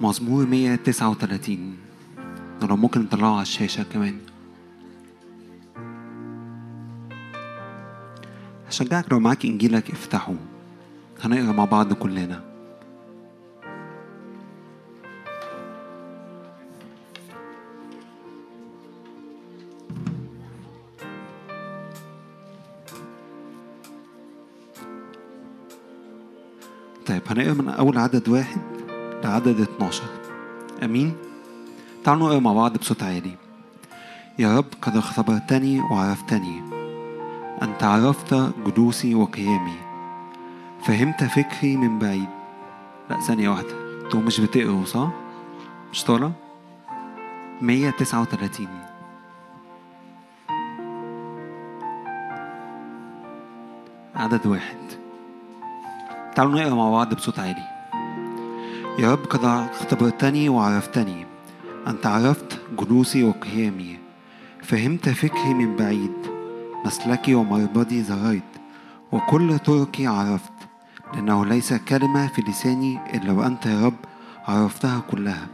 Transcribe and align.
مزمور 0.00 0.46
139 0.46 1.76
لو 2.62 2.76
ممكن 2.76 3.00
نطلعه 3.00 3.32
على 3.32 3.42
الشاشة 3.42 3.82
كمان. 3.92 4.18
هشجعك 8.68 9.12
لو 9.12 9.20
معاك 9.20 9.44
إنجيلك 9.44 9.90
افتحه. 9.90 10.34
هنقرأ 11.24 11.52
مع 11.52 11.64
بعض 11.64 11.92
كلنا. 11.92 12.44
طيب 27.06 27.22
هنقرأ 27.26 27.54
من 27.54 27.68
أول 27.68 27.98
عدد 27.98 28.28
واحد. 28.28 28.75
لعدد 29.26 29.60
12 29.60 30.02
أمين. 30.82 31.16
تعالوا 32.04 32.28
نقرأ 32.28 32.40
مع 32.40 32.52
بعض 32.52 32.76
بصوت 32.76 33.02
عالي. 33.02 33.36
يا 34.38 34.58
رب 34.58 34.64
قد 34.82 34.96
اختبرتني 34.96 35.80
وعرفتني. 35.80 36.62
أنت 37.62 37.82
عرفت 37.82 38.34
جلوسي 38.66 39.14
وقيامي. 39.14 39.76
فهمت 40.82 41.24
فكري 41.24 41.76
من 41.76 41.98
بعيد. 41.98 42.28
لا 43.10 43.20
ثانية 43.20 43.48
واحدة. 43.48 44.02
أنتوا 44.04 44.20
مش 44.20 44.40
بتقروا 44.40 44.84
صح؟ 44.84 45.08
مش 45.92 46.04
طالع؟ 46.04 46.30
139 47.62 48.68
عدد 54.14 54.46
واحد. 54.46 54.76
تعالوا 56.34 56.52
نقرأ 56.52 56.74
مع 56.74 56.90
بعض 56.90 57.14
بصوت 57.14 57.38
عالي. 57.38 57.75
يا 58.98 59.12
رب 59.12 59.24
قد 59.24 59.44
اختبرتني 59.44 60.48
وعرفتني. 60.48 61.26
أنت 61.86 62.06
عرفت 62.06 62.60
جلوسي 62.78 63.24
وقيامي. 63.24 63.98
فهمت 64.62 65.08
فكري 65.08 65.54
من 65.54 65.76
بعيد. 65.76 66.12
مسلكي 66.86 67.34
ومربدي 67.34 68.02
زريت 68.02 68.42
وكل 69.12 69.58
طرقي 69.58 70.06
عرفت. 70.06 70.52
لأنه 71.14 71.44
ليس 71.44 71.74
كلمة 71.74 72.26
في 72.26 72.42
لساني 72.42 72.98
إلا 73.14 73.32
وأنت 73.32 73.66
يا 73.66 73.86
رب 73.86 73.94
عرفتها 74.48 75.00
كلها. 75.10 75.46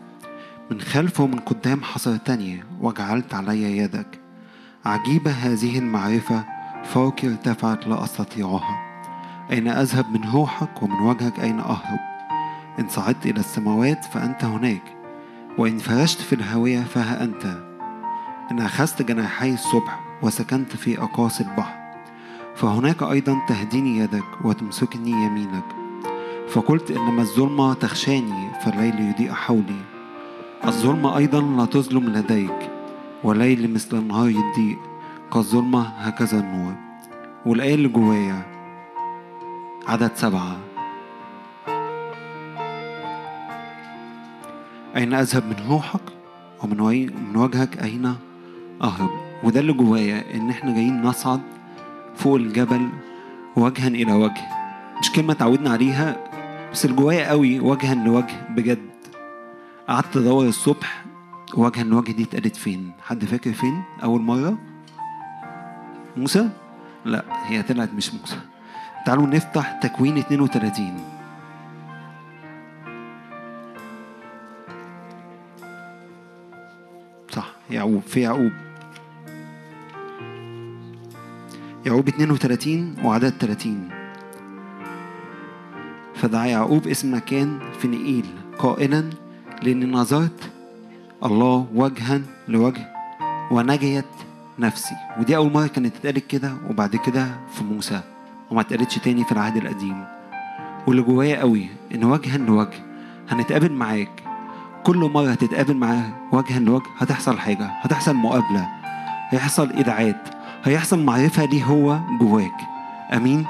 من 0.71 0.81
خلف 0.81 1.21
ومن 1.21 1.39
قدام 1.39 1.83
حصرتني 1.83 2.65
وجعلت 2.81 3.35
علي 3.35 3.77
يدك. 3.77 4.21
عجيبة 4.85 5.31
هذه 5.31 5.79
المعرفة. 5.79 6.45
فوقي 6.85 7.29
ارتفعت 7.29 7.87
لا 7.87 8.05
أستطيعها. 8.05 8.79
أين 9.51 9.69
أذهب 9.69 10.13
من 10.13 10.31
روحك 10.31 10.83
ومن 10.83 11.01
وجهك 11.01 11.41
أين 11.41 11.61
أهرب؟ 11.61 12.12
إن 12.79 12.89
صعدت 12.89 13.27
إلى 13.27 13.41
السماوات 13.41 14.05
فأنت 14.05 14.45
هناك 14.45 14.97
وإن 15.59 15.79
فرشت 15.79 16.21
في 16.21 16.33
الهاوية 16.33 16.81
فها 16.81 17.25
أنت. 17.25 17.45
إن 18.51 18.61
أخذت 18.61 19.03
جناحي 19.03 19.55
الصبح 19.55 20.01
وسكنت 20.23 20.77
في 20.77 21.03
أقاصي 21.03 21.45
البحر 21.45 21.83
فهناك 22.55 23.03
أيضا 23.03 23.41
تهديني 23.49 23.99
يدك 23.99 24.45
وتمسكني 24.45 25.11
يمينك. 25.11 25.65
فقلت 26.49 26.91
إنما 26.91 27.23
الظلمة 27.23 27.75
تخشاني 27.75 28.51
فالليل 28.65 29.01
يضيء 29.01 29.33
حولي. 29.33 29.83
الظلمة 30.65 31.17
أيضا 31.17 31.41
لا 31.41 31.65
تظلم 31.65 32.05
لديك 32.05 32.71
والليل 33.25 33.75
مثل 33.75 33.99
النهار 33.99 34.29
يضيء 34.29 34.79
كالظلمة 35.33 35.83
هكذا 35.83 36.41
النور. 36.41 36.75
والآية 37.47 37.75
اللي 37.75 37.89
جوايا. 37.89 38.43
عدد 39.89 40.11
سبعة. 40.15 40.72
أين 44.97 45.15
أذهب 45.15 45.45
من 45.47 45.57
روحك 45.69 46.01
ومن 46.63 46.81
وجهك؟ 47.37 47.83
أين 47.83 48.15
أهرب؟ 48.83 49.11
وده 49.45 49.61
اللي 49.61 49.73
جوايا 49.73 50.35
إن 50.35 50.51
إحنا 50.51 50.75
جايين 50.75 51.03
نصعد 51.03 51.41
فوق 52.17 52.35
الجبل 52.37 52.89
وجها 53.57 53.89
إلى 53.89 54.13
وجه. 54.13 54.43
مش 55.01 55.13
كلمة 55.13 55.33
اتعودنا 55.33 55.71
عليها 55.71 56.17
بس 56.73 56.85
اللي 56.85 56.97
جوايا 56.97 57.29
قوي 57.29 57.61
وجها 57.61 57.95
لوجه 57.95 58.47
بجد. 58.51 58.79
قعدت 59.89 60.17
أدور 60.17 60.47
الصبح 60.47 61.05
وجها 61.55 61.85
لوجه 61.85 62.13
دي 62.13 62.23
اتقالت 62.23 62.57
فين؟ 62.57 62.91
حد 63.07 63.25
فاكر 63.25 63.53
فين؟ 63.53 63.83
أول 64.03 64.21
مرة؟ 64.21 64.59
موسى؟ 66.17 66.49
لا 67.05 67.25
هي 67.47 67.63
طلعت 67.63 67.95
مش 67.95 68.15
موسى. 68.15 68.37
تعالوا 69.07 69.27
نفتح 69.27 69.73
تكوين 69.73 70.19
32 70.19 71.01
يعقوب 77.73 78.03
في 78.07 78.21
يعقوب. 78.21 78.53
يعقوب 81.87 82.09
32 82.09 82.95
وعدد 83.05 83.33
30 83.41 83.89
فدعا 86.15 86.47
يعقوب 86.47 86.87
اسم 86.89 87.15
مكان 87.15 87.59
فنئيل 87.81 88.27
قائلا 88.59 89.05
لأني 89.63 89.87
نظرت 89.87 90.51
الله 91.25 91.67
وجها 91.75 92.21
لوجه 92.49 92.93
ونجيت 93.51 94.05
نفسي. 94.59 94.95
ودي 95.21 95.37
أول 95.37 95.53
مرة 95.53 95.67
كانت 95.67 95.97
اتقالت 95.97 96.27
كده 96.27 96.53
وبعد 96.71 96.97
كده 96.97 97.27
في 97.55 97.65
موسى 97.65 98.01
وما 98.51 98.61
اتقالتش 98.61 98.99
تاني 98.99 99.25
في 99.25 99.33
العهد 99.33 99.57
القديم. 99.57 100.05
واللي 100.87 101.03
جوايا 101.03 101.41
قوي 101.41 101.67
إن 101.95 102.05
وجها 102.05 102.39
لوجه 102.39 102.85
هنتقابل 103.29 103.73
معاك 103.73 104.22
كل 104.85 104.97
مرة 104.97 105.31
هتتقابل 105.31 105.77
معاه 105.77 106.11
وجها 106.33 106.59
لوجه 106.59 106.87
هتحصل 106.99 107.39
حاجة 107.39 107.71
هتحصل 107.81 108.15
مقابلة 108.15 108.69
هيحصل 109.29 109.71
إدعاءات 109.71 110.29
هيحصل 110.65 111.05
معرفة 111.05 111.45
ليه 111.45 111.65
هو 111.65 111.99
جواك. 112.21 112.61
أمين؟ 113.13 113.47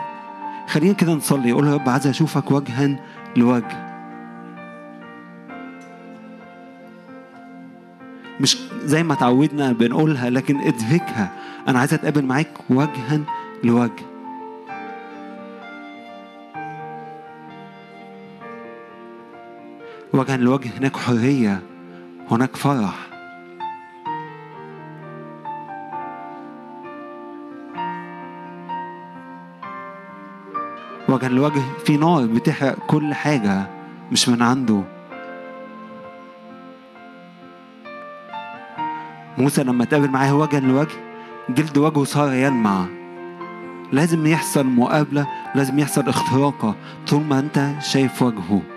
خلينا 0.68 0.92
كده 0.92 1.12
نصلي 1.12 1.48
يقول 1.48 1.66
يا 1.66 1.74
رب 1.74 1.88
عايز 1.88 2.06
أشوفك 2.06 2.50
وجها 2.50 2.96
لوجه. 3.36 3.92
مش 8.40 8.58
زي 8.84 9.02
ما 9.02 9.14
تعودنا 9.14 9.72
بنقولها 9.72 10.30
لكن 10.30 10.60
ادركها 10.60 11.32
أنا 11.68 11.78
عايز 11.78 11.94
أتقابل 11.94 12.24
معاك 12.24 12.50
وجها 12.70 13.20
لوجه. 13.64 14.11
وجها 20.14 20.36
لوجه 20.36 20.70
هناك 20.78 20.96
حرية 20.96 21.62
هناك 22.30 22.56
فرح. 22.56 22.94
وجها 31.08 31.28
لوجه 31.28 31.60
في 31.84 31.96
نار 31.96 32.26
بتحرق 32.26 32.78
كل 32.86 33.14
حاجة 33.14 33.66
مش 34.12 34.28
من 34.28 34.42
عنده. 34.42 34.82
موسى 39.38 39.64
لما 39.64 39.82
اتقابل 39.84 40.10
معاه 40.10 40.34
وجها 40.36 40.60
لوجه 40.60 40.96
جلد 41.48 41.78
وجهه 41.78 42.04
صار 42.04 42.32
يلمع. 42.32 42.84
لازم 43.92 44.26
يحصل 44.26 44.66
مقابلة 44.66 45.26
لازم 45.54 45.78
يحصل 45.78 46.08
اختراقة 46.08 46.74
طول 47.08 47.22
ما 47.22 47.38
انت 47.38 47.72
شايف 47.80 48.22
وجهه. 48.22 48.71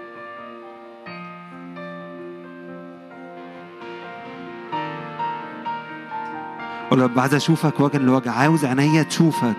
قول 6.96 7.04
رب 7.04 7.20
عايز 7.20 7.34
أشوفك 7.34 7.80
وجها 7.80 8.00
لوجه 8.00 8.32
عاوز 8.32 8.66
عينيا 8.66 9.04
تشوفك. 9.04 9.56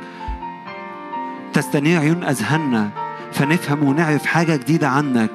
تستنير 1.52 2.00
عيون 2.00 2.24
أذهاننا 2.24 2.90
فنفهم 3.32 3.82
ونعرف 3.82 4.26
حاجة 4.26 4.56
جديدة 4.56 4.88
عنك. 4.88 5.30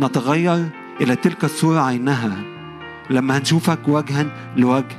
نتغير 0.00 0.68
إلى 1.00 1.16
تلك 1.16 1.44
الصورة 1.44 1.80
عينها. 1.80 2.36
لما 3.10 3.38
هنشوفك 3.38 3.88
وجها 3.88 4.26
لوجه. 4.56 4.98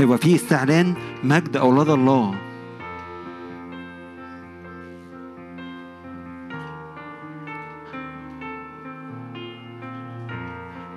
يبقى 0.00 0.18
في 0.18 0.34
استعلان 0.34 0.94
مجد 1.22 1.56
أولاد 1.56 1.88
الله. 1.88 2.34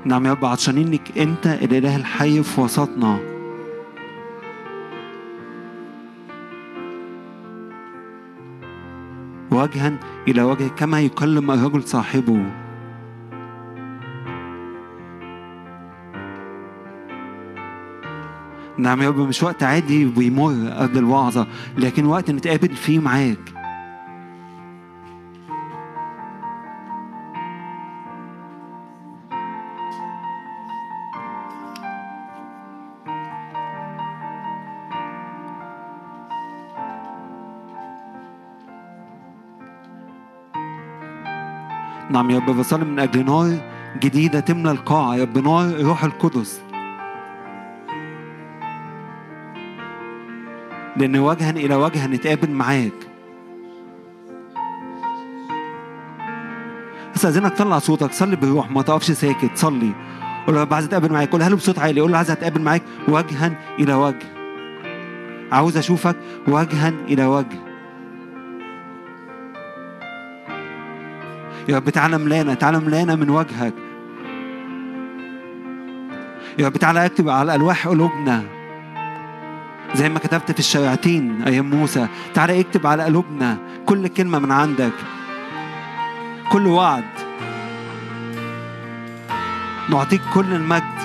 نعم 0.08 0.26
يا 0.26 0.32
رب 0.32 0.46
عطشانين 0.46 0.92
لك 0.92 1.18
انت 1.18 1.48
الإله 1.48 1.96
الحي 1.96 2.44
في 2.44 2.62
وسطنا. 2.62 3.20
وجها 9.52 10.00
إلى 10.28 10.44
وجه 10.44 10.68
كما 10.68 11.02
يكلم 11.02 11.52
الرجل 11.52 11.84
صاحبه. 11.84 12.46
نعم 18.78 19.02
يا 19.02 19.10
رب 19.10 19.20
مش 19.20 19.44
وقت 19.44 19.64
عادي 19.64 20.06
بيمر 20.06 20.70
قبل 20.70 20.98
الوعظة 20.98 21.48
لكن 21.78 22.06
وقت 22.06 22.32
نتقابل 22.32 22.70
فيه 22.70 23.00
معاك. 23.00 23.57
نعم 42.18 42.30
يا 42.30 42.38
رب. 42.38 42.58
بصلي 42.58 42.86
من 42.86 43.00
أجل 43.00 43.26
نار 43.26 43.58
جديدة 44.00 44.40
تملى 44.40 44.72
القاعة. 44.72 45.16
يا 45.16 45.24
رب 45.24 45.38
نار 45.38 45.82
روح 45.82 46.04
القدس. 46.04 46.62
لأن 50.98 51.18
وجها 51.18 51.50
إلى 51.50 51.76
وجه 51.76 52.06
هنتقابل 52.06 52.52
معاك. 52.52 52.94
استاذنك 57.16 57.58
طلع 57.58 57.80
صوتك. 57.80 58.12
صلي 58.12 58.36
بالروح 58.36 58.72
ما 58.72 58.82
تقفش 58.82 59.12
ساكت. 59.12 59.52
صلي. 59.56 59.92
قول 60.48 60.56
له 60.56 60.68
عايز 60.72 60.86
أتقابل 60.86 61.14
معاك. 61.14 61.32
قولها 61.32 61.50
له 61.50 61.56
بصوت 61.56 61.80
عالي. 61.80 62.02
قول 62.02 62.12
له 62.12 62.18
عايز 62.18 62.32
أتقابل 62.32 62.62
معاك 62.62 62.82
وجها 63.08 63.52
إلى 63.80 63.94
وجه. 63.94 64.28
عاوز 65.52 65.78
أشوفك 65.78 66.16
وجها 66.48 66.90
إلى 66.90 67.26
وجه. 67.26 67.67
يا 71.68 71.76
رب 71.76 71.90
تعالى 71.90 72.18
ملانا 72.18 72.54
تعالى 72.54 72.80
ملانا 72.80 73.16
من 73.16 73.30
وجهك. 73.30 73.74
يا 76.60 76.68
رب 76.68 76.78
تعالى 76.78 77.06
اكتب 77.06 77.30
على 77.30 77.56
ألواح 77.56 77.88
قلوبنا. 77.88 78.44
زي 79.96 80.10
ما 80.10 80.20
كتبت 80.20 80.52
في 80.52 80.60
الشياطين 80.60 81.42
أيام 81.42 81.70
موسى 81.70 82.08
تعالى 82.34 82.60
اكتب 82.60 82.88
على 82.88 83.04
قلوبنا 83.04 83.58
كل 83.86 84.08
كلمة 84.08 84.40
من 84.40 84.52
عندك. 84.52 84.94
كل 86.52 86.68
وعد. 86.68 87.04
نعطيك 89.90 90.22
كل 90.34 90.54
المجد 90.54 90.98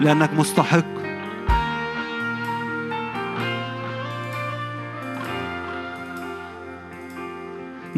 لأنك 0.00 0.34
مستحق. 0.34 0.99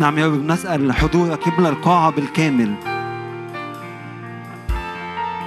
نعم 0.03 0.19
يا 0.19 0.27
رب 0.27 0.33
بنسأل 0.33 0.93
حضورك 0.93 1.47
يملى 1.47 1.69
القاعة 1.69 2.11
بالكامل. 2.11 2.75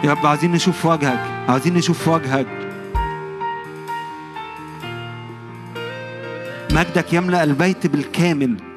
يا 0.04 0.12
رب 0.12 0.26
عايزين 0.26 0.52
نشوف 0.52 0.86
وجهك 0.86 1.50
عايزين 1.50 1.74
نشوف 1.74 2.08
وجهك. 2.08 2.48
مجدك 6.72 7.14
يملأ 7.14 7.44
البيت 7.44 7.88
بالكامل. 7.88 8.75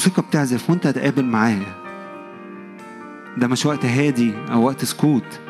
الموسيقى 0.00 0.22
بتعزف 0.22 0.70
وانت 0.70 0.86
هتقابل 0.86 1.24
معاه 1.24 1.58
ده 3.36 3.46
مش 3.46 3.66
وقت 3.66 3.84
هادي 3.84 4.32
أو 4.52 4.64
وقت 4.66 4.84
سكوت. 4.84 5.40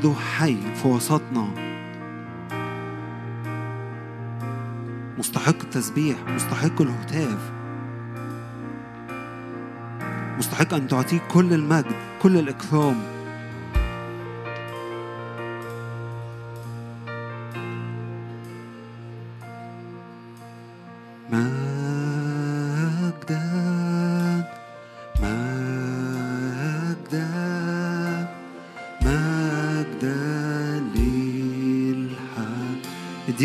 نعبده 0.00 0.20
حي 0.20 0.56
في 0.74 0.88
وسطنا. 0.88 1.48
مستحق 5.18 5.60
التسبيح 5.62 6.16
مستحق 6.28 6.80
الهتاف. 6.82 7.52
مستحق 10.38 10.74
أن 10.74 10.88
تعطيه 10.88 11.20
كل 11.32 11.52
المجد 11.52 11.92
كل 12.22 12.38
الإكرام. 12.38 13.19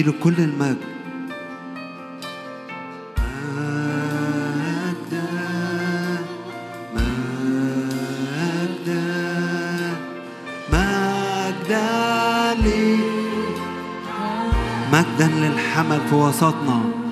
اديله 0.06 0.24
كل 0.24 0.34
المجد. 0.38 0.78
مجدا 14.94 15.28
للحمل 15.28 16.00
في 16.10 16.16
وسطنا. 16.16 17.05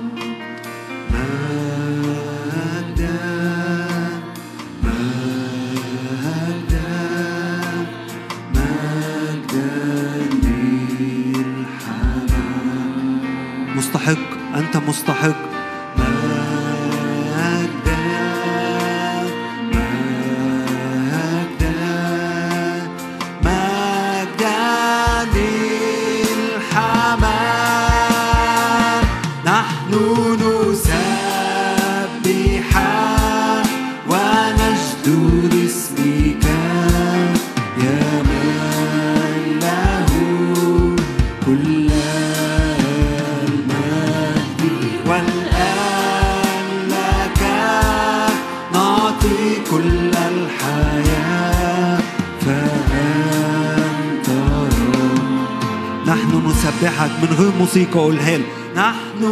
الموسيقى 57.75 57.99
قولها 57.99 58.37
نحن 58.75 59.23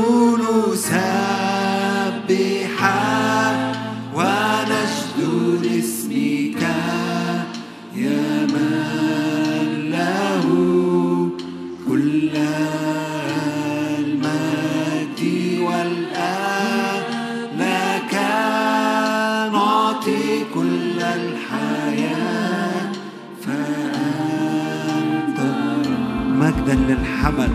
نسبح 0.74 1.02
ونشدو 4.16 5.58
لاسمك 5.62 6.62
يا 7.96 8.48
من 8.54 9.90
له 9.92 10.46
كل 11.88 12.32
المجد 14.00 15.22
والآن 15.62 17.04
لك 17.60 18.14
نعطي 19.54 20.26
كل 20.54 20.98
الحياة 21.02 22.92
فأنت 23.46 25.40
مجدا 26.28 26.76
للحمل. 26.76 27.54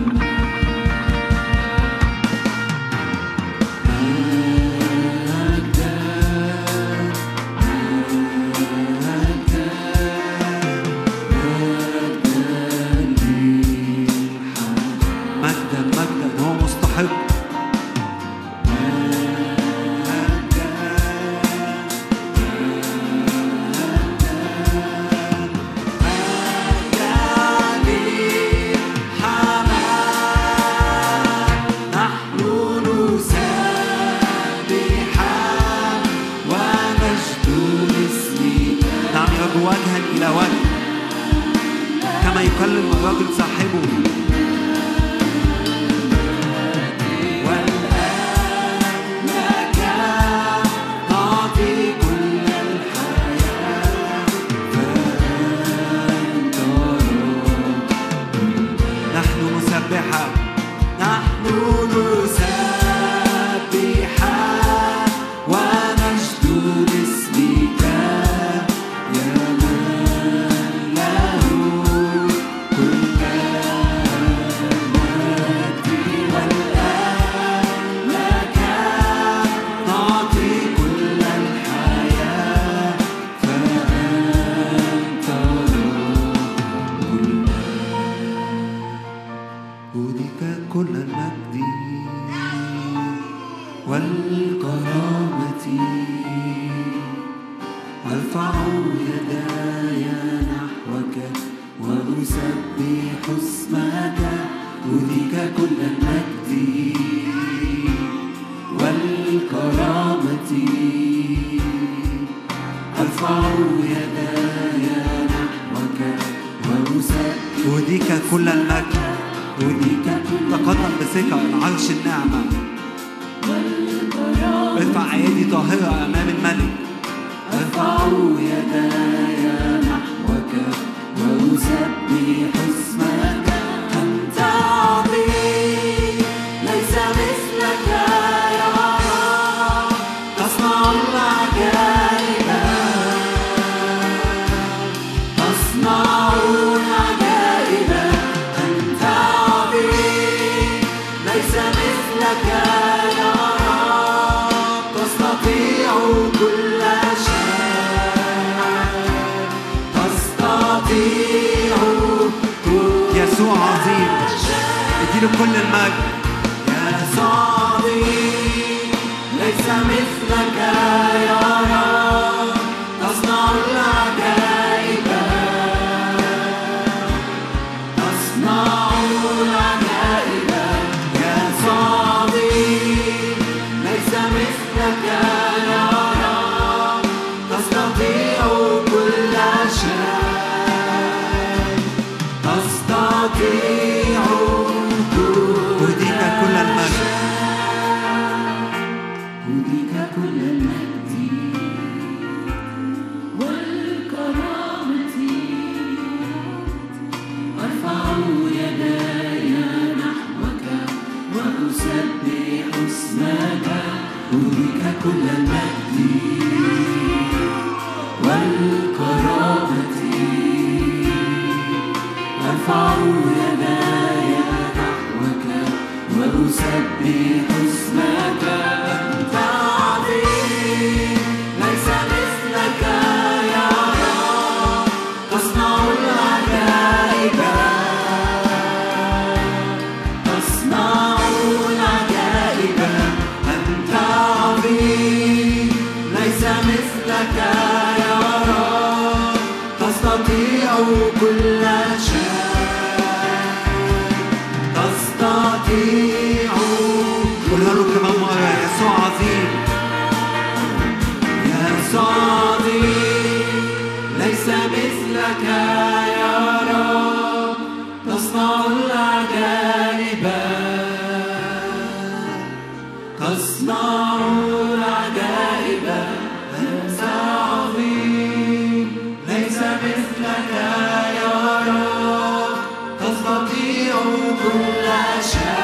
كل 284.47 285.23
شيء 285.23 285.56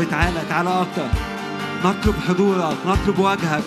رب 0.00 0.10
تعالى 0.10 0.40
تعالى 0.48 0.80
أكتر. 0.80 1.08
نطلب 1.84 2.14
حضورك 2.28 2.76
نطلب 2.86 3.18
وجهك. 3.18 3.62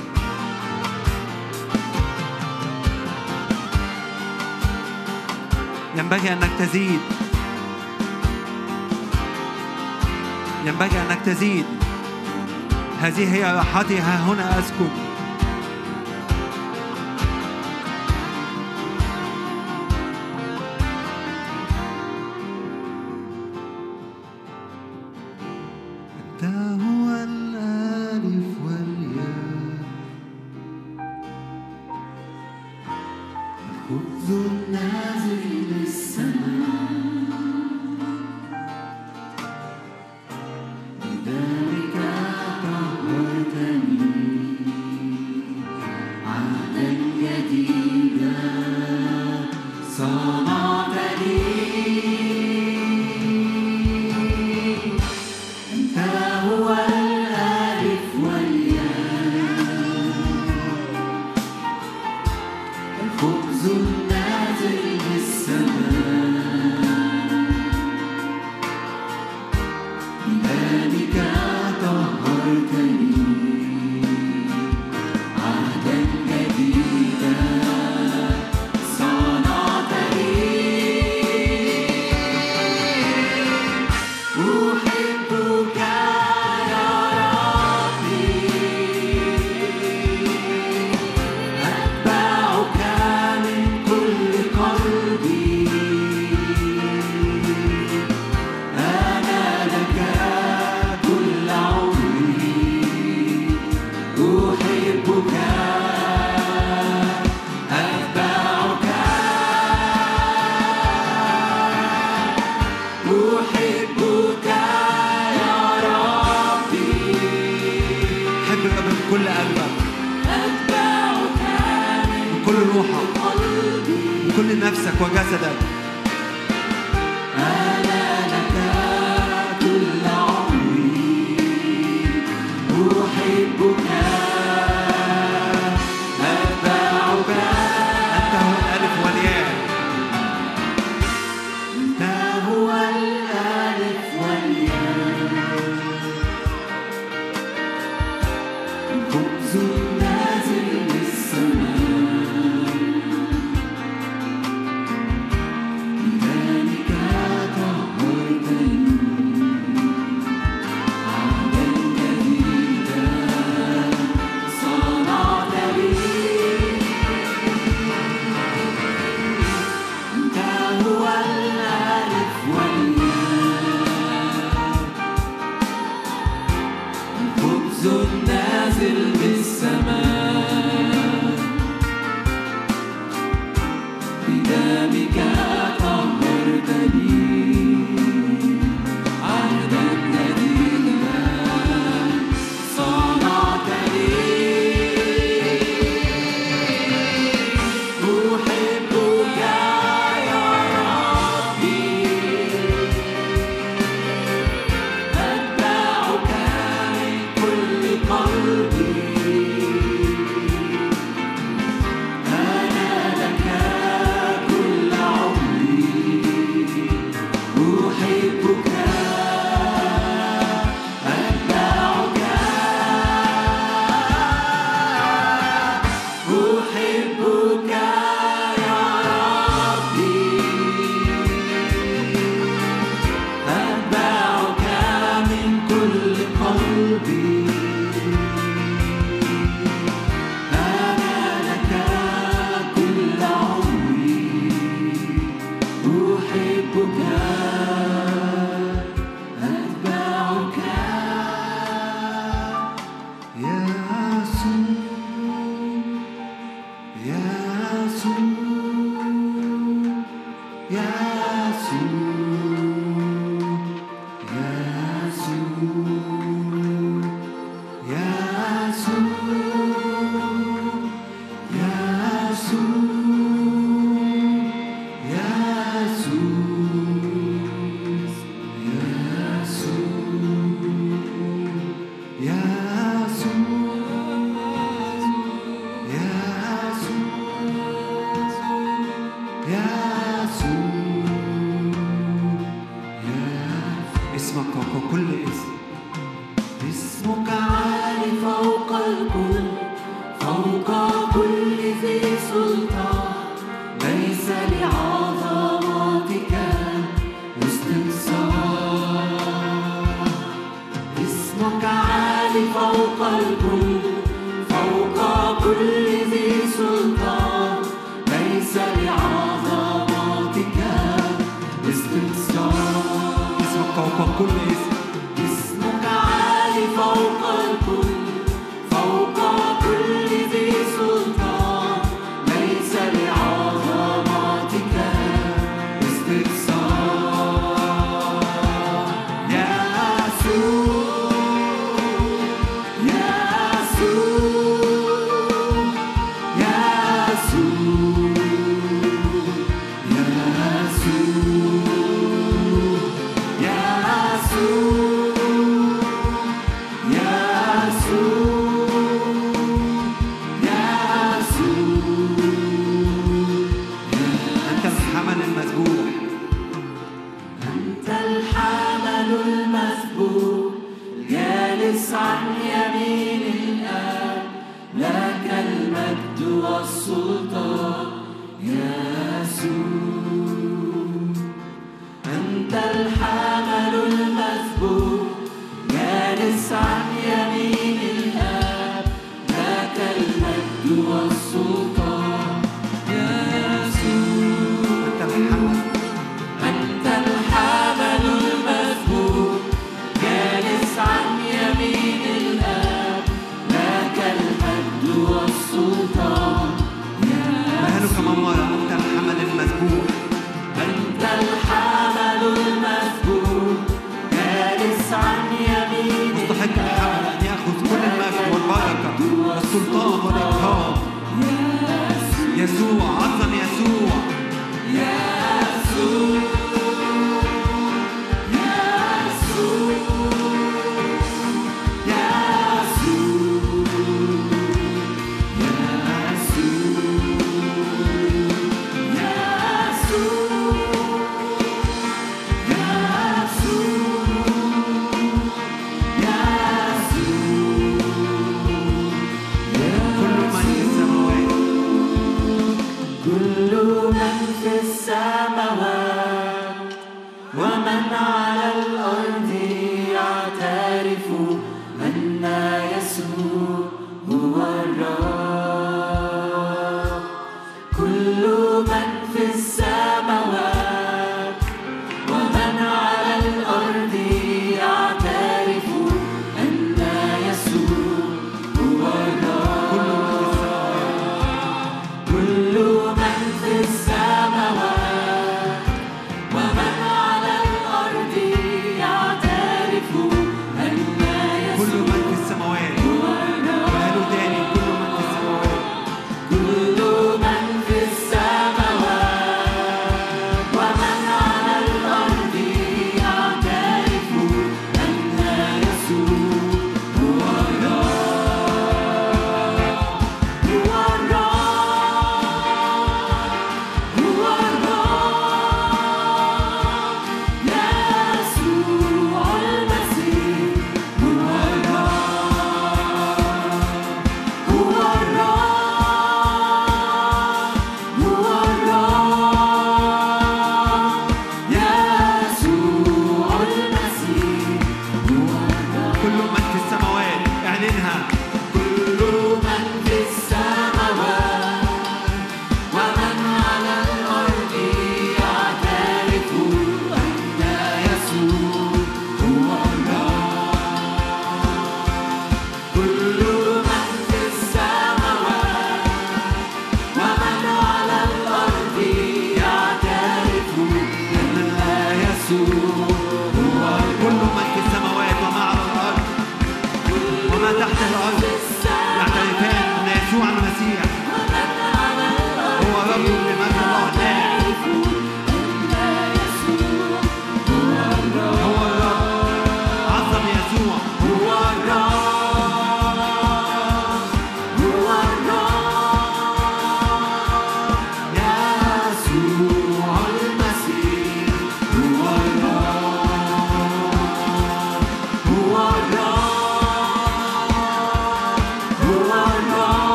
ينبغي 5.96 6.34
أنك 6.34 6.50
تزيد 6.60 7.00
ينبغي 10.66 11.02
أنك 11.02 11.22
تزيد 11.26 11.66
هذه 13.02 13.36
هي 13.36 13.54
راحتي 13.54 14.00
ها 14.00 14.18
هنا 14.18 14.60
أسكن 14.60 15.09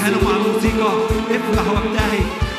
الحانوا 0.00 0.22
مع 0.24 0.36
الموسيقى 0.36 0.92
افرح 1.30 1.66
وابتهج 1.72 2.49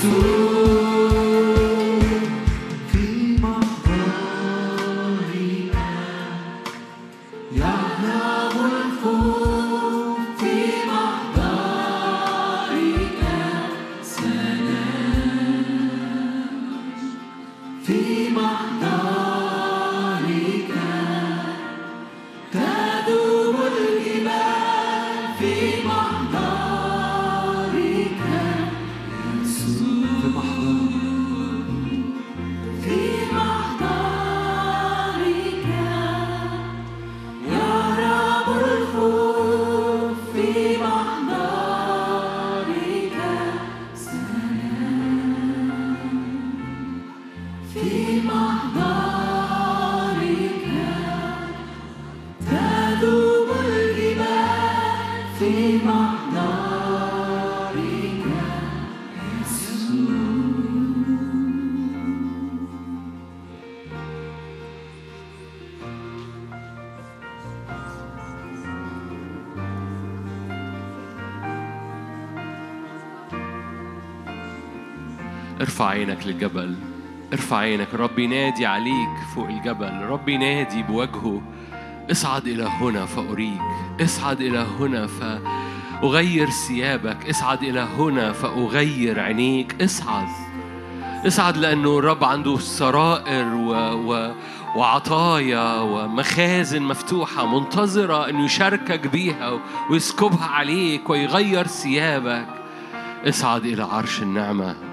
Jesus. 0.00 0.37
ارفع 75.78 75.90
عينك 75.90 76.26
للجبل 76.26 76.74
ارفع 77.32 77.56
عينك. 77.56 77.94
رب 77.94 78.18
ينادي 78.18 78.66
عليك 78.66 79.08
فوق 79.34 79.48
الجبل. 79.48 80.02
رب 80.02 80.28
ينادي 80.28 80.82
بوجهه. 80.82 81.42
اصعد 82.10 82.46
إلى 82.46 82.64
هنا 82.64 83.06
فأريك. 83.06 83.60
اصعد 84.00 84.40
إلى 84.40 84.58
هنا 84.58 85.06
فأغير 85.06 86.50
ثيابك. 86.50 87.28
اصعد 87.28 87.62
إلى 87.62 87.80
هنا 87.98 88.32
فأغير 88.32 89.20
عينيك. 89.20 89.82
اصعد. 89.82 90.28
اصعد 91.26 91.56
لأنه 91.56 91.98
الرب 91.98 92.24
عنده 92.24 92.58
سرائر 92.58 93.54
و... 93.54 93.72
و... 93.72 94.34
وعطايا 94.76 95.80
ومخازن 95.80 96.82
مفتوحة 96.82 97.58
منتظرة 97.58 98.28
أنه 98.28 98.44
يشاركك 98.44 99.06
بيها 99.06 99.60
ويسكبها 99.90 100.46
عليك 100.46 101.10
ويغير 101.10 101.66
ثيابك. 101.66 102.48
اصعد 103.28 103.64
إلى 103.64 103.82
عرش 103.82 104.22
النعمة. 104.22 104.87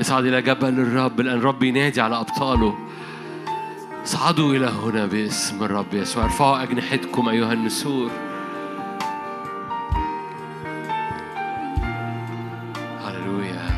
اصعد 0.00 0.24
إلى 0.24 0.42
جبل 0.42 0.68
الرب 0.68 1.20
لأن 1.20 1.38
الرب 1.38 1.62
ينادي 1.62 2.00
على 2.00 2.20
أبطاله. 2.20 2.74
اصعدوا 4.04 4.54
إلى 4.54 4.66
هنا 4.66 5.06
باسم 5.06 5.64
الرب 5.64 5.94
يسوع. 5.94 6.24
ارفعوا 6.24 6.62
أجنحتكم 6.62 7.28
أيها 7.28 7.52
النسور. 7.52 8.10
هللويا. 13.04 13.68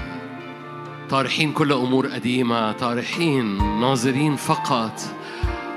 طارحين 1.11 1.53
كل 1.53 1.73
أمور 1.73 2.07
قديمة 2.07 2.73
طارحين 2.73 3.59
ناظرين 3.81 4.37
فقط 4.37 5.01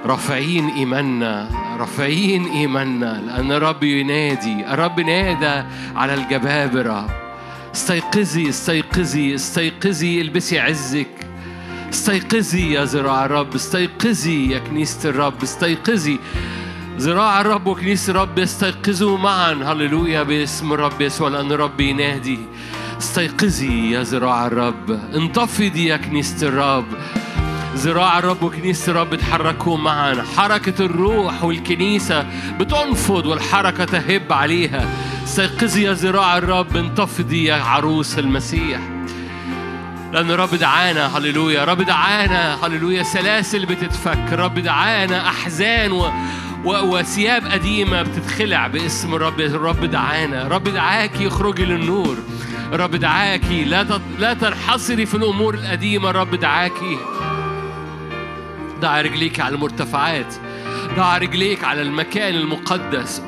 رافعين 0.05 0.69
إيماننا 0.69 1.49
رافعين 1.79 2.45
إيماننا 2.45 3.21
لأن 3.27 3.51
الرب 3.51 3.83
ينادي 3.83 4.73
الرب 4.73 4.99
نادى 4.99 5.67
على 5.95 6.13
الجبابرة. 6.13 7.22
استيقظي 7.73 8.49
استيقظي 8.49 9.35
استيقظي 9.35 10.21
البسي 10.21 10.59
عزك. 10.59 11.07
استيقظي 11.93 12.73
يا 12.73 12.85
ذراع 12.85 13.25
الرب 13.25 13.55
استيقظي 13.55 14.51
يا 14.51 14.59
كنيسة 14.59 15.09
الرب 15.09 15.43
استيقظي. 15.43 16.19
ذراع 16.97 17.41
الرب 17.41 17.67
وكنيسة 17.67 18.11
الرب 18.11 18.39
يستيقظوا 18.39 19.17
معا. 19.17 19.53
هللويا 19.53 20.23
باسم 20.23 20.73
الرب 20.73 21.01
يسوع 21.01 21.29
لأن 21.29 21.51
الرب 21.51 21.79
ينادي. 21.79 22.39
استيقظي 22.97 23.91
يا 23.91 24.03
ذراع 24.03 24.47
الرب. 24.47 24.91
انتفضي 25.15 25.85
يا 25.85 25.97
كنيسة 25.97 26.47
الرب. 26.47 26.85
ذراع 27.75 28.19
الرب 28.19 28.43
وكنيسة 28.43 28.91
الرب 28.91 29.13
اتحركوا 29.13 29.77
معا. 29.77 30.23
حركة 30.37 30.85
الروح 30.85 31.43
والكنيسة 31.43 32.25
بتنفض 32.59 33.25
والحركة 33.25 33.85
تهب 33.85 34.33
عليها. 34.33 34.87
استيقظي 35.23 35.83
يا 35.83 35.93
ذراع 35.93 36.37
الرب 36.37 36.77
انتفضي 36.77 37.43
يا 37.43 37.55
عروس 37.55 38.19
المسيح. 38.19 38.79
لأن 40.13 40.31
الرب 40.31 40.55
دعانا 40.55 41.17
هللويا. 41.17 41.63
الرب 41.63 41.81
دعانا 41.81 42.65
هللويا. 42.65 43.03
سلاسل 43.03 43.65
بتتفك. 43.65 44.33
الرب 44.33 44.59
دعانا. 44.59 45.27
أحزان 45.27 45.91
و... 45.91 46.11
و... 46.65 46.97
وثياب 46.97 47.47
قديمة 47.47 48.01
بتتخلع 48.01 48.67
باسم 48.67 49.15
الرب. 49.15 49.39
الرب 49.39 49.85
دعانا. 49.85 50.47
الرب 50.47 50.63
دعاكي 50.63 51.27
اخرجي 51.27 51.65
للنور. 51.65 52.17
الرب 52.73 52.95
دعاكي 52.95 53.63
لا 53.63 53.83
تت... 53.83 54.01
لا 54.19 54.33
تنحصري 54.33 55.05
في 55.05 55.15
الأمور 55.15 55.53
القديمة. 55.53 56.09
الرب 56.09 56.35
دعاكي 56.35 56.97
ضع 58.79 59.01
رجليك 59.01 59.39
على 59.39 59.55
المرتفعات. 59.55 60.35
ضع 60.95 61.17
رجليك 61.17 61.63
على 61.63 61.81
المكان 61.81 62.35
المقدس. 62.35 63.21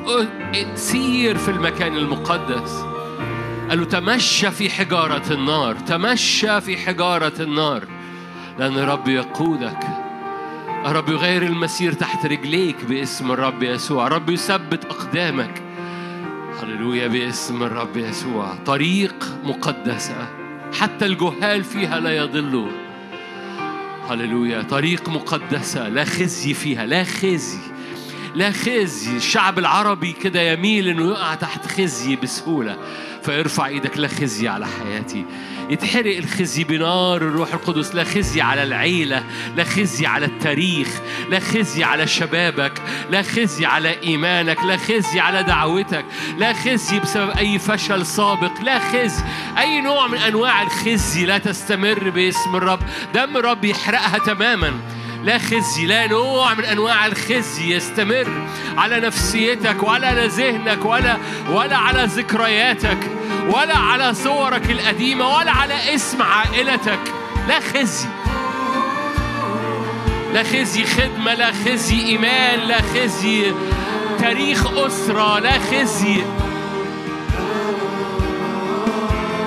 سير 0.74 1.38
في 1.38 1.50
المكان 1.50 1.96
المقدس. 1.96 2.84
قال 3.68 3.78
له 3.78 3.84
تمشى 3.84 4.50
في 4.50 4.70
حجارة 4.70 5.32
النار 5.32 5.74
تمشى 5.74 6.60
في 6.60 6.76
حجارة 6.76 7.32
النار 7.40 7.84
لأن 8.58 8.78
الرب 8.78 9.08
يقودك. 9.08 9.78
الرب 10.86 11.08
يغير 11.08 11.42
المسير 11.42 11.92
تحت 11.92 12.26
رجليك 12.26 12.84
باسم 12.84 13.32
الرب 13.32 13.62
يسوع. 13.62 14.06
الرب 14.06 14.30
يثبت 14.30 14.84
أقدامك. 14.84 15.62
هللويا 16.62 17.06
باسم 17.06 17.62
الرب 17.62 17.96
يسوع. 17.96 18.54
طريق 18.66 19.24
مقدسة. 19.44 20.28
حتى 20.80 21.06
الجهال 21.06 21.64
فيها 21.64 22.00
لا 22.00 22.16
يضلوا 22.16 22.85
هللويا. 24.10 24.62
طريق 24.62 25.08
مقدسة 25.08 25.88
لا 25.88 26.04
خزي 26.04 26.54
فيها 26.54 26.86
لا 26.86 27.04
خزي. 27.04 27.75
لا 28.36 28.50
خزي. 28.50 29.16
الشعب 29.16 29.58
العربي 29.58 30.12
كده 30.12 30.40
يميل 30.40 30.88
إنه 30.88 31.10
يقع 31.10 31.34
تحت 31.34 31.66
خزي 31.66 32.16
بسهولة. 32.16 32.76
فارفع 33.22 33.66
إيدك 33.66 33.98
لا 33.98 34.08
خزي 34.08 34.48
على 34.48 34.66
حياتي. 34.66 35.24
يتحرق 35.70 36.16
الخزي 36.16 36.64
بنار 36.64 37.16
الروح 37.16 37.52
القدس. 37.54 37.94
لا 37.94 38.04
خزي 38.04 38.40
على 38.40 38.62
العيلة 38.62 39.24
لا 39.56 39.64
خزي 39.64 40.06
على 40.06 40.26
التاريخ 40.26 40.88
لا 41.30 41.40
خزي 41.40 41.84
على 41.84 42.06
شبابك 42.06 42.72
لا 43.10 43.22
خزي 43.22 43.66
على 43.66 44.02
إيمانك 44.02 44.64
لا 44.64 44.76
خزي 44.76 45.20
على 45.20 45.42
دعوتك 45.42 46.04
لا 46.38 46.52
خزي 46.52 47.00
بسبب 47.00 47.30
أي 47.30 47.58
فشل 47.58 48.06
سابق 48.06 48.60
لا 48.62 48.78
خزي. 48.78 49.24
أي 49.58 49.80
نوع 49.80 50.06
من 50.06 50.18
أنواع 50.18 50.62
الخزي 50.62 51.26
لا 51.26 51.38
تستمر 51.38 52.10
باسم 52.10 52.56
الرب. 52.56 52.80
دم 53.14 53.36
الرب 53.36 53.64
يحرقها 53.64 54.18
تماماً. 54.18 54.72
لا 55.26 55.38
خزي 55.38 55.86
لا 55.86 56.06
نوع 56.06 56.54
من 56.54 56.64
أنواع 56.64 57.06
الخزي 57.06 57.76
يستمر 57.76 58.48
على 58.78 59.00
نفسيتك 59.00 59.82
ولا 59.82 60.08
على 60.08 60.26
ذهنك 60.26 60.84
ولا 60.84 61.16
ولا 61.50 61.76
على 61.76 62.04
ذكرياتك 62.04 62.98
ولا 63.48 63.78
على 63.78 64.14
صورك 64.14 64.70
القديمة 64.70 65.36
ولا 65.36 65.52
على 65.52 65.94
اسم 65.94 66.22
عائلتك. 66.22 66.98
لا 67.48 67.60
خزي. 67.60 68.08
لا 70.32 70.42
خزي 70.42 70.84
خدمة 70.84 71.34
لا 71.34 71.52
خزي 71.52 72.00
إيمان 72.06 72.60
لا 72.60 72.82
خزي 72.82 73.54
تاريخ 74.18 74.66
أسرة 74.76 75.38
لا 75.38 75.58
خزي. 75.58 76.24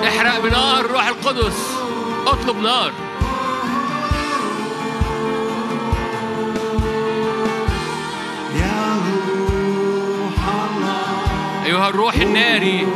احرق 0.08 0.40
بنار 0.40 0.80
الروح 0.80 1.06
القدس 1.06 1.76
اطلب 2.26 2.62
نار. 2.62 2.92
أيها 11.80 11.88
الروح 11.88 12.14
الناري. 12.14 12.86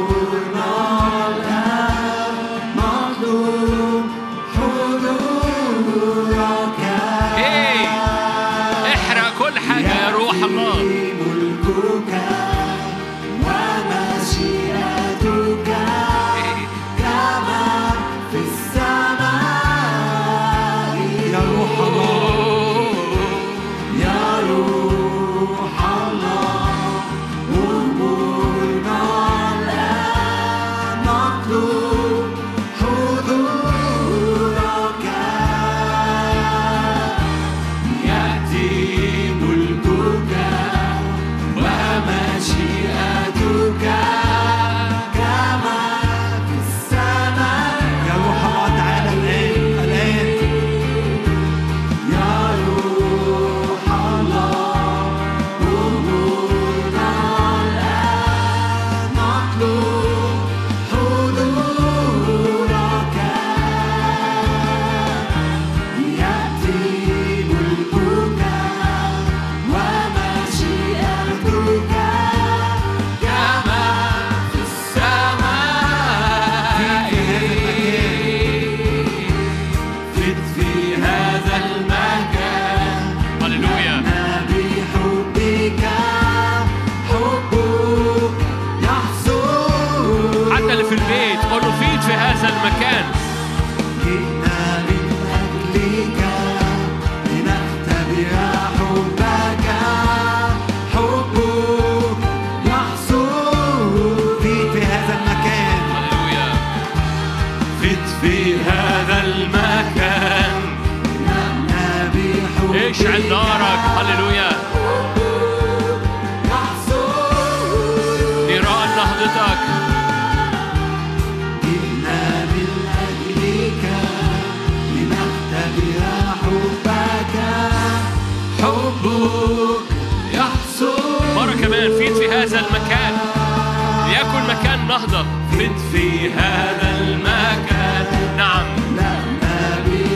نهضة 135.05 135.27
فيض 135.59 135.77
في 135.93 136.33
هذا 136.33 136.99
المكان. 137.01 138.37
نعم. 138.37 138.67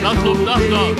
نطلب 0.03 0.41
نهضة 0.41 0.95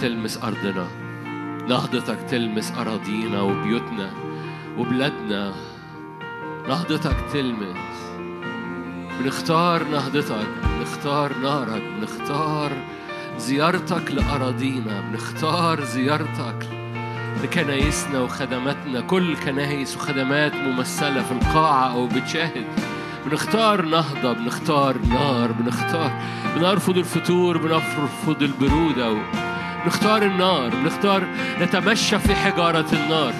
تلمس 0.00 0.38
أرضنا. 0.44 0.86
نهضتك 1.68 2.18
تلمس 2.30 2.72
أراضينا 2.78 3.42
وبيوتنا 3.42 4.10
وبلادنا. 4.78 5.52
نهضتك 6.68 7.16
تلمس. 7.32 7.96
بنختار 9.20 9.84
نهضتك 9.84 10.46
بنختار 10.78 11.38
نارك 11.42 11.82
بنختار 11.82 12.72
زيارتك 13.38 14.10
لأراضينا. 14.10 15.00
بنختار 15.00 15.84
زيارتك 15.84 16.68
لكنايسنا 17.42 18.20
وخدماتنا. 18.20 19.00
كل 19.00 19.36
كنايس 19.36 19.96
وخدمات 19.96 20.54
ممثلة 20.54 21.22
في 21.22 21.32
القاعة 21.32 21.92
أو 21.92 22.06
بتشاهد. 22.06 22.66
بنختار 23.26 23.82
نهضة 23.82 24.32
بنختار 24.32 24.98
نار 24.98 25.52
بنختار 25.52 26.12
بنرفض 26.56 26.98
الفتور 26.98 27.58
بنرفض 27.58 28.42
البرودة. 28.42 29.45
و... 29.86 29.88
بنختار 29.88 30.22
النار 30.22 30.70
بنختار 30.70 31.22
نتمشى 31.60 32.18
في 32.18 32.34
حجارة 32.34 32.86
النار. 32.92 33.32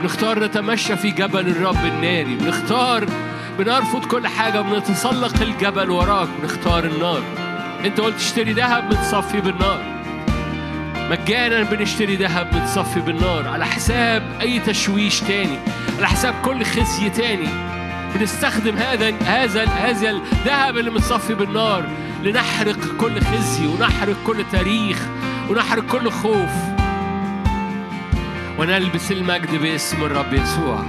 بنختار 0.00 0.44
نتمشى 0.44 0.96
في 0.96 1.10
جبل 1.10 1.48
الرب 1.48 1.84
الناري. 1.84 2.34
بنختار 2.36 3.06
بنرفض 3.58 4.04
كل 4.04 4.26
حاجة 4.26 4.60
بنتسلق 4.60 5.42
الجبل 5.42 5.90
وراك. 5.90 6.28
بنختار 6.42 6.84
النار. 6.84 7.22
انت 7.84 8.00
قلت 8.00 8.16
اشتري 8.16 8.52
ذهب 8.52 8.84
متصفي 8.84 9.40
بالنار. 9.40 9.82
مجانا 11.10 11.62
بنشتري 11.62 12.16
ذهب 12.16 12.54
متصفي 12.54 13.00
بالنار. 13.00 13.48
على 13.48 13.66
حساب 13.66 14.22
أي 14.40 14.58
تشويش 14.58 15.20
تاني 15.20 15.58
على 15.98 16.06
حساب 16.06 16.34
كل 16.44 16.64
خزي 16.64 17.10
تاني. 17.10 17.48
بنستخدم 18.14 18.76
هذا 18.76 19.14
هذا 19.24 19.64
هذا 19.64 20.10
الذهب 20.10 20.78
اللي 20.78 20.90
متصفي 20.90 21.34
بالنار 21.34 21.88
لنحرق 22.22 22.96
كل 23.00 23.20
خزي 23.20 23.66
ونحرق 23.66 24.16
كل 24.26 24.44
تاريخ. 24.52 24.98
ونحرق 25.50 25.86
كل 25.86 26.10
خوف. 26.10 26.50
ونلبس 28.58 29.12
المجد 29.12 29.62
باسم 29.62 30.04
الرب 30.04 30.32
يسوع. 30.32 30.82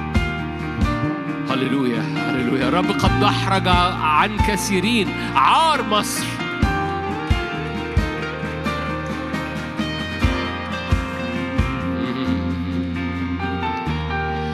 هللويا 1.49 2.01
هللويا. 2.01 2.67
الرب 2.67 2.91
قد 2.91 3.19
دحرج 3.19 3.67
عن 4.01 4.37
كثيرين 4.37 5.07
عار 5.35 5.83
مصر. 5.83 6.25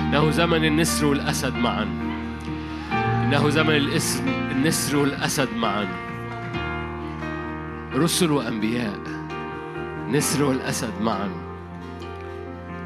إنه 0.02 0.32
زمن 0.32 0.66
النسر 0.66 1.06
والأسد 1.06 1.56
معا. 1.56 1.88
إنه 2.93 3.49
زمن 3.49 3.76
الاسم 3.76 4.28
النسر 4.28 4.97
والأسد 4.97 5.49
معا. 5.56 5.88
رسل 7.95 8.32
وأنبياء. 8.32 9.21
نسر 10.12 10.43
والأسد 10.43 11.01
معا. 11.01 11.30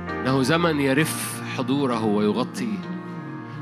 إنه 0.10 0.44
زمن 0.44 0.80
يرف 0.80 1.42
حضوره 1.58 2.06
ويغطي. 2.06 2.78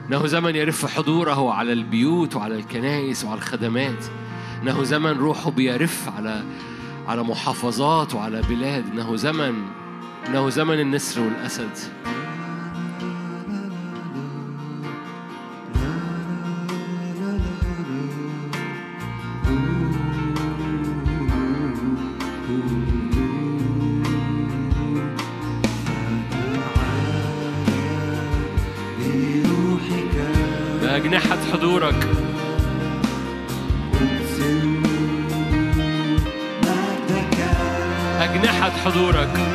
إنه 0.09 0.27
زمن 0.27 0.55
يرف 0.55 0.97
حضوره 0.97 1.53
على 1.53 1.73
البيوت 1.73 2.35
وعلى 2.35 2.55
الكنائس 2.55 3.25
وعلى 3.25 3.37
الخدمات. 3.37 4.05
إنه 4.61 4.83
زمن 4.83 5.11
روحه 5.11 5.51
بيرف 5.51 6.09
على 6.17 6.43
على 7.07 7.23
محافظات 7.23 8.15
وعلى 8.15 8.41
بلاد. 8.49 8.85
إنه 8.93 9.15
زمن 9.15 9.53
إنه 10.27 10.49
زمن 10.49 10.79
النسر 10.79 11.21
والأسد. 11.21 11.77
حضورك. 38.85 39.52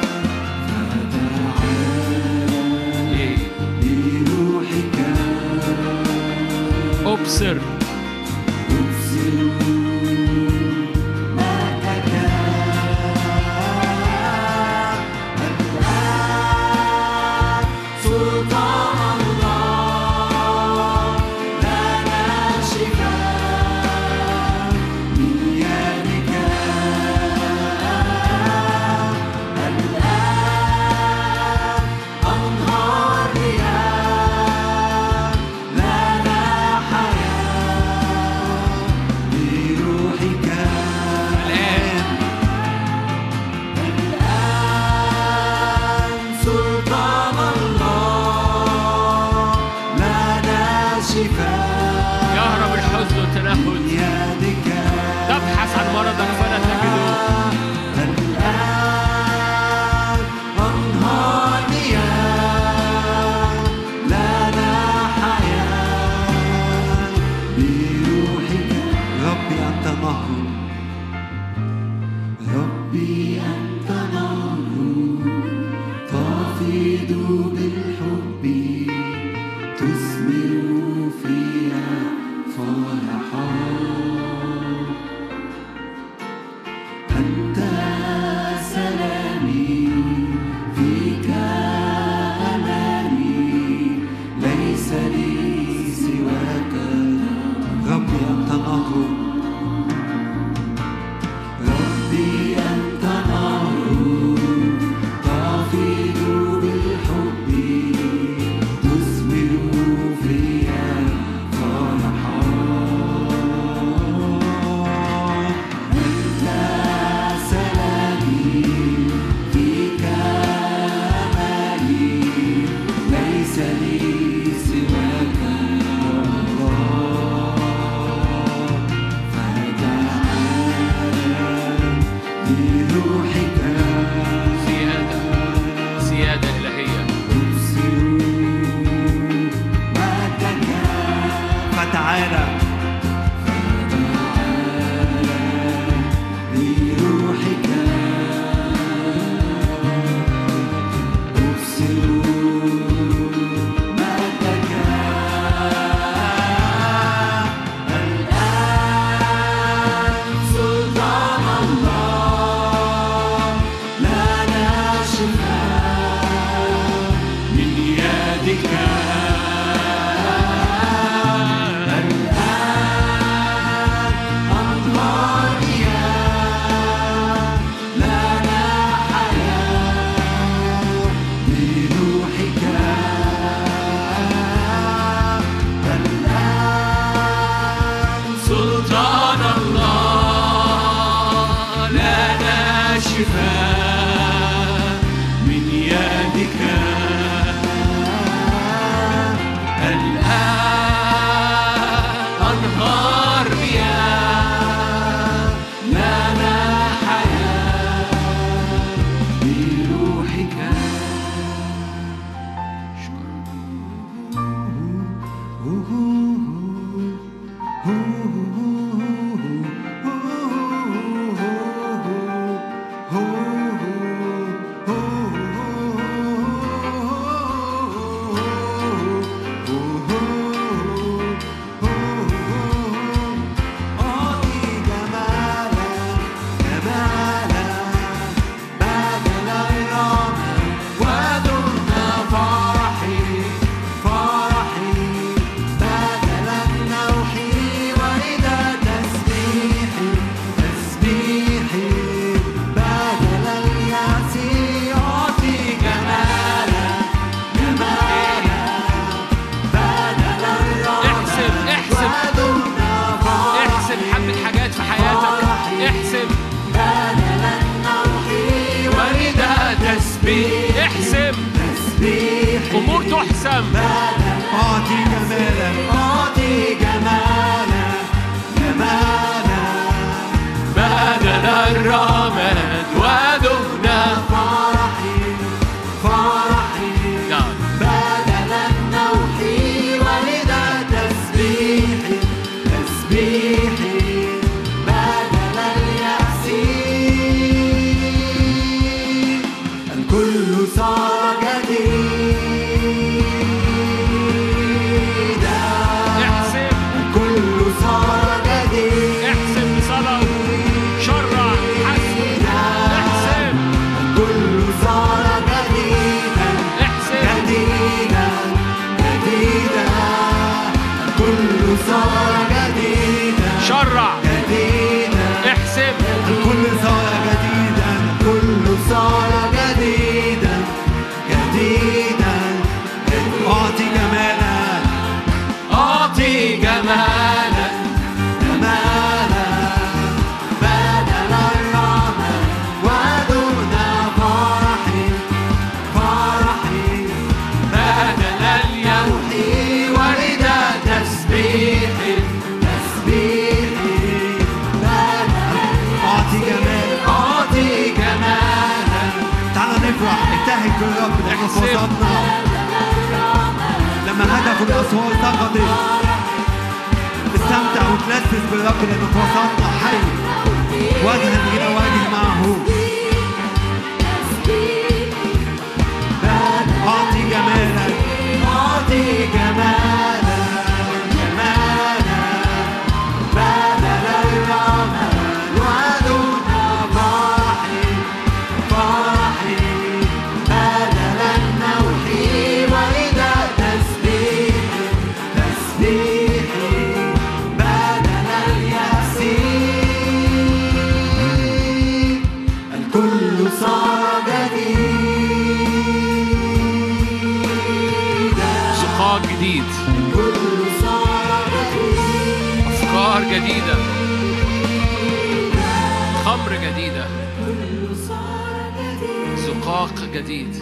زقاق 419.36 419.94
جديد. 420.14 420.54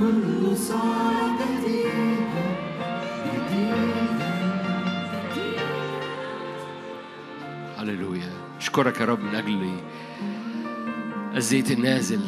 كل 0.00 0.56
صار 0.56 1.30
جديدا 1.40 2.14
هللويا. 7.78 8.30
أشكرك 8.58 9.00
يا 9.00 9.04
رب 9.04 9.20
من 9.20 9.34
أجل 9.34 9.76
الزيت 11.36 11.70
النازل. 11.70 12.20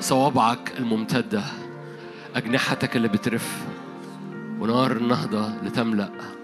صوابعك 0.00 0.72
الممتدة 0.78 1.44
أجنحتك 2.36 2.96
اللي 2.96 3.08
بترف 3.08 3.66
ونار 4.60 4.92
النهضة 4.92 5.54
لتملأ. 5.62 6.37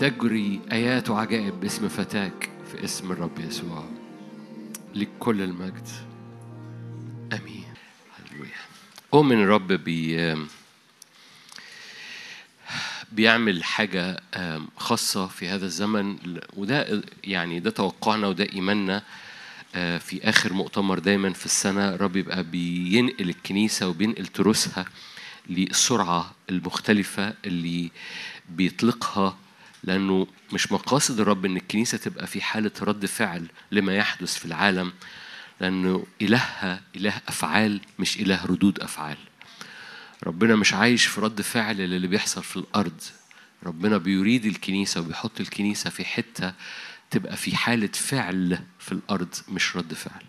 تجري 0.00 0.60
آيات 0.72 1.10
وعجائب 1.10 1.60
باسم 1.60 1.88
فتاك 1.88 2.50
في 2.70 2.84
اسم 2.84 3.12
الرب 3.12 3.38
يسوع. 3.38 3.84
لك 4.94 5.08
كل 5.18 5.42
المجد. 5.42 5.88
آمين. 7.32 7.64
هللويا. 8.18 8.50
اؤمن 9.14 9.42
الرب 9.42 9.72
بي 9.72 10.36
بيعمل 13.12 13.64
حاجة 13.64 14.20
خاصة 14.76 15.26
في 15.26 15.48
هذا 15.48 15.66
الزمن. 15.66 16.16
وده 16.56 17.02
يعني 17.24 17.60
ده 17.60 17.70
توقعنا 17.70 18.26
وده 18.26 18.46
إيماننا 18.52 19.02
آه، 19.74 19.98
في 19.98 20.28
آخر 20.28 20.52
مؤتمر 20.52 20.98
دايما 20.98 21.32
في 21.32 21.46
السنة. 21.46 21.94
الرب 21.94 22.16
يبقى 22.16 22.44
بينقل 22.44 23.28
الكنيسة 23.30 23.88
وبينقل 23.88 24.26
تروسها 24.26 24.84
للسرعة 25.48 26.34
المختلفة 26.50 27.34
اللي 27.46 27.90
بيطلقها 28.48 29.36
لأنه 29.84 30.26
مش 30.52 30.72
مقاصد 30.72 31.20
الرب 31.20 31.44
إن 31.44 31.56
الكنيسة 31.56 31.98
تبقى 31.98 32.26
في 32.26 32.40
حالة 32.40 32.70
رد 32.82 33.06
فعل 33.06 33.46
لما 33.72 33.96
يحدث 33.96 34.38
في 34.38 34.44
العالم 34.44 34.92
لأنه 35.60 36.06
إلهها 36.22 36.80
إله 36.96 37.20
أفعال 37.28 37.80
مش 37.98 38.20
إله 38.20 38.46
ردود 38.46 38.80
أفعال. 38.80 39.16
ربنا 40.26 40.56
مش 40.56 40.74
عايش 40.74 41.06
في 41.06 41.20
رد 41.20 41.40
فعل 41.42 41.76
للي 41.76 42.06
بيحصل 42.06 42.42
في 42.44 42.56
الأرض. 42.56 43.00
ربنا 43.66 43.98
بيريد 43.98 44.44
الكنيسة 44.46 45.00
وبيحط 45.00 45.40
الكنيسة 45.40 45.90
في 45.90 46.04
حتة 46.04 46.52
تبقى 47.10 47.36
في 47.36 47.56
حالة 47.56 47.90
فعل 47.94 48.58
في 48.78 48.92
الأرض 48.92 49.34
مش 49.48 49.76
رد 49.76 49.94
فعل. 49.94 50.22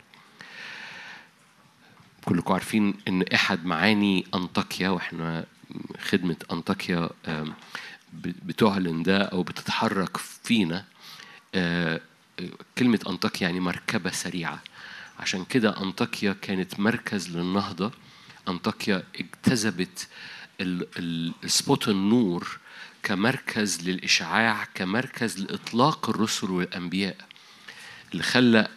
كلكم 2.25 2.53
عارفين 2.53 2.93
إن 3.07 3.23
إحد 3.33 3.65
معاني 3.65 4.25
أنطاكيا 4.35 4.89
وإحنا 4.89 5.45
خدمة 5.99 6.35
أنطاكيا 6.51 7.09
بتعلن 8.13 9.03
ده 9.03 9.21
أو 9.21 9.43
بتتحرك 9.43 10.17
فينا 10.17 10.85
آه، 11.55 12.01
كلمة 12.77 12.99
أنطاكيا 13.09 13.47
يعني 13.47 13.59
مركبة 13.59 14.11
سريعة. 14.11 14.61
عشان 15.19 15.45
كده 15.45 15.81
أنطاكيا 15.81 16.33
كانت 16.41 16.79
مركز 16.79 17.37
للنهضة. 17.37 17.91
أنطاكيا 18.47 19.03
اجتذبت 19.19 20.07
السبوت 21.43 21.87
النور 21.87 22.57
كمركز 23.03 23.81
للإشعاع 23.89 24.67
كمركز 24.73 25.39
لإطلاق 25.39 26.09
الرسل 26.09 26.51
والأنبياء. 26.51 27.17
اللي 28.11 28.23
خلى 28.23 28.67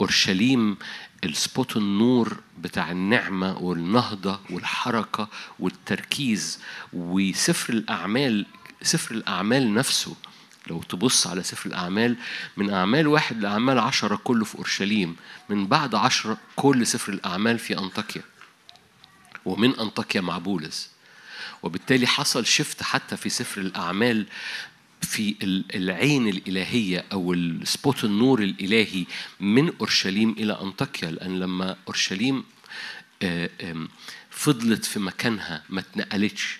أورشليم 0.00 0.76
السبوت 1.24 1.76
النور 1.76 2.36
بتاع 2.58 2.90
النعمة 2.90 3.58
والنهضة 3.58 4.40
والحركة 4.50 5.28
والتركيز 5.58 6.60
وسفر 6.92 7.72
الأعمال 7.72 8.46
سفر 8.82 9.14
الأعمال 9.14 9.74
نفسه. 9.74 10.16
لو 10.66 10.82
تبص 10.82 11.26
على 11.26 11.42
سفر 11.42 11.68
الأعمال 11.68 12.16
من 12.56 12.70
أعمال 12.70 13.06
واحد 13.06 13.40
لأعمال 13.40 13.78
عشرة 13.78 14.16
كله 14.24 14.44
في 14.44 14.54
أورشليم. 14.58 15.16
من 15.48 15.66
بعد 15.66 15.94
عشرة 15.94 16.38
كل 16.56 16.86
سفر 16.86 17.12
الأعمال 17.12 17.58
في 17.58 17.78
أنطاكيا. 17.78 18.22
ومن 19.44 19.78
أنطاكيا 19.78 20.20
مع 20.20 20.38
بولس. 20.38 20.90
وبالتالي 21.62 22.06
حصل 22.06 22.46
شفت 22.46 22.82
حتى 22.82 23.16
في 23.16 23.28
سفر 23.28 23.60
الأعمال 23.60 24.26
في 25.02 25.36
ال- 25.42 25.64
العين 25.74 26.28
الإلهية 26.28 27.04
أو 27.12 27.32
السبوت 27.32 28.04
النور 28.04 28.42
الإلهي 28.42 29.04
من 29.40 29.72
أورشليم 29.80 30.30
إلى 30.30 30.60
أنطاكيا. 30.62 31.10
لأن 31.10 31.38
لما 31.40 31.76
أورشليم 31.88 32.44
آه، 33.22 33.50
فضلت 34.30 34.84
في 34.84 34.98
مكانها 35.00 35.62
ما 35.68 35.80
اتنقلتش. 35.80 36.58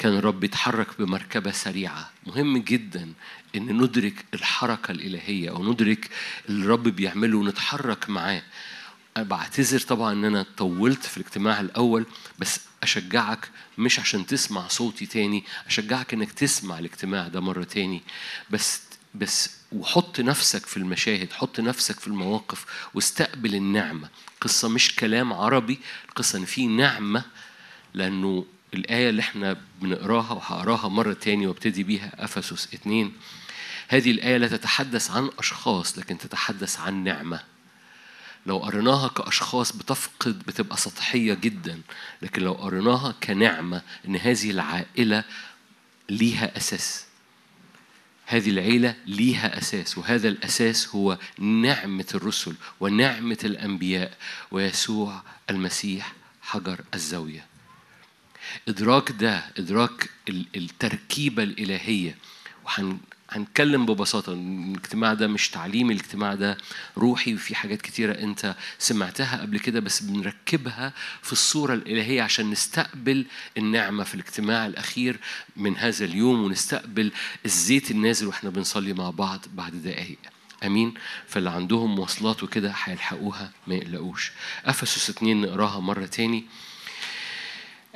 كان 0.00 0.16
الرب 0.16 0.44
يتحرك 0.44 0.86
بمركبة 0.98 1.50
سريعة. 1.50 2.10
مهم 2.26 2.58
جدا 2.58 3.12
إن 3.56 3.82
ندرك 3.82 4.24
الحركة 4.34 4.92
الإلهية 4.92 5.50
أو 5.50 5.72
ندرك 5.72 6.10
اللي 6.48 6.64
الرب 6.64 6.82
بيعمله 6.82 7.38
ونتحرك 7.38 8.10
معاه. 8.10 8.42
أنا 9.16 9.24
بعتذر 9.24 9.80
طبعا 9.80 10.12
إن 10.12 10.24
أنا 10.24 10.46
طولت 10.56 11.06
في 11.06 11.16
الاجتماع 11.16 11.60
الأول 11.60 12.06
بس 12.38 12.60
أشجعك 12.82 13.48
مش 13.78 14.00
عشان 14.00 14.26
تسمع 14.26 14.68
صوتي 14.68 15.06
تاني 15.06 15.44
أشجعك 15.66 16.14
إنك 16.14 16.32
تسمع 16.32 16.78
الاجتماع 16.78 17.28
ده 17.28 17.40
مرة 17.40 17.64
تاني. 17.64 18.02
بس 18.50 18.80
بس 19.14 19.50
وحط 19.72 20.20
نفسك 20.20 20.66
في 20.66 20.76
المشاهد 20.76 21.32
حط 21.32 21.60
نفسك 21.60 22.00
في 22.00 22.06
المواقف 22.06 22.66
واستقبل 22.94 23.54
النعمة. 23.54 24.08
قصة 24.40 24.68
مش 24.68 24.96
كلام 24.96 25.32
عربي 25.32 25.78
القصة 26.08 26.38
إن 26.38 26.44
في 26.44 26.66
نعمة 26.66 27.24
لأنه 27.94 28.46
الآية 28.74 29.10
اللي 29.10 29.20
إحنا 29.20 29.56
بنقراها 29.82 30.32
وهقراها 30.32 30.88
مرة 30.88 31.12
تاني 31.12 31.46
وأبتدي 31.46 31.82
بيها 31.82 32.12
أفسس 32.24 32.74
اتنين. 32.74 33.12
هذه 33.88 34.10
الآية 34.10 34.36
لا 34.36 34.48
تتحدث 34.48 35.10
عن 35.10 35.30
أشخاص 35.38 35.98
لكن 35.98 36.18
تتحدث 36.18 36.80
عن 36.80 37.04
نعمة. 37.04 37.40
لو 38.46 38.58
قريناها 38.58 39.08
كأشخاص 39.08 39.76
بتفقد 39.76 40.38
بتبقى 40.38 40.76
سطحية 40.76 41.34
جدا. 41.34 41.80
لكن 42.22 42.42
لو 42.42 42.52
قريناها 42.52 43.14
كنعمة 43.22 43.82
إن 44.08 44.16
هذه 44.16 44.50
العائلة 44.50 45.24
ليها 46.08 46.56
أساس. 46.56 47.06
هذه 48.26 48.50
العيلة 48.50 48.94
ليها 49.06 49.58
أساس 49.58 49.98
وهذا 49.98 50.28
الأساس 50.28 50.88
هو 50.88 51.18
نعمة 51.38 52.06
الرسل 52.14 52.54
ونعمة 52.80 53.38
الأنبياء. 53.44 54.16
ويسوع 54.50 55.22
المسيح 55.50 56.12
حجر 56.42 56.80
الزاوية. 56.94 57.49
إدراك 58.68 59.12
ده 59.12 59.44
إدراك 59.58 60.10
ال- 60.28 60.46
التركيبة 60.56 61.42
الإلهية. 61.42 62.16
وهن 62.64 62.98
هنتكلم 63.30 63.86
ببساطة 63.86 64.32
الاجتماع 64.32 65.14
ده 65.14 65.26
مش 65.26 65.48
تعليمي 65.50 65.94
الاجتماع 65.94 66.34
ده 66.34 66.58
روحي 66.98 67.34
وفي 67.34 67.54
حاجات 67.54 67.82
كتيرة 67.82 68.12
أنت 68.12 68.54
سمعتها 68.78 69.40
قبل 69.40 69.58
كده 69.58 69.80
بس 69.80 70.02
بنركبها 70.02 70.92
في 71.22 71.32
الصورة 71.32 71.74
الإلهية 71.74 72.22
عشان 72.22 72.50
نستقبل 72.50 73.26
النعمة 73.58 74.04
في 74.04 74.14
الاجتماع 74.14 74.66
الأخير 74.66 75.18
من 75.56 75.76
هذا 75.76 76.04
اليوم 76.04 76.44
ونستقبل 76.44 77.12
الزيت 77.44 77.90
النازل 77.90 78.26
وإحنا 78.26 78.50
بنصلي 78.50 78.92
مع 78.92 79.10
بعض 79.10 79.40
بعد 79.54 79.72
دقايق. 79.82 80.18
آمين. 80.64 80.94
فاللي 81.28 81.50
عندهم 81.50 81.94
مواصلات 81.94 82.42
وكده 82.42 82.74
هيلحقوها 82.84 83.50
ما 83.66 83.74
يقلقوش. 83.74 84.32
أفسس 84.64 85.10
اتنين 85.10 85.40
نقراها 85.40 85.80
مرة 85.80 86.06
تاني. 86.06 86.44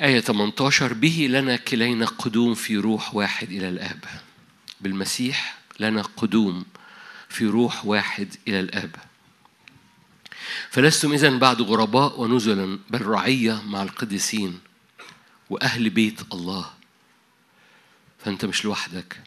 آية 0.00 0.20
18 0.20 0.92
به 0.92 1.26
لنا 1.30 1.56
كلينا 1.56 2.06
قدوم 2.06 2.54
في 2.54 2.76
روح 2.76 3.14
واحد 3.14 3.50
إلى 3.50 3.68
الآب. 3.68 4.04
بالمسيح 4.80 5.58
لنا 5.80 6.02
قدوم 6.02 6.64
في 7.28 7.46
روح 7.46 7.86
واحد 7.86 8.34
إلى 8.48 8.60
الآب. 8.60 8.96
فلستم 10.70 11.12
إذن 11.12 11.38
بعد 11.38 11.62
غرباء 11.62 12.20
ونزلا 12.20 12.78
بل 12.90 13.02
رعية 13.06 13.62
مع 13.62 13.82
القديسين 13.82 14.60
وأهل 15.50 15.90
بيت 15.90 16.20
الله. 16.32 16.70
فأنت 18.24 18.44
مش 18.44 18.64
لوحدك. 18.64 19.20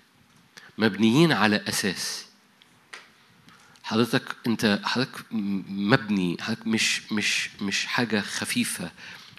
مبنيين 0.78 1.32
على 1.32 1.64
أساس. 1.68 2.26
حضرتك 3.84 4.36
أنت 4.48 4.80
حضرتك 4.84 5.26
مبني 5.32 6.38
حضرتك 6.42 6.68
مش 6.68 7.12
مش 7.12 7.50
مش 7.62 7.86
حاجة 7.86 8.22
خفيفة. 8.22 8.92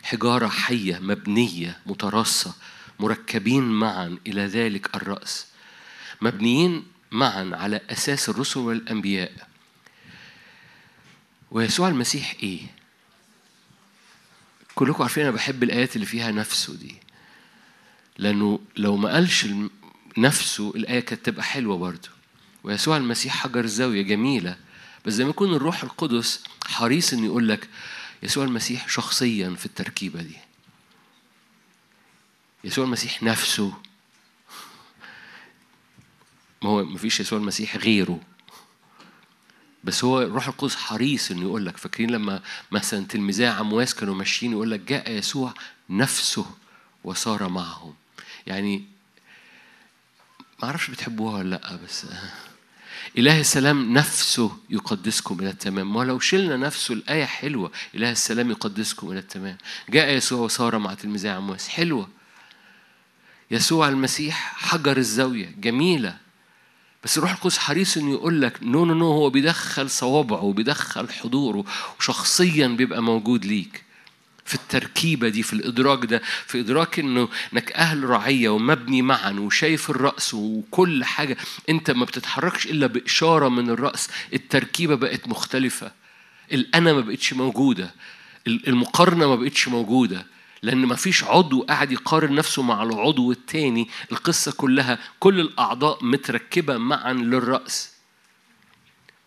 حجارة 0.03 0.49
حية 0.49 0.99
مبنية 0.99 1.79
متراصة 1.87 2.55
مركبين 3.01 3.63
معا 3.63 4.19
إلى 4.27 4.47
ذلك 4.47 4.97
الرأس. 4.97 5.47
مبنيين 6.21 6.87
معا 7.11 7.51
على 7.55 7.81
أساس 7.91 8.29
الرسل 8.29 8.61
والأنبياء. 8.61 9.49
ويسوع 11.51 11.89
المسيح 11.89 12.35
إيه؟ 12.43 12.61
كلكم 14.75 15.03
عارفين 15.03 15.23
أنا 15.23 15.33
بحب 15.33 15.63
الآيات 15.63 15.95
اللي 15.97 16.07
فيها 16.07 16.31
نفسه 16.31 16.75
دي. 16.77 16.95
لأنه 18.19 18.61
لو 18.77 18.97
ما 18.97 19.13
قالش 19.13 19.47
نفسه 20.19 20.73
الآية 20.77 21.01
كانت 21.01 21.27
تبقى 21.27 21.45
حلوة 21.45 21.77
برضه. 21.79 22.09
ويسوع 22.65 22.97
المسيح 22.97 23.37
حجر 23.37 23.67
زاوية 23.67 24.03
جميلة. 24.03 24.57
بس 25.07 25.13
زي 25.13 25.25
ما 25.25 25.31
يكون 25.31 25.55
الروح 25.55 25.83
القدس 25.83 26.45
حريص 26.67 27.13
إنه 27.13 27.27
يقول 27.27 27.49
لك 27.49 27.69
يسوع 28.23 28.45
المسيح 28.45 28.89
شخصيا 28.89 29.55
في 29.59 29.67
التركيبة 29.67 30.23
دي. 30.23 30.37
يسوع 32.65 32.85
المسيح 32.85 33.23
نفسه. 33.23 33.73
ما 36.63 36.71
هو 36.71 36.85
مفيش 36.85 37.21
يسوع 37.21 37.39
المسيح 37.39 37.77
غيره. 37.77 38.21
بس 39.85 40.05
هو 40.05 40.23
الروح 40.23 40.49
القدس 40.49 40.77
حريص 40.77 41.31
إنه 41.31 41.43
يقول 41.43 41.67
لك 41.67 41.77
فاكرين 41.77 42.11
لما 42.11 42.43
مثلا 42.71 43.07
تلميذي 43.07 43.47
عمواس 43.47 43.95
كانوا 43.95 44.15
ماشيين 44.15 44.53
يقول 44.53 44.71
لك 44.71 44.81
جاء 44.81 45.11
يسوع 45.11 45.55
نفسه 45.91 46.47
وصار 47.05 47.49
معهم. 47.49 47.95
يعني 48.47 48.85
ما 50.63 50.65
أعرفش 50.65 50.91
بتحبوها 50.91 51.39
ولا 51.39 51.51
لأ 51.51 51.77
بس 51.77 52.07
إله 53.19 53.41
السلام 53.41 53.93
نفسه 53.93 54.57
يقدسكم 54.71 55.41
إلى 55.41 55.51
التمام. 55.51 55.97
ولو 55.97 56.19
شلنا 56.19 56.57
نفسه 56.57 56.95
الآية 56.95 57.25
حلوة 57.25 57.71
إله 57.95 58.11
السلام 58.13 58.51
يقدسكم 58.51 59.11
إلى 59.11 59.19
التمام. 59.19 59.57
جاء 59.91 60.11
يسوع 60.13 60.41
وصار 60.41 60.79
مع 60.79 60.95
تلميذي 60.95 61.29
عمواس. 61.29 61.69
حلوة. 61.69 62.09
يسوع 63.51 63.89
المسيح 63.89 64.55
حجر 64.57 64.97
الزاوية. 64.97 65.55
جميلة. 65.59 66.17
بس 67.05 67.19
الروح 67.19 67.31
القدس 67.31 67.59
حريص 67.59 67.97
إنه 67.97 68.11
يقول 68.11 68.43
لك 68.43 68.63
no 68.63 68.85
no 68.85 68.95
no 68.95 69.13
هو 69.13 69.31
بيدخل 69.31 69.91
صوابعه 69.91 70.45
وبيدخل 70.45 71.09
حضوره 71.09 71.65
وشخصيا 71.99 72.69
بيبقى 72.69 73.03
موجود 73.03 73.45
ليك. 73.45 73.88
في 74.49 74.55
التركيبة 74.55 75.29
دي 75.29 75.43
في 75.43 75.53
الإدراك 75.53 76.05
ده 76.05 76.23
في 76.47 76.61
إدراك 76.61 76.99
إنه 76.99 77.29
إنك 77.53 77.73
أهل 77.73 78.05
رعية 78.05 78.49
ومبني 78.49 79.03
معا 79.03 79.31
وشايف 79.31 79.91
الرأس 79.91 80.35
وكل 80.35 81.05
حاجة 81.05 81.37
أنت 81.69 81.91
ما 81.91 82.05
بتتحركش 82.05 82.67
إلا 82.67 82.87
بإشارة 82.87 83.49
من 83.49 83.71
الرأس. 83.71 84.09
التركيبة 84.33 84.95
بقت 84.95 85.29
مختلفة. 85.29 85.93
الأنا 86.53 86.93
ما 86.93 87.01
بقتش 87.01 87.33
موجودة. 87.33 87.95
المقارنة 88.47 89.29
ما 89.29 89.37
بقتش 89.37 89.69
موجودة. 89.69 90.27
لأن 90.63 90.87
ما 90.87 90.95
فيش 90.95 91.25
عضو 91.25 91.63
قاعد 91.63 91.93
يقارن 91.93 92.35
نفسه 92.35 92.63
مع 92.63 92.83
العضو 92.83 93.33
التاني. 93.33 93.89
القصة 94.13 94.53
كلها 94.53 94.99
كل 95.19 95.41
الأعضاء 95.41 96.05
متركبة 96.05 96.77
معا 96.79 97.13
للرأس. 97.13 97.98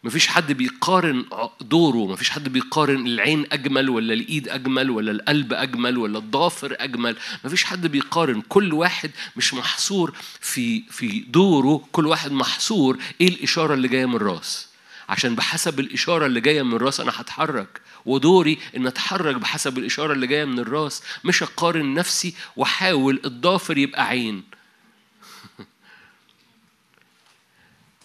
مفيش 0.04 0.28
حد 0.28 0.52
بيقارن 0.52 1.26
دوره 1.62 2.12
مفيش 2.12 2.30
حد 2.30 2.50
بيقارن 2.50 3.08
العين 3.08 3.46
أجمل 3.52 3.90
ولا 3.90 4.14
الإيد 4.14 4.50
أجمل 4.50 4.90
ولا 4.90 5.12
القلب 5.12 5.54
أجمل 5.54 5.98
ولا 5.98 6.18
الضافر 6.18 6.76
أجمل 6.80 7.16
مفيش 7.46 7.64
حد 7.64 7.88
بيقارن. 7.88 8.42
كل 8.50 8.74
واحد 8.74 9.12
مش 9.36 9.54
محصور 9.54 10.14
في 10.40 10.84
في 10.90 11.20
دوره 11.20 11.88
كل 11.92 12.08
واحد 12.08 12.32
محصور 12.32 12.98
إيه 13.22 13.28
الإشارة 13.28 13.74
اللي 13.74 13.88
جاية 13.88 14.06
من 14.06 14.16
الرأس. 14.16 14.68
عشان 15.10 15.36
بحسب 15.36 15.80
الإشارة 15.80 16.26
اللي 16.26 16.42
جاية 16.42 16.62
من 16.62 16.74
الرأس 16.74 17.00
أنا 17.00 17.12
هتحرك 17.16 17.82
ودوري 18.06 18.58
إن 18.78 18.88
أتحرك 18.88 19.36
بحسب 19.36 19.78
الإشارة 19.78 20.14
اللي 20.14 20.28
جاية 20.28 20.46
من 20.46 20.60
الرأس 20.60 21.04
مش 21.24 21.44
أقارن 21.44 21.94
نفسي 21.94 22.34
وأحاول 22.56 23.22
الضافر 23.26 23.78
يبقى 23.78 24.06
عين. 24.08 24.44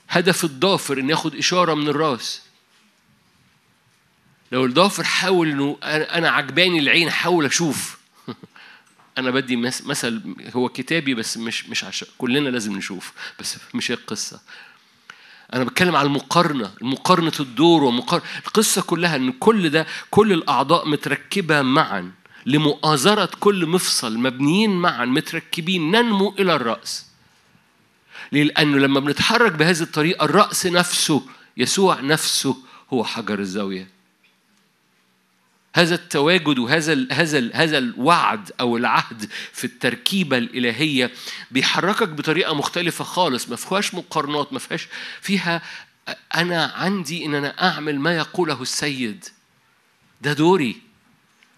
هدف 0.08 0.44
الضافر 0.44 0.98
إن 0.98 1.10
ياخد 1.10 1.34
إشارة 1.34 1.74
من 1.74 1.88
الراس. 1.88 2.42
لو 4.52 4.64
الضافر 4.64 5.04
حاول 5.04 5.48
إنه 5.50 5.78
أنا 5.82 6.30
عجباني 6.30 6.78
العين 6.78 7.10
حاول 7.10 7.46
أشوف. 7.46 7.98
أنا 9.18 9.30
بدي 9.30 9.56
مثل 9.56 10.34
هو 10.54 10.68
كتابي 10.68 11.14
بس 11.14 11.36
مش 11.36 11.68
مش 11.68 11.84
عشان 11.84 12.08
كلنا 12.18 12.48
لازم 12.48 12.76
نشوف 12.76 13.12
بس 13.40 13.56
مش 13.74 13.90
هي 13.90 13.94
القصة. 13.94 14.40
أنا 15.54 15.64
بتكلم 15.64 15.96
على 15.96 16.06
المقارنة 16.06 16.74
المقارنة 16.82 17.32
الدور 17.40 17.84
ومقارنة 17.84 18.26
القصة 18.46 18.82
كلها 18.82 19.16
إن 19.16 19.32
كل 19.32 19.70
ده 19.70 19.86
كل 20.10 20.32
الأعضاء 20.32 20.88
متركبة 20.88 21.62
معا 21.62 22.12
لمؤازرة 22.46 23.30
كل 23.40 23.66
مفصل 23.66 24.18
مبنيين 24.18 24.70
معا 24.70 25.04
متركبين 25.04 25.90
ننمو 25.90 26.34
إلى 26.38 26.54
الرأس. 26.54 27.05
لأنه 28.32 28.78
لما 28.78 29.00
بنتحرك 29.00 29.52
بهذه 29.52 29.80
الطريقة 29.80 30.24
الرأس 30.24 30.66
نفسه 30.66 31.22
يسوع 31.56 32.00
نفسه 32.00 32.56
هو 32.92 33.04
حجر 33.04 33.38
الزاوية. 33.38 33.88
هذا 35.74 35.94
التواجد 35.94 36.58
وهذا 36.58 36.92
ال 36.92 37.12
هذا 37.12 37.38
ال 37.38 37.56
هذا 37.56 37.78
الوعد 37.78 38.50
أو 38.60 38.76
العهد 38.76 39.30
في 39.52 39.64
التركيبة 39.64 40.38
الإلهية 40.38 41.10
بيحركك 41.50 42.08
بطريقة 42.08 42.54
مختلفة 42.54 43.04
خالص. 43.04 43.48
ما 43.48 43.56
فيهاش 43.56 43.94
مقارنات 43.94 44.52
ما 44.52 44.58
فيهاش 44.58 44.88
فيها 45.20 45.62
أنا 46.34 46.72
عندي 46.76 47.24
إن 47.24 47.34
أنا 47.34 47.70
أعمل 47.70 48.00
ما 48.00 48.16
يقوله 48.16 48.62
السيد. 48.62 49.24
ده 50.20 50.32
دوري. 50.32 50.85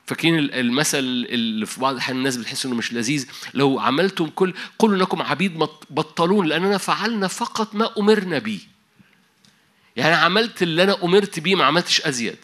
فاكرين 0.08 0.38
المثل 0.38 0.98
اللي 0.98 1.66
في 1.66 1.80
بعض 1.80 1.92
الأحيان 1.92 2.16
الناس 2.16 2.36
بتحس 2.36 2.66
إنه 2.66 2.74
مش 2.74 2.92
لذيذ؟ 2.92 3.26
لو 3.54 3.80
عملتم 3.80 4.26
كل 4.26 4.54
قولوا 4.78 4.96
إنكم 4.96 5.22
عبيد 5.22 5.58
بطلون 5.90 6.46
لأننا 6.46 6.78
فعلنا 6.78 7.28
فقط 7.28 7.74
ما 7.74 7.98
أمرنا 7.98 8.38
به. 8.38 8.60
يعني 9.96 10.14
عملت 10.14 10.62
اللي 10.62 10.82
أنا 10.82 11.04
أمرت 11.04 11.40
بيه 11.40 11.54
ما 11.54 11.64
عملتش 11.64 12.00
أزيد. 12.00 12.38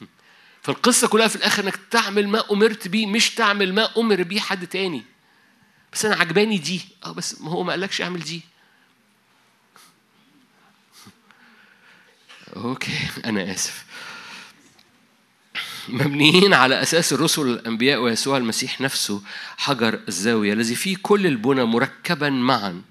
فالقصة 0.62 1.08
كلها 1.08 1.28
في 1.28 1.36
الآخر 1.36 1.64
إنك 1.64 1.78
تعمل 1.90 2.28
ما 2.28 2.52
أمرت 2.52 2.88
بيه 2.88 3.06
مش 3.06 3.34
تعمل 3.34 3.74
ما 3.74 3.90
أمر 3.96 4.22
بيه 4.22 4.40
حد 4.40 4.66
تاني. 4.66 5.04
بس 5.92 6.04
أنا 6.04 6.16
عجباني 6.16 6.58
دي. 6.58 6.80
أه 7.04 7.12
بس 7.12 7.40
ما 7.40 7.50
هو 7.50 7.62
ما 7.62 7.70
قالكش 7.70 8.00
أعمل 8.00 8.20
دي. 8.20 8.42
أوكي 12.56 12.98
أنا 13.24 13.52
آسف. 13.52 13.83
مبنيين 15.88 16.54
على 16.54 16.82
أساس 16.82 17.12
الرسل 17.12 17.42
الأنبياء 17.42 18.00
ويسوع 18.00 18.36
المسيح 18.36 18.80
نفسه 18.80 19.22
حجر 19.56 20.00
الزاوية 20.08 20.52
الذي 20.52 20.74
فيه 20.74 20.96
كل 21.02 21.26
البنى 21.26 21.64
مركبا 21.64 22.30
معا 22.30 22.82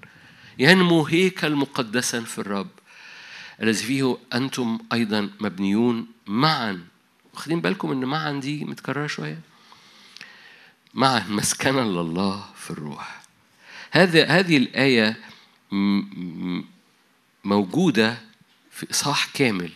ينمو 0.58 1.06
هيكل 1.06 1.54
مقدسا 1.54 2.20
في 2.20 2.38
الرب 2.38 2.68
الذي 3.62 3.84
فيه 3.84 4.18
أنتم 4.34 4.78
أيضا 4.92 5.30
مبنيون 5.40 6.06
معا. 6.26 6.84
واخدين 7.34 7.60
بالكم 7.60 7.90
إن 7.90 8.04
معا 8.04 8.32
دي 8.32 8.64
متكررة 8.64 9.06
شوية؟ 9.06 9.40
معا 10.94 11.26
مسكنا 11.28 11.80
لله 11.80 12.44
في 12.56 12.70
الروح. 12.70 13.22
هذا 13.90 14.26
هذه 14.26 14.56
الآية 14.56 15.16
موجودة 17.44 18.18
في 18.70 18.90
إصحاح 18.90 19.28
كامل 19.34 19.70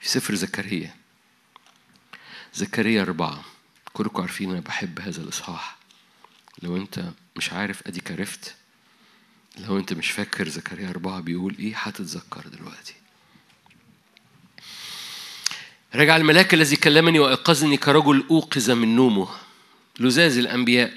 في 0.00 0.08
سفر 0.08 0.34
زكريا. 0.34 0.94
زكريا 2.56 3.02
أربعة. 3.02 3.44
كلكم 3.92 4.22
عارفين 4.22 4.50
أنا 4.50 4.60
بحب 4.60 5.00
هذا 5.00 5.22
الإصحاح. 5.22 5.76
لو 6.62 6.76
أنت 6.76 7.04
مش 7.36 7.52
عارف 7.52 7.82
أديك 7.86 8.12
عرفت. 8.12 8.54
لو 9.58 9.78
أنت 9.78 9.92
مش 9.92 10.10
فاكر 10.10 10.48
زكريا 10.48 10.90
أربعة 10.90 11.20
بيقول 11.20 11.56
إيه؟ 11.58 11.76
هتتذكر 11.76 12.48
دلوقتي. 12.48 12.94
رجع 15.94 16.16
الملاك 16.16 16.54
الذي 16.54 16.76
كلمني 16.76 17.18
وأيقظني 17.18 17.76
كرجل 17.76 18.24
أوقظ 18.30 18.70
من 18.70 18.96
نومه. 18.96 19.28
لزاز 20.00 20.38
الأنبياء. 20.38 20.92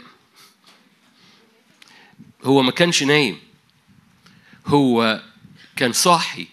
هو 2.43 2.61
ما 2.61 2.71
كانش 2.71 3.03
نايم. 3.03 3.39
هو 4.65 5.23
كان 5.75 5.93
صاحي 5.93 6.47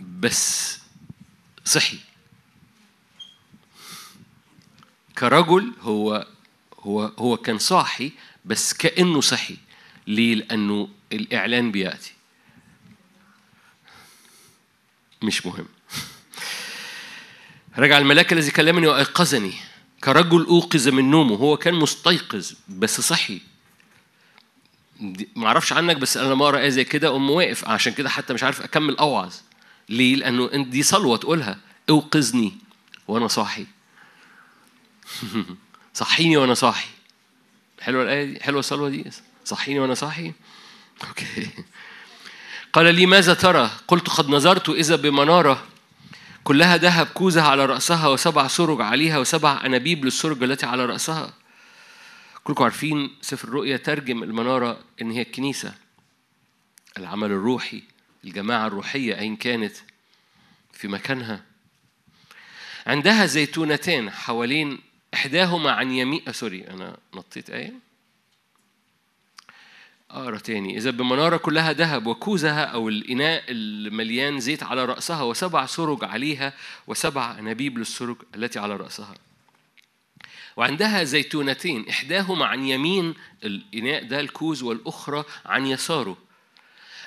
بس 0.00 0.78
صحي. 1.64 2.05
كرجل 5.18 5.72
هو 5.80 6.26
هو 6.80 7.12
هو 7.18 7.36
كان 7.36 7.58
صاحي 7.58 8.12
بس 8.44 8.72
كأنه 8.72 9.20
صحي. 9.20 9.56
ليه؟ 10.06 10.34
لأنه 10.34 10.88
الإعلان 11.12 11.72
بيأتي. 11.72 12.12
مش 15.22 15.46
مهم. 15.46 15.66
رجع 17.78 17.98
الملاك 17.98 18.32
الذي 18.32 18.50
كلمني 18.50 18.86
وأيقظني. 18.86 19.52
كرجل 20.04 20.46
أوقظ 20.46 20.88
من 20.88 21.10
نومه. 21.10 21.36
هو 21.36 21.56
كان 21.56 21.74
مستيقظ 21.74 22.52
بس 22.68 23.00
صحي. 23.00 23.40
أعرفش 25.38 25.72
عنك 25.72 25.96
بس 25.96 26.16
أنا 26.16 26.28
لما 26.28 26.44
أقرأ 26.44 26.58
آية 26.58 26.68
زي 26.68 26.84
كده 26.84 27.08
أقوم 27.08 27.30
واقف. 27.30 27.68
عشان 27.68 27.92
كده 27.92 28.08
حتى 28.08 28.34
مش 28.34 28.42
عارف 28.42 28.62
أكمل 28.62 28.96
أوعظ. 28.96 29.34
ليه؟ 29.88 30.16
لأنه 30.16 30.64
دي 30.64 30.82
صلوة 30.82 31.16
تقولها. 31.16 31.58
أوقظني 31.90 32.52
وأنا 33.08 33.28
صاحي. 33.28 33.66
صحيني 35.94 36.36
وأنا 36.36 36.54
صاحي. 36.54 36.88
حلوة 37.80 38.02
الآية 38.02 38.24
دي؟ 38.24 38.40
حلوة 38.42 38.60
الصلوة 38.60 38.88
دي؟ 38.88 39.04
صحيني 39.44 39.80
وأنا 39.80 39.94
صاحي؟ 39.94 40.32
أوكي. 41.08 41.48
قال 42.72 42.94
لي 42.94 43.06
ماذا 43.06 43.34
ترى؟ 43.34 43.70
قلت 43.88 44.08
قد 44.08 44.28
نظرت 44.28 44.68
إذا 44.68 44.96
بمنارة. 44.96 45.66
كلها 46.44 46.76
ذهب 46.76 47.06
كوزها 47.06 47.48
على 47.48 47.66
رأسها 47.66 48.08
وسبع 48.08 48.46
سرج 48.48 48.80
عليها 48.80 49.18
وسبع 49.18 49.60
أنابيب 49.66 50.04
للسرج 50.04 50.42
التي 50.42 50.66
على 50.66 50.86
رأسها. 50.86 51.32
كلكم 52.44 52.64
عارفين 52.64 53.16
سفر 53.20 53.48
الرؤيا 53.48 53.76
ترجم 53.76 54.22
المنارة 54.22 54.80
إن 55.02 55.10
هي 55.10 55.22
الكنيسة. 55.22 55.74
العمل 56.98 57.30
الروحي 57.30 57.82
الجماعة 58.24 58.66
الروحية 58.66 59.18
أين 59.18 59.36
كانت؟ 59.36 59.76
في 60.72 60.88
مكانها. 60.88 61.42
عندها 62.86 63.26
زيتونتان 63.26 64.10
حوالين 64.10 64.78
إحداهما 65.16 65.70
عن 65.70 65.90
يمين 65.90 66.22
آه 66.28 66.32
سوري 66.32 66.68
أنا 66.68 66.96
نطيت 67.14 67.50
آية. 67.50 67.72
أقرأ 70.10 70.38
تاني. 70.38 70.76
إذا 70.76 70.90
بمنارة 70.90 71.36
كلها 71.36 71.72
ذهب 71.72 72.06
وكوزها 72.06 72.64
أو 72.64 72.88
الإناء 72.88 73.44
المليان 73.48 74.40
زيت 74.40 74.62
على 74.62 74.84
رأسها 74.84 75.22
وسبع 75.22 75.66
سرج 75.66 76.04
عليها 76.04 76.52
وسبع 76.86 77.38
أنابيب 77.38 77.78
للسرج 77.78 78.16
التي 78.34 78.58
على 78.58 78.76
رأسها. 78.76 79.14
وعندها 80.56 81.04
زيتونتين 81.04 81.88
إحداهما 81.88 82.46
عن 82.46 82.64
يمين 82.64 83.14
الإناء 83.44 84.04
ده 84.04 84.20
الكوز 84.20 84.62
والأخرى 84.62 85.24
عن 85.46 85.66
يساره. 85.66 86.16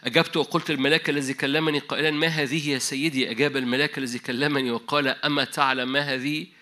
أجبت 0.04 0.38
وقلت 0.38 0.70
الملاك 0.70 1.10
الذي 1.10 1.34
كلمني 1.34 1.80
قائلا 1.80 2.12
ما 2.12 2.28
هذه 2.28 2.70
يا 2.70 2.80
سيدي؟ 2.80 3.32
أجاب 3.32 3.58
الملاك 3.58 3.98
الذي 3.98 4.20
كلمني 4.20 4.72
وقال 4.72 5.08
أما 5.08 5.44
تعلم 5.44 5.92
ما 5.92 6.00
هذه؟ 6.00 6.59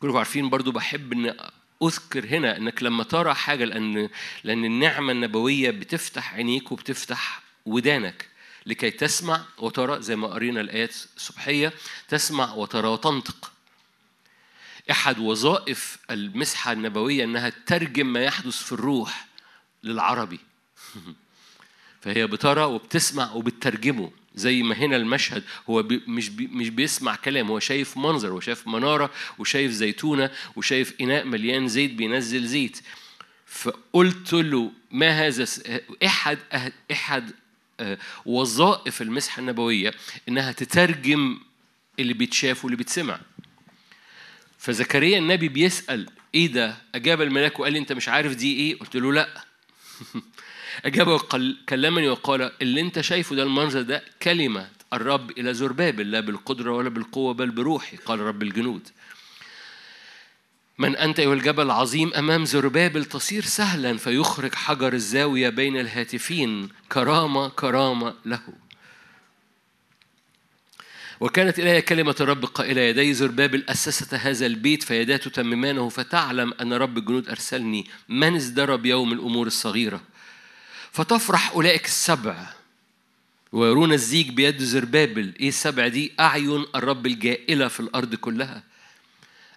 كلكم 0.00 0.16
عارفين 0.16 0.48
برضو 0.48 0.72
بحب 0.72 1.12
إن 1.12 1.36
أذكر 1.82 2.26
هنا 2.26 2.56
إنك 2.56 2.82
لما 2.82 3.04
ترى 3.04 3.34
حاجة 3.34 3.64
لأن 3.64 4.08
لأن 4.44 4.64
النعمة 4.64 5.12
النبوية 5.12 5.70
بتفتح 5.70 6.34
عينيك 6.34 6.72
وبتفتح 6.72 7.42
ودانك 7.66 8.28
لكي 8.66 8.90
تسمع 8.90 9.44
وترى 9.58 10.02
زي 10.02 10.16
ما 10.16 10.28
قرينا 10.28 10.60
الآيات 10.60 10.94
الصبحية 11.16 11.72
تسمع 12.08 12.54
وترى 12.54 12.88
وتنطق. 12.88 13.52
أحد 14.90 15.18
وظائف 15.18 15.98
المسحة 16.10 16.72
النبوية 16.72 17.24
إنها 17.24 17.48
تترجم 17.48 18.06
ما 18.06 18.24
يحدث 18.24 18.62
في 18.62 18.72
الروح 18.72 19.26
للعربي. 19.82 20.40
فهي 22.02 22.26
بترى 22.26 22.64
وبتسمع 22.64 23.32
وبتترجمه. 23.32 24.10
زي 24.34 24.62
ما 24.62 24.74
هنا 24.74 24.96
المشهد 24.96 25.42
هو 25.70 25.82
بي 25.82 26.02
مش 26.06 26.28
بي 26.28 26.46
مش 26.46 26.68
بيسمع 26.68 27.14
كلام 27.16 27.48
هو 27.48 27.58
شايف 27.58 27.96
منظر 27.96 28.28
هو 28.28 28.40
شايف 28.40 28.68
منارة 28.68 29.10
وشايف 29.38 29.72
زيتونة 29.72 30.30
وشايف 30.56 30.94
إناء 31.00 31.24
مليان 31.24 31.68
زيت 31.68 31.90
بينزل 31.90 32.46
زيت 32.46 32.80
فقلت 33.46 34.32
له 34.32 34.70
ما 34.90 35.26
هذا 35.26 35.46
أحد 36.06 36.38
أه- 36.52 36.92
أحد 36.92 37.30
آه، 37.80 37.98
وظائف 38.26 39.02
المسحة 39.02 39.40
النبوية 39.40 39.94
إنها 40.28 40.52
تترجم 40.52 41.40
اللي 41.98 42.14
بيتشاف 42.14 42.64
واللي 42.64 42.76
بيتسمع 42.76 43.20
فزكريا 44.58 45.18
النبي 45.18 45.48
بيسأل 45.48 46.08
إيه 46.34 46.46
ده؟ 46.46 46.76
أجاب 46.94 47.22
الملاك 47.22 47.60
وقال 47.60 47.72
لي 47.72 47.78
أنت 47.78 47.92
مش 47.92 48.08
عارف 48.08 48.34
دي 48.34 48.56
إيه؟ 48.56 48.78
قلت 48.78 48.96
له 48.96 49.12
لأ 49.12 49.28
أجاب 50.84 51.08
وقال 51.08 51.56
كلمني 51.68 52.08
وقال 52.08 52.52
اللي 52.62 52.80
أنت 52.80 53.00
شايفه 53.00 53.36
ده 53.36 53.42
المنظر 53.42 53.82
ده 53.82 54.02
كلمة 54.22 54.68
الرب 54.92 55.30
إلى 55.30 55.54
زربابل 55.54 56.10
لا 56.10 56.20
بالقدرة 56.20 56.72
ولا 56.72 56.88
بالقوة 56.88 57.34
بل 57.34 57.50
بروحي 57.50 57.96
قال 57.96 58.20
رب 58.20 58.42
الجنود. 58.42 58.88
من 60.78 60.96
أنت 60.96 61.20
أيها 61.20 61.34
الجبل 61.34 61.62
العظيم 61.64 62.14
أمام 62.14 62.44
زربابل 62.44 63.04
تصير 63.04 63.42
سهلا 63.42 63.96
فيخرج 63.96 64.54
حجر 64.54 64.92
الزاوية 64.92 65.48
بين 65.48 65.80
الهاتفين 65.80 66.68
كرامة 66.88 67.48
كرامة 67.48 68.14
له. 68.24 68.40
وكانت 71.20 71.58
إلي 71.58 71.82
كلمة 71.82 72.16
الرب 72.20 72.44
قائلة 72.44 72.80
يدي 72.80 73.14
زربابل 73.14 73.64
أسست 73.68 74.14
هذا 74.14 74.46
البيت 74.46 74.82
فيداه 74.82 75.16
تتممانه 75.16 75.88
فتعلم 75.88 76.54
أن 76.60 76.72
رب 76.72 76.98
الجنود 76.98 77.28
أرسلني. 77.28 77.86
من 78.08 78.34
ازدرب 78.34 78.86
يوم 78.86 79.12
الأمور 79.12 79.46
الصغيرة؟ 79.46 80.00
فتفرح 80.94 81.50
أولئك 81.50 81.84
السبع. 81.84 82.46
ويرون 83.52 83.92
الزيج 83.92 84.30
بيد 84.30 84.62
زربابل. 84.62 85.34
إيه 85.40 85.48
السبع 85.48 85.88
دي؟ 85.88 86.12
أعين 86.20 86.64
الرب 86.74 87.06
الجائلة 87.06 87.68
في 87.68 87.80
الأرض 87.80 88.14
كلها. 88.14 88.62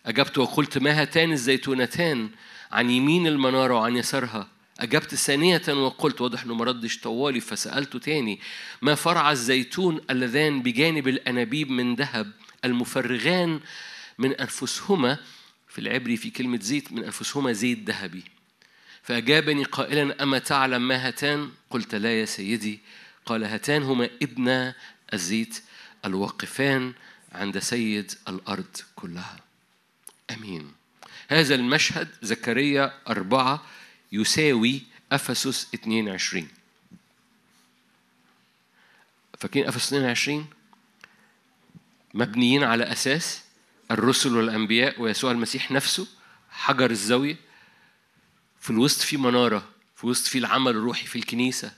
أجبت 0.06 0.38
وقلت 0.38 0.78
ما 0.78 1.02
هاتان 1.02 1.32
الزيتونتان؟ 1.32 2.30
عن 2.72 2.90
يمين 2.90 3.28
المنارة 3.28 3.74
وعن 3.74 3.96
يسارها. 3.96 4.48
أجبت 4.80 5.16
ثانية 5.16 5.62
وقلت 5.70 6.22
واضح 6.22 6.44
إنه 6.44 6.56
ما 6.56 6.66
ردش 6.66 7.00
طوالي 7.00 7.40
فسألته 7.40 8.00
تاني 8.00 8.40
ما 8.82 8.96
فرع 8.96 9.32
الزيتون 9.32 10.02
اللذان 10.10 10.62
بجانب 10.62 11.08
الأنابيب 11.08 11.72
من 11.72 11.96
ذهب؟ 11.96 12.32
المفرغان 12.66 13.60
من 14.18 14.34
أنفسهما 14.34 15.18
في 15.68 15.80
العبري 15.80 16.18
في 16.18 16.30
كلمة 16.30 16.60
زيت 16.62 16.92
من 16.92 17.04
أنفسهما 17.04 17.52
زيت 17.52 17.90
ذهبي. 17.90 18.24
فأجابني 19.08 19.64
قائلا 19.64 20.24
أما 20.24 20.40
تعلم 20.40 20.88
ما 20.88 21.08
هاتان؟ 21.08 21.52
قلت 21.70 21.96
لا 21.96 22.20
يا 22.20 22.26
سيدي. 22.26 22.80
قال 23.26 23.44
هاتان 23.44 23.84
هما 23.84 24.10
ابنا 24.22 24.76
الزيت 25.14 25.64
الواقفان 26.06 26.94
عند 27.32 27.60
سيد 27.60 28.12
الأرض 28.28 28.78
كلها. 28.96 29.40
أمين. 30.32 30.72
هذا 31.28 31.56
المشهد 31.56 32.08
زكريا 32.22 32.94
أربعة 33.08 33.66
يساوي 34.12 34.82
أفسس 35.12 35.68
22 35.74 36.48
فاكرين 39.40 39.68
أفسس 39.68 39.88
22 39.88 40.48
مبنيين 42.14 42.64
على 42.64 42.84
أساس 42.84 43.42
الرسل 43.92 44.38
والأنبياء 44.38 45.02
ويسوع 45.02 45.32
المسيح 45.32 45.72
نفسه 45.72 46.08
حجر 46.52 46.92
الزاوية 46.92 47.47
في 48.68 48.74
الوسط 48.74 49.02
في 49.02 49.18
منارة 49.18 49.64
في 49.96 50.08
وسط 50.08 50.28
في 50.28 50.38
العمل 50.38 50.72
الروحي 50.72 51.06
في 51.06 51.16
الكنيسة. 51.16 51.72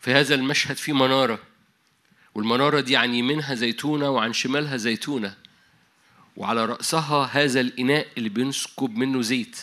في 0.00 0.12
هذا 0.12 0.34
المشهد 0.34 0.76
في 0.76 0.92
منارة. 0.92 1.38
والمنارة 2.34 2.80
دي 2.80 2.96
عن 2.96 3.14
يمينها 3.14 3.54
زيتونة 3.54 4.10
وعن 4.10 4.32
شمالها 4.32 4.76
زيتونة. 4.76 5.34
وعلى 6.36 6.64
رأسها 6.64 7.24
هذا 7.32 7.60
الإناء 7.60 8.06
اللي 8.18 8.28
بينسكب 8.28 8.96
منه 8.96 9.22
زيت. 9.22 9.56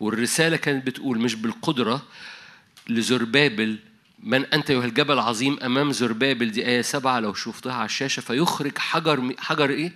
والرسالة 0.00 0.56
كانت 0.56 0.86
بتقول 0.86 1.18
مش 1.18 1.34
بالقدرة 1.34 2.02
لزربابل 2.88 3.78
من 4.18 4.44
أنت 4.44 4.70
أيها 4.70 4.84
الجبل 4.84 5.14
العظيم 5.14 5.58
أمام 5.62 5.92
زربابل؟ 5.92 6.50
دي 6.50 6.66
آية 6.66 6.82
سبعة 6.82 7.20
لو 7.20 7.34
شفتها 7.34 7.74
على 7.74 7.84
الشاشة 7.84 8.20
فيخرج 8.20 8.78
حجر 8.78 9.34
حجر 9.38 9.70
إيه؟ 9.70 9.92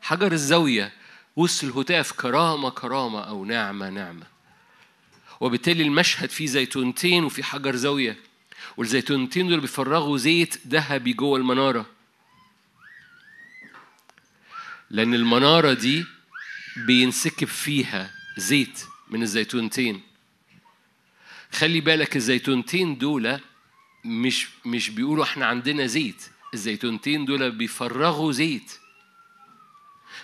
حجر 0.00 0.32
الزاوية. 0.32 0.92
وسط 1.36 1.64
الهتاف 1.64 2.12
كرامة 2.12 2.70
كرامة 2.70 3.20
أو 3.20 3.44
نعمة 3.44 3.90
نعمة. 3.90 4.31
وبالتالي 5.42 5.82
المشهد 5.82 6.30
فيه 6.30 6.46
زيتونتين 6.46 7.24
وفي 7.24 7.42
حجر 7.42 7.76
زاوية. 7.76 8.16
والزيتونتين 8.76 9.48
دول 9.48 9.60
بيفرغوا 9.60 10.18
زيت 10.18 10.66
ذهبي 10.66 11.12
جوه 11.12 11.38
المنارة. 11.38 11.86
لأن 14.90 15.14
المنارة 15.14 15.72
دي 15.72 16.04
بينسكب 16.86 17.46
فيها 17.46 18.10
زيت 18.36 18.84
من 19.10 19.22
الزيتونتين. 19.22 20.02
خلي 21.52 21.80
بالك 21.80 22.16
الزيتونتين 22.16 22.98
دول 22.98 23.40
مش 24.04 24.48
مش 24.64 24.90
بيقولوا 24.90 25.24
إحنا 25.24 25.46
عندنا 25.46 25.86
زيت. 25.86 26.22
الزيتونتين 26.54 27.24
دول 27.24 27.50
بيفرغوا 27.50 28.32
زيت. 28.32 28.72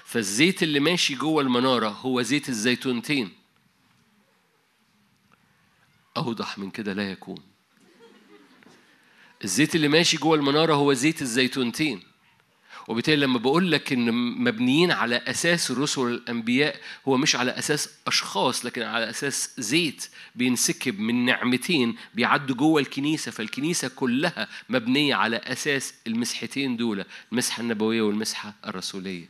فالزيت 0.04 0.62
اللي 0.62 0.80
ماشي 0.80 1.14
جوه 1.14 1.42
المنارة 1.42 1.88
هو 1.88 2.22
زيت 2.22 2.48
الزيتونتين. 2.48 3.37
أوضح 6.18 6.58
من 6.58 6.70
كده 6.70 6.92
لا 6.92 7.10
يكون. 7.10 7.38
الزيت 9.44 9.74
اللي 9.74 9.88
ماشي 9.88 10.16
جوه 10.16 10.36
المنارة 10.36 10.74
هو 10.74 10.92
زيت 10.92 11.22
الزيتونتين. 11.22 12.02
وبالتالي 12.88 13.16
لما 13.16 13.38
بقول 13.38 13.72
لك 13.72 13.92
إن 13.92 14.12
مبنيين 14.44 14.90
على 14.90 15.16
أساس 15.16 15.70
الرسل 15.70 16.00
والانبياء 16.00 16.80
هو 17.08 17.16
مش 17.16 17.36
على 17.36 17.50
أساس 17.50 17.88
أشخاص 18.06 18.66
لكن 18.66 18.82
على 18.82 19.10
أساس 19.10 19.50
زيت 19.58 20.08
بينسكب 20.34 21.00
من 21.00 21.24
نعمتين 21.24 21.96
بيعدوا 22.14 22.56
جوه 22.56 22.80
الكنيسة 22.80 23.30
فالكنيسة 23.30 23.88
كلها 23.88 24.48
مبنية 24.68 25.14
على 25.14 25.36
أساس 25.36 25.94
المسحتين 26.06 26.76
دول 26.76 27.04
المسحة 27.32 27.60
النبوية 27.60 28.02
والمسحة 28.02 28.54
الرسولية. 28.66 29.28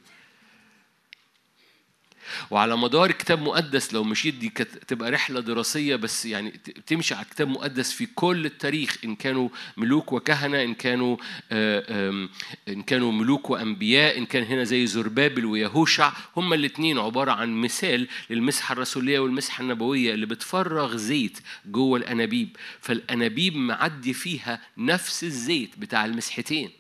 وعلى 2.50 2.76
مدار 2.76 3.12
كتاب 3.12 3.42
مقدس 3.42 3.94
لو 3.94 4.04
مشيت 4.04 4.34
دي 4.34 4.48
تبقى 4.88 5.10
رحلة 5.10 5.40
دراسية 5.40 5.96
بس 5.96 6.26
يعني 6.26 6.50
تمشي 6.86 7.14
على 7.14 7.24
كتاب 7.24 7.48
مقدس 7.48 7.92
في 7.92 8.06
كل 8.06 8.46
التاريخ 8.46 8.96
إن 9.04 9.14
كانوا 9.14 9.48
ملوك 9.76 10.12
وكهنة 10.12 10.62
إن 10.62 10.74
كانوا 10.74 11.16
آه، 11.52 12.28
إن 12.68 12.82
كانوا 12.82 13.12
ملوك 13.12 13.50
وأنبياء 13.50 14.18
إن 14.18 14.26
كان 14.26 14.42
هنا 14.44 14.64
زي 14.64 14.86
زربابل 14.86 15.44
ويهوشع 15.46 16.12
هما 16.36 16.54
الاتنين 16.54 16.98
عبارة 16.98 17.32
عن 17.32 17.52
مثال 17.52 18.08
للمسحة 18.30 18.72
الرسولية 18.72 19.18
والمسحة 19.18 19.62
النبوية 19.62 20.14
اللي 20.14 20.26
بتفرغ 20.26 20.96
زيت 20.96 21.38
جوه 21.66 21.98
الأنابيب. 21.98 22.56
فالأنابيب 22.80 23.56
معدي 23.56 24.12
فيها 24.12 24.60
نفس 24.78 25.24
الزيت 25.24 25.70
بتاع 25.78 26.04
المسحتين. 26.04 26.70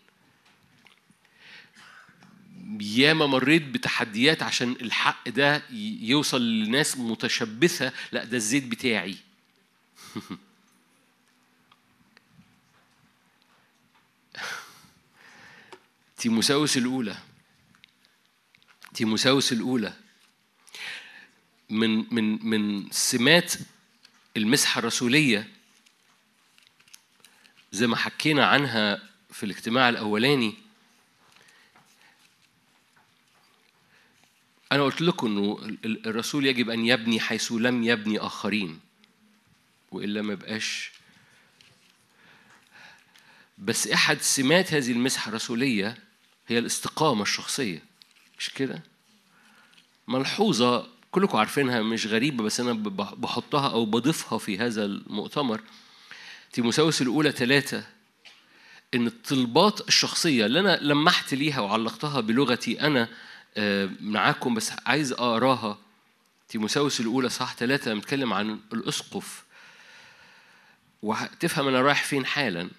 ياما 2.80 3.26
مريت 3.26 3.62
بتحديات 3.62 4.42
عشان 4.42 4.72
الحق 4.72 5.28
ده 5.28 5.62
يوصل 6.00 6.42
لناس 6.42 6.96
متشبثة 6.96 7.92
لا 8.12 8.24
ده 8.24 8.36
الزيت 8.36 8.64
بتاعي. 8.64 9.16
تيموساوس 16.16 16.76
الأولى. 16.76 17.16
تيموساوس 18.94 19.52
الأولى. 19.52 19.92
من 21.70 22.14
من 22.14 22.46
من 22.46 22.90
سمات 22.90 23.54
المسحة 24.36 24.78
الرسولية 24.78 25.48
زي 27.72 27.86
ما 27.86 27.96
حكينا 27.96 28.46
عنها 28.46 29.02
في 29.30 29.46
الاجتماع 29.46 29.88
الأولاني 29.88 30.67
أنا 34.72 34.82
قلت 34.82 35.00
لكم 35.00 35.26
إنه 35.26 35.58
ال- 35.62 35.78
ال- 35.84 36.06
الرسول 36.06 36.46
يجب 36.46 36.70
أن 36.70 36.86
يبني 36.86 37.20
حيث 37.20 37.52
لم 37.52 37.82
يبني 37.82 38.18
آخرين 38.18 38.80
وإلا 39.92 40.22
ما 40.22 40.34
بقاش 40.34 40.92
بس 43.58 43.86
أحد 43.88 44.20
سمات 44.22 44.74
هذه 44.74 44.92
المسحة 44.92 45.28
الرسولية 45.28 45.98
هي 46.48 46.58
الاستقامة 46.58 47.22
الشخصية 47.22 47.82
مش 48.38 48.50
كده؟ 48.50 48.82
ملحوظة 50.08 50.86
كلكم 51.10 51.38
عارفينها 51.38 51.82
مش 51.82 52.06
غريبة 52.06 52.44
بس 52.44 52.60
أنا 52.60 52.72
بحطها 53.16 53.68
أو 53.72 53.84
بضيفها 53.84 54.38
في 54.38 54.58
هذا 54.58 54.84
المؤتمر 54.84 55.60
تيموساوس 56.52 57.02
الأولى 57.02 57.32
ثلاثة 57.32 57.86
إن 58.94 59.06
الطلبات 59.06 59.88
الشخصية 59.88 60.46
اللي 60.46 60.60
أنا 60.60 60.78
لمحت 60.82 61.34
ليها 61.34 61.60
وعلقتها 61.60 62.20
بلغتي 62.20 62.80
أنا 62.80 63.08
معاكم 64.00 64.54
بس 64.54 64.72
عايز 64.86 65.12
أقراها. 65.12 65.78
تيموساوس 66.48 67.00
الأولى 67.00 67.28
صح 67.28 67.54
ثلاثة 67.54 67.94
بنتكلم 67.94 68.32
عن 68.32 68.60
الأسقف. 68.72 69.44
وتفهم 71.02 71.68
أنا 71.68 71.80
رايح 71.80 72.04
فين 72.04 72.26
حالا. 72.26 72.70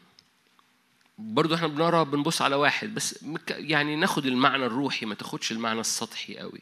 برضو 1.17 1.55
إحنا 1.55 1.67
بنقرأ 1.67 2.03
بنبص 2.03 2.41
على 2.41 2.55
واحد 2.55 2.93
بس 2.95 3.25
يعني 3.49 3.95
ناخد 3.95 4.25
المعنى 4.25 4.65
الروحي 4.65 5.05
ما 5.05 5.15
تاخدش 5.15 5.51
المعنى 5.51 5.79
السطحي 5.79 6.37
قوي. 6.37 6.61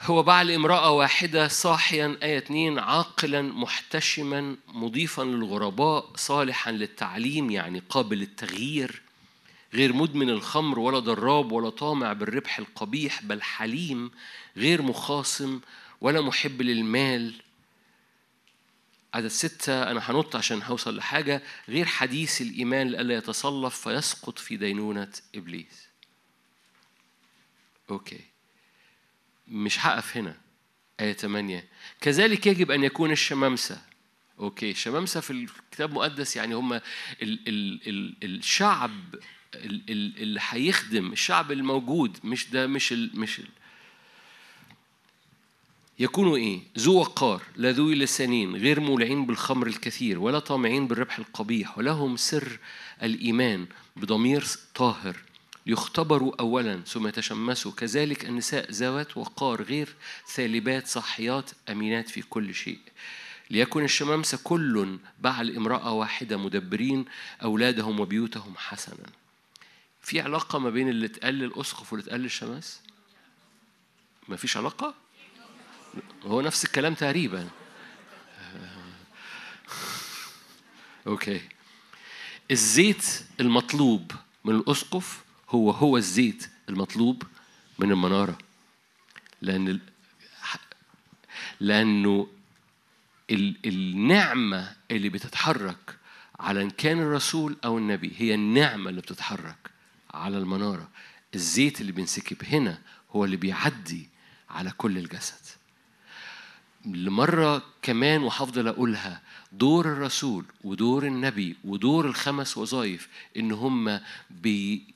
هو 0.00 0.22
بعل 0.22 0.50
امرأة 0.50 0.90
واحدة 0.90 1.48
صاحيا 1.48 2.18
آية 2.22 2.38
2 2.38 2.78
عاقلا 2.78 3.42
محتشما 3.42 4.56
مضيفا 4.68 5.22
للغرباء 5.22 6.10
صالحا 6.16 6.72
للتعليم 6.72 7.50
يعني 7.50 7.82
قابل 7.88 8.18
للتغيير. 8.18 9.02
غير 9.74 9.92
مدمن 9.92 10.30
الخمر 10.30 10.78
ولا 10.78 10.98
ضراب 10.98 11.52
ولا 11.52 11.70
طامع 11.70 12.12
بالربح 12.12 12.58
القبيح 12.58 13.22
بل 13.22 13.42
حليم 13.42 14.10
غير 14.56 14.82
مخاصم 14.82 15.60
ولا 16.00 16.20
محب 16.20 16.62
للمال. 16.62 17.34
عدد 19.14 19.26
ستة 19.28 19.82
أنا 19.90 20.10
هنط 20.10 20.36
عشان 20.36 20.62
هوصل 20.62 20.96
لحاجة. 20.96 21.42
غير 21.68 21.86
حديث 21.86 22.40
الإيمان 22.42 22.88
لئلا 22.88 23.14
يتصلف 23.14 23.88
فيسقط 23.88 24.38
في 24.38 24.56
دينونة 24.56 25.12
إبليس. 25.34 25.88
okay. 27.90 28.20
مش 29.48 29.86
هقف 29.86 30.16
هنا. 30.16 30.36
آية 31.00 31.12
8 31.12 31.68
كذلك 32.00 32.46
يجب 32.46 32.70
أن 32.70 32.84
يكون 32.84 33.10
الشمامسة. 33.10 33.82
okay. 34.38 34.70
الشمامسة 34.70 35.20
في 35.20 35.30
الكتاب 35.30 35.90
المقدس 35.90 36.36
يعني 36.36 36.54
هم 36.54 36.72
ال 36.72 36.82
ال 37.22 37.48
ال 37.88 38.16
الشعب 38.24 38.90
ال- 38.90 39.18
ال- 39.18 39.20
اللي 39.54 40.40
هيخدم 40.48 41.12
الشعب 41.12 41.52
الموجود 41.52 42.18
مش 42.24 42.50
ده 42.50 42.66
مش 42.66 42.92
ال 42.92 43.20
مش 43.20 43.38
ال. 43.38 43.48
يكونوا 45.98 46.36
إيه؟ 46.36 46.60
ذو 46.78 46.98
وقار 46.98 47.42
لا 47.56 47.72
ذوي 47.72 47.94
لسانين 47.94 48.56
غير 48.56 48.80
مولعين 48.80 49.26
بالخمر 49.26 49.66
الكثير 49.66 50.18
ولا 50.18 50.38
طامعين 50.38 50.88
بالربح 50.88 51.18
القبيح 51.18 51.78
ولهم 51.78 52.16
سر 52.16 52.58
الإيمان 53.02 53.66
بضمير 53.96 54.44
طاهر. 54.74 55.16
ليختبروا 55.66 56.32
اولا 56.40 56.80
ثم 56.86 57.06
يتشمسوا. 57.06 57.72
كذلك 57.72 58.24
النساء 58.24 58.70
ذوات 58.70 59.16
وقار 59.16 59.62
غير 59.62 59.88
ثالبات 60.34 60.86
صحيات 60.86 61.50
أمينات 61.70 62.08
في 62.08 62.22
كل 62.22 62.54
شيء. 62.54 62.78
ليكن 63.50 63.84
الشمامسة 63.84 64.38
كل 64.44 64.98
بعل 65.20 65.56
امرأة 65.56 65.92
واحدة 65.92 66.36
مدبرين 66.36 67.04
أولادهم 67.42 68.00
وبيوتهم 68.00 68.54
حسنا. 68.56 69.19
في 70.10 70.20
علاقة 70.20 70.58
ما 70.58 70.70
بين 70.70 70.88
اللي 70.88 71.06
اتقال 71.06 71.34
للأسقف 71.34 71.92
واللي 71.92 72.04
اتقال 72.06 72.20
للشماس؟ 72.20 72.80
ما 74.28 74.36
فيش 74.36 74.56
علاقة؟ 74.56 74.94
هو 76.24 76.40
نفس 76.40 76.64
الكلام 76.64 76.94
تقريبا. 76.94 77.48
أوكي. 81.06 81.40
الزيت 82.50 83.24
المطلوب 83.40 84.12
من 84.44 84.54
الأسقف 84.54 85.24
هو 85.48 85.70
هو 85.70 85.96
الزيت 85.96 86.50
المطلوب 86.68 87.22
من 87.78 87.90
المنارة. 87.90 88.38
لأن 89.42 89.68
ال... 89.68 89.80
لأنه 91.60 92.28
ال... 93.30 93.56
النعمة 93.66 94.76
اللي 94.90 95.08
بتتحرك 95.08 95.98
على 96.40 96.62
إن 96.62 96.70
كان 96.70 96.98
الرسول 96.98 97.56
أو 97.64 97.78
النبي 97.78 98.12
هي 98.16 98.34
النعمة 98.34 98.90
اللي 98.90 99.00
بتتحرك. 99.00 99.79
على 100.14 100.38
المنارة. 100.38 100.88
الزيت 101.34 101.80
اللي 101.80 101.92
بينسكب 101.92 102.44
هنا 102.44 102.82
هو 103.10 103.24
اللي 103.24 103.36
بيعدي 103.36 104.08
على 104.50 104.70
كل 104.70 104.98
الجسد. 104.98 105.60
لمرة 106.84 107.62
كمان 107.82 108.22
وهفضل 108.22 108.68
أقولها 108.68 109.22
دور 109.52 109.86
الرسول 109.92 110.44
ودور 110.64 111.06
النبي 111.06 111.56
ودور 111.64 112.06
الخمس 112.06 112.56
وظائف 112.56 113.08
إن 113.36 113.52
هم 113.52 114.00
بي 114.30 114.94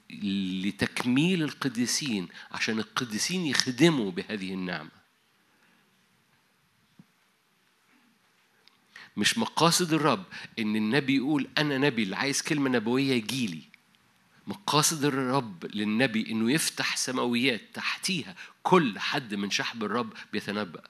لتكميل 0.65 1.43
القديسين 1.43 2.29
عشان 2.53 2.79
القديسين 2.79 3.47
يخدموا 3.47 4.11
بهذه 4.11 4.55
النعمة. 4.55 4.91
مش 9.17 9.39
مقاصد 9.39 9.93
الرب 9.93 10.25
إن 10.59 10.77
النبي 10.77 11.17
يقول 11.17 11.49
أنا 11.59 11.79
نبي 11.79 12.03
اللي 12.03 12.17
عايز 12.17 12.43
كلمة 12.43 12.71
نبوية 12.71 13.13
يجيلي. 13.13 13.63
مقاصد 14.47 15.05
الرب 15.05 15.67
للنبي 15.75 16.31
إنه 16.31 16.53
يفتح 16.53 16.97
سماويات 16.97 17.61
تحتيها 17.75 18.35
كل 18.63 18.99
حد 18.99 19.35
من 19.35 19.51
شحب 19.51 19.85
الرب 19.85 20.13
بيتنبأ. 20.33 20.83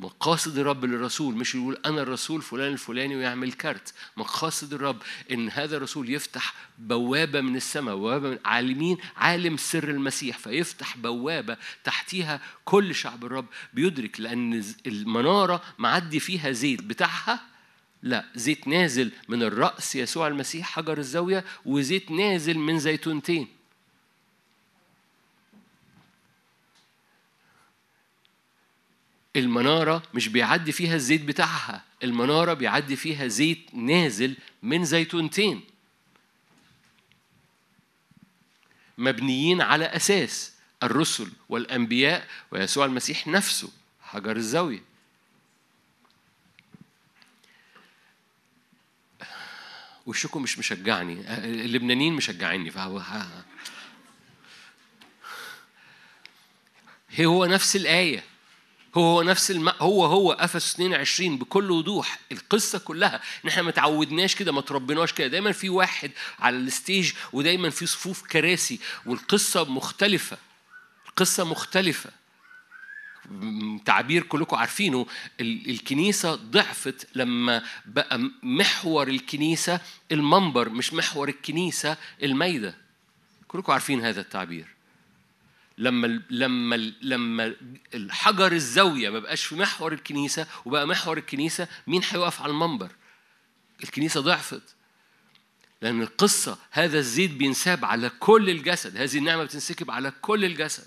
مقاصد 0.00 0.58
الرب 0.58 0.84
للرسول 0.84 1.34
مش 1.34 1.54
يقول 1.54 1.78
أنا 1.86 2.02
الرسول 2.02 2.42
فلان 2.42 2.72
الفلاني 2.72 3.16
ويعمل 3.16 3.52
كارت. 3.52 3.94
مقاصد 4.16 4.74
الرب 4.74 5.02
إن 5.30 5.50
هذا 5.50 5.76
الرسول 5.76 6.10
يفتح 6.10 6.54
بوابة 6.78 7.40
من 7.40 7.56
السماء 7.56 7.96
بوابة 7.96 8.30
من 8.30 8.38
عالمين 8.44 8.98
عالم 9.16 9.56
سر 9.56 9.88
المسيح 9.90 10.38
فيفتح 10.38 10.96
بوابة 10.96 11.56
تحتيها 11.84 12.40
كل 12.64 12.94
شعب 12.94 13.24
الرب 13.24 13.46
بيدرك 13.74 14.20
لأن 14.20 14.64
المنارة 14.86 15.62
معدي 15.78 16.20
فيها 16.20 16.50
زيت 16.50 16.82
بتاعها 16.82 17.40
لا 18.02 18.24
زيت 18.34 18.68
نازل 18.68 19.12
من 19.28 19.42
الرأس 19.42 19.96
يسوع 19.96 20.28
المسيح 20.28 20.66
حجر 20.66 20.98
الزاوية 20.98 21.44
وزيت 21.64 22.10
نازل 22.10 22.58
من 22.58 22.78
زيتونتين. 22.78 23.48
المنارة 29.36 30.02
مش 30.14 30.28
بيعدي 30.28 30.72
فيها 30.72 30.94
الزيت 30.94 31.22
بتاعها 31.22 31.84
المنارة 32.02 32.54
بيعدي 32.54 32.96
فيها 32.96 33.26
زيت 33.26 33.74
نازل 33.74 34.36
من 34.62 34.84
زيتونتين. 34.84 35.60
مبنيين 38.98 39.60
على 39.60 39.84
أساس 39.84 40.52
الرسل 40.82 41.32
والأنبياء 41.48 42.26
ويسوع 42.50 42.84
المسيح 42.84 43.26
نفسه 43.26 43.70
حجر 44.00 44.36
الزاوية. 44.36 44.89
وشكم 50.06 50.42
مش 50.42 50.58
مشجعني. 50.58 51.34
اللبنانيين 51.44 52.12
مشجعيني 52.12 52.70
فهو 52.70 53.02
هو 57.20 57.44
نفس 57.46 57.76
الآية. 57.76 58.24
هو 58.94 59.02
هو 59.02 59.22
نفس 59.22 59.50
الم... 59.50 59.68
هو 59.68 60.04
هو 60.04 60.32
افس 60.32 60.74
22 60.74 61.38
بكل 61.38 61.70
وضوح. 61.70 62.18
القصة 62.32 62.78
كلها. 62.78 63.20
ان 63.44 63.48
إحنا 63.48 63.62
ما 63.62 63.70
تعودناش 63.70 64.34
كده 64.34 64.52
ما 64.52 64.60
تربيناش 64.60 65.12
كده. 65.12 65.26
دايما 65.26 65.52
في 65.52 65.68
واحد 65.68 66.10
على 66.38 66.56
الستيج 66.56 67.12
ودايما 67.32 67.70
في 67.70 67.86
صفوف 67.86 68.22
كراسي 68.22 68.80
والقصة 69.06 69.64
مختلفة. 69.64 70.38
القصة 71.08 71.44
مختلفة. 71.44 72.10
م- 72.10 72.19
تعبير 73.84 74.22
كلكم 74.22 74.56
عارفينه 74.56 75.06
ال- 75.40 75.70
الكنيسة 75.70 76.34
ضعفت 76.34 77.08
لما 77.14 77.62
بقى 77.86 78.30
محور 78.42 79.08
الكنيسة 79.08 79.80
المنبر 80.12 80.68
مش 80.68 80.94
محور 80.94 81.28
الكنيسة 81.28 81.96
الميدة. 82.22 82.76
كلكم 83.48 83.72
عارفين 83.72 84.00
هذا 84.04 84.20
التعبير. 84.20 84.66
لما 85.78 86.22
لما 86.30 86.76
لما 87.02 87.54
الحجر 87.94 88.52
الزاوية 88.52 89.10
ما 89.10 89.18
بقاش 89.18 89.44
في 89.44 89.54
محور 89.54 89.92
الكنيسة 89.92 90.46
وبقى 90.64 90.86
محور 90.86 91.18
الكنيسة 91.18 91.68
مين 91.86 92.02
هيقف 92.10 92.42
على 92.42 92.50
المنبر؟ 92.50 92.90
الكنيسة 93.84 94.20
ضعفت. 94.20 94.62
لأن 95.82 96.02
القصة 96.02 96.58
هذا 96.70 96.98
الزيت 96.98 97.30
بينساب 97.30 97.84
على 97.84 98.08
كل 98.20 98.50
الجسد 98.50 98.96
هذه 98.96 99.18
النعمة 99.18 99.44
بتنسكب 99.44 99.90
على 99.90 100.12
كل 100.22 100.44
الجسد. 100.44 100.86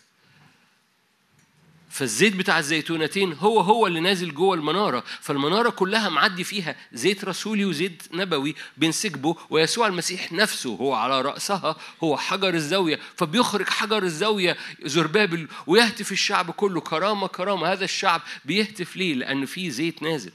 فالزيت 1.93 2.35
بتاع 2.35 2.59
الزيتونتين 2.59 3.33
هو 3.33 3.59
هو 3.59 3.87
اللي 3.87 3.99
نازل 3.99 4.33
جوه 4.33 4.55
المنارة 4.55 5.03
فالمنارة 5.21 5.69
كلها 5.69 6.09
معدي 6.09 6.43
فيها 6.43 6.75
زيت 6.93 7.25
رسولي 7.25 7.65
وزيت 7.65 8.03
نبوي 8.13 8.55
بينسكبه 8.77 9.35
ويسوع 9.49 9.87
المسيح 9.87 10.31
نفسه 10.31 10.75
هو 10.75 10.93
على 10.93 11.21
رأسها 11.21 11.75
هو 12.03 12.17
حجر 12.17 12.53
الزاوية 12.53 12.99
فبيخرج 13.17 13.69
حجر 13.69 14.03
الزاوية 14.03 14.57
زربابل 14.83 15.47
ويهتف 15.67 16.11
الشعب 16.11 16.51
كله. 16.51 16.81
كرامة 16.81 17.27
كرامة 17.27 17.67
هذا 17.67 17.83
الشعب 17.83 18.21
بيهتف 18.45 18.95
ليه؟ 18.95 19.13
لأن 19.13 19.45
في 19.45 19.71
زيت 19.71 20.03
نازل 20.03 20.31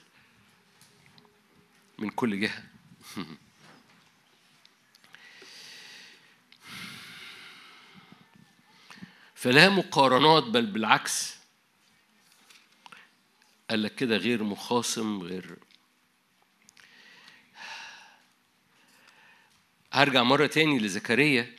من 1.99 2.11
كل 2.11 2.41
جهة. 2.41 2.63
فلا 9.35 9.69
مقارنات 9.69 10.43
بل 10.43 10.67
بالعكس. 10.67 11.38
قال 13.70 13.82
لك 13.82 13.95
كده 13.95 14.16
غير 14.16 14.43
مخاصم 14.43 15.23
غير 15.23 15.59
هرجع 19.93 20.23
مرة 20.23 20.47
تاني 20.47 20.78
لزكريا. 20.78 21.57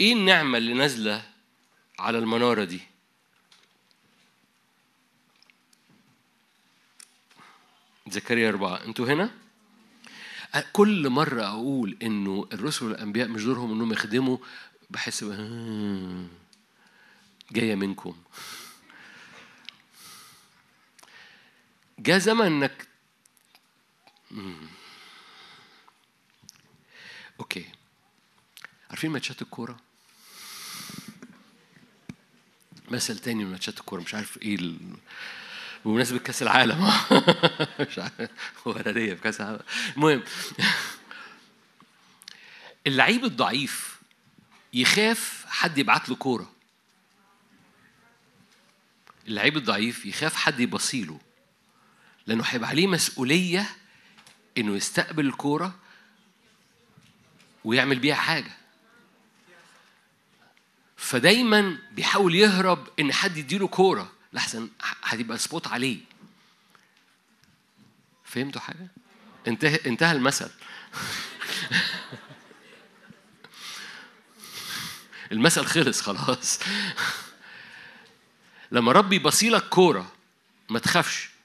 إيه 0.00 0.12
النعمة 0.12 0.58
اللي 0.58 0.74
نازلة 0.74 1.22
على 1.98 2.18
المنارة 2.18 2.64
دي؟ 2.64 2.80
زكريا 8.08 8.48
أربعة. 8.48 8.84
أنتوا 8.84 9.06
هنا؟ 9.06 9.30
كل 10.72 11.08
مرة 11.08 11.42
أقول 11.42 11.96
إنه 12.02 12.48
الرسل 12.52 12.86
والأنبياء 12.86 13.28
مش 13.28 13.44
دورهم 13.44 13.72
إنهم 13.72 13.92
يخدموا 13.92 14.38
بحس 14.90 15.24
جاية 17.52 17.74
منكم. 17.74 18.16
جاء 21.98 22.18
زمن 22.18 22.46
انك. 22.46 22.88
أوكي. 27.40 27.64
عارفين 28.90 29.10
ماتشات 29.10 29.42
الكورة؟ 29.42 29.76
مثل 32.88 33.18
تاني 33.18 33.44
من 33.44 33.50
ماتشات 33.50 33.80
الكورة 33.80 34.00
مش 34.00 34.14
عارف 34.14 34.42
إيه 34.42 34.54
ال... 34.54 34.78
بمناسبة 35.84 36.18
كأس 36.18 36.42
العالم. 36.42 36.80
مش 37.80 37.98
عارف. 37.98 38.30
ولا 38.64 38.90
ليا 38.90 39.14
في 39.14 39.20
كأس 39.22 39.40
العالم. 39.40 39.62
المهم. 39.96 40.22
اللعيب 42.86 43.24
الضعيف 43.24 43.98
يخاف 44.72 45.44
حد 45.48 45.78
يبعت 45.78 46.08
له 46.08 46.14
كورة. 46.14 46.52
اللعيب 49.26 49.56
الضعيف 49.56 50.06
يخاف 50.06 50.34
حد 50.36 50.60
يبصيله 50.60 51.20
لأنه 52.28 52.44
هيبقى 52.46 52.68
عليه 52.68 52.86
مسؤولية 52.86 53.76
إنه 54.58 54.76
يستقبل 54.76 55.26
الكورة 55.26 55.78
ويعمل 57.64 57.98
بيها 57.98 58.14
حاجة. 58.14 58.52
فدايما 60.96 61.78
بيحاول 61.92 62.34
يهرب 62.34 62.88
إن 63.00 63.12
حد 63.12 63.36
يديله 63.36 63.68
كورة. 63.68 64.12
لحسن 64.32 64.70
هتبقى 65.02 65.38
سبوت 65.38 65.66
عليه. 65.66 65.98
فهمتوا 68.24 68.60
حاجة؟ 68.60 68.88
انتهى 69.46 69.80
انتهى 69.86 70.12
المثل. 70.12 70.50
المثل 75.32 75.64
خلص 75.64 76.00
خلاص. 76.00 76.60
لما 78.72 78.92
ربي 78.92 79.16
يبصيلك 79.16 79.68
كورة 79.68 80.12
ما 80.68 80.78
تخافش. 80.78 81.37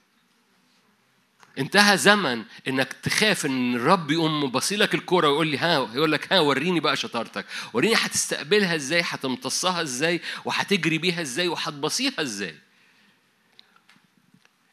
انتهى 1.59 1.97
زمن 1.97 2.43
انك 2.67 2.93
تخاف 2.93 3.45
ان 3.45 3.75
الرب 3.75 4.11
يقوم 4.11 4.51
باصيلك 4.51 4.95
الكورة 4.95 5.27
ويقول 5.29 5.47
لي 5.47 5.57
ها 5.57 5.73
يقول 5.93 6.11
لك 6.11 6.33
ها 6.33 6.39
وريني 6.39 6.79
بقى 6.79 6.97
شطارتك. 6.97 7.45
وريني 7.73 7.95
هتستقبلها 7.95 8.75
إزاي 8.75 9.01
هتمتصها 9.05 9.81
إزاي 9.81 10.21
وهتجري 10.45 10.97
بيها 10.97 11.21
إزاي 11.21 11.47
وهتبصيها 11.47 12.13
إزاي. 12.19 12.55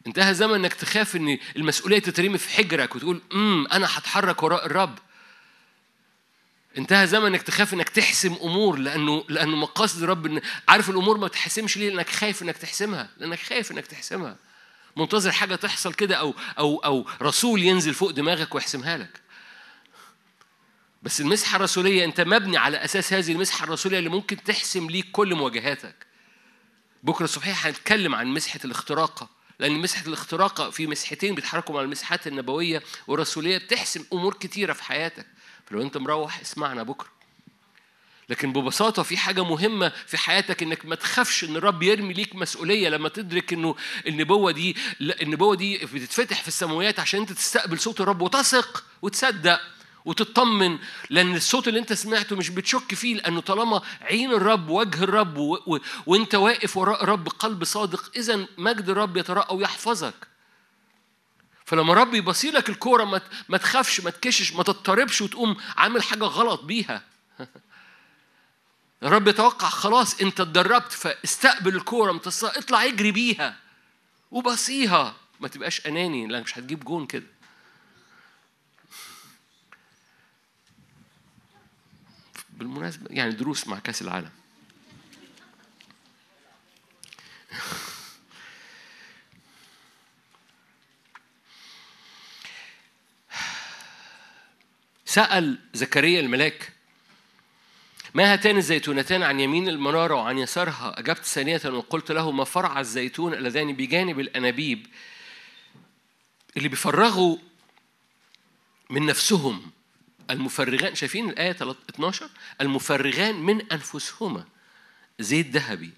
انتهى 0.07 0.35
زمن 0.35 0.55
انك 0.55 0.75
تخاف 0.75 1.17
ان 1.17 1.39
المسؤولية 1.57 1.99
تترمي 1.99 2.39
في 2.39 2.49
حجرك 2.49 2.97
وتقول 2.97 3.21
أمم 3.33 3.67
أنا 3.73 3.87
هتحرك 3.91 4.43
وراء 4.43 4.67
الرب. 4.67 4.99
انتهى 6.79 7.07
زمن 7.07 7.27
انك 7.27 7.43
تخاف 7.43 7.75
انك 7.75 7.89
تحسم 7.89 8.33
أمور 8.43 8.79
لأنه 8.79 9.25
لأنه 9.29 9.57
مقاصد 9.57 10.03
الرب 10.03 10.43
عارف 10.69 10.91
الأمور 10.91 11.19
ما 11.19 11.29
تحسمش 11.29 11.77
ليه؟ 11.77 11.91
لأنك 11.91 12.09
خايف 12.11 12.43
انك 12.43 12.57
تحسمها 12.57 13.09
لأنك 13.17 13.39
خايف 13.39 13.73
انك 13.73 13.87
تحسمها. 13.87 14.37
منتظر 14.97 15.33
حاجة 15.33 15.55
تحصل 15.55 15.95
كده 15.95 16.17
أو 16.17 16.35
أو 16.59 16.77
أو 16.77 17.07
رسول 17.23 17.63
ينزل 17.63 17.95
فوق 17.95 18.11
دماغك 18.11 18.55
ويحسمها 18.55 18.99
لك. 18.99 19.21
بس 21.03 21.21
المسحة 21.21 21.57
الرسولية 21.57 22.05
أنت 22.05 22.21
مبني 22.21 22.57
على 22.57 22.85
أساس 22.85 23.13
هذه 23.13 23.33
المسحة 23.33 23.65
الرسولية 23.65 23.99
اللي 23.99 24.09
ممكن 24.11 24.43
تحسم 24.43 24.91
ليك 24.91 25.11
كل 25.13 25.35
مواجهاتك. 25.35 26.07
بكرة 27.03 27.25
الصبح 27.25 27.67
هنتكلم 27.67 28.15
عن 28.15 28.27
مسحة 28.27 28.61
الاختراقة 28.65 29.29
لأن 29.59 29.73
مسحة 29.73 30.07
الاختراقة 30.07 30.71
في 30.71 30.87
مسحتين 30.87 31.35
بيتحركوا 31.35 31.75
مع 31.75 31.81
المسحات 31.81 32.27
النبوية 32.27 32.83
والرسولية 33.07 33.59
بتحسم 33.59 34.05
أمور 34.13 34.35
كتيرة 34.35 34.73
في 34.73 34.85
حياتك. 34.85 35.27
فلو 35.67 35.83
أنت 35.83 35.97
مروح 35.97 36.41
اسمعنا 36.41 36.83
بكرة. 36.83 37.20
لكن 38.31 38.53
ببساطة 38.53 39.03
في 39.03 39.17
حاجة 39.17 39.45
مهمة 39.45 39.93
في 40.07 40.19
حياتك 40.19 40.63
إنك 40.63 40.87
ما 40.87 40.95
تخافش 40.95 41.45
إن 41.45 41.57
الرب 41.57 41.83
يرمي 41.83 42.15
ليك 42.15 42.35
مسؤولية 42.35 42.89
لما 42.89 43.09
تدرك 43.09 43.53
إنه 43.53 43.75
النبوة 44.07 44.53
دي 44.53 44.77
النبوة 45.01 45.57
دي 45.57 45.79
بتتفتح 45.79 46.43
في 46.43 46.49
السماوات 46.49 47.01
عشان 47.01 47.21
أنت 47.21 47.33
تستقبل 47.33 47.79
صوت 47.81 48.01
الرب 48.01 48.23
وتثق 48.23 48.85
وتصدق 49.03 49.61
وتطمن 50.05 50.79
لأن 51.11 51.37
الصوت 51.37 51.69
اللي 51.69 51.81
أنت 51.81 51.93
سمعته 51.93 52.37
مش 52.37 52.49
بتشك 52.51 52.95
فيه 52.95 53.15
لأنه 53.15 53.41
طالما 53.41 53.83
عين 54.03 54.33
الرب 54.33 54.69
وجه 54.69 55.05
الرب 55.05 55.37
و... 55.37 55.59
و... 55.67 55.79
وأنت 56.07 56.35
واقف 56.35 56.77
وراء 56.77 57.05
الرب 57.05 57.29
قلب 57.29 57.65
صادق 57.65 58.11
إذا 58.17 58.47
مجد 58.59 58.89
الرب 58.89 59.17
يترقى 59.17 59.57
ويحفظك. 59.57 60.15
فلما 61.65 61.93
الرب 61.93 62.15
يبصي 62.15 62.51
لك 62.51 62.69
الكورة 62.69 63.21
ما 63.49 63.59
تخافش 63.59 64.01
ما 64.01 64.11
تكشش 64.11 64.53
ما 64.53 64.63
تضطربش 64.63 65.21
وتقوم 65.21 65.57
عامل 65.77 66.03
حاجة 66.03 66.25
غلط 66.25 66.63
بيها. 66.63 67.10
الرب 69.03 69.29
يتوقع 69.29 69.69
خلاص 69.69 70.21
انت 70.21 70.41
اتدربت 70.41 70.93
فاستقبل 70.93 71.77
الكورة 71.77 72.21
اطلع 72.45 72.85
اجري 72.85 73.13
بيها 73.13 73.57
وبصيها. 74.31 75.17
ما 75.41 75.49
تبقاش 75.49 75.87
اناني 75.87 76.27
لانك 76.27 76.45
مش 76.45 76.59
هتجيب 76.59 76.85
جون 76.85 77.07
كده. 77.07 77.27
بالمناسبة 82.51 83.07
يعني 83.11 83.31
دروس 83.33 83.67
مع 83.67 83.79
كأس 83.79 84.03
العالم. 84.03 84.31
سأل 95.05 95.59
زكريا 95.75 96.21
الملاك 96.21 96.73
ما 98.15 98.33
هاتان 98.33 98.57
الزيتونتان 98.57 99.23
عن 99.23 99.41
يمين 99.41 99.69
المنارة 99.69 100.15
وعن 100.15 100.39
يسارها؟ 100.39 100.99
أجبت 100.99 101.25
ثانية 101.25 101.61
وقلت 101.65 102.13
له 102.13 102.31
ما 102.31 102.45
فرع 102.45 102.81
الزيتون 102.81 103.35
اللذان 103.35 103.73
بجانب 103.73 104.21
الأنابيب 104.21 104.87
اللي 106.57 106.69
بيفرغوا 106.69 107.37
من 108.91 109.07
نفسهم. 109.07 109.71
المفرغان 110.31 110.95
شايفين 110.95 111.31
الآية 111.31 111.57
12 111.91 112.31
المفرغان 112.61 113.35
من 113.35 113.73
أنفسهما. 113.73 114.45
زيت 115.19 115.47
ذهبي. 115.47 115.91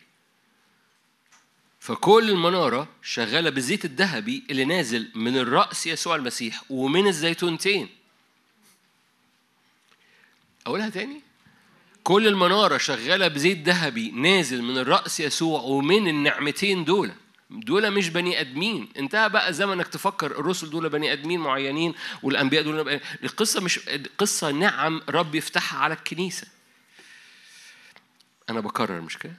فكل 1.81 2.31
المنارة 2.31 2.89
شغالة 3.03 3.51
بالزيت 3.51 3.85
الذهبي 3.85 4.45
اللي 4.51 4.65
نازل 4.65 5.11
من 5.15 5.37
الرأس 5.39 5.87
يسوع 5.87 6.17
المسيح 6.17 6.63
ومن 6.71 7.07
الزيتونتين. 7.07 7.89
أقولها 10.67 10.89
تاني؟ 10.89 11.22
كل 12.05 12.27
المنارة 12.27 12.79
شغالة 12.79 13.29
بزيت 13.29 13.59
ذهبي 13.69 14.11
نازل 14.11 14.63
من 14.63 14.79
الرأس 14.79 15.21
يسوع 15.21 15.61
ومن 15.61 16.09
النعمتين 16.09 16.85
دول. 16.85 17.13
دول 17.51 17.91
مش 17.91 18.09
بني 18.09 18.41
آدمين. 18.41 18.89
انتهى 18.97 19.29
بقى 19.29 19.53
زمنك 19.53 19.89
تفكر 19.89 20.31
الرسل 20.31 20.71
دول 20.71 20.89
بني 20.89 21.13
آدمين 21.13 21.41
معينين 21.41 21.95
والأنبياء 22.23 22.63
دول 22.63 22.85
بني... 22.85 23.01
القصة 23.25 23.61
مش 23.61 23.79
قصة 24.19 24.51
نعم 24.51 25.03
رب 25.09 25.35
يفتحها 25.35 25.79
على 25.79 25.95
الكنيسة. 25.95 26.47
أنا 28.51 28.61
بكرر 28.61 29.01
مش 29.01 29.19
كده 29.19 29.37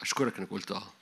أشكرك 0.00 0.38
إنك 0.38 0.50
قلت 0.50 0.72
آه. 0.72 0.92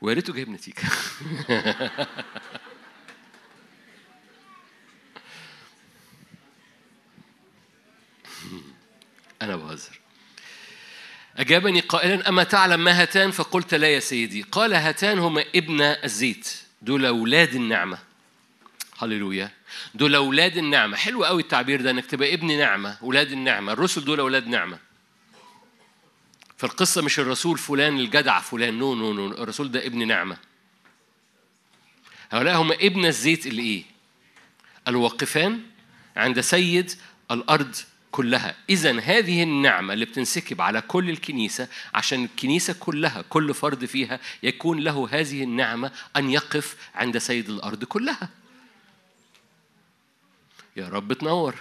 ويا 0.00 0.14
ريته 0.14 0.32
جايب 0.32 0.48
نتيجة 0.50 0.82
أنا 9.42 9.56
بهزر 9.56 10.00
أجابني 11.48 11.80
قائلا 11.80 12.28
أما 12.28 12.44
تعلم 12.44 12.84
ما 12.84 13.02
هاتان؟ 13.02 13.30
فقلت 13.30 13.74
لا 13.74 13.88
يا 13.88 14.00
سيدي. 14.00 14.42
قال 14.42 14.74
هاتان 14.74 15.18
هما 15.18 15.44
ابنا 15.54 15.80
الزيت 15.80 16.54
دول 16.82 17.06
أولاد 17.06 17.54
النعمة. 17.54 17.98
هللويا. 18.98 19.50
دول 19.94 20.14
أولاد 20.14 20.56
النعمة. 20.56 20.96
حلو 20.96 21.24
قوي 21.24 21.42
التعبير 21.42 21.82
ده 21.82 21.90
إنك 21.90 22.06
تبقى 22.06 22.34
ابن 22.34 22.58
نعمة 22.58 22.98
أولاد 23.02 23.32
النعمة. 23.32 23.72
الرسل 23.72 24.04
دول 24.04 24.20
أولاد 24.20 24.46
نعمة. 24.46 24.78
فالقصة 26.56 27.02
مش 27.02 27.18
الرسول 27.18 27.58
فلان 27.58 27.98
الجدع 27.98 28.40
فلان. 28.40 28.78
no 28.78 28.94
no 28.94 29.12
no 29.12 29.26
الرسول 29.26 29.70
ده 29.70 29.86
ابن 29.86 30.06
نعمة. 30.06 30.36
هؤلاء 32.30 32.56
هم 32.56 32.72
ابنا 32.72 33.06
الزيت 33.06 33.46
اللي 33.46 33.62
إيه؟ 33.62 33.82
الواقفان 34.88 35.60
عند 36.16 36.40
سيد 36.40 36.92
الأرض 37.30 37.76
كلها. 38.12 38.56
إذا 38.70 39.00
هذه 39.00 39.42
النعمة 39.42 39.94
اللي 39.94 40.04
بتنسكب 40.04 40.60
على 40.60 40.80
كل 40.80 41.10
الكنيسة 41.10 41.68
عشان 41.94 42.24
الكنيسة 42.24 42.72
كلها 42.80 43.22
كل 43.28 43.54
فرد 43.54 43.84
فيها 43.84 44.20
يكون 44.42 44.80
له 44.80 45.08
هذه 45.10 45.42
النعمة 45.42 45.90
أن 46.16 46.30
يقف 46.30 46.76
عند 46.94 47.18
سيد 47.18 47.48
الأرض 47.50 47.84
كلها. 47.84 48.28
يا 50.76 50.88
رب 50.88 51.12
تنور. 51.12 51.54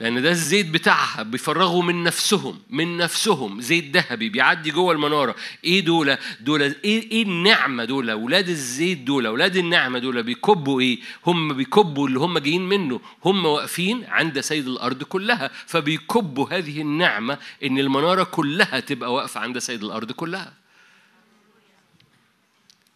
لأن 0.00 0.22
ده 0.22 0.30
الزيت 0.30 0.66
بتاعها 0.66 1.22
بيفرغوا 1.22 1.82
من 1.82 2.02
نفسهم 2.02 2.62
من 2.70 2.96
نفسهم. 2.96 3.60
زيت 3.60 3.96
ذهبي 3.96 4.28
بيعدي 4.28 4.70
جوه 4.70 4.92
المنارة. 4.92 5.34
إيه 5.64 5.80
دول؟ 5.80 6.16
دول 6.40 6.62
إيه, 6.62 7.10
إيه 7.10 7.22
النعمة 7.22 7.84
دول؟ 7.84 8.10
أولاد 8.10 8.48
الزيت 8.48 8.98
دول 8.98 9.26
أولاد 9.26 9.56
النعمة 9.56 9.98
دول 9.98 10.22
بيكبوا 10.22 10.80
إيه؟ 10.80 10.98
هم 11.26 11.52
بيكبوا 11.52 12.08
اللي 12.08 12.18
هم 12.18 12.38
جايين 12.38 12.68
منه. 12.68 13.00
هم 13.24 13.46
واقفين 13.46 14.04
عند 14.04 14.40
سيد 14.40 14.68
الأرض 14.68 15.02
كلها 15.02 15.50
فبيكبوا 15.66 16.46
هذه 16.50 16.80
النعمة 16.80 17.38
إن 17.64 17.78
المنارة 17.78 18.24
كلها 18.24 18.80
تبقى 18.80 19.12
واقفة 19.12 19.40
عند 19.40 19.58
سيد 19.58 19.84
الأرض 19.84 20.12
كلها. 20.12 20.52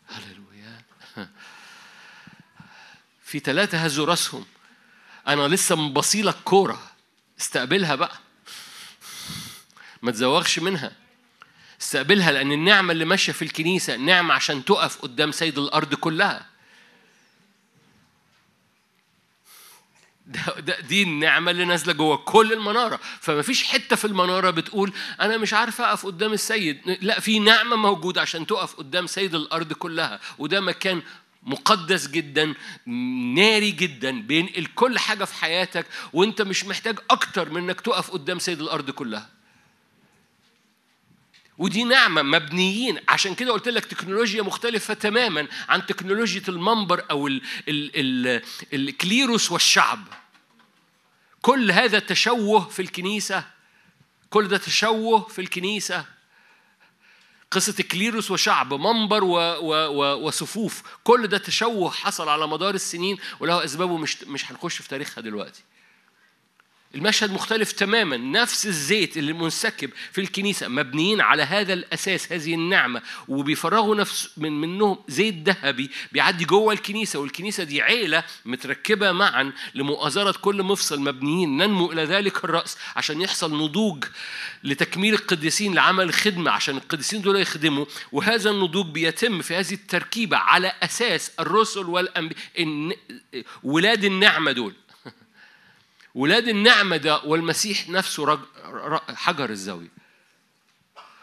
هللويا. 0.09 0.83
في 3.29 3.39
ثلاثة 3.39 3.79
هزوا 3.79 4.07
راسهم. 4.07 4.45
أنا 5.29 5.49
لسه 5.49 5.77
مبصيلك 5.77 6.37
كورة. 6.45 6.83
استقبلها 7.41 7.95
بقى. 7.95 8.19
ما 10.03 10.11
تزوغش 10.11 10.59
منها. 10.59 10.93
استقبلها 11.81 12.33
لأن 12.33 12.53
النعمة 12.53 12.93
اللي 12.93 13.05
ماشية 13.05 13.33
في 13.33 13.43
الكنيسة 13.43 13.97
نعمة 13.97 14.35
عشان 14.35 14.65
تقف 14.65 14.99
قدام 14.99 15.33
سيد 15.33 15.59
الأرض 15.59 15.95
كلها. 15.95 16.47
ده 20.27 20.61
ده 20.61 20.81
دي 20.81 21.03
النعمة 21.03 21.51
اللي 21.51 21.65
نازلة 21.65 21.93
جوه 21.93 22.17
كل 22.17 22.53
المنارة. 22.53 23.01
فما 23.21 23.43
فيش 23.43 23.65
حتة 23.65 23.97
في 23.97 24.05
المنارة 24.05 24.51
بتقول 24.51 24.93
أنا 25.21 25.37
مش 25.37 25.55
عارف 25.55 25.81
أقف 25.81 26.07
قدام 26.07 26.33
السيد. 26.33 26.99
لا 27.01 27.21
في 27.21 27.39
نعمة 27.39 27.77
موجودة 27.77 28.21
عشان 28.21 28.47
تقف 28.47 28.75
قدام 28.75 29.07
سيد 29.07 29.35
الأرض 29.35 29.73
كلها. 29.73 30.21
وده 30.39 30.61
مكان 30.61 31.03
مقدس 31.43 32.07
جدا 32.07 32.55
ناري 33.35 33.71
جدا 33.71 34.23
بينقل 34.23 34.67
كل 34.67 34.99
حاجة 34.99 35.25
في 35.25 35.35
حياتك 35.35 35.87
وانت 36.13 36.43
مش 36.43 36.65
محتاج 36.65 36.99
أكتر 37.11 37.51
من 37.51 37.63
إنك 37.63 37.81
تقف 37.81 38.11
قدام 38.11 38.39
سيد 38.39 38.61
الأرض 38.61 38.91
كلها. 38.91 39.29
ودي 41.59 41.85
نعمة 41.85 42.23
مبنيين. 42.23 42.99
عشان 43.09 43.35
كده 43.35 43.53
قلت 43.53 43.69
لك 43.69 43.85
تكنولوجيا 43.85 44.43
مختلفة 44.43 44.95
تماما 44.95 45.49
عن 45.69 45.87
تكنولوجيا 45.87 46.43
المنبر 46.49 47.05
أو 47.11 47.27
ال 47.27 47.43
ال 47.69 47.91
ال 47.95 48.43
الكليروس 48.73 49.53
والشعب. 49.53 50.05
كل 51.43 51.73
هذا 51.73 51.99
تشوه 51.99 52.69
في 52.69 52.83
الكنيسة 52.83 53.45
كل 54.31 54.49
ده 54.49 54.57
تشوه 54.59 55.21
في 55.21 55.41
الكنيسة. 55.41 56.18
قصة 57.51 57.75
الكليروس 57.81 58.31
وشعب 58.31 58.75
منبر 58.75 59.25
و 59.25 59.35
و 59.37 59.73
و 59.73 60.27
وصفوف. 60.27 60.83
كل 61.05 61.27
ده 61.27 61.39
تشوه 61.39 61.91
حصل 61.91 62.29
على 62.29 62.49
مدار 62.49 62.75
السنين 62.75 63.17
وله 63.41 63.65
أسبابه 63.65 63.97
مش 63.97 64.23
مش 64.23 64.51
هنخش 64.53 64.83
في 64.83 64.89
تاريخها 64.89 65.23
دلوقتي. 65.23 65.63
المشهد 66.95 67.33
مختلف 67.33 67.73
تماما. 67.73 68.17
نفس 68.17 68.67
الزيت 68.67 69.17
اللي 69.17 69.33
منسكب 69.33 69.91
في 70.13 70.21
الكنيسة 70.21 70.69
مبنيين 70.69 71.21
على 71.21 71.43
هذا 71.43 71.73
الأساس 71.73 72.33
هذه 72.33 72.55
النعمة 72.55 73.03
وبيفرغوا 73.29 73.95
نفس 73.95 74.31
من 74.37 74.61
منهم 74.61 74.99
زيت 75.09 75.35
ذهبي 75.35 75.91
بيعدي 76.13 76.45
جوه 76.45 76.73
الكنيسة 76.73 77.19
والكنيسة 77.19 77.65
دي 77.65 77.83
عيلة 77.83 78.25
متركبة 78.45 79.13
معا 79.13 79.53
لمؤازرة 79.75 80.35
كل 80.41 80.63
مفصل 80.63 81.01
مبنيين. 81.01 81.57
ننمو 81.57 81.93
إلى 81.93 82.05
ذلك 82.05 82.45
الرأس 82.45 82.77
عشان 82.97 83.21
يحصل 83.21 83.55
نضوج 83.55 84.05
لتكميل 84.65 85.15
القديسين 85.15 85.75
لعمل 85.75 86.13
خدمة 86.15 86.51
عشان 86.51 86.77
القديسين 86.77 87.23
دول 87.23 87.37
يخدموا. 87.37 87.85
وهذا 88.13 88.51
النضوج 88.51 88.87
بيتم 88.87 89.43
في 89.43 89.55
هذه 89.55 89.73
التركيبة 89.75 90.37
على 90.37 90.73
أساس 90.83 91.33
الرسل 91.41 91.85
والأنبياء 91.85 92.97
ولاد 93.63 94.05
النعمة 94.05 94.53
دول. 94.53 94.75
ولاد 96.19 96.49
النعمة 96.49 96.97
ده 96.97 97.19
والمسيح 97.25 97.89
نفسه 97.89 98.25
رج... 98.25 98.39
حجر 99.15 99.51
الزاوية. 99.51 99.89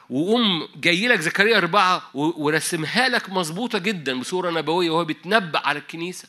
وقوم 0.10 0.68
جاي 0.76 1.08
لك 1.08 1.20
زكريا 1.20 1.58
أربعة 1.58 2.10
ورسمها 2.14 3.10
لك 3.10 3.30
مظبوطة 3.30 3.78
جدا 3.80 4.20
بصورة 4.20 4.52
نبوية 4.52 4.90
وهو 4.90 5.06
بيتنبأ 5.06 5.60
على 5.68 5.80
الكنيسة. 5.80 6.28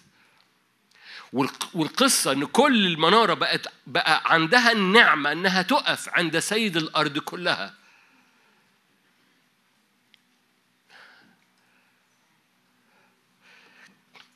والق- 1.33 1.69
والقصة 1.75 2.33
إن 2.33 2.45
كل 2.45 2.87
المنارة 2.87 3.35
بقت 3.35 3.67
بقى 3.87 4.23
عندها 4.27 4.73
النعمة 4.73 5.33
إنها 5.33 5.63
تقف 5.63 6.09
عند 6.09 6.39
سيد 6.39 6.77
الأرض 6.77 7.19
كلها. 7.19 7.75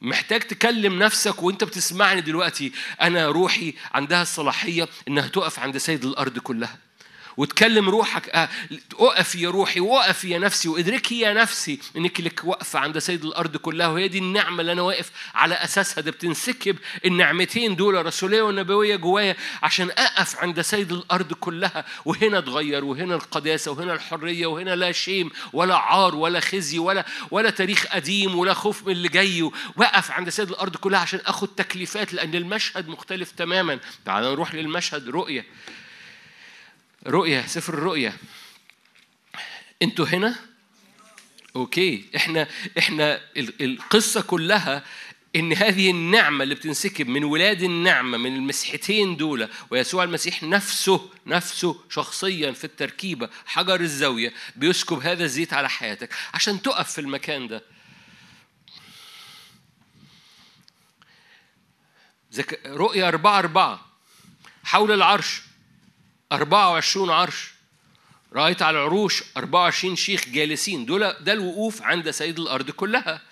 محتاج 0.00 0.40
تكلم 0.40 0.98
نفسك 0.98 1.42
وانت 1.42 1.64
بتسمعني 1.64 2.20
دلوقتي. 2.20 2.72
أنا 3.00 3.26
روحي 3.28 3.74
عندها 3.92 4.22
الصلاحية 4.22 4.88
إنها 5.08 5.28
تقف 5.28 5.58
عند 5.58 5.78
سيد 5.78 6.04
الأرض 6.04 6.38
كلها. 6.38 6.78
وتكلم 7.36 7.88
روحك 7.90 8.28
آه، 8.28 8.48
اقف 8.98 9.34
يا 9.34 9.50
روحي 9.50 9.80
وقف 9.80 10.24
يا 10.24 10.38
نفسي 10.38 10.68
وادركي 10.68 11.20
يا 11.20 11.32
نفسي 11.32 11.78
إنك 11.96 12.20
لك 12.20 12.40
واقفه 12.44 12.78
عند 12.78 12.98
سيد 12.98 13.24
الأرض 13.24 13.56
كلها 13.56 13.86
وهي 13.86 14.08
دي 14.08 14.18
النعمة 14.18 14.60
اللي 14.60 14.72
أنا 14.72 14.82
واقف 14.82 15.10
على 15.34 15.54
أساسها 15.54 16.00
ده 16.02 16.10
بتنسكب 16.10 16.76
النعمتين 17.04 17.76
دول 17.76 17.96
الرسولية 17.96 18.42
والنبوية 18.42 18.96
جوايا 18.96 19.36
عشان 19.62 19.90
أقف 19.90 20.36
عند 20.38 20.60
سيد 20.60 20.92
الأرض 20.92 21.32
كلها 21.32 21.84
وهنا 22.04 22.38
اتغير 22.38 22.84
وهنا 22.84 23.14
القداسة 23.14 23.70
وهنا 23.70 23.92
الحرية 23.92 24.46
وهنا 24.46 24.76
لا 24.76 24.92
شيم 24.92 25.30
ولا 25.52 25.76
عار 25.76 26.14
ولا 26.14 26.40
خزي 26.40 26.78
ولا 26.78 27.04
ولا 27.30 27.50
تاريخ 27.50 27.86
قديم 27.86 28.38
ولا 28.38 28.54
خوف 28.54 28.86
من 28.86 28.92
اللي 28.92 29.08
جاي 29.08 29.50
وأقف 29.76 30.10
عند 30.10 30.28
سيد 30.28 30.48
الأرض 30.48 30.76
كلها 30.76 31.00
عشان 31.00 31.20
آخد 31.26 31.48
تكليفات 31.48 32.14
لأن 32.14 32.34
المشهد 32.34 32.88
مختلف 32.88 33.30
تماما. 33.30 33.78
تعال 34.04 34.24
نروح 34.24 34.54
للمشهد 34.54 35.08
رؤية. 35.08 35.46
رؤية 37.06 37.46
سفر 37.46 37.74
الرؤية. 37.74 38.16
أنتوا 39.82 40.06
هنا؟ 40.06 40.36
أوكي. 41.56 42.04
إحنا 42.16 42.48
إحنا 42.78 43.20
ال- 43.36 43.62
القصة 43.64 44.20
كلها 44.20 44.84
إن 45.36 45.52
هذه 45.52 45.90
النعمة 45.90 46.42
اللي 46.44 46.54
بتنسكب 46.54 47.08
من 47.08 47.24
ولاد 47.24 47.62
النعمة 47.62 48.18
من 48.18 48.36
المسيحتين 48.36 49.16
دول 49.16 49.48
ويسوع 49.70 50.04
المسيح 50.04 50.42
نفسه 50.42 51.10
نفسه 51.26 51.80
شخصيا 51.90 52.52
في 52.52 52.64
التركيبة 52.64 53.30
حجر 53.46 53.80
الزاوية 53.80 54.32
بيسكب 54.56 54.98
هذا 54.98 55.24
الزيت 55.24 55.52
على 55.52 55.68
حياتك. 55.70 56.14
عشان 56.34 56.62
تقف 56.62 56.92
في 56.92 57.00
المكان 57.00 57.48
ده. 57.48 57.62
رؤية 62.66 63.08
أربعة 63.08 63.38
أربعة. 63.38 63.86
حول 64.64 64.92
العرش. 64.92 65.42
24 66.32 67.10
عرش. 67.10 67.50
رأيت 68.32 68.62
على 68.62 68.78
العروش 68.78 69.22
24 69.36 69.96
شيخ 69.96 70.28
جالسين. 70.28 70.86
دول 70.86 71.12
ده 71.12 71.32
الوقوف 71.32 71.82
عند 71.82 72.10
سيد 72.10 72.38
الأرض 72.38 72.70
كلها. 72.70 73.22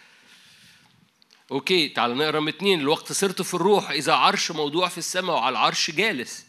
أوكي 1.50 1.88
تعال 1.88 2.16
نقرأ 2.16 2.40
من 2.40 2.48
اتنين. 2.48 2.80
الوقت 2.80 3.12
صرت 3.12 3.42
في 3.42 3.54
الروح 3.54 3.90
إذا 3.90 4.12
عرش 4.12 4.50
موضوع 4.50 4.88
في 4.88 4.98
السماء 4.98 5.36
وعلى 5.36 5.52
العرش 5.52 5.90
جالس. 5.90 6.46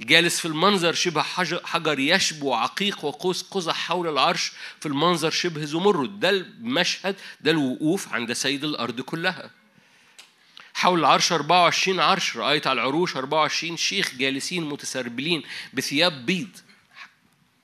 الجالس 0.00 0.40
في 0.40 0.48
المنظر 0.48 0.92
شبه 0.92 1.22
حجر, 1.22 1.98
يشبو 1.98 2.54
عقيق 2.54 3.04
وقوس 3.04 3.42
قزح 3.42 3.74
حول 3.74 4.08
العرش. 4.08 4.52
في 4.80 4.86
المنظر 4.86 5.30
شبه 5.30 5.64
زمرد. 5.64 6.20
ده 6.20 6.30
المشهد 6.30 7.16
ده 7.40 7.50
الوقوف 7.50 8.12
عند 8.12 8.32
سيد 8.32 8.64
الأرض 8.64 9.00
كلها. 9.00 9.50
حول 10.74 10.98
العرش 10.98 11.32
24 11.32 12.00
عرش 12.00 12.36
رأيت 12.36 12.66
على 12.66 12.80
العروش 12.80 13.16
24 13.16 13.76
شيخ 13.76 14.14
جالسين 14.14 14.64
متسربلين 14.64 15.42
بثياب 15.72 16.26
بيض. 16.26 16.48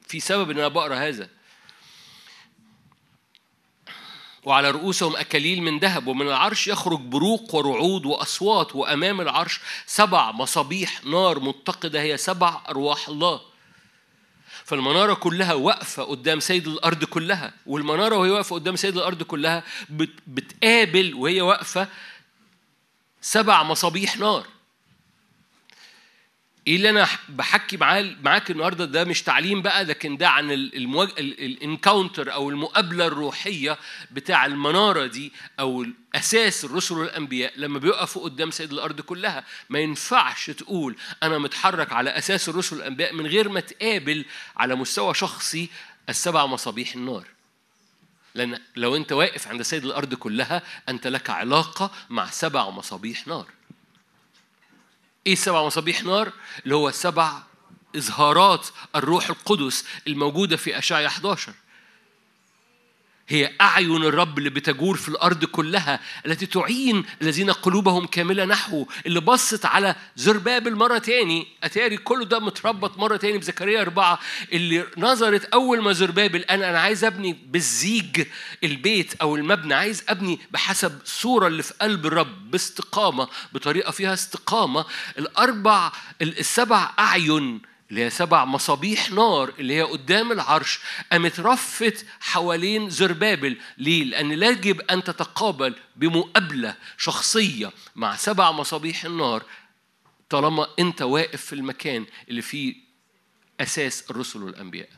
في 0.08 0.20
سبب 0.20 0.50
إن 0.50 0.58
أنا 0.58 0.68
بقرأ 0.68 0.96
هذا. 0.96 1.28
وعلى 4.44 4.70
رؤوسهم 4.70 5.16
أكاليل 5.16 5.62
من 5.62 5.78
ذهب 5.78 6.06
ومن 6.06 6.26
العرش 6.26 6.68
يخرج 6.68 7.00
بروق 7.00 7.54
ورعود 7.54 8.06
وأصوات 8.06 8.76
وأمام 8.76 9.20
العرش 9.20 9.60
سبع 9.86 10.32
مصابيح 10.32 11.04
نار 11.04 11.40
متقدة 11.40 12.02
هي 12.02 12.16
سبع 12.16 12.60
أرواح 12.68 13.08
الله. 13.08 13.40
فالمنارة 14.64 15.14
كلها 15.14 15.54
واقفة 15.54 16.02
قدام 16.02 16.40
سيد 16.40 16.68
الأرض 16.68 17.04
كلها 17.04 17.52
والمنارة 17.66 18.16
وهي 18.16 18.30
واقفة 18.30 18.54
قدام 18.54 18.76
سيد 18.76 18.96
الأرض 18.96 19.22
كلها 19.22 19.64
بت- 19.90 20.20
بتقابل 20.26 21.14
وهي 21.14 21.40
واقفة 21.40 21.88
سبع 23.20 23.62
مصابيح 23.62 24.16
نار. 24.16 24.46
إيه 26.66 26.76
اللي 26.76 26.90
أنا 26.90 27.08
بحكي 27.28 27.76
معاه 27.76 28.16
معاك 28.22 28.50
النهارده؟ 28.50 28.84
ده 28.84 29.04
مش 29.04 29.22
تعليم 29.22 29.62
بقى 29.62 29.84
لكن 29.84 30.16
ده 30.16 30.28
عن 30.28 30.50
المواج... 30.52 31.08
الانكاونتر 31.18 32.32
أو 32.32 32.50
المقابلة 32.50 33.06
الروحية 33.06 33.78
بتاع 34.10 34.46
المنارة 34.46 35.06
دي 35.06 35.32
أو 35.60 35.86
أساس 36.14 36.64
الرسل 36.64 36.94
والأنبياء 36.94 37.52
لما 37.56 37.78
بيقفوا 37.78 38.22
قدام 38.22 38.50
سيد 38.50 38.72
الأرض 38.72 39.00
كلها. 39.00 39.44
ما 39.70 39.78
ينفعش 39.78 40.50
تقول 40.50 40.96
أنا 41.22 41.38
متحرك 41.38 41.92
على 41.92 42.10
أساس 42.10 42.48
الرسل 42.48 42.76
والأنبياء 42.76 43.14
من 43.14 43.26
غير 43.26 43.48
ما 43.48 43.60
تقابل 43.60 44.24
على 44.56 44.74
مستوى 44.74 45.14
شخصي 45.14 45.68
السبع 46.08 46.46
مصابيح 46.46 46.94
النار. 46.94 47.24
لأن 48.34 48.58
لو 48.76 48.96
أنت 48.96 49.12
واقف 49.12 49.48
عند 49.48 49.62
سيد 49.62 49.84
الأرض 49.84 50.14
كلها 50.14 50.62
أنت 50.88 51.06
لك 51.06 51.30
علاقة 51.30 51.90
مع 52.10 52.30
سبع 52.30 52.70
مصابيح 52.70 53.26
نار. 53.26 53.46
إيه 55.26 55.34
سبع 55.34 55.64
مصابيح 55.64 56.02
نار؟ 56.02 56.32
اللي 56.64 56.74
هو 56.74 56.90
سبع 56.90 57.42
إظهارات 57.96 58.68
الروح 58.96 59.30
القدس 59.30 59.84
الموجودة 60.06 60.56
في 60.56 60.78
أشعيا 60.78 61.06
11. 61.06 61.52
هي 63.30 63.52
أعين 63.60 63.96
الرب 64.04 64.38
اللي 64.38 64.50
بتجور 64.50 64.96
في 64.96 65.08
الأرض 65.08 65.44
كلها 65.44 66.00
التي 66.26 66.46
تعين 66.46 67.04
الذين 67.22 67.50
قلوبهم 67.50 68.06
كاملة 68.06 68.44
نحوه 68.44 68.86
اللي 69.06 69.20
بصت 69.20 69.66
على 69.66 69.94
زربابل 70.16 70.74
مرة 70.76 70.98
تاني. 70.98 71.46
أتاري 71.64 71.96
كله 71.96 72.24
ده 72.24 72.38
متربط 72.38 72.98
مرة 72.98 73.16
تاني 73.16 73.38
بزكريا 73.38 73.80
أربعة 73.80 74.18
اللي 74.52 74.86
نظرت 74.98 75.44
أول 75.44 75.82
ما 75.82 75.92
زربابل 75.92 76.40
أنا 76.40 76.70
أنا 76.70 76.80
عايز 76.80 77.04
أبني 77.04 77.32
بالزيج 77.46 78.26
البيت 78.64 79.14
أو 79.22 79.36
المبنى 79.36 79.74
عايز 79.74 80.04
أبني 80.08 80.38
بحسب 80.50 81.00
الصورة 81.04 81.46
اللي 81.46 81.62
في 81.62 81.74
قلب 81.80 82.06
الرب 82.06 82.50
باستقامة 82.50 83.28
بطريقة 83.52 83.90
فيها 83.90 84.14
استقامة. 84.14 84.84
الأربع 85.18 85.92
السبع 86.22 86.90
أعين 86.98 87.69
اللي 87.90 88.04
هي 88.04 88.10
سبع 88.10 88.44
مصابيح 88.44 89.10
نار 89.10 89.54
اللي 89.58 89.74
هي 89.76 89.82
قدام 89.82 90.32
العرش 90.32 90.80
قامت 91.12 91.40
رفت 91.40 92.06
حوالين 92.20 92.90
زربابل 92.90 93.56
ليه؟ 93.78 94.04
لأن 94.04 94.32
لا 94.32 94.48
يجب 94.48 94.80
أن 94.80 95.04
تتقابل 95.04 95.74
بمقابلة 95.96 96.76
شخصية 96.98 97.72
مع 97.96 98.16
سبع 98.16 98.50
مصابيح 98.52 99.04
النار 99.04 99.42
طالما 100.28 100.66
أنت 100.78 101.02
واقف 101.02 101.44
في 101.44 101.52
المكان 101.52 102.06
اللي 102.28 102.42
فيه 102.42 102.74
أساس 103.60 104.10
الرسل 104.10 104.42
والأنبياء. 104.42 104.88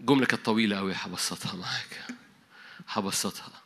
جملة 0.00 0.26
كانت 0.26 0.44
طويلة 0.44 0.78
أوي 0.78 0.92
هبسطها 0.96 1.56
معاك. 1.56 2.06
هبسطها. 2.88 3.62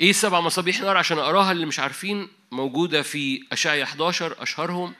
إيه 0.00 0.12
سبع 0.12 0.40
مصابيح 0.40 0.80
نار 0.80 0.96
عشان 0.96 1.18
أقراها 1.18 1.52
اللي 1.52 1.66
مش 1.66 1.78
عارفين؟ 1.78 2.28
موجودة 2.50 3.02
في 3.02 3.46
أشعيا 3.52 3.84
11 3.84 4.42
أشهرهم. 4.42 4.94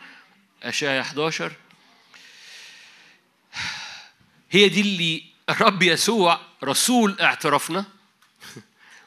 أشعيا 0.63 1.01
11 1.01 1.53
هي 4.51 4.69
دي 4.69 4.81
اللي 4.81 5.25
الرب 5.51 5.83
يسوع 5.83 6.41
رسول 6.65 7.21
اعترافنا 7.21 7.85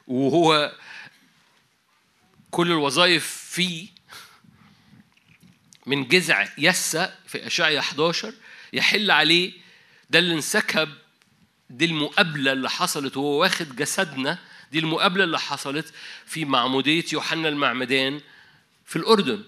وهو 0.08 0.76
كل 2.52 2.72
الوظائف 2.72 3.28
فيه. 3.28 3.88
من 5.86 6.08
جذع 6.08 6.48
يسى 6.58 7.14
في 7.28 7.48
أشعيا 7.48 7.80
11 7.80 8.34
يحل 8.74 9.12
عليه. 9.12 9.54
ده 10.10 10.20
اللي 10.20 10.34
انسكب. 10.34 10.90
دي 11.70 11.86
المقابلة 11.86 12.52
اللي 12.52 12.70
حصلت. 12.70 13.18
وهو 13.18 13.42
واخد 13.42 13.76
جسدنا. 13.76 14.40
دي 14.72 14.80
المقابلة 14.80 15.24
اللي 15.24 15.40
حصلت 15.40 15.94
في 16.26 16.46
معمودية 16.46 17.06
يوحنا 17.14 17.50
المعمدان 17.50 18.22
في 18.86 18.96
الأردن. 18.96 19.44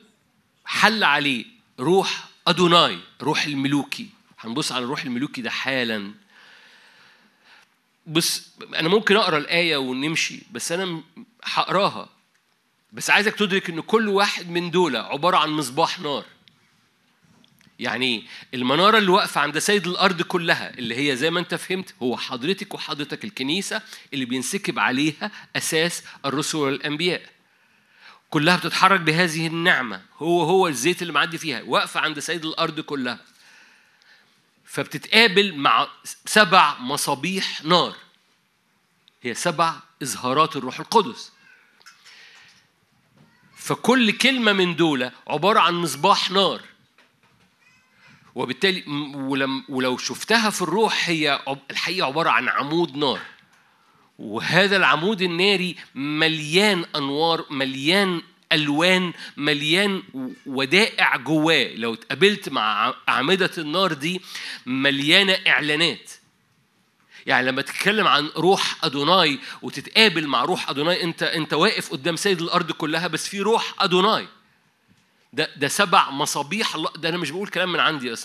حل 0.66 1.04
عليه. 1.04 1.57
روح 1.80 2.26
أدوناي 2.48 3.00
روح 3.22 3.46
الملوكي. 3.46 4.10
هنبص 4.40 4.72
على 4.72 4.84
الروح 4.86 5.04
الملوكي 5.04 5.42
ده 5.42 5.50
حالا. 5.50 6.12
بص 8.08 8.50
أنا 8.76 8.90
ممكن 8.90 9.16
أقرأ 9.16 9.38
الآية 9.38 9.78
ونمشي 9.78 10.40
بس 10.52 10.72
أنا 10.72 11.02
هقراها. 11.44 12.10
بس 12.94 13.10
عايزك 13.10 13.36
تدرك 13.36 13.70
إن 13.70 13.82
كل 13.82 14.08
واحد 14.08 14.50
من 14.50 14.72
دول 14.72 14.96
عبارة 14.96 15.38
عن 15.38 15.50
مصباح 15.50 16.00
نار. 16.00 16.26
يعني 17.80 18.26
المنارة 18.54 18.98
اللي 18.98 19.12
واقفة 19.12 19.42
عند 19.42 19.60
سيد 19.60 19.88
الأرض 19.88 20.22
كلها 20.22 20.78
اللي 20.78 20.96
هي 21.12 21.16
زي 21.16 21.32
ما 21.32 21.40
أنت 21.40 21.56
فهمت 21.56 21.96
هو 22.04 22.18
حضرتك 22.18 22.74
وحضرتك 22.74 23.24
الكنيسة 23.24 23.82
اللي 24.14 24.26
بينسكب 24.26 24.80
عليها 24.80 25.32
أساس 25.56 26.04
الرسل 26.26 26.58
والأنبياء. 26.58 27.22
كلها 28.30 28.58
بتتحرك 28.58 29.00
بهذه 29.00 29.48
النعمة. 29.48 30.02
هو 30.18 30.44
هو 30.44 30.68
الزيت 30.68 31.02
اللي 31.02 31.14
معدي 31.14 31.38
فيها. 31.38 31.62
واقفة 31.62 32.00
عند 32.00 32.20
سيد 32.20 32.46
الأرض 32.46 32.80
كلها. 32.80 33.20
فبتتقابل 34.66 35.56
مع 35.56 35.88
سبع 36.26 36.78
مصابيح 36.80 37.64
نار. 37.64 37.96
هي 39.22 39.34
سبع 39.34 39.76
إظهارات 40.04 40.56
الروح 40.56 40.80
القدس. 40.80 41.32
فكل 43.58 44.12
كلمة 44.12 44.54
من 44.54 44.76
دول 44.76 45.12
عبارة 45.28 45.60
عن 45.60 45.74
مصباح 45.74 46.32
نار. 46.32 46.62
وبالتالي 48.36 48.84
ولو 49.70 49.98
شفتها 49.98 50.50
في 50.50 50.62
الروح 50.62 51.10
هي 51.10 51.42
الحقيقة 51.72 52.06
عبارة 52.08 52.30
عن 52.30 52.50
عمود 52.50 52.96
نار. 52.96 53.22
وهذا 54.20 54.78
العمود 54.78 55.22
الناري 55.22 55.76
مليان 55.96 56.86
أنوار 56.96 57.46
مليان 57.50 58.22
ألوان 58.54 59.14
مليان 59.38 60.04
ودائع 60.46 61.18
جواه. 61.18 61.76
لو 61.76 61.94
اتقابلت 61.94 62.50
مع 62.50 62.94
أعمدة 63.10 63.52
النار 63.58 63.94
دي 63.94 64.22
مليانة 64.66 65.38
إعلانات. 65.48 66.12
يعني 67.26 67.48
لما 67.48 67.62
تتكلم 67.62 68.08
عن 68.08 68.30
روح 68.38 68.86
أدوناي 68.86 69.40
وتتقابل 69.62 70.28
مع 70.28 70.44
روح 70.44 70.70
أدوناي 70.70 71.04
أنت 71.04 71.24
أنت 71.24 71.54
واقف 71.54 71.92
قدام 71.92 72.16
سيد 72.16 72.42
الأرض 72.42 72.72
كلها 72.72 73.08
بس 73.08 73.28
في 73.28 73.40
روح 73.40 73.74
أدوناي. 73.80 74.28
ده 75.34 75.50
ده 75.58 75.68
سبع 75.68 76.10
مصابيح 76.10 76.76
الله 76.76 76.90
ده 76.96 77.10
أنا 77.10 77.18
مش 77.18 77.32
بقول 77.32 77.48
كلام 77.48 77.72
من 77.72 77.80
عندي 77.80 78.16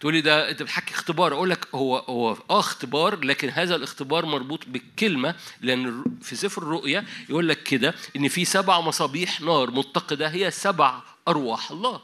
تقول 0.00 0.14
لي 0.14 0.20
ده 0.20 0.50
أنت 0.50 0.62
بتحكي 0.62 0.94
اختبار. 0.94 1.32
أقول 1.34 1.50
لك 1.50 1.66
هو 1.74 1.98
هو 1.98 2.36
آه 2.50 2.60
اختبار 2.60 3.24
لكن 3.24 3.48
هذا 3.48 3.74
الاختبار 3.76 4.26
مربوط 4.26 4.60
بالكلمة 4.66 5.34
لأن 5.60 6.04
في 6.22 6.36
سفر 6.36 6.62
الرؤيا 6.62 7.04
يقول 7.28 7.48
لك 7.48 7.62
كده 7.62 7.94
إن 8.16 8.28
في 8.28 8.44
سبع 8.44 8.80
مصابيح 8.80 9.40
نار 9.40 9.70
متقدة 9.70 10.28
هي 10.28 10.50
سبع 10.50 11.00
أرواح 11.28 11.70
الله 11.70 12.00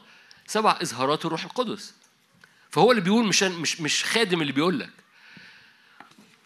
سبع 0.47 0.77
اظهارات 0.81 1.25
الروح 1.25 1.43
القدس. 1.43 1.93
فهو 2.71 2.91
اللي 2.91 3.01
بيقول 3.01 3.25
مش 3.25 3.43
مش 3.43 3.81
مش 3.81 4.03
خادم 4.03 4.41
اللي 4.41 4.53
بيقول 4.53 4.79
لك. 4.79 4.89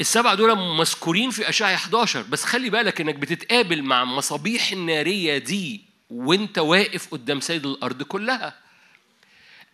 السبعة 0.01 0.35
دول 0.35 0.55
مذكورين 0.77 1.29
في 1.31 1.49
أشعة 1.49 1.75
11 1.75 2.21
بس 2.21 2.43
خلي 2.43 2.69
بالك 2.69 3.01
إنك 3.01 3.15
بتتقابل 3.15 3.83
مع 3.83 4.05
مصابيح 4.05 4.71
النارية 4.71 5.37
دي 5.37 5.81
وأنت 6.09 6.57
واقف 6.57 7.07
قدام 7.11 7.39
سيد 7.39 7.65
الأرض 7.65 8.03
كلها. 8.03 8.55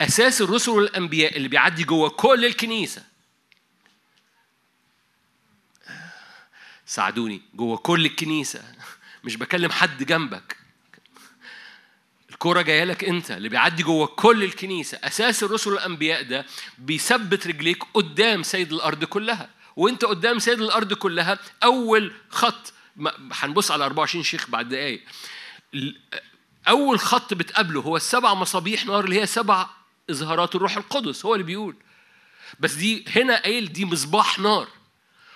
أساس 0.01 0.41
الرسل 0.41 0.71
والأنبياء 0.71 1.37
اللي 1.37 1.47
بيعدي 1.47 1.83
جوه 1.83 2.09
كل 2.09 2.45
الكنيسة. 2.45 3.03
ساعدوني 6.85 7.41
جوه 7.53 7.77
كل 7.77 8.05
الكنيسة. 8.05 8.63
مش 9.23 9.35
بكلم 9.35 9.71
حد 9.71 10.03
جنبك. 10.03 10.57
الكرة 12.29 12.61
جاية 12.61 12.83
لك 12.83 13.03
أنت 13.03 13.31
اللي 13.31 13.49
بيعدي 13.49 13.83
جوه 13.83 14.07
كل 14.07 14.43
الكنيسة. 14.43 14.99
أساس 15.03 15.43
الرسل 15.43 15.69
والأنبياء 15.73 16.23
ده 16.23 16.45
بيثبت 16.77 17.47
رجليك 17.47 17.83
قدام 17.93 18.43
سيد 18.43 18.73
الأرض 18.73 19.03
كلها. 19.03 19.49
وأنت 19.75 20.05
قدام 20.05 20.39
سيد 20.39 20.61
الأرض 20.61 20.93
كلها 20.93 21.39
أول 21.63 22.13
خط 22.29 22.73
هنبص 23.31 23.71
على 23.71 23.85
24 23.85 24.23
شيخ 24.23 24.49
بعد 24.49 24.69
دقايق. 24.69 25.03
أول 26.67 26.99
خط 26.99 27.33
بتقابله 27.33 27.81
هو 27.81 27.95
السبع 27.97 28.33
مصابيح 28.33 28.85
نار 28.85 29.05
اللي 29.05 29.21
هي 29.21 29.25
سبع 29.25 29.69
إظهارات 30.09 30.55
الروح 30.55 30.77
القدس 30.77 31.25
هو 31.25 31.33
اللي 31.35 31.45
بيقول. 31.45 31.75
بس 32.59 32.73
دي 32.73 33.05
هنا 33.15 33.41
قايل 33.41 33.73
دي 33.73 33.85
مصباح 33.85 34.39
نار. 34.39 34.67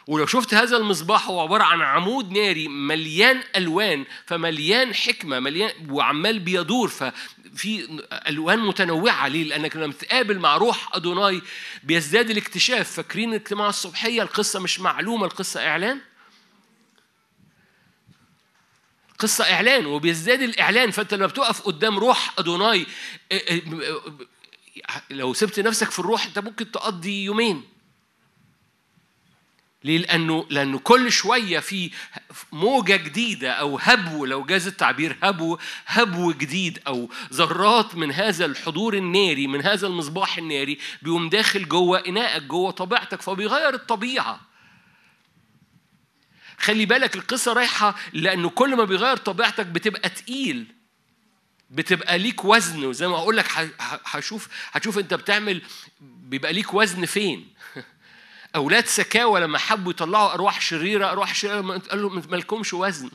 ولو 0.07 0.25
شفت 0.25 0.53
هذا 0.53 0.77
المصباح 0.77 1.27
هو 1.27 1.41
عبارة 1.41 1.63
عن 1.63 1.81
عمود 1.81 2.31
ناري 2.31 2.67
مليان 2.67 3.43
ألوان 3.55 4.05
فمليان 4.25 4.95
حكمة 4.95 5.39
مليان 5.39 5.91
وعمال 5.91 6.39
بيدور 6.39 6.87
ففي 6.87 7.99
ألوان 8.27 8.59
متنوعة. 8.59 9.27
ليه؟ 9.27 9.43
لأنك 9.43 9.75
لما 9.75 9.93
تقابل 9.93 10.39
مع 10.39 10.57
روح 10.57 10.95
أدوناي 10.95 11.41
بيزداد 11.83 12.29
الاكتشاف. 12.29 12.91
فاكرين 12.91 13.29
الاجتماع 13.29 13.69
الصبحية؟ 13.69 14.21
القصة 14.21 14.59
مش 14.59 14.79
معلومة 14.79 15.25
القصة 15.25 15.67
إعلان. 15.67 15.99
قصة 19.19 19.53
إعلان 19.53 19.85
وبيزداد 19.85 20.41
الإعلان. 20.41 20.91
فأنت 20.91 21.13
لما 21.13 21.27
بتقف 21.27 21.61
قدام 21.61 21.99
روح 21.99 22.33
أدوناي 22.39 22.85
آه، 23.31 23.35
آه، 23.35 24.01
لو 25.09 25.33
سبت 25.33 25.59
نفسك 25.59 25.91
في 25.91 25.99
الروح 25.99 26.25
أنت 26.25 26.39
ممكن 26.39 26.71
تقضي 26.71 27.23
يومين. 27.23 27.63
ليه؟ 29.83 29.97
لأنه 29.97 30.45
لأنه 30.49 30.79
كل 30.79 31.11
شوية 31.11 31.59
في 31.59 31.91
موجة 32.51 32.95
جديدة 32.95 33.51
أو 33.51 33.77
هبو 33.81 34.25
لو 34.25 34.43
جاز 34.43 34.67
التعبير 34.67 35.17
هبو 35.23 35.57
هبو 35.85 36.31
جديد 36.31 36.79
أو 36.87 37.09
ذرات 37.33 37.95
من 37.95 38.11
هذا 38.11 38.45
الحضور 38.45 38.93
الناري 38.93 39.47
من 39.47 39.61
هذا 39.61 39.87
المصباح 39.87 40.37
الناري 40.37 40.77
بيقوم 41.01 41.29
داخل 41.29 41.67
جوه 41.67 41.99
إناءك 42.07 42.43
جوه 42.43 42.71
طبيعتك 42.71 43.21
فبيغير 43.21 43.73
الطبيعة. 43.73 44.39
خلي 46.59 46.85
بالك 46.85 47.15
القصة 47.15 47.53
رايحة 47.53 47.95
لأنه 48.13 48.49
كل 48.49 48.75
ما 48.75 48.83
بيغير 48.83 49.17
طبيعتك 49.17 49.65
بتبقى 49.65 50.09
تقيل. 50.09 50.80
بتبقى 51.71 52.17
ليك 52.17 52.45
وزن 52.45 52.85
وزي 52.85 53.07
ما 53.07 53.15
أقول 53.15 53.37
لك 53.37 53.45
هشوف 54.05 54.47
هتشوف 54.71 54.97
أنت 54.97 55.13
بتعمل 55.13 55.61
بيبقى 56.01 56.53
ليك 56.53 56.73
وزن 56.73 57.05
فين. 57.05 57.47
أولاد 58.55 58.85
سكاوى 58.85 59.39
لما 59.39 59.57
حبوا 59.57 59.91
يطلعوا 59.91 60.33
أرواح 60.33 60.61
شريرة 60.61 61.11
أرواح 61.11 61.35
شريرة 61.35 61.77
قال 61.77 62.01
لهم 62.01 62.23
ما 62.29 62.35
لكمش 62.35 62.73
وزن. 62.73 63.11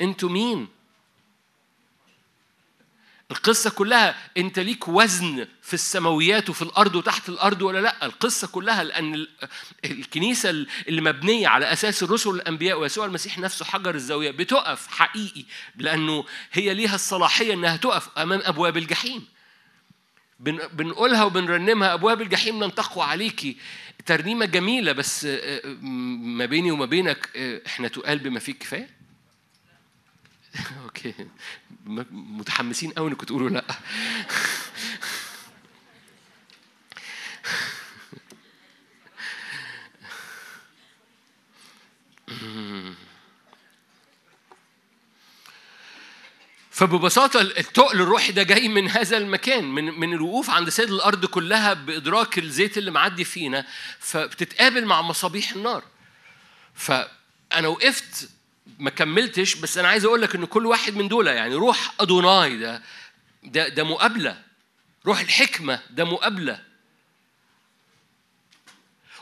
أنتوا 0.00 0.28
مين؟ 0.28 0.68
القصة 3.30 3.70
كلها 3.70 4.16
أنت 4.36 4.58
ليك 4.58 4.88
وزن 4.88 5.46
في 5.62 5.74
السماويات 5.74 6.50
وفي 6.50 6.62
الأرض 6.62 6.94
وتحت 6.94 7.28
الأرض 7.28 7.62
ولا 7.62 7.78
لأ؟ 7.80 8.06
القصة 8.06 8.46
كلها 8.48 8.84
لأن 8.84 9.14
ال- 9.14 9.28
الكنيسة 9.84 10.50
اللي 10.88 11.00
مبنية 11.00 11.48
على 11.48 11.72
أساس 11.72 12.02
الرسل 12.02 12.28
والأنبياء 12.28 12.78
ويسوع 12.80 13.06
المسيح 13.06 13.38
نفسه 13.38 13.64
حجر 13.64 13.94
الزاوية 13.94 14.30
بتقف 14.30 14.86
حقيقي 14.86 15.44
لأنه 15.76 16.24
هي 16.52 16.74
ليها 16.74 16.94
الصلاحية 16.94 17.54
أنها 17.54 17.76
تقف 17.76 18.08
أمام 18.18 18.40
أبواب 18.44 18.76
الجحيم. 18.76 19.24
بن- 20.40 20.66
بنقولها 20.72 21.24
وبنرنمها 21.24 21.94
أبواب 21.94 22.22
الجحيم 22.22 22.64
لن 22.64 22.74
تقوى 22.74 23.04
عليكي 23.04 23.56
ترنيمة 24.06 24.44
جميلة 24.46 24.92
بس 24.92 25.24
آه، 25.24 25.60
آه، 25.64 25.66
ما 25.82 26.46
بيني 26.46 26.70
وما 26.70 26.84
بينك 26.86 27.30
آه، 27.36 27.60
إحنا 27.66 27.88
تقال 27.88 28.18
بما 28.18 28.40
فيه 28.40 28.52
كفاية؟ 28.52 28.90
أوكي. 30.84 31.14
متحمسين 32.10 32.90
قوي 32.90 33.10
انكم 33.10 33.26
تقولوا 33.26 33.50
لا. 33.50 33.64
فببساطة 46.70 47.40
التقل 47.40 48.00
الروحي 48.00 48.32
ده 48.32 48.42
جاي 48.42 48.68
من 48.68 48.90
هذا 48.90 49.16
المكان 49.16 49.64
من 49.64 49.84
من 49.84 50.12
الوقوف 50.12 50.50
عند 50.50 50.68
سيد 50.68 50.90
الأرض 50.90 51.26
كلها 51.26 51.74
بإدراك 51.74 52.38
الزيت 52.38 52.78
اللي 52.78 52.90
معدي 52.90 53.24
فينا 53.24 53.66
فبتتقابل 53.98 54.84
مع 54.84 55.02
مصابيح 55.02 55.52
النار. 55.52 55.84
فأنا 56.74 57.68
وقفت 57.68 58.30
ما 58.78 58.90
كملتش 58.90 59.54
بس 59.54 59.78
أنا 59.78 59.88
عايز 59.88 60.04
أقول 60.04 60.22
لك 60.22 60.34
إن 60.34 60.44
كل 60.44 60.66
واحد 60.66 60.96
من 60.96 61.08
دول 61.08 61.26
يعني 61.26 61.54
روح 61.54 61.92
أدوناي 62.00 62.56
ده 62.56 62.82
ده 63.44 63.68
ده 63.68 63.84
مقابلة. 63.84 64.42
روح 65.06 65.20
الحكمة 65.20 65.80
ده 65.90 66.04
مقابلة. 66.04 66.62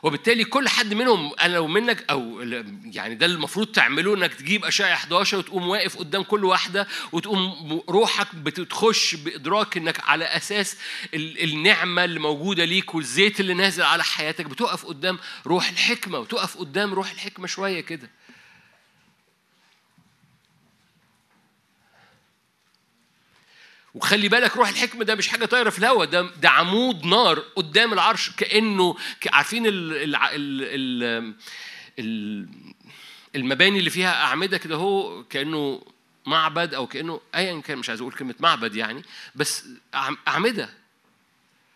وبالتالي 0.02 0.44
كل 0.44 0.68
حد 0.68 0.94
منهم 0.94 1.32
أنا 1.40 1.52
لو 1.54 1.66
منك 1.66 2.04
أو 2.10 2.40
يعني 2.84 3.14
ده 3.14 3.26
المفروض 3.26 3.66
تعمله 3.66 4.14
إنك 4.14 4.34
تجيب 4.34 4.64
اشعه 4.64 4.92
11 4.92 5.38
وتقوم 5.38 5.68
واقف 5.68 5.96
قدام 5.96 6.22
كل 6.22 6.44
واحدة 6.44 6.86
وتقوم 7.12 7.82
روحك 7.88 8.34
بتخش 8.34 9.14
بإدراك 9.14 9.76
إنك 9.76 10.00
على 10.08 10.24
أساس 10.24 10.76
ال- 11.14 11.42
النعمة 11.44 12.04
اللي 12.04 12.20
موجودة 12.20 12.64
ليك 12.64 12.94
والزيت 12.94 13.40
اللي 13.40 13.54
نازل 13.54 13.82
على 13.82 14.04
حياتك 14.04 14.46
بتقف 14.46 14.86
قدام 14.86 15.18
روح 15.46 15.68
الحكمة 15.68 16.18
وتقف 16.18 16.56
قدام 16.56 16.94
روح 16.94 17.10
الحكمة 17.10 17.46
شوية 17.46 17.80
كده. 17.80 18.10
وخلي 23.94 24.28
بالك 24.28 24.56
روح 24.56 24.68
الحكمة 24.68 25.04
ده 25.04 25.14
مش 25.14 25.28
حاجة 25.28 25.44
طايرة 25.44 25.70
في 25.70 25.78
الهواء 25.78 26.06
ده 26.06 26.22
ده 26.22 26.50
عمود 26.50 27.04
نار 27.06 27.38
قدام 27.56 27.92
العرش 27.92 28.30
كأنه 28.30 28.96
عارفين 29.32 29.66
ال 29.66 29.92
ال 29.92 30.14
ال 30.16 30.62
ال 30.62 31.34
ال 31.98 32.46
المباني 33.36 33.78
اللي 33.78 33.90
فيها 33.90 34.24
أعمدة 34.24 34.58
كده 34.58 34.76
هو 34.76 35.24
كأنه 35.24 35.82
معبد 36.26 36.74
أو 36.74 36.86
كأنه 36.86 37.20
أيا 37.34 37.60
كان 37.60 37.78
مش 37.78 37.88
عايز 37.88 38.00
أقول 38.00 38.12
كلمة 38.12 38.34
معبد 38.40 38.76
يعني 38.76 39.02
بس 39.34 39.64
أعم- 39.96 40.16
أعمدة. 40.28 40.70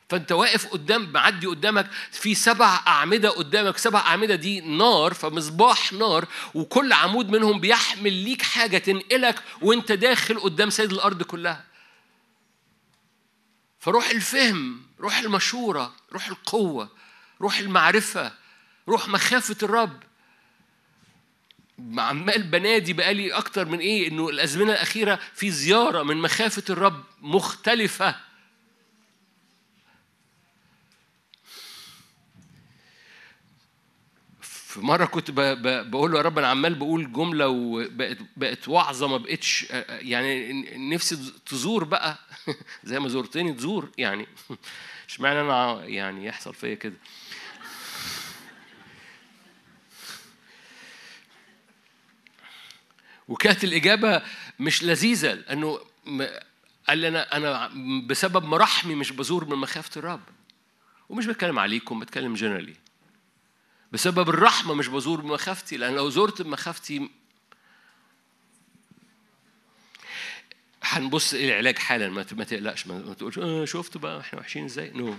فأنت 0.09 0.33
واقف 0.33 0.67
قدام 0.67 1.13
معدي 1.13 1.47
قدامك 1.47 1.91
في 2.13 2.35
سبع 2.35 2.81
أعمدة 2.87 3.29
قدامك 3.31 3.79
سبع 3.79 4.01
أعمدة 4.01 4.35
دي 4.35 4.61
نار 4.61 5.15
فمصباح 5.15 5.93
نار 5.93 6.25
وكل 6.55 6.93
عمود 6.93 7.29
منهم 7.29 7.61
بيحمل 7.61 8.13
ليك 8.13 8.43
حاجة 8.43 8.79
تنقلك 8.79 9.43
وأنت 9.63 9.93
داخل 9.93 10.41
قدام 10.41 10.71
سيد 10.71 10.93
الأرض 10.93 11.23
كلها. 11.23 11.65
فروح 13.89 14.11
الفهم 14.11 14.83
روح 15.01 15.19
المشورة 15.19 15.95
روح 16.13 16.29
القوة 16.29 16.91
روح 17.41 17.59
المعرفة 17.59 18.33
روح 18.89 19.09
مخافة 19.09 19.57
الرب. 19.63 20.03
عمال 21.99 22.43
بنادي 22.43 22.93
بقالي 22.93 23.33
أكتر 23.33 23.65
من 23.65 23.79
إيه؟ 23.79 24.09
إنه 24.09 24.29
الأزمنة 24.29 24.73
الأخيرة 24.73 25.19
في 25.35 25.51
زيارة 25.51 26.03
من 26.03 26.17
مخافة 26.17 26.63
الرب 26.71 27.05
مختلفة. 27.21 28.15
في 34.79 34.87
مرة 34.87 35.05
كنت. 35.05 35.31
بقول 35.31 36.13
له 36.13 36.19
يا 36.19 36.23
رب 36.23 36.39
أنا 36.39 36.49
عمال 36.49 36.75
بقول 36.75 37.13
جملة 37.13 37.49
وبقت 37.49 38.19
بقت 38.37 38.69
وعظه 38.69 39.09
ما 39.09 39.17
بقتش 39.17 39.67
يعني 39.89 40.53
نفسي 40.91 41.33
تزور 41.47 41.85
بقى. 41.85 42.19
زي 42.85 43.01
ما 43.01 43.09
زرتني 43.09 43.53
تزور 43.53 43.91
يعني. 43.99 44.27
اشمعنى 45.09 45.41
أنا 45.41 45.85
يعني 45.85 46.27
يحصل 46.27 46.55
فيا 46.55 46.75
كده؟ 46.75 46.97
وكانت 53.29 53.65
الإجابة 53.65 54.23
مش 54.61 54.85
لذيذة 54.85 55.33
لأنه 55.33 55.79
قال 56.89 56.99
لي 56.99 57.09
أنا 57.09 57.37
أنا 57.37 57.71
بسبب 58.07 58.45
مراحمي 58.45 58.95
مش 58.95 59.13
بزور 59.13 59.45
من 59.45 59.57
مخافة 59.57 59.99
الرب. 59.99 60.21
ومش 61.09 61.27
بتكلم 61.27 61.59
عليكم 61.59 62.01
بتكلم 62.01 62.35
جنرالي 62.35 62.75
بسبب 63.93 64.29
الرحمة 64.29 64.75
مش 64.75 64.89
بزور 64.89 65.21
بمخافتي 65.21 65.77
لأن 65.77 65.95
لو 65.95 66.11
زرت 66.11 66.43
بمخافتي 66.43 67.11
هنبص 70.83 71.35
إلى 71.35 71.49
العلاج 71.49 71.79
حالا. 71.79 72.09
ما 72.09 72.23
تقلقش 72.23 72.87
ما 72.87 73.15
تقولش 73.15 73.39
آه 73.39 73.65
شفت 73.65 73.97
بقى 73.97 74.21
إحنا 74.21 74.41
وحشين 74.41 74.65
إزاي؟ 74.65 74.91
نو 74.91 75.15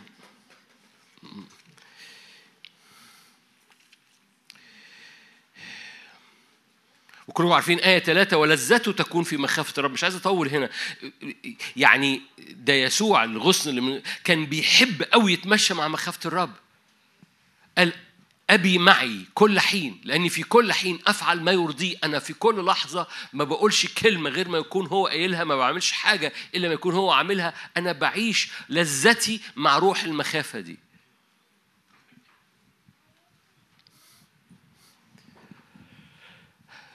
وكلكم 7.28 7.52
عارفين 7.52 7.80
آية 7.80 8.00
ثلاثة 8.00 8.38
ولذته 8.38 8.91
تكون 8.91 9.24
في 9.24 9.38
مخافة 9.38 9.74
الرب. 9.78 9.91
مش 9.91 10.04
عايز 10.04 10.16
أطول 10.16 10.50
هنا. 10.50 10.70
يعني 11.76 12.22
ده 12.50 12.74
يسوع 12.74 13.24
الغصن 13.24 13.70
اللي 13.70 14.04
كان 14.24 14.46
بيحب 14.46 15.04
قوي 15.04 15.34
يتمشى 15.34 15.74
مع 15.74 15.88
مخافة 15.88 16.28
الرب. 16.28 16.54
قال 17.78 17.94
أبي 18.50 18.78
معي 18.78 19.26
كل 19.34 19.60
حين 19.60 20.02
لأني 20.04 20.30
في 20.30 20.44
كل 20.44 20.74
حين 20.74 21.00
أفعل 21.08 21.42
ما 21.42 21.52
يرضيه 21.52 21.98
أنا 22.04 22.20
في 22.20 22.34
كل 22.34 22.66
لحظة 22.66 23.08
ما 23.34 23.44
بقولش 23.44 23.86
كلمة 23.88 24.30
غير 24.30 24.50
ما 24.50 24.58
يكون 24.58 24.88
هو 24.88 25.08
قايلها 25.08 25.44
ما 25.44 25.56
بعملش 25.56 25.92
حاجة 25.92 26.34
إلا 26.56 26.68
ما 26.68 26.74
يكون 26.74 26.94
هو 26.94 27.12
عاملها. 27.12 27.54
أنا 27.78 27.92
بعيش 27.92 28.50
لذتي 28.70 29.42
مع 29.56 29.78
روح 29.78 30.04
المخافة 30.04 30.60
دي. 30.60 30.80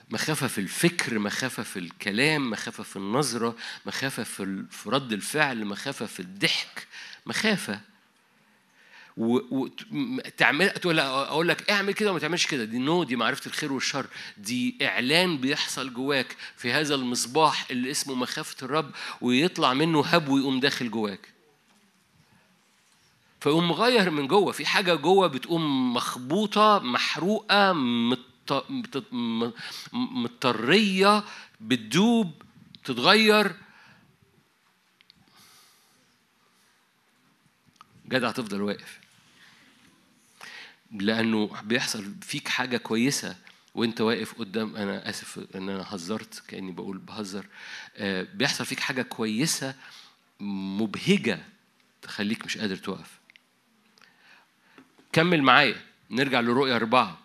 مخافة 0.09 0.47
في 0.47 0.57
الفكر 0.61 1.19
مخافة 1.19 1.63
في 1.63 1.79
الكلام 1.79 2.49
مخافة 2.49 2.83
في 2.83 2.95
النظرة 2.95 3.55
مخافة 3.85 4.23
في 4.23 4.89
رد 4.89 5.13
الفعل 5.13 5.65
مخافة 5.65 6.05
في 6.05 6.19
الضحك 6.19 6.87
مخافة 7.25 7.81
وتعمل 9.17 10.69
تقول 10.69 10.99
أقول 10.99 11.47
لك 11.47 11.69
اعمل 11.69 11.93
كده 11.93 12.11
وما 12.11 12.19
تعملش 12.19 12.47
كده. 12.47 12.65
دي 12.65 12.77
نو 12.77 13.03
دي 13.03 13.15
معرفة 13.15 13.47
الخير 13.47 13.73
والشر. 13.73 14.07
دي 14.37 14.77
إعلان 14.81 15.37
بيحصل 15.37 15.93
جواك 15.93 16.35
في 16.57 16.71
هذا 16.71 16.95
المصباح 16.95 17.65
اللي 17.71 17.91
اسمه 17.91 18.15
مخافة 18.15 18.65
الرب 18.65 18.91
ويطلع 19.21 19.73
منه 19.73 20.05
هب 20.05 20.29
ويقوم 20.29 20.59
داخل 20.59 20.91
جواك. 20.91 21.33
فيقوم 23.39 23.67
مغير 23.67 24.09
من 24.09 24.27
جوه. 24.27 24.51
في 24.51 24.65
حاجة 24.65 24.93
جوه 24.95 25.27
بتقوم 25.27 25.93
مخبوطة 25.93 26.79
محروقة 26.79 27.73
مضطرية 29.93 31.23
بتدوب 31.61 32.31
تتغير. 32.83 33.55
جدع 38.07 38.31
تفضل 38.31 38.61
واقف. 38.61 39.04
لأنه 41.01 41.49
بيحصل 41.63 42.13
فيك 42.21 42.47
حاجة 42.47 42.77
كويسة 42.77 43.35
وانت 43.75 44.01
واقف 44.01 44.33
قدام 44.33 44.75
أنا 44.75 45.09
آسف 45.09 45.55
إن 45.55 45.69
أنا 45.69 45.85
هزرت 45.87 46.43
كأني 46.47 46.71
بقول 46.71 46.97
بهزر. 46.97 47.45
آه، 47.97 48.27
بيحصل 48.33 48.65
فيك 48.65 48.79
حاجة 48.79 49.01
كويسة 49.01 49.75
مبهجة 50.39 51.39
تخليك 52.01 52.45
مش 52.45 52.57
قادر 52.57 52.75
تقف. 52.75 53.19
كمل 55.13 55.43
معايا. 55.43 55.75
نرجع 56.11 56.39
لرؤيا 56.39 56.75
أربعة. 56.75 57.24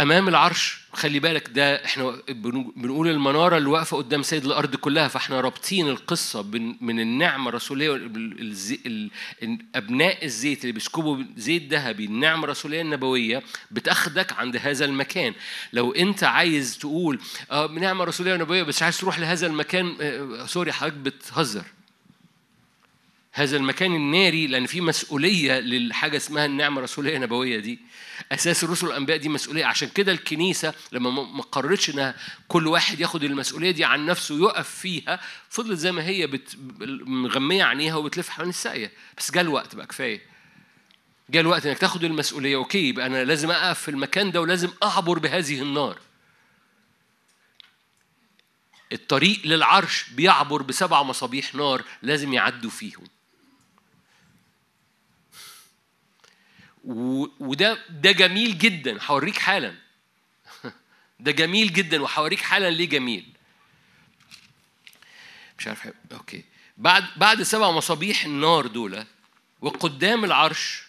أمام 0.00 0.28
العرش. 0.28 0.80
خلي 0.92 1.18
بالك 1.18 1.48
ده 1.48 1.84
إحنا 1.84 2.16
بنقول 2.76 3.08
المنارة 3.08 3.56
اللي 3.56 3.68
واقفة 3.68 3.96
قدام 3.96 4.22
سيد 4.22 4.44
الأرض 4.44 4.76
كلها. 4.76 5.08
فإحنا 5.08 5.40
رابطين 5.40 5.88
القصة 5.88 6.40
بين- 6.40 6.76
من 6.80 7.00
النعمة 7.00 7.48
الرسولية 7.48 7.90
وال- 7.90 8.40
الزي- 8.40 8.80
ال- 8.86 9.10
ال- 9.42 9.58
أبناء 9.74 10.24
الزيت 10.24 10.60
اللي 10.62 10.72
بيسكبوا 10.72 11.24
زيت 11.36 11.72
ذهبي 11.72 12.04
النعمة 12.04 12.44
الرسولية 12.44 12.80
النبوية 12.80 13.42
بتاخدك 13.70 14.32
عند 14.32 14.56
هذا 14.56 14.84
المكان. 14.84 15.34
لو 15.72 15.92
أنت 15.92 16.24
عايز 16.24 16.78
تقول 16.78 17.18
آه 17.50 17.66
نعمة 17.66 18.04
رسولية 18.04 18.36
نبوية 18.36 18.62
بس 18.62 18.82
عايز 18.82 18.98
تروح 18.98 19.18
لهذا 19.18 19.46
المكان 19.46 19.96
آه 20.00 20.46
سوري 20.46 20.72
حضرتك 20.72 20.96
بتهزر. 20.96 21.64
هذا 23.36 23.56
المكان 23.56 23.94
الناري 23.94 24.46
لأن 24.46 24.66
في 24.66 24.80
مسؤولية 24.80 25.58
للحاجة 25.60 26.16
اسمها 26.16 26.46
النعمة 26.46 26.78
الرسولية 26.78 27.16
النبوية 27.16 27.58
دي. 27.58 27.78
أساس 28.32 28.64
الرسل 28.64 28.86
والانبياء 28.86 29.18
دي 29.18 29.28
مسؤولية. 29.28 29.64
عشان 29.64 29.88
كده 29.88 30.12
الكنيسة 30.12 30.74
لما 30.92 31.10
ما 31.10 31.42
قررتش 31.42 31.90
إنها 31.90 32.14
كل 32.48 32.66
واحد 32.66 33.00
ياخد 33.00 33.24
المسؤولية 33.24 33.70
دي 33.70 33.84
عن 33.84 34.06
نفسه 34.06 34.34
ويقف 34.34 34.68
فيها 34.68 35.20
فضلت 35.48 35.78
زي 35.78 35.92
ما 35.92 36.04
هي 36.06 36.26
بت... 36.26 36.56
مغمية 37.06 37.64
عينيها 37.64 37.94
وبتلف 37.96 38.28
حوالين 38.28 38.50
الساقية. 38.50 38.92
بس 39.18 39.30
جاء 39.32 39.42
الوقت 39.42 39.74
بقى 39.74 39.86
كفاية. 39.86 40.20
جاء 41.30 41.42
الوقت 41.42 41.66
إنك 41.66 41.78
تاخد 41.78 42.04
المسؤولية. 42.04 42.56
أوكي 42.56 42.88
يبقى 42.88 43.06
أنا 43.06 43.24
لازم 43.24 43.50
أقف 43.50 43.80
في 43.80 43.90
المكان 43.90 44.30
ده 44.30 44.40
ولازم 44.40 44.70
أعبر 44.82 45.18
بهذه 45.18 45.62
النار. 45.62 45.98
الطريق 48.92 49.40
للعرش 49.44 50.04
بيعبر 50.10 50.62
بسبع 50.62 51.02
مصابيح 51.02 51.54
نار 51.54 51.84
لازم 52.02 52.32
يعدوا 52.32 52.70
فيهم. 52.70 53.04
وده 56.84 57.78
ده 57.90 58.12
جميل 58.12 58.58
جدا. 58.58 58.98
هوريك 59.02 59.38
حالا. 59.38 59.74
ده 61.20 61.32
جميل 61.32 61.72
جدا. 61.72 62.02
وهوريك 62.02 62.40
حالا 62.40 62.70
ليه 62.70 62.88
جميل. 62.88 63.26
مش 65.58 65.66
عارف 65.66 65.88
أوكي. 66.12 66.44
بعد 66.78 67.04
بعد 67.16 67.42
سبع 67.42 67.70
مصابيح 67.70 68.24
النار 68.24 68.66
دول 68.66 69.04
وقدام 69.60 70.24
العرش 70.24 70.82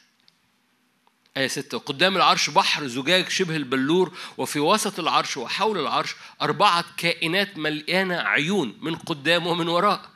آية 1.38 1.48
ستة 1.48 1.78
قدام 1.78 2.16
العرش 2.16 2.50
بحر 2.50 2.88
زجاج 2.88 3.30
شبه 3.30 3.56
البلور 3.56 4.18
وفي 4.38 4.60
وسط 4.60 5.00
العرش 5.00 5.38
وحول 5.38 5.80
العرش 5.80 6.16
أربعة 6.42 6.86
كائنات 6.98 7.58
مليانة 7.58 8.16
عيون 8.16 8.78
من 8.82 8.96
قدام 8.96 9.48
ومن 9.48 9.68
وراء. 9.68 10.10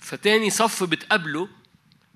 فتاني 0.00 0.50
صف 0.50 0.84
بتقابله 0.84 1.48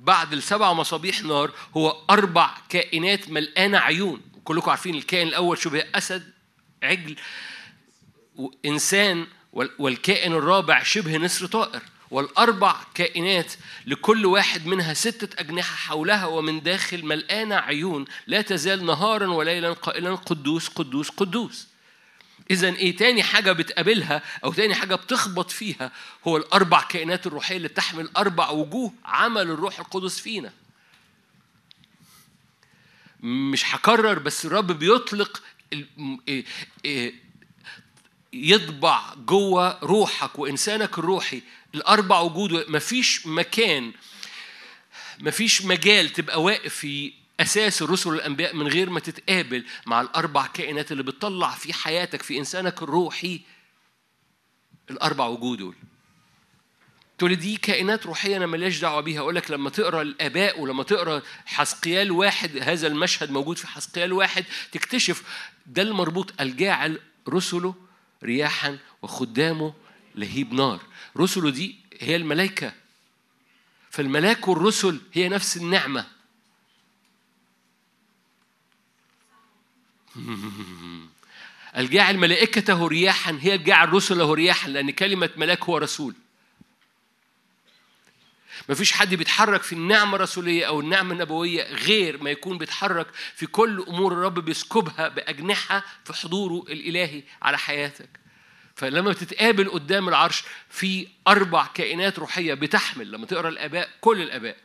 بعد 0.05 0.32
السبع 0.32 0.72
مصابيح 0.72 1.22
نار 1.22 1.51
هو 1.76 2.05
أربع 2.10 2.51
كائنات 2.68 3.28
ملقانة 3.31 3.78
عيون. 3.78 4.20
كلكم 4.44 4.70
عارفين 4.70 4.94
الكائن 4.94 5.28
الأول 5.28 5.59
شبه 5.59 5.85
أسد 5.94 6.32
عجل 6.82 7.16
إنسان 8.66 9.26
وال- 9.52 9.70
والكائن 9.78 10.32
الرابع 10.32 10.82
شبه 10.82 11.16
نسر 11.16 11.47
طائر. 11.47 11.82
والأربع 12.10 12.76
كائنات 12.94 13.52
لكل 13.86 14.26
واحد 14.26 14.66
منها 14.66 14.94
ستة 14.94 15.40
أجنحة 15.40 15.76
حولها 15.76 16.26
ومن 16.26 16.62
داخل 16.62 17.06
ملقانة 17.06 17.55
عيون 17.55 18.05
لا 18.26 18.43
تزال 18.43 18.86
نهارا 18.86 19.26
وليلا 19.26 19.72
قائلا 19.72 20.14
قدوس 20.14 20.68
قدوس 20.68 21.09
قدوس. 21.09 21.68
إذا 22.51 22.69
إيه 22.69 22.97
تاني 22.97 23.23
حاجة 23.23 23.53
بتقابلها 23.53 24.23
أو 24.45 24.53
تاني 24.53 24.75
حاجة 24.75 24.95
بتخبط 24.95 25.51
فيها 25.51 25.93
هو 26.29 26.37
الأربع 26.37 26.83
كائنات 26.83 27.27
الروحية 27.27 27.57
اللي 27.57 27.69
بتحمل 27.69 28.11
أربع 28.16 28.51
وجوه 28.51 28.93
عمل 29.05 29.43
الروح 29.43 29.79
القدس 29.79 30.21
فينا. 30.21 30.53
مش 33.21 33.75
هكرر 33.75 34.19
بس 34.19 34.47
الرب 34.47 34.66
بيطلق 34.73 35.43
إيه- 35.75 36.45
إيه 36.85 37.15
يطبع 38.33 39.15
جوه 39.15 39.79
روحك 39.83 40.39
وإنسانك 40.39 40.99
الروحي 40.99 41.43
الأربع 41.75 42.21
وجود 42.21 42.71
مفيش 42.71 43.27
مكان 43.27 43.93
مفيش 45.21 45.62
مجال 45.65 46.11
تبقى 46.11 46.43
واقف 46.43 46.75
في 46.75 47.12
أساس 47.40 47.82
الرسل 47.82 48.11
والأنبياء 48.11 48.56
من 48.56 48.69
غير 48.69 48.90
ما 48.90 49.01
تتقابل 49.01 49.65
مع 49.86 50.01
الأربع 50.01 50.47
كائنات 50.47 50.93
اللي 50.93 51.02
بتطلع 51.02 51.51
في 51.51 51.73
حياتك 51.73 52.23
في 52.23 52.39
إنسانك 52.39 52.82
الروحي. 52.82 53.40
الأربع 54.90 55.27
وجود 55.27 55.59
دول. 55.59 55.74
تقول 57.19 57.31
لي 57.31 57.36
دي 57.36 57.56
كائنات 57.56 58.06
روحية 58.06 58.36
أنا 58.36 58.47
ماليش 58.47 58.81
دعوة 58.81 59.01
بيها. 59.01 59.20
أقول 59.20 59.35
لك 59.35 59.51
لما 59.51 59.70
تقرأ 59.70 60.02
الآباء 60.02 60.61
ولما 60.61 60.82
تقرأ 60.82 61.23
حسقيال 61.47 62.12
واحد 62.12 62.56
هذا 62.56 62.86
المشهد 62.86 63.31
موجود 63.31 63.56
في 63.56 63.66
حسقيال 63.66 64.12
واحد 64.12 64.44
تكتشف 64.73 65.23
ده 65.66 65.82
المربوط 65.82 66.40
الجاعل 66.40 67.01
رسله 67.28 67.74
رياحا 68.24 68.78
وخدامه 69.02 69.74
لهيب 70.15 70.52
نار. 70.55 70.81
رسله 71.16 71.51
دي 71.51 71.77
هي 72.01 72.16
الملائكة. 72.16 72.73
فالملاك 73.90 74.48
والرسل 74.48 75.01
هي 75.12 75.28
نفس 75.28 75.56
النعمة. 75.56 76.14
الجاعل 81.77 82.19
ملائكته 82.19 82.86
رياحا 82.86 83.39
هي 83.41 83.55
الجاعل 83.55 83.93
رسله 83.93 84.35
رياحا 84.35 84.69
لأن 84.69 84.91
كلمة 84.91 85.31
ملاك 85.36 85.65
هو 85.65 85.78
رسول. 85.78 86.15
مفيش 88.69 88.93
حد 88.93 89.15
بيتحرك 89.15 89.62
في 89.62 89.73
النعمة 89.73 90.16
الرسولية 90.16 90.66
أو 90.66 90.81
النعمة 90.81 91.12
النبوية 91.12 91.74
غير 91.74 92.23
ما 92.23 92.31
يكون 92.31 92.59
بيتحرك 92.59 93.07
في 93.35 93.47
كل 93.47 93.85
أمور 93.89 94.12
الرب 94.12 94.39
بيسكبها 94.39 95.09
بأجنحة 95.09 95.85
في 96.05 96.12
حضوره 96.12 96.65
الإلهي 96.69 97.23
على 97.43 97.59
حياتك. 97.59 98.09
فلما 98.77 99.11
بتتقابل 99.11 99.70
قدام 99.70 100.09
العرش 100.09 100.45
في 100.70 101.09
أربع 101.28 101.66
كائنات 101.66 102.19
روحية 102.19 102.55
بتحمل 102.55 103.12
لما 103.12 103.27
تقرأ 103.27 103.49
الآباء 103.49 103.91
كل 104.01 104.23
الآباء. 104.23 104.57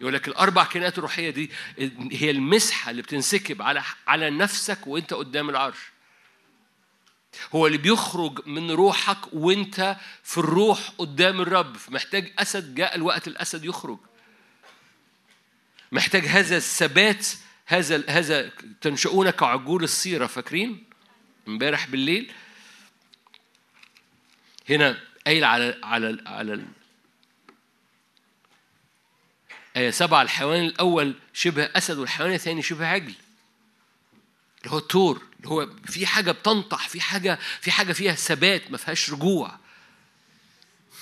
يقول 0.00 0.14
لك 0.14 0.28
الأربع 0.28 0.64
كائنات 0.64 0.98
الروحية 0.98 1.30
دي 1.30 1.50
هي 2.12 2.30
المسحة 2.30 2.90
اللي 2.90 3.02
بتنسكب 3.02 3.62
على 3.62 3.82
على 4.06 4.30
نفسك 4.30 4.86
وأنت 4.86 5.14
قدام 5.14 5.50
العرش. 5.50 5.78
هو 7.54 7.66
اللي 7.66 7.78
بيخرج 7.78 8.46
من 8.46 8.70
روحك 8.70 9.32
وأنت 9.32 9.96
في 10.22 10.38
الروح 10.38 10.92
قدام 10.98 11.40
الرب. 11.40 11.76
محتاج 11.88 12.32
أسد 12.38 12.74
جاء 12.74 12.94
الوقت 12.96 13.28
الأسد 13.28 13.64
يخرج. 13.64 13.98
محتاج 15.92 16.26
هذا 16.26 16.56
الثبات 16.56 17.26
هذا 17.66 18.04
هذا 18.08 18.50
تنشؤون 18.80 19.30
كعجول 19.30 19.84
الصيره 19.84 20.26
فاكرين؟ 20.26 20.84
امبارح 21.48 21.86
بالليل. 21.88 22.32
هنا 24.70 25.00
قايل 25.26 25.44
على 25.44 25.80
على 25.82 26.22
على 26.26 26.64
آية 29.78 29.90
سبعة 29.90 30.22
الحيوان 30.22 30.64
الأول 30.64 31.14
شبه 31.34 31.62
أسد 31.64 31.98
والحيوان 31.98 32.32
الثاني 32.32 32.62
شبه 32.62 32.86
عجل 32.86 33.14
اللي 34.58 34.70
هو 34.72 34.78
التور 34.78 35.22
اللي 35.36 35.48
هو 35.48 35.68
في 35.86 36.06
حاجة 36.06 36.32
بتنطح 36.32 36.88
في 36.88 37.00
حاجة 37.00 37.38
في 37.60 37.70
حاجة 37.70 37.92
فيها 37.92 38.12
ثبات 38.14 38.70
ما 38.70 38.76
فيهاش 38.76 39.10
رجوع. 39.10 39.58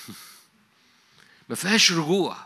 ما 1.49 1.55
فيهاش 1.55 1.93
رجوع. 1.93 2.37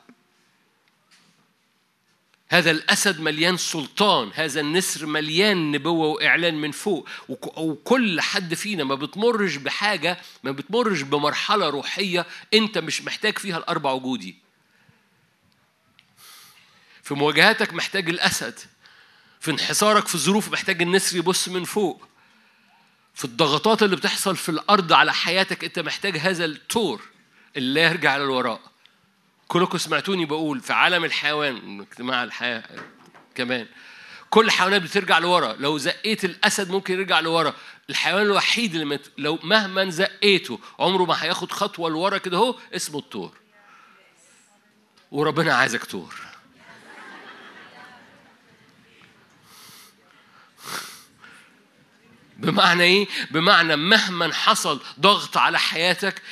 هذا 2.49 2.71
الأسد 2.71 3.21
مليان 3.21 3.57
سلطان 3.57 4.31
هذا 4.35 4.61
النسر 4.61 5.07
مليان 5.07 5.71
نبوة 5.73 6.07
وإعلان 6.09 6.55
من 6.61 6.71
فوق 6.73 7.09
وك- 7.29 7.59
وكل 7.59 8.21
حد 8.21 8.55
فينا 8.55 8.85
ما 8.85 8.95
بتمرش 8.95 9.57
بحاجة 9.57 10.19
ما 10.45 10.51
بتمرش 10.53 11.01
بمرحلة 11.03 11.69
روحية 11.69 12.27
أنت 12.55 12.79
مش 12.79 13.03
محتاج 13.03 13.39
فيها 13.39 13.59
الأربع 13.59 13.93
وجودي. 13.93 14.37
في 17.11 17.15
مواجهاتك 17.15 17.75
محتاج 17.75 18.09
الأسد 18.09 18.59
في 19.41 19.51
انحسارك 19.51 20.09
في 20.09 20.15
الظروف 20.15 20.53
محتاج 20.53 20.83
النسر 20.83 21.17
يبص 21.17 21.49
من 21.49 21.65
فوق. 21.65 22.09
في 23.15 23.25
الضغطات 23.25 23.83
اللي 23.83 23.97
بتحصل 23.97 24.37
في 24.37 24.49
الأرض 24.49 24.93
على 24.93 25.13
حياتك 25.13 25.65
أنت 25.65 25.79
محتاج 25.79 26.17
هذا 26.17 26.45
التور 26.45 27.01
اللي 27.57 27.81
يرجع 27.81 28.17
للوراء. 28.17 28.61
كلكم 29.49 29.79
سمعتوني 29.79 30.25
بقول 30.25 30.61
في 30.61 30.73
عالم 30.73 31.05
الحيوان 31.05 31.81
اجتماع 31.81 32.25
الحياه 32.25 32.65
كمان 33.35 33.67
كل 34.31 34.45
الحيوانات 34.45 34.83
بترجع 34.83 35.19
لورا. 35.19 35.53
لو 35.53 35.79
زقيت 35.79 36.25
الأسد 36.25 36.71
ممكن 36.71 36.95
يرجع 36.95 37.21
لورا. 37.21 37.55
الحيوان 37.91 38.23
الوحيد 38.23 38.73
اللي 38.73 38.87
مت... 38.87 39.11
لو 39.19 39.39
مهما 39.43 39.91
زقيته 39.91 40.61
عمره 40.79 41.05
ما 41.05 41.25
هياخد 41.25 41.53
خطوة 41.53 41.91
لورا 41.91 42.19
كده 42.19 42.37
اهو 42.37 42.59
اسمه 42.77 42.99
التور 42.99 43.37
وربنا 45.11 45.55
عايزك 45.55 45.85
تور 45.85 46.30
بمعنى 52.41 52.83
إيه؟ 52.83 53.07
بمعنى 53.31 53.77
مهما 53.77 54.33
حصل 54.33 54.81
ضغط 55.01 55.37
على 55.37 55.59
حياتك 55.59 56.23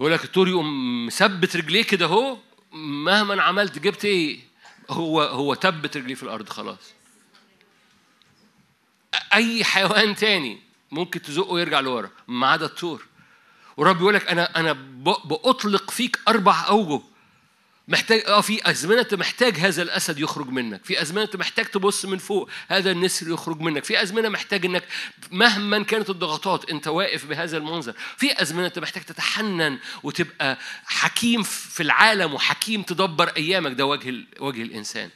يقول 0.00 0.12
لك 0.12 0.24
التور 0.24 0.48
يقوم 0.48 1.06
مثبت 1.06 1.56
رجليه 1.56 1.82
كده 1.84 2.06
اهو 2.06 2.38
مهما 2.72 3.42
عملت 3.42 3.78
جبت 3.78 4.04
إيه؟ 4.04 4.40
هو 4.90 5.22
هو 5.22 5.54
تبت 5.54 5.96
رجليه 5.96 6.14
في 6.14 6.22
الأرض 6.22 6.48
خلاص. 6.48 6.92
أي 9.34 9.64
حيوان 9.64 10.14
تاني 10.14 10.60
ممكن 10.90 11.22
تزقه 11.22 11.60
يرجع 11.60 11.80
لورا 11.80 12.10
ما 12.28 12.46
عدا 12.46 12.66
التور 12.66 13.06
ورب 13.76 14.00
يقول 14.00 14.14
لك 14.14 14.26
أنا 14.28 14.60
أنا 14.60 14.72
بأطلق 15.24 15.90
فيك 15.90 16.18
أربع 16.28 16.66
أوجه. 16.68 17.02
محتاج 17.88 18.22
آه 18.26 18.40
في 18.40 18.70
أزمنة 18.70 19.00
انت 19.00 19.14
محتاج 19.14 19.56
هذا 19.56 19.82
الأسد 19.82 20.18
يخرج 20.18 20.48
منك. 20.48 20.84
في 20.84 21.02
أزمنة 21.02 21.24
انت 21.24 21.36
محتاج 21.36 21.66
تبص 21.66 22.04
من 22.04 22.18
فوق 22.18 22.50
هذا 22.68 22.90
النسر 22.90 23.28
يخرج 23.28 23.60
منك. 23.60 23.84
في 23.84 24.02
أزمنة 24.02 24.28
محتاج 24.28 24.64
إنك 24.66 24.84
مهما 25.30 25.82
كانت 25.82 26.10
الضغطات 26.10 26.70
أنت 26.70 26.88
واقف 26.88 27.26
بهذا 27.26 27.56
المنظر. 27.56 27.94
في 28.16 28.42
أزمنة 28.42 28.66
انت 28.66 28.78
محتاج 28.78 29.02
تتحنن 29.02 29.78
وتبقى 30.02 30.58
حكيم 30.84 31.42
في 31.42 31.82
العالم 31.82 32.34
وحكيم 32.34 32.82
تدبر 32.82 33.28
أيامك. 33.28 33.72
ده 33.72 33.86
وجه 33.86 34.14
وجه 34.40 34.62
الإنسان. 34.62 35.10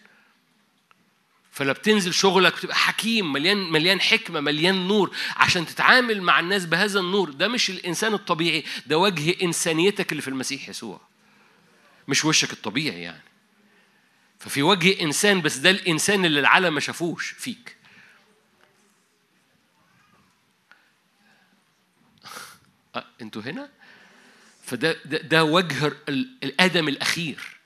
فلا 1.51 1.73
بتنزل 1.73 2.15
شغلك 2.15 2.57
وتبقى 2.57 2.77
حكيم 2.77 3.32
مليان 3.32 3.70
مليان 3.70 4.01
حكمة 4.01 4.40
مليان 4.40 4.89
نور. 4.89 5.16
عشان 5.36 5.66
تتعامل 5.66 6.23
مع 6.23 6.40
الناس 6.40 6.66
بهذا 6.66 7.01
النور 7.01 7.31
ده 7.31 7.49
مش 7.49 7.70
الإنسان 7.70 8.15
الطبيعي 8.15 8.65
ده 8.86 8.99
وجه 8.99 9.36
إنسانيتك 9.43 10.12
اللي 10.12 10.23
في 10.23 10.28
المسيح 10.28 10.69
يسوع. 10.69 11.12
مش 12.09 12.24
وشك 12.24 12.53
الطبيعي 12.53 13.03
يعني. 13.03 13.23
ففي 14.39 14.62
وجه 14.62 15.01
إنسان 15.03 15.41
بس 15.41 15.57
ده 15.57 15.70
الإنسان 15.70 16.24
اللي 16.24 16.41
العالم 16.41 16.74
ما 16.74 16.81
شافوش 16.81 17.31
فيك. 17.31 17.77
أه 22.97 23.05
أنتوا 23.23 23.43
هنا؟ 23.43 23.70
فده 24.65 24.97
ده, 25.05 25.19
ده 25.19 25.45
وجه 25.45 25.87
ال- 26.09 26.37
الآدم 26.45 26.89
الأخير. 26.89 27.57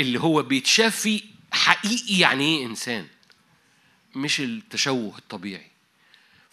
اللي 0.00 0.20
هو 0.20 0.42
بيتشاف 0.42 1.00
فيه 1.00 1.22
حقيقي 1.52 2.18
يعني 2.18 2.44
إيه 2.44 2.66
إنسان؟ 2.66 3.06
مش 4.14 4.40
التشوه 4.40 5.18
الطبيعي. 5.18 5.70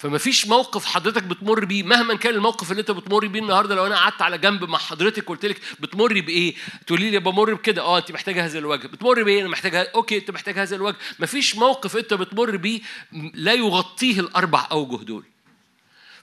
فما 0.05 0.17
فيش 0.17 0.47
موقف 0.47 0.85
حضرتك 0.85 1.23
بتمر 1.23 1.65
بيه 1.65 1.83
مهما 1.83 2.15
كان 2.15 2.33
الموقف 2.33 2.71
اللي 2.71 2.79
انت 2.79 2.91
بتمر 2.91 3.27
بيه 3.27 3.39
النهارده 3.39 3.75
لو 3.75 3.85
أنا 3.85 3.95
قعدت 3.95 4.21
على 4.21 4.37
جنب 4.37 4.63
مع 4.63 4.77
حضرتك 4.77 5.25
قلت 5.25 5.45
لك 5.45 5.61
بتمري 5.79 6.21
بإيه؟ 6.21 6.55
تقولي 6.87 7.09
لي 7.09 7.19
بمر 7.19 7.53
بكده 7.53 7.81
آه 7.81 7.97
أنت 7.97 8.11
محتاجة 8.11 8.45
هذا 8.45 8.59
الوجه، 8.59 8.87
بتمر 8.87 9.23
بإيه؟ 9.23 9.41
أنا 9.41 9.49
محتاجة 9.49 9.91
أوكي 9.95 10.17
أنت 10.17 10.31
محتاج 10.31 10.59
هذا 10.59 10.75
الوجه، 10.75 10.95
ما 11.19 11.25
فيش 11.25 11.55
موقف 11.55 11.97
أنت 11.97 12.13
بتمر 12.13 12.57
بيه 12.57 12.81
لا 13.33 13.53
يغطيه 13.53 14.19
الأربع 14.19 14.67
أوجه 14.71 15.03
دول. 15.03 15.23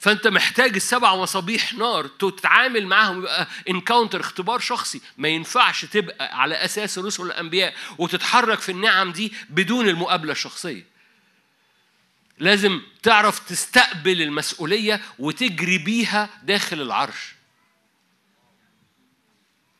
فأنت 0.00 0.26
محتاج 0.28 0.74
السبع 0.74 1.16
مصابيح 1.16 1.74
نار 1.74 2.06
تتعامل 2.06 2.86
معاهم 2.86 3.18
يبقى 3.18 3.48
انكاونتر 3.68 4.20
اختبار 4.20 4.58
شخصي 4.58 5.00
ما 5.18 5.28
ينفعش 5.28 5.84
تبقى 5.84 6.40
على 6.40 6.54
أساس 6.54 6.98
رسل 6.98 7.22
الانبياء 7.22 7.74
وتتحرك 7.98 8.58
في 8.58 8.72
النعم 8.72 9.12
دي 9.12 9.32
بدون 9.50 9.88
المقابلة 9.88 10.32
الشخصية 10.32 10.91
لازم 12.38 12.80
تعرف 13.02 13.38
تستقبل 13.38 14.22
المسؤولية 14.22 15.00
وتجري 15.18 15.78
بيها 15.78 16.28
داخل 16.42 16.80
العرش. 16.80 17.34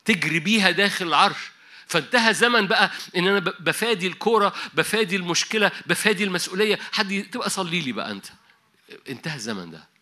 تجري 0.05 0.39
بيها 0.39 0.71
داخل 0.71 1.07
العرش. 1.07 1.51
فانتهى 1.87 2.33
زمن 2.33 2.67
بقى 2.67 2.91
إن 3.17 3.27
أنا 3.27 3.39
بفادي 3.39 4.07
الكورة 4.07 4.53
بفادي 4.73 5.15
المشكلة 5.15 5.71
بفادي 5.85 6.23
المسؤولية. 6.23 6.79
حد 6.91 7.27
تبقى 7.31 7.49
صلي 7.49 7.81
لي 7.81 7.91
بقى 7.91 8.11
أنت. 8.11 8.25
انتهى 9.09 9.35
الزمن 9.35 9.71
ده. 9.71 9.92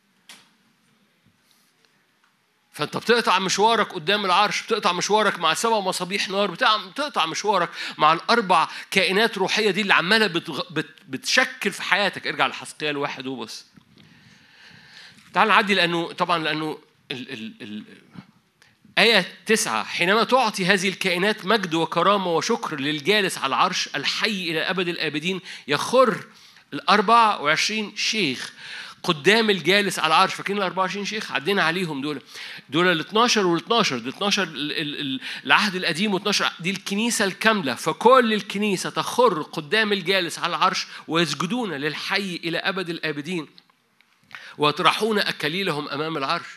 فانت 2.72 2.98
بتقطع 2.98 3.40
مشوارك 3.40 3.94
قدام 3.94 4.26
العرش 4.26 4.64
بتقطع 4.64 4.92
مشوارك 4.92 5.40
مع 5.40 5.54
سبع 5.54 5.80
مصابيح 5.80 6.30
نار 6.30 6.52
بتقطع 6.52 7.26
مشوارك 7.26 7.70
مع 7.98 8.14
الأربع 8.14 8.68
كائنات 8.92 9.38
روحية 9.38 9.72
دي 9.72 9.82
اللي 9.82 9.94
عمالة 9.94 10.28
بتغ... 10.28 10.62
بت... 10.72 10.90
بتشكل 11.08 11.72
في 11.72 11.82
حياتك. 11.82 12.28
ارجع 12.28 12.48
لحسقيال 12.48 12.98
واحد 12.98 13.28
وبص. 13.28 13.66
تعال 15.34 15.48
نعدي 15.48 15.74
لأنه 15.74 16.12
طبعا 16.12 16.38
لأنه 16.44 16.78
ال... 17.12 17.34
ال... 17.34 17.54
ال... 17.62 17.84
آية 18.98 19.26
تسعة 19.46 19.84
حينما 19.84 20.24
تعطي 20.24 20.66
هذه 20.66 20.90
الكائنات 20.90 21.46
مجد 21.46 21.74
وكرامة 21.74 22.28
وشكر 22.28 22.80
للجالس 22.80 23.38
على 23.38 23.48
العرش 23.48 23.90
الحي 23.96 24.52
إلى 24.52 24.60
أبد 24.62 24.88
الآبدين 24.88 25.42
يخر 25.68 26.26
الأربع 26.74 27.40
وعشرين 27.40 27.96
شيخ. 27.96 28.54
قدام 29.04 29.50
الجالس 29.50 30.00
على 30.00 30.08
العرش 30.08 30.34
فاكرين 30.34 30.58
ال 30.58 30.64
24 30.64 31.06
شيخ 31.06 31.32
عدينا 31.32 31.64
عليهم 31.64 32.02
دول 32.02 32.22
دول 32.70 32.88
ال 32.88 33.00
12 33.00 33.48
وال 33.48 33.62
12 33.64 33.98
دول 33.98 34.10
12 34.10 34.44
ال- 34.44 34.72
ال- 34.72 35.00
ال- 35.02 35.20
العهد 35.46 35.76
القديم 35.76 36.20
و12 36.20 36.44
دي 36.60 36.70
الكنيسة 36.70 37.26
الكاملة 37.26 37.76
فكل 37.76 38.34
الكنيسة 38.34 38.90
تخر 38.90 39.42
قدام 39.42 39.94
الجالس 39.94 40.40
على 40.40 40.56
العرش 40.56 40.88
ويسجدون 41.08 41.74
للحي 41.74 42.36
إلى 42.44 42.58
أبد 42.58 42.90
الآبدين 42.90 43.48
ويطرحون 44.58 45.20
أكاليلهم 45.20 45.90
أمام 45.90 46.18
العرش 46.18 46.48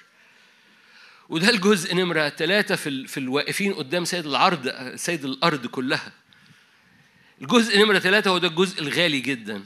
وده 1.28 1.50
الجزء 1.50 1.94
نمرة 1.94 2.28
ثلاثة 2.28 2.76
في 2.76 3.06
في 3.06 3.20
الواقفين 3.20 3.74
قدام 3.74 4.04
سيد 4.04 4.26
العرض 4.26 4.92
سيد 4.96 5.24
الأرض 5.24 5.66
كلها. 5.66 6.12
الجزء 7.42 7.78
نمرة 7.78 7.98
ثلاثة 7.98 8.30
هو 8.30 8.38
ده 8.38 8.48
الجزء 8.48 8.80
الغالي 8.82 9.20
جدا. 9.20 9.62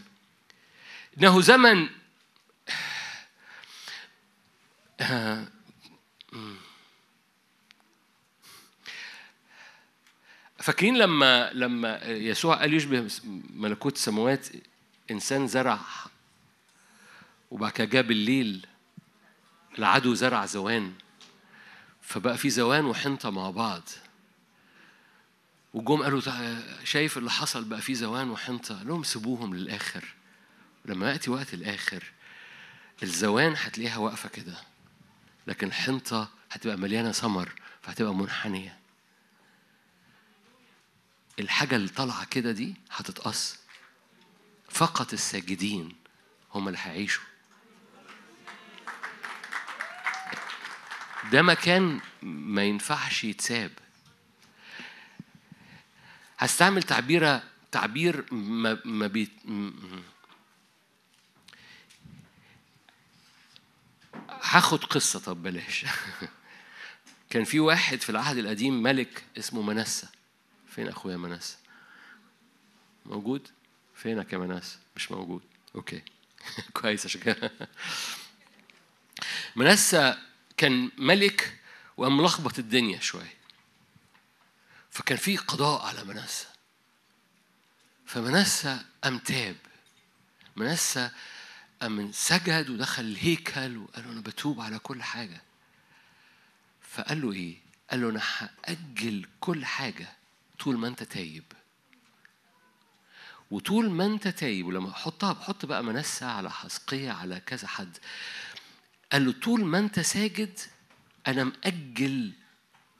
إنه 1.19 1.41
زمن 1.41 1.79
آه، 1.79 1.89
مم. 1.89 1.89
فاكرين 10.59 10.97
لما 10.99 11.51
لما 11.53 12.03
يسوع 12.05 12.57
قال 12.57 12.75
يشبه 12.75 13.09
ملكوت 13.55 13.97
السماوات 13.97 14.47
إنسان 15.11 15.47
زرع 15.49 15.81
وبعد 17.51 17.73
كده 17.73 17.85
جاب 17.85 18.11
الليل 18.11 18.67
العدو 19.79 20.15
زرع 20.15 20.47
زوان 20.47 20.93
فبقى 22.03 22.39
في 22.39 22.51
زوان 22.51 22.85
وحنطة 22.85 23.31
مع 23.31 23.51
بعض. 23.51 23.83
وجم 25.75 26.03
قالوا 26.03 26.21
شايف 26.85 27.19
اللي 27.19 27.31
حصل 27.31 27.65
بقى 27.65 27.81
في 27.81 27.95
زوان 27.95 28.31
وحنطة 28.31 28.79
قال 28.79 28.89
لهم 28.89 29.03
سيبوهم 29.03 29.55
للآخر. 29.55 30.05
لما 30.85 31.11
يأتي 31.13 31.31
وقت 31.31 31.55
الآخر 31.55 32.05
الزوان 33.03 33.55
هتلاقيها 33.57 33.97
واقفة 33.97 34.29
كده. 34.29 34.57
لكن 35.49 35.67
الحنطة 35.67 36.29
هتبقى 36.51 36.77
مليانة 36.77 37.13
ثمر 37.13 37.53
فهتبقى 37.83 38.15
منحنية. 38.15 38.79
الحاجة 41.39 41.77
اللي 41.77 41.89
طالعة 41.89 42.25
كده 42.25 42.53
دي 42.53 42.75
هتتقص. 42.91 43.59
فقط 44.69 45.13
الساجدين 45.13 45.97
هم 46.55 46.69
اللي 46.69 46.79
هيعيشوا. 46.83 47.23
ده 51.33 51.43
مكان 51.43 52.01
ما 52.23 52.65
ينفعش 52.65 53.25
يتساب. 53.25 53.71
هستعمل 56.39 56.83
تعبيرة 56.83 57.43
تعبير 57.73 58.35
ما 58.35 58.79
ما 58.85 59.07
بي 59.07 59.29
هاخد 64.43 64.85
قصة 64.85 65.21
طب 65.21 65.43
بلاش. 65.43 65.87
كان 67.31 67.45
في 67.45 67.61
واحد 67.61 68.01
في 68.01 68.11
العهد 68.11 68.37
القديم 68.37 68.83
ملك 68.83 69.25
اسمه 69.39 69.63
منسى. 69.63 70.07
فين 70.69 70.89
أخويا 70.89 71.17
منسى؟ 71.17 71.57
موجود؟ 73.07 73.49
فينك 73.95 74.33
يا 74.33 74.39
منسى؟ 74.39 74.79
مش 74.97 75.11
موجود. 75.11 75.43
أوكي. 75.75 76.03
كويس 76.75 77.07
عشان 77.07 77.21
كده. 77.21 77.53
منسى 79.57 80.17
كان 80.57 80.91
ملك 80.99 81.59
وقام 81.97 82.17
الدنيا 82.59 83.01
شوية. 83.01 83.39
فكان 84.91 85.19
في 85.19 85.37
قضاء 85.37 85.87
على 85.87 86.05
منسى. 86.05 86.47
فمنسى 88.07 88.81
قام 89.05 89.19
تاب. 89.19 89.57
منسى 90.57 91.11
قام 91.83 92.13
سجد 92.13 92.71
ودخل 92.71 93.05
الهيكل 93.05 93.77
وقال 93.77 94.05
له 94.05 94.13
أنا 94.13 94.21
بتوب 94.21 94.61
على 94.61 94.79
كل 94.79 95.03
حاجة. 95.03 95.43
فقال 96.81 97.21
له 97.23 97.33
إيه؟ 97.33 97.57
قال 97.91 98.03
له 98.03 98.11
أنا 98.11 98.21
هأجل 98.39 99.27
كل 99.41 99.65
حاجة 99.65 100.09
طول 100.59 100.79
ما 100.79 100.89
أنت 100.89 101.03
تايب. 101.03 101.45
وطول 103.51 103.91
ما 103.91 104.07
أنت 104.07 104.29
تايب 104.29 104.67
ولما 104.67 104.93
حطها 104.93 105.33
بحط 105.33 105.67
بقى 105.67 105.85
منسى 105.85 106.25
على 106.25 106.51
حسقية 106.51 107.11
على 107.11 107.41
كذا 107.41 107.69
حد. 107.69 107.99
قال 109.13 109.25
له 109.25 109.33
طول 109.33 109.65
ما 109.65 109.79
أنت 109.79 110.01
ساجد 110.01 110.59
أنا 111.27 111.45
مأجل 111.45 112.33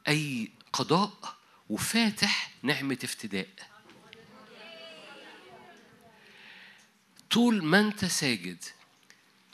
أي 0.07 0.51
قضاء 0.73 1.37
وفاتح 1.69 2.51
نعمة 2.63 2.97
افتداء. 3.03 3.47
طول 7.31 7.63
ما 7.63 7.79
انت 7.79 8.05
ساجد 8.05 8.57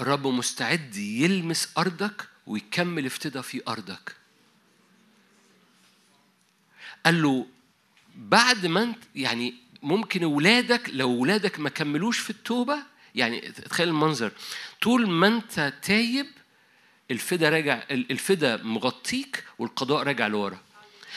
الرب 0.01 0.27
مستعد 0.27 0.95
يلمس 0.95 1.69
أرضك 1.77 2.27
ويكمل 2.47 3.05
افتداء 3.05 3.41
في 3.41 3.61
أرضك. 3.67 4.15
قال 7.05 7.21
له 7.21 7.47
بعد 8.15 8.65
ما 8.65 8.83
انت 8.83 9.03
يعني 9.15 9.53
ممكن 9.83 10.23
اولادك 10.23 10.89
لو 10.93 11.11
اولادك 11.11 11.59
ما 11.59 11.69
كملوش 11.69 12.19
في 12.19 12.29
التوبة 12.29 12.77
يعني 13.15 13.41
تخيل 13.41 13.87
المنظر 13.87 14.31
طول 14.81 15.09
ما 15.09 15.27
انت 15.27 15.73
تايب 15.81 16.27
الفدا 17.11 17.49
راجع 17.49 17.83
الفدا 17.91 18.63
مغطيك 18.63 19.43
والقضاء 19.59 20.03
راجع 20.03 20.27
لورا. 20.27 20.57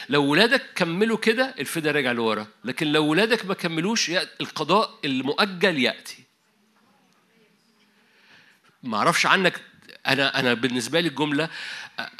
لو 0.08 0.24
ولادك 0.24 0.66
كملوا 0.74 1.16
كده 1.16 1.54
الفدا 1.58 1.90
راجع 1.90 2.12
لورا. 2.12 2.46
لكن 2.64 2.86
لو 2.86 3.06
ولادك 3.06 3.46
ما 3.46 3.54
كملوش 3.54 4.10
القضاء 4.10 4.98
المؤجل 5.04 5.78
يأتي. 5.78 6.27
ما 8.82 8.96
أعرفش 8.96 9.26
عنك 9.26 9.60
أنا 10.06 10.40
أنا 10.40 10.54
بالنسبة 10.54 11.00
لي 11.00 11.08
الجملة 11.08 11.48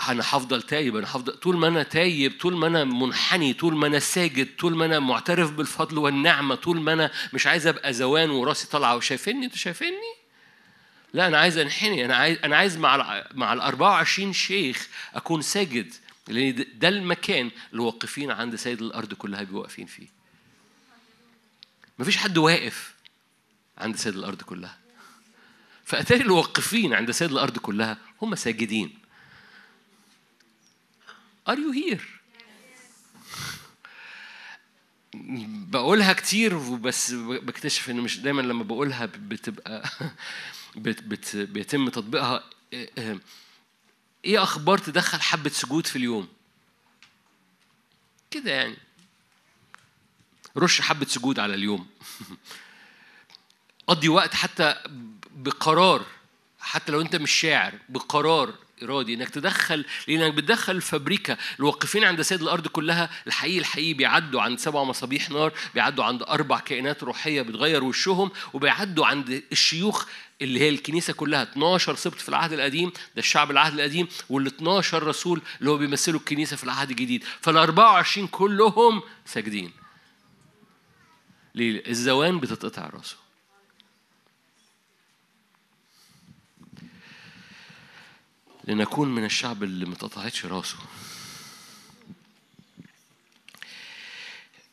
أنا 0.08 0.22
هفضل 0.22 0.62
تايب 0.62 0.96
أنا 0.96 1.06
هفضل 1.06 1.32
طول 1.32 1.56
ما 1.56 1.68
أنا 1.68 1.82
تايب 1.82 2.32
طول 2.40 2.56
ما 2.56 2.66
أنا 2.66 2.84
منحني 2.84 3.52
طول 3.54 3.76
ما 3.76 3.86
أنا 3.86 3.98
ساجد 3.98 4.48
طول 4.58 4.76
ما 4.76 4.84
أنا 4.84 4.98
معترف 4.98 5.50
بالفضل 5.52 5.98
والنعمة 5.98 6.54
طول 6.54 6.80
ما 6.80 6.92
أنا 6.92 7.10
مش 7.32 7.46
عايز 7.46 7.66
ابقى 7.66 7.92
زوان 7.92 8.30
وراسي 8.30 8.66
طالعة 8.68 8.96
وشايفني 8.96 9.44
أنتوا 9.44 9.58
شايفيني؟ 9.58 9.96
لا 11.12 11.26
أنا 11.26 11.38
عايز 11.38 11.58
انحني 11.58 12.04
أنا 12.04 12.16
عايز 12.16 12.38
أنا 12.44 12.56
عايز 12.56 12.76
مع 12.78 12.94
ال 12.94 13.24
مع 13.38 13.52
ال 13.52 13.60
24 13.60 14.32
شيخ 14.32 14.88
اكون 15.14 15.42
ساجد 15.42 15.94
لأن 16.28 16.64
ده- 16.74 16.88
المكان 16.88 17.50
اللي 17.72 17.82
واقفين 17.82 18.30
عند 18.30 18.56
سيد 18.56 18.82
الأرض 18.82 19.14
كلها 19.14 19.42
بيبقوا 19.42 19.60
واقفين 19.62 19.86
فيه. 19.86 20.06
مفيش 21.98 22.16
حد 22.16 22.38
واقف 22.38 22.94
عند 23.78 23.96
سيد 23.96 24.16
الأرض 24.16 24.42
كلها. 24.42 24.76
فأتاري 25.88 26.20
اللي 26.20 26.32
واقفين 26.32 26.94
عند 26.94 27.10
سيد 27.10 27.30
الأرض 27.30 27.58
كلها 27.58 27.98
هم 28.22 28.34
ساجدين. 28.34 28.98
Are 31.50 31.54
you 31.56 31.72
here؟ 31.72 32.02
بقولها 35.14 36.12
كتير 36.12 36.58
بس 36.58 37.12
بكتشف 37.12 37.90
إن 37.90 37.96
مش 37.96 38.20
دايما 38.20 38.42
لما 38.42 38.64
بقولها 38.64 39.06
بتبقى 39.06 39.90
بت 40.76 41.02
بت 41.02 41.36
بيتم 41.36 41.88
تطبيقها. 41.88 42.44
إيه 44.24 44.42
أخبار 44.42 44.78
تدخل 44.78 45.20
حبة 45.20 45.50
سجود 45.50 45.86
في 45.86 45.96
اليوم؟ 45.96 46.28
كده 48.30 48.50
يعني. 48.50 48.76
رش 50.56 50.80
حبة 50.80 51.06
سجود 51.06 51.38
على 51.38 51.54
اليوم. 51.54 51.86
قضي 53.86 54.08
وقت 54.08 54.34
حتى 54.34 54.82
بقرار 55.38 56.02
حتى 56.60 56.92
لو 56.92 57.00
انت 57.00 57.16
مش 57.16 57.30
شاعر 57.30 57.72
بقرار 57.88 58.54
إرادي 58.82 59.14
إنك 59.14 59.28
تدخل 59.28 59.84
لانك 60.08 60.34
بتدخل 60.34 60.76
الفابريكا 60.76 61.36
الواقفين 61.58 62.04
عند 62.04 62.22
سيد 62.22 62.42
الأرض 62.42 62.66
كلها 62.66 63.10
الحقيقي 63.26 63.58
الحقيقي 63.58 63.94
بيعدوا 63.94 64.42
عند 64.42 64.58
سبع 64.58 64.84
مصابيح 64.84 65.30
نار 65.30 65.52
بيعدوا 65.74 66.04
عند 66.04 66.22
أربع 66.22 66.60
كائنات 66.60 67.02
روحية 67.02 67.42
بتغير 67.42 67.84
وشهم 67.84 68.30
وبيعدوا 68.52 69.06
عند 69.06 69.42
الشيوخ 69.52 70.06
اللي 70.42 70.60
هي 70.60 70.68
الكنيسة 70.68 71.12
كلها 71.12 71.42
12 71.42 71.94
سبط 71.94 72.14
في 72.14 72.28
العهد 72.28 72.52
القديم 72.52 72.88
ده 72.88 73.18
الشعب 73.18 73.50
العهد 73.50 73.74
القديم 73.74 74.08
وال 74.30 74.46
12 74.46 75.02
رسول 75.02 75.42
اللي 75.60 75.70
هو 75.70 75.76
بيمثلوا 75.76 76.20
الكنيسة 76.20 76.56
في 76.56 76.64
العهد 76.64 76.90
الجديد. 76.90 77.24
فال 77.40 77.56
24 77.56 78.26
كلهم 78.26 79.02
ساجدين. 79.26 79.72
ليه؟ 81.54 81.82
الزوان 81.88 82.40
بتتقطع 82.40 82.86
راسه 82.86 83.16
لنكون 88.68 89.14
من 89.14 89.24
الشعب 89.24 89.62
اللي 89.62 89.86
ما 89.86 89.94
اتقطعتش 89.94 90.46
راسه. 90.46 90.76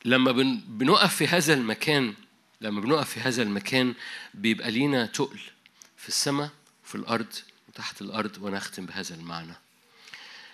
لما 0.06 0.32
بن- 0.32 0.62
بنقف 0.68 1.16
في 1.16 1.28
هذا 1.28 1.54
المكان 1.54 2.14
لما 2.62 2.82
بنقف 2.82 3.10
في 3.10 3.20
هذا 3.20 3.44
المكان 3.44 3.94
بيبقى 4.34 4.72
لينا 4.72 5.06
تقل 5.06 5.40
في 5.98 6.08
السماء 6.08 6.50
في 6.84 6.96
الأرض 6.96 7.34
وتحت 7.70 8.02
الأرض 8.02 8.38
ونختم 8.42 8.86
بهذا 8.86 9.16
المعنى. 9.16 9.54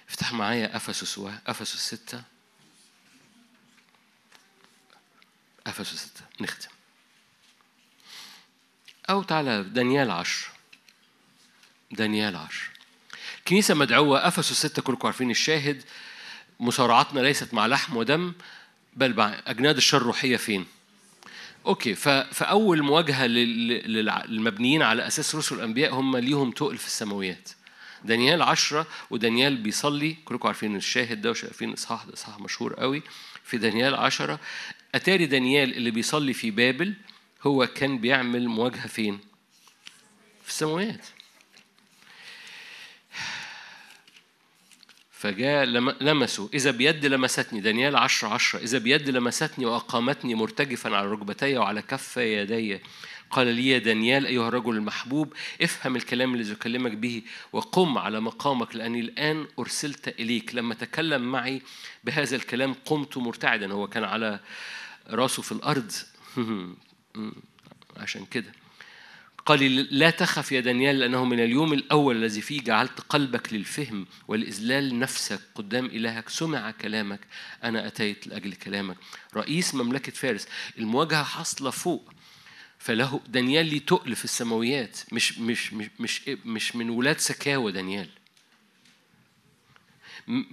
افتح 0.09 0.33
معايا 0.33 0.75
أفسس 0.75 1.17
و... 1.17 1.31
أفسس 1.47 1.93
ستة. 1.95 2.23
أفسس 5.67 5.95
ستة. 5.95 6.21
نختم. 6.41 6.69
أو 9.09 9.23
تعالى 9.23 9.63
دانيال 9.63 10.11
عشر. 10.11 10.47
دانيال 11.91 12.35
عشر. 12.35 12.69
كنيسة 13.51 13.73
مدعوة 13.73 14.27
أفسس 14.27 14.65
ستة 14.65 14.81
كلكم 14.81 15.07
عارفين 15.07 15.31
الشاهد 15.31 15.83
مصارعتنا 16.59 17.19
ليست 17.19 17.53
مع 17.53 17.67
لحم 17.67 17.97
ودم 17.97 18.33
بل 18.95 19.15
مع 19.15 19.41
أجناد 19.47 19.77
الشر 19.77 19.97
الروحية 19.97 20.37
فين؟ 20.37 20.65
أوكي 21.65 21.95
فأول 21.95 22.81
مواجهة 22.81 23.27
للمبنيين 23.27 24.81
على 24.81 25.07
أساس 25.07 25.35
رسل 25.35 25.55
الأنبياء 25.55 25.93
هم 25.93 26.17
ليهم 26.17 26.51
تقل 26.51 26.77
في 26.77 26.85
السماويات. 26.87 27.49
دانيال 28.03 28.41
عشرة 28.41 28.87
ودانيال 29.09 29.57
بيصلي 29.57 30.17
كلكم 30.25 30.47
عارفين 30.47 30.75
الشاهد 30.75 31.21
ده 31.21 31.31
وشايفين 31.31 31.73
إصحاح 31.73 32.03
ده 32.03 32.13
إصحاح 32.13 32.39
مشهور 32.39 32.73
قوي. 32.73 33.03
في 33.43 33.57
دانيال 33.57 33.95
عشرة 33.95 34.39
أتاري 34.95 35.25
دانيال 35.25 35.77
اللي 35.77 35.91
بيصلي 35.91 36.33
في 36.33 36.51
بابل 36.51 36.93
هو 37.43 37.67
كان 37.67 37.97
بيعمل 37.97 38.47
مواجهة 38.47 38.87
فين؟ 38.87 39.19
في 40.43 40.49
السماويات. 40.49 41.05
فجاء 45.21 45.65
لم- 45.65 45.95
لمسوا. 46.01 46.47
إذا 46.53 46.71
بيد 46.71 47.05
لمستني. 47.05 47.61
دانيال 47.61 47.95
عشرة 47.95 48.27
عشرة. 48.27 48.59
إذا 48.59 48.77
بيد 48.77 49.09
لمستني 49.09 49.65
وأقامتني 49.65 50.35
مرتجفا 50.35 50.95
على 50.95 51.07
ركبتي 51.11 51.57
وعلى 51.57 51.81
كف 51.81 52.17
يدي. 52.17 52.79
قال 53.31 53.47
لي 53.47 53.67
يا 53.69 53.77
دانيال 53.77 54.25
أيها 54.25 54.47
الرجل 54.47 54.75
المحبوب 54.75 55.33
افهم 55.61 55.95
الكلام 55.95 56.35
الذي 56.35 56.53
أكلمك 56.53 56.91
به 56.91 57.21
وقم 57.53 57.97
على 57.97 58.19
مقامك 58.19 58.75
لأني 58.75 58.99
الآن 58.99 59.47
أرسلت 59.59 60.07
إليك. 60.19 60.55
لما 60.55 60.73
تكلم 60.75 61.21
معي 61.31 61.61
بهذا 62.03 62.35
الكلام 62.35 62.75
قمت 62.85 63.17
مرتعدا. 63.17 63.71
هو 63.73 63.87
كان 63.87 64.03
على 64.03 64.39
رأسه 65.09 65.41
في 65.41 65.51
الأرض. 65.51 65.91
عشان 67.97 68.25
كده. 68.25 68.51
قال 69.45 69.59
لي 69.59 69.69
لا 69.91 70.09
تخف 70.09 70.51
يا 70.51 70.59
دانيال 70.59 70.99
لأنه 70.99 71.25
من 71.25 71.39
اليوم 71.39 71.73
الأول 71.73 72.15
الذي 72.17 72.41
فيه 72.41 72.61
جعلت 72.61 73.01
قلبك 73.01 73.53
للفهم 73.53 74.07
والإذلال 74.27 74.99
نفسك 74.99 75.39
قدام 75.55 75.85
إلهك. 75.85 76.29
سمع 76.29 76.71
كلامك 76.71 77.19
أنا 77.63 77.87
أتيت 77.87 78.27
لأجل 78.27 78.53
كلامك. 78.53 78.97
رئيس 79.35 79.75
مملكة 79.75 80.11
فارس. 80.11 80.47
المواجهة 80.77 81.23
حاصلة 81.23 81.69
فوق. 81.69 82.13
فله 82.79 83.21
دانيال 83.27 83.65
ليه 83.65 83.79
تقل 83.79 84.15
في 84.15 84.25
السماويات 84.25 84.99
مش 85.11 85.39
مش 85.39 85.73
مش 85.73 85.89
مش, 85.99 86.21
مش 86.45 86.75
من 86.75 86.89
ولاد 86.89 87.19
سكاوى 87.19 87.71
دانيال. 87.71 88.09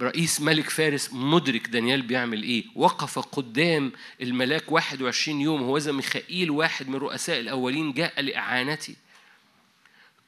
رئيس 0.02 0.40
ملك 0.40 0.70
فارس 0.70 1.12
مدرك 1.12 1.66
دانيال 1.68 2.02
بيعمل 2.02 2.42
إيه؟ 2.42 2.64
وقف 2.74 3.18
قدام 3.18 3.92
الملاك 4.22 4.72
21 4.72 5.40
يوم 5.40 5.62
هو 5.62 5.78
ذا 5.78 5.92
ميخائيل 5.92 6.50
واحد 6.50 6.88
من 6.88 6.94
رؤساء 6.96 7.40
الأولين 7.40 7.92
جاء 7.92 8.20
لاعانتي 8.20 8.96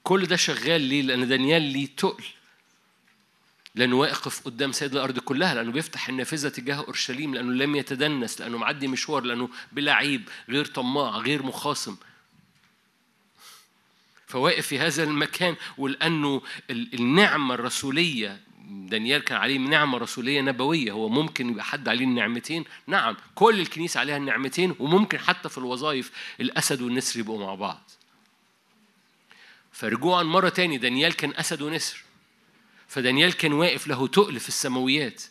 كل 0.02 0.26
ده 0.26 0.36
شغال 0.36 0.80
ليه؟ 0.80 1.02
لأن 1.02 1.28
دانيال 1.28 1.62
ليه 1.62 1.88
تقل. 1.96 2.24
لأنه 3.74 3.96
واقف 3.96 4.40
قدام 4.44 4.72
سيد 4.72 4.92
الأرض 4.92 5.18
كلها 5.18 5.54
لأنه 5.54 5.72
بيفتح 5.72 6.08
النافذة 6.08 6.48
تجاه 6.48 6.74
أورشليم 6.74 7.34
لأنه 7.34 7.52
لم 7.52 7.76
يتدنس 7.76 8.40
لأنه 8.40 8.58
معدي 8.58 8.88
مشوار 8.88 9.22
لأنه 9.24 9.48
بلا 9.72 9.92
عيب 9.94 10.28
غير 10.48 10.64
طماع 10.64 11.16
غير 11.18 11.42
مخاصم. 11.42 11.96
فواقف 14.26 14.66
في 14.66 14.78
هذا 14.78 15.02
المكان 15.02 15.56
ولأنه 15.78 16.42
ال- 16.70 16.94
النعمة 16.94 17.54
الرسولية 17.54 18.40
دانيال 18.70 19.24
كان 19.24 19.38
عليه 19.38 19.58
نعمة 19.58 19.98
رسولية 19.98 20.40
نبوية 20.40 20.92
هو 20.92 21.08
ممكن 21.08 21.48
يبقى 21.50 21.64
حد 21.64 21.88
عليه 21.88 22.04
النعمتين؟ 22.04 22.64
نعم 22.86 23.16
كل 23.34 23.60
الكنيسة 23.60 24.00
عليها 24.00 24.16
النعمتين 24.16 24.74
وممكن 24.78 25.18
حتى 25.18 25.48
في 25.48 25.58
الوظائف 25.58 26.10
الأسد 26.40 26.82
والنسر 26.82 27.20
يبقوا 27.20 27.46
مع 27.46 27.54
بعض. 27.54 27.90
فرجوعا 29.72 30.22
مرة 30.22 30.48
تاني 30.48 30.78
دانيال 30.78 31.12
كان 31.16 31.32
أسد 31.36 31.62
ونسر. 31.62 32.02
فدانيال 32.88 33.32
كان 33.32 33.52
واقف 33.52 33.86
له 33.86 34.06
تقل 34.06 34.40
في 34.40 34.48
السماويات. 34.48 35.22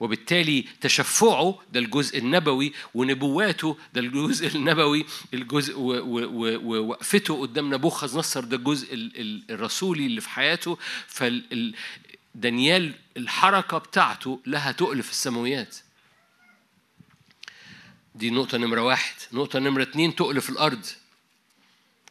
وبالتالي 0.00 0.64
تشفعه 0.80 1.58
ده 1.72 1.80
الجزء 1.80 2.18
النبوي 2.18 2.72
ونبواته 2.94 3.76
ده 3.94 4.00
الجزء 4.00 4.56
النبوي 4.56 5.06
الجزء 5.34 5.74
ووقفته 5.78 7.40
قدام 7.40 7.74
نبوخذ 7.74 8.18
نصر 8.18 8.44
ده 8.44 8.56
الجزء 8.56 8.94
ال- 8.94 9.20
ال- 9.20 9.42
الرسولي 9.50 10.06
اللي 10.06 10.20
في 10.20 10.28
حياته. 10.28 10.78
فال 11.06 11.74
دانيال 12.34 12.94
الحركة 13.16 13.78
بتاعته 13.78 14.40
لها 14.46 14.72
تقل 14.72 15.02
في 15.02 15.10
السماويات. 15.10 15.76
دي 18.14 18.30
نقطة 18.30 18.58
نمرة 18.58 18.80
واحد. 18.80 19.14
نقطة 19.32 19.58
نمرة 19.58 19.82
اتنين 19.82 20.16
تقل 20.16 20.40
في 20.40 20.50
الأرض. 20.50 20.86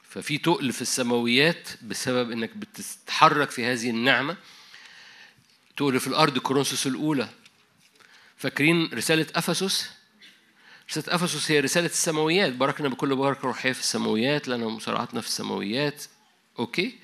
ففي 0.10 0.38
تقل 0.38 0.74
في 0.74 0.82
السماويات 0.82 1.70
بسبب 1.82 2.32
إنك 2.32 2.58
بتتحرك 2.58 3.52
في 3.52 3.66
هذه 3.66 3.90
النعمة. 3.90 4.38
تقل 5.78 6.00
في 6.00 6.08
الأرض 6.08 6.38
كورنثوس 6.38 6.88
الأولى. 6.88 7.30
فاكرين 8.38 8.90
رسالة 8.94 9.28
أفسس؟ 9.36 9.90
رسالة 10.90 11.16
أفسس 11.16 11.52
هي 11.52 11.60
رسالة 11.60 11.86
السماويات. 11.86 12.54
باركنا 12.54 12.90
بكل 12.90 13.16
بركة 13.16 13.42
روحية 13.42 13.72
في 13.72 13.80
السماويات 13.80 14.48
لنا 14.48 14.68
مصارعتنا 14.68 15.22
في 15.22 15.28
السماويات. 15.28 16.04
أوكي؟ 16.60 17.00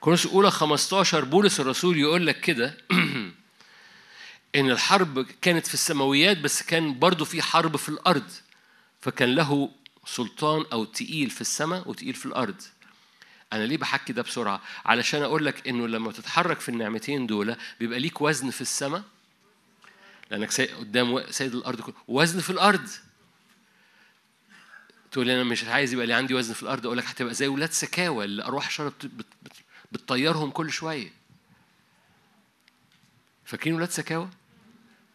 كورنثوس 0.00 0.26
الأولى 0.26 0.50
15 0.50 1.24
بولس 1.24 1.60
الرسول 1.60 1.98
يقول 1.98 2.26
لك 2.26 2.40
كده 2.40 2.76
إن 4.56 4.70
الحرب 4.70 5.26
كانت 5.42 5.66
في 5.66 5.74
السماويات 5.74 6.38
بس 6.38 6.62
كان 6.62 6.98
برضو 6.98 7.24
في 7.24 7.42
حرب 7.42 7.76
في 7.76 7.88
الأرض. 7.88 8.30
فكان 9.00 9.34
له 9.34 9.70
سلطان 10.06 10.64
أو 10.72 10.84
تقيل 10.84 11.30
في 11.30 11.40
السماء 11.40 11.88
وتقيل 11.88 12.14
في 12.14 12.26
الأرض. 12.26 12.62
أنا 13.52 13.64
ليه 13.64 13.76
بحكي 13.76 14.12
ده 14.12 14.22
بسرعة؟ 14.22 14.62
علشان 14.84 15.22
أقول 15.22 15.46
لك 15.46 15.68
إنه 15.68 15.88
لما 15.88 16.12
تتحرك 16.12 16.60
في 16.60 16.68
النعمتين 16.68 17.26
دول 17.26 17.56
بيبقى 17.80 17.98
ليك 17.98 18.20
وزن 18.20 18.50
في 18.50 18.60
السماء. 18.60 19.02
لأنك 20.30 20.50
سي... 20.50 20.66
قدام 20.66 21.30
سيد 21.30 21.54
الأرض 21.54 21.80
كله 21.80 21.94
وزن 22.08 22.40
في 22.40 22.50
الأرض. 22.50 22.88
تقول 25.12 25.26
لي 25.26 25.34
أنا 25.34 25.44
مش 25.44 25.64
عايز 25.64 25.92
يبقى 25.92 26.06
لي 26.06 26.12
عندي 26.12 26.34
وزن 26.34 26.54
في 26.54 26.62
الأرض 26.62 26.86
أقول 26.86 26.98
لك 26.98 27.06
هتبقى 27.06 27.34
زي 27.34 27.48
ولاد 27.48 27.72
سكاوى 27.72 28.24
اللي 28.24 28.44
ارواح 28.44 28.70
شر 28.70 28.88
بت... 28.88 29.06
بت... 29.06 29.52
بت... 29.92 30.00
بتطيرهم 30.02 30.50
كل 30.50 30.70
شوية. 30.70 31.12
فاكرين 33.44 33.74
ولاد 33.74 33.90
سكاوى 33.90 34.28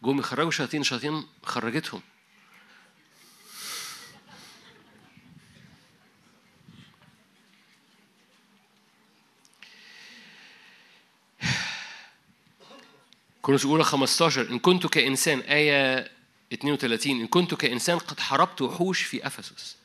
جم 0.04 0.20
يخرجوا 0.20 0.52
شياطين 0.52 0.82
الشياطين 0.82 1.28
خرجتهم. 1.44 2.02
كورنثوس 13.42 13.66
الأولى 13.66 13.84
15 13.84 14.50
إن 14.52 14.60
كنت 14.60 14.88
كإنسان 14.88 15.40
آية 15.40 16.12
32 16.54 17.22
إن 17.22 17.28
كنت 17.28 17.54
كإنسان 17.54 17.98
قد 17.98 18.20
حاربت 18.20 18.62
وحوش 18.62 19.02
في 19.02 19.28
أفسس. 19.28 19.85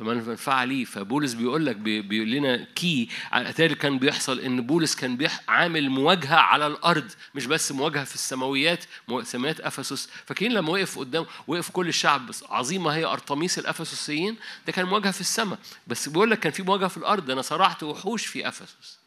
فما 0.00 0.36
المنفعة 0.36 0.68
لي 0.68 0.84
فبولس 0.84 1.32
بيقول 1.34 1.66
لك 1.66 1.76
بي- 1.76 2.02
بيقول 2.02 2.30
لنا 2.30 2.66
كي 2.74 3.08
اتاري 3.32 3.74
كان 3.74 3.98
بيحصل 3.98 4.38
إن 4.40 4.60
بولس 4.66 4.94
كان 4.94 5.28
عامل 5.48 5.90
مواجهة 5.90 6.36
على 6.36 6.66
الأرض 6.66 7.10
مش 7.34 7.46
بس 7.46 7.72
مواجهة 7.72 8.04
في 8.04 8.14
السماويات 8.14 8.84
سماويات 9.22 9.60
أفسس. 9.60 10.08
فاكرين 10.26 10.52
لما 10.52 10.70
وقف 10.70 10.98
قدام 10.98 11.26
وقف 11.46 11.70
كل 11.70 11.88
الشعب 11.88 12.30
عظيمة 12.48 12.90
هي 12.90 13.04
أرطاميس 13.04 13.58
الأفسسيين 13.58 14.36
ده 14.66 14.72
كان 14.72 14.86
مواجهة 14.86 15.10
في 15.10 15.20
السماء. 15.20 15.58
بس 15.86 16.08
بيقول 16.08 16.30
لك 16.30 16.40
كان 16.40 16.52
في 16.52 16.62
مواجهة 16.62 16.88
في 16.88 16.96
الأرض 16.96 17.30
أنا 17.30 17.42
صرعت 17.42 17.82
وحوش 17.82 18.26
في 18.26 18.48
أفسس. 18.48 18.98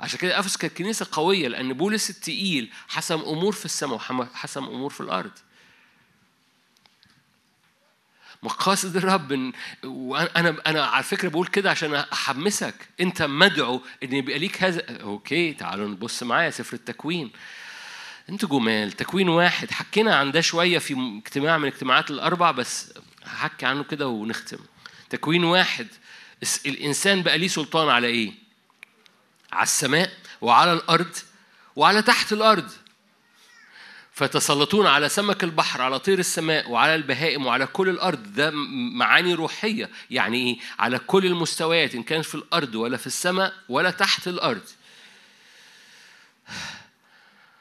عشان 0.00 0.18
كده 0.18 0.38
أفسس 0.38 0.56
كانت 0.56 0.76
كنيسة 0.76 1.06
قوية 1.12 1.48
لأن 1.48 1.72
بولس 1.72 2.10
التقيل 2.10 2.70
حسم 2.88 3.20
أمور 3.20 3.52
في 3.52 3.64
السماء 3.64 3.94
وحسم 3.94 4.64
أمور 4.64 4.90
في 4.90 5.00
الأرض. 5.00 5.30
مقاصد 8.44 8.96
الرب 8.96 9.28
إن- 9.52 9.84
وأنا 9.84 10.56
أنا 10.66 10.84
على 10.86 11.02
فكرة 11.04 11.28
بقول 11.28 11.46
كده 11.46 11.70
عشان 11.70 11.94
أحمسك. 11.94 12.74
أنت 13.00 13.22
مدعو 13.22 13.82
إن 14.02 14.12
يبقى 14.12 14.38
ليك 14.38 14.62
هذا 14.62 15.02
أوكي 15.02 15.52
تعالوا 15.52 15.88
نبص 15.88 16.22
معايا 16.22 16.50
سفر 16.50 16.74
التكوين. 16.76 17.30
أنتوا 18.30 18.48
جمال 18.48 18.92
تكوين 18.92 19.28
واحد. 19.28 19.70
حكينا 19.70 20.16
عن 20.16 20.32
ده 20.32 20.40
شوية 20.40 20.78
في 20.78 21.20
اجتماع 21.26 21.58
من 21.58 21.68
الاجتماعات 21.68 22.10
الأربع 22.10 22.50
بس 22.50 22.92
هحكي 23.24 23.66
عنه 23.66 23.84
كده 23.84 24.08
ونختم. 24.08 24.58
تكوين 25.10 25.44
واحد 25.44 25.86
الإنسان 26.66 27.22
بقى 27.22 27.38
ليه 27.38 27.48
سلطان 27.48 27.88
على 27.88 28.06
إيه؟ 28.06 28.32
على 29.52 29.62
السماء 29.62 30.12
وعلى 30.40 30.72
الأرض 30.72 31.16
وعلى 31.76 32.02
تحت 32.02 32.32
الأرض. 32.32 32.70
فتسلطون 34.14 34.86
على 34.86 35.08
سمك 35.08 35.44
البحر 35.44 35.82
على 35.82 35.98
طير 35.98 36.18
السماء 36.18 36.70
وعلى 36.70 36.94
البهائم 36.94 37.46
وعلى 37.46 37.66
كل 37.66 37.88
الأرض. 37.88 38.32
ده 38.34 38.50
معاني 38.94 39.34
روحية. 39.34 39.90
يعني 40.10 40.36
إيه؟ 40.36 40.58
على 40.78 40.98
كل 40.98 41.26
المستويات 41.26 41.94
إن 41.94 42.02
كان 42.02 42.22
في 42.22 42.34
الأرض 42.34 42.74
ولا 42.74 42.96
في 42.96 43.06
السماء 43.06 43.52
ولا 43.68 43.90
تحت 43.90 44.28
الأرض. 44.28 44.62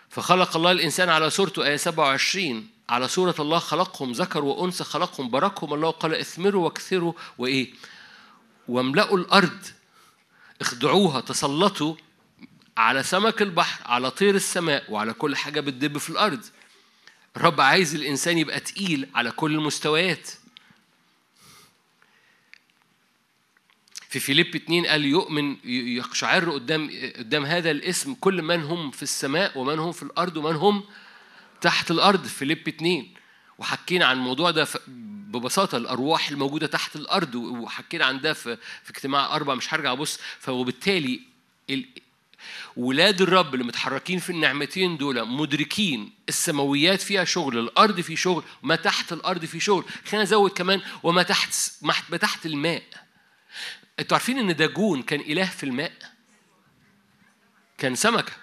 فخلق 0.09 0.55
الله 0.55 0.71
الإنسان 0.71 1.09
على 1.09 1.29
صورته 1.29 1.65
آية 1.65 1.77
27 1.77 2.69
على 2.89 3.07
صورة 3.07 3.35
الله 3.39 3.59
خلقهم 3.59 4.11
ذكر 4.11 4.43
وأنثى 4.43 4.83
خلقهم 4.83 5.29
باركهم 5.29 5.73
الله 5.73 5.87
وقال 5.87 6.15
اثمروا 6.15 6.63
واكثروا. 6.65 7.13
وإيه؟ 7.37 7.73
واملأوا 8.67 9.17
الأرض. 9.17 9.59
اخضعوها 10.61 11.21
تسلطوا. 11.21 11.95
على 12.77 13.03
سمك 13.03 13.41
البحر 13.41 13.81
على 13.91 14.11
طير 14.11 14.35
السماء 14.35 14.91
وعلى 14.91 15.13
كل 15.13 15.35
حاجة 15.35 15.59
بتدب 15.59 15.97
في 15.97 16.09
الأرض. 16.09 16.45
الرب 17.37 17.61
عايز 17.61 17.95
الإنسان 17.95 18.37
يبقى 18.37 18.59
تقيل 18.59 19.09
على 19.15 19.31
كل 19.31 19.55
المستويات. 19.55 20.29
في 24.09 24.19
فيليب 24.19 24.55
2 24.55 24.85
قال 24.85 25.05
يؤمن 25.05 25.55
يقشعر 25.69 26.49
قدام 26.51 26.89
قدام 27.17 27.45
هذا 27.45 27.71
الاسم 27.71 28.13
كل 28.13 28.41
من 28.41 28.63
هم 28.63 28.91
في 28.91 29.03
السماء 29.03 29.57
ومن 29.59 29.79
هم 29.79 29.91
في 29.91 30.03
الأرض 30.03 30.37
ومن 30.37 30.55
هم 30.55 30.83
تحت 31.61 31.91
الأرض. 31.91 32.25
فيليب 32.25 32.67
2 32.67 33.13
وحكينا 33.57 34.05
عن 34.05 34.15
الموضوع 34.17 34.51
ده 34.51 34.67
ببساطة 34.87 35.77
الأرواح 35.77 36.29
الموجودة 36.29 36.67
تحت 36.67 36.95
الأرض 36.95 37.35
وحكينا 37.35 38.05
عن 38.05 38.21
ده 38.21 38.33
في 38.33 38.57
في 38.83 38.89
اجتماع 38.89 39.35
أربع 39.35 39.55
مش 39.55 39.73
هرجع 39.73 39.91
أبص 39.91 40.19
فوبالتالي 40.39 41.21
ال- 41.69 41.85
ولاد 42.77 43.21
الرب 43.21 43.53
اللي 43.53 43.65
متحركين 43.65 44.19
في 44.19 44.29
النعمتين 44.29 44.97
دول 44.97 45.27
مدركين 45.27 46.13
السماويات 46.29 47.01
فيها 47.01 47.23
شغل 47.23 47.57
الأرض 47.57 48.01
في 48.01 48.15
شغل 48.15 48.43
ما 48.63 48.75
تحت 48.75 49.13
الأرض 49.13 49.45
في 49.45 49.59
شغل. 49.59 49.85
خلينا 50.05 50.23
نزود 50.23 50.51
كمان 50.51 50.81
وما 51.03 51.23
تحت 51.23 51.55
ما 52.09 52.17
تحت 52.17 52.45
الماء. 52.45 52.83
أنتوا 53.99 54.17
عارفين 54.17 54.39
إن 54.39 54.55
داجون 54.55 55.01
كان 55.01 55.19
إله 55.19 55.45
في 55.45 55.63
الماء؟ 55.63 55.93
كان 57.77 57.95
سمكة. 57.95 58.33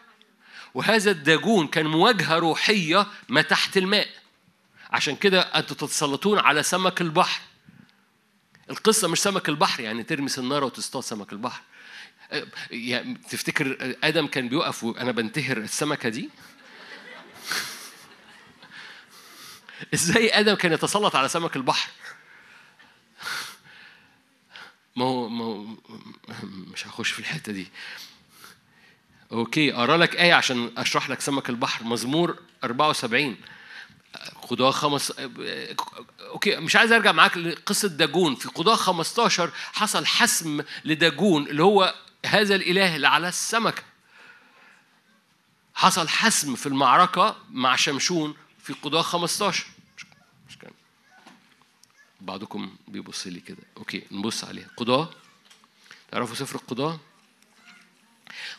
وهذا 0.75 1.11
الداجون 1.11 1.67
كان 1.67 1.87
مواجهة 1.87 2.39
روحية 2.39 3.07
ما 3.29 3.43
تحت 3.43 3.77
الماء. 3.77 4.09
عشان 4.91 5.17
كده 5.17 5.41
أنتوا 5.41 5.77
تتسلطون 5.77 6.39
على 6.39 6.63
سمك 6.63 7.01
البحر. 7.01 7.41
القصة 8.71 9.09
مش 9.09 9.19
سمك 9.19 9.49
البحر 9.49 9.81
يعني 9.81 10.03
ترمي 10.03 10.29
سنارة 10.29 10.65
وتصطاد 10.65 11.03
سمك 11.03 11.33
البحر. 11.33 11.63
يعني 12.71 13.15
تفتكر 13.31 13.97
آدم 14.05 14.27
كان 14.27 14.49
بيقف 14.49 14.85
وأنا 14.85 15.13
بنتهر 15.13 15.57
السمكة 15.57 16.09
دي؟ 16.09 16.31
إزاي 19.95 20.41
آدم 20.41 20.55
كان 20.55 20.73
يتسلط 20.73 21.17
على 21.17 21.29
سمك 21.29 21.57
البحر؟ 21.57 21.91
ما 24.97 25.05
هو 25.05 25.29
ما 25.29 25.45
هو 25.45 25.67
مش 26.73 26.87
هخش 26.87 27.11
في 27.11 27.19
الحتة 27.19 27.53
دي. 27.53 27.69
أوكي 29.33 29.75
اقرا 29.75 29.97
لك 29.97 30.17
آية 30.17 30.35
عشان 30.35 30.71
أشرح 30.77 31.11
لك 31.11 31.21
سمك 31.21 31.51
البحر. 31.51 31.85
مزمور 31.85 32.39
74 32.65 33.37
قضاة 34.43 34.71
خمس 34.71 35.13
okay 36.21 36.57
مش 36.57 36.77
عايز 36.77 36.93
أرجع 36.93 37.13
معاك 37.13 37.37
لقصة 37.37 37.89
داجون. 37.89 38.35
في 38.35 38.49
قضاة 38.49 38.77
15 38.77 39.51
حصل 39.73 40.07
حسم 40.07 40.63
لداجون 40.85 41.47
اللي 41.47 41.63
هو 41.63 41.95
هذا 42.27 42.55
الإله 42.55 42.97
اللي 42.97 43.09
على 43.09 43.29
السمكة. 43.29 43.83
حصل 45.75 46.09
حسم 46.09 46.55
في 46.57 46.67
المعركة 46.67 47.37
مع 47.51 47.77
شمشون 47.77 48.37
في 48.63 48.73
قضاة 48.73 49.03
15 49.03 49.67
مش- 50.49 50.57
كان. 50.59 50.73
بعضكم 52.21 52.77
بيبص 52.89 53.27
لي 53.27 53.41
كده. 53.41 53.63
okay 53.77 54.03
نبص 54.11 54.45
عليها. 54.45 54.69
قضاة 54.77 55.11
تعرفوا 56.11 56.35
سفر 56.35 56.57
القضاة 56.57 57.01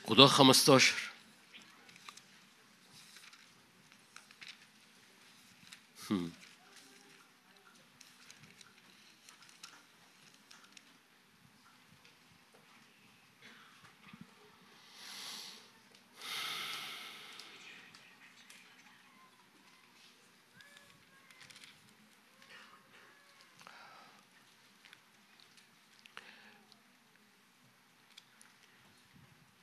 قضاة 0.07 0.27
15 0.27 0.93
هم. 6.09 6.31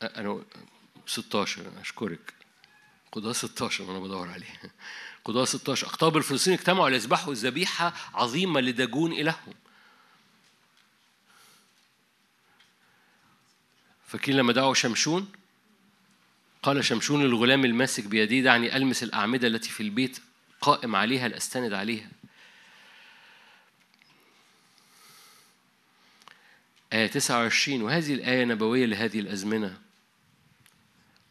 أنا 0.03 0.43
16 1.23 1.63
أشكرك. 1.81 2.35
قضاة 3.13 3.33
16 3.33 3.85
وأنا 3.85 3.99
بدور 3.99 4.29
عليه. 4.29 4.73
قضاة 5.25 5.45
16 5.45 5.87
أقطاب 5.87 6.17
الفلسطينيين 6.17 6.61
اجتمعوا 6.61 6.91
ليذبحوا 6.91 7.35
ذبيحة 7.35 7.93
عظيمة 8.15 8.61
لداجون 8.61 9.13
إلههم. 9.13 9.55
فاكرين 14.07 14.39
لما 14.39 14.53
دعوا 14.53 14.75
شمشون؟ 14.75 15.33
قال 16.63 16.85
شمشون 16.85 17.23
للغلام 17.25 17.65
الماسك 17.65 18.05
بيدي 18.05 18.43
دعني 18.43 18.77
ألمس 18.77 19.03
الأعمدة 19.03 19.49
التي 19.49 19.71
في 19.71 19.83
البيت 19.83 20.19
قائم 20.61 20.97
عليها 20.97 21.29
لأستند 21.29 21.73
عليها. 21.73 22.11
آية 26.93 27.07
29 27.07 27.83
وهذه 27.83 28.15
الآية 28.15 28.45
نبوية 28.45 28.87
لهذه 28.87 29.21
الأزمنة. 29.21 29.88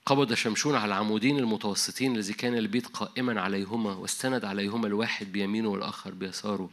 قبض 0.08 0.34
شمشون 0.34 0.76
على 0.76 0.86
العمودين 0.86 1.40
المتوسطين 1.40 2.16
الذي 2.16 2.34
كان 2.34 2.58
البيت 2.58 2.88
قائما 2.88 3.42
عليهما 3.42 3.94
واستند 3.94 4.46
عليهما 4.46 4.88
الواحد 4.88 5.32
بيمينه 5.32 5.70
والآخر 5.70 6.14
بيساره. 6.14 6.70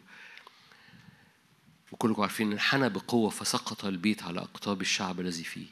وكلكم 1.93 2.23
عارفين 2.23 2.52
انحنى 2.52 2.89
بقوة 2.89 3.31
فسقط 3.31 3.85
البيت 3.85 4.23
على 4.23 4.40
أقطاب 4.40 4.81
الشعب 4.81 5.20
الذي 5.20 5.44
فيه. 5.44 5.66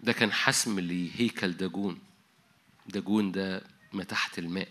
ده 0.00 0.12
كان 0.12 0.32
حسم 0.32 0.80
لهيكل 0.80 1.52
داجون. 1.52 1.98
داجون 2.86 3.32
ده 3.32 3.62
ما 3.92 4.04
تحت 4.04 4.38
الماء. 4.38 4.68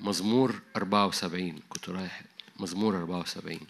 مزمور 0.00 0.60
74 0.76 1.60
كنت 1.68 1.88
رايح 1.88 2.22
مزمور 2.60 2.96
74 2.96 3.60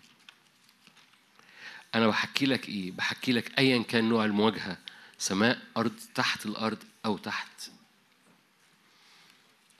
أنا 1.94 2.08
بحكي 2.08 2.46
لك 2.46 2.68
إيه؟ 2.68 2.92
بحكي 2.92 3.32
لك 3.32 3.58
أيا 3.58 3.82
كان 3.82 4.08
نوع 4.08 4.24
المواجهة. 4.24 4.78
سماء 5.22 5.58
أرض 5.76 5.92
تحت 6.14 6.46
الأرض 6.46 6.78
أو 7.04 7.18
تحت. 7.18 7.70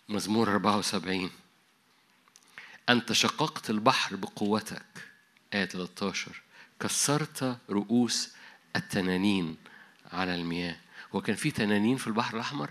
مزمور 0.09 0.53
74 0.53 1.31
أنت 2.89 3.13
شققت 3.13 3.71
البحر 3.71 4.17
بقوتك. 4.17 5.09
آية 5.55 5.65
13 5.65 6.43
كسرت 6.81 7.59
رؤوس 7.71 8.31
التنانين 8.77 9.57
على 10.13 10.35
المياه. 10.35 10.77
هو 11.15 11.21
كان 11.23 11.37
في 11.37 11.51
تنانين 11.51 11.97
في 11.97 12.07
البحر 12.07 12.35
الأحمر؟ 12.37 12.71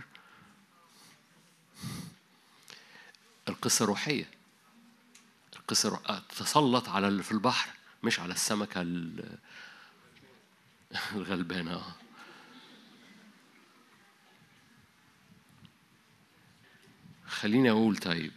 القصة 3.50 3.86
روحية. 3.86 4.30
القصة 5.56 5.90
روح... 5.90 6.20
تسلط 6.20 6.90
على 6.90 7.08
اللي 7.08 7.24
في 7.24 7.32
البحر 7.32 7.70
مش 8.04 8.20
على 8.20 8.34
السمكة 8.34 8.82
ال- 8.82 9.38
الغلبانة 11.16 11.74
آه. 11.74 11.96
خليني 17.32 17.70
أقول 17.72 17.98
طيب. 17.98 18.32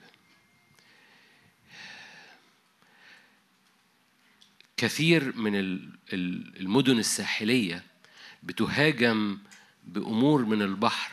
كثير 4.76 5.36
من 5.36 5.54
ال- 5.56 5.88
ال- 6.12 6.60
المدن 6.60 6.98
الساحلية 6.98 7.82
بتهاجم 8.42 9.38
بأمور 9.86 10.44
من 10.44 10.62
البحر 10.62 11.12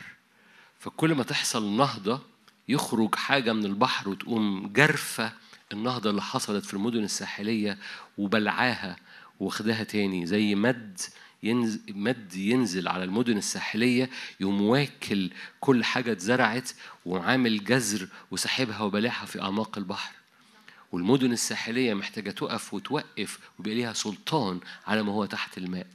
فكل 0.80 1.14
ما 1.14 1.22
تحصل 1.22 1.76
نهضة 1.76 2.22
يخرج 2.68 3.14
حاجة 3.14 3.52
من 3.52 3.64
البحر 3.64 4.08
وتقوم 4.08 4.72
جرفة 4.72 5.32
النهضة 5.72 6.10
اللي 6.10 6.22
حصلت 6.22 6.64
في 6.64 6.74
المدن 6.74 7.04
الساحلية 7.04 7.78
وبلعاها 8.18 8.96
واخداها 9.40 9.84
تاني 9.84 10.26
زي 10.26 10.54
مد 10.54 11.00
ينزل 11.42 11.80
مد 11.88 12.34
ينزل 12.34 12.88
على 12.88 13.04
المدن 13.04 13.38
الساحلية 13.38 14.10
يقوم 14.40 14.62
واكل 14.62 15.30
كل 15.60 15.84
حاجة 15.84 16.12
اتزرعت 16.12 16.70
وعامل 17.06 17.64
جزر 17.64 18.08
وسحبها 18.30 18.80
وبالعها 18.80 19.26
في 19.26 19.42
أعماق 19.42 19.78
البحر. 19.78 20.12
والمدن 20.92 21.32
الساحلية 21.32 21.94
محتاجة 21.94 22.30
تقف 22.30 22.74
وتوقف 22.74 23.38
ويبقى 23.58 23.74
ليها 23.74 23.92
سلطان 23.92 24.60
على 24.86 25.02
ما 25.02 25.12
هو 25.12 25.24
تحت 25.24 25.58
الماء. 25.58 25.86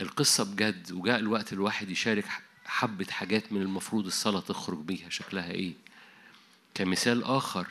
القصة 0.00 0.44
بجد 0.44 0.92
وجاء 0.92 1.18
الوقت 1.18 1.52
الواحد 1.52 1.90
يشارك 1.90 2.24
حبة 2.64 3.06
حاجات 3.10 3.52
من 3.52 3.62
المفروض 3.62 4.06
الصلاة 4.06 4.40
تخرج 4.40 4.78
بيها 4.78 5.10
شكلها 5.10 5.50
إيه. 5.50 5.72
كمثال 6.74 7.24
آخر 7.24 7.66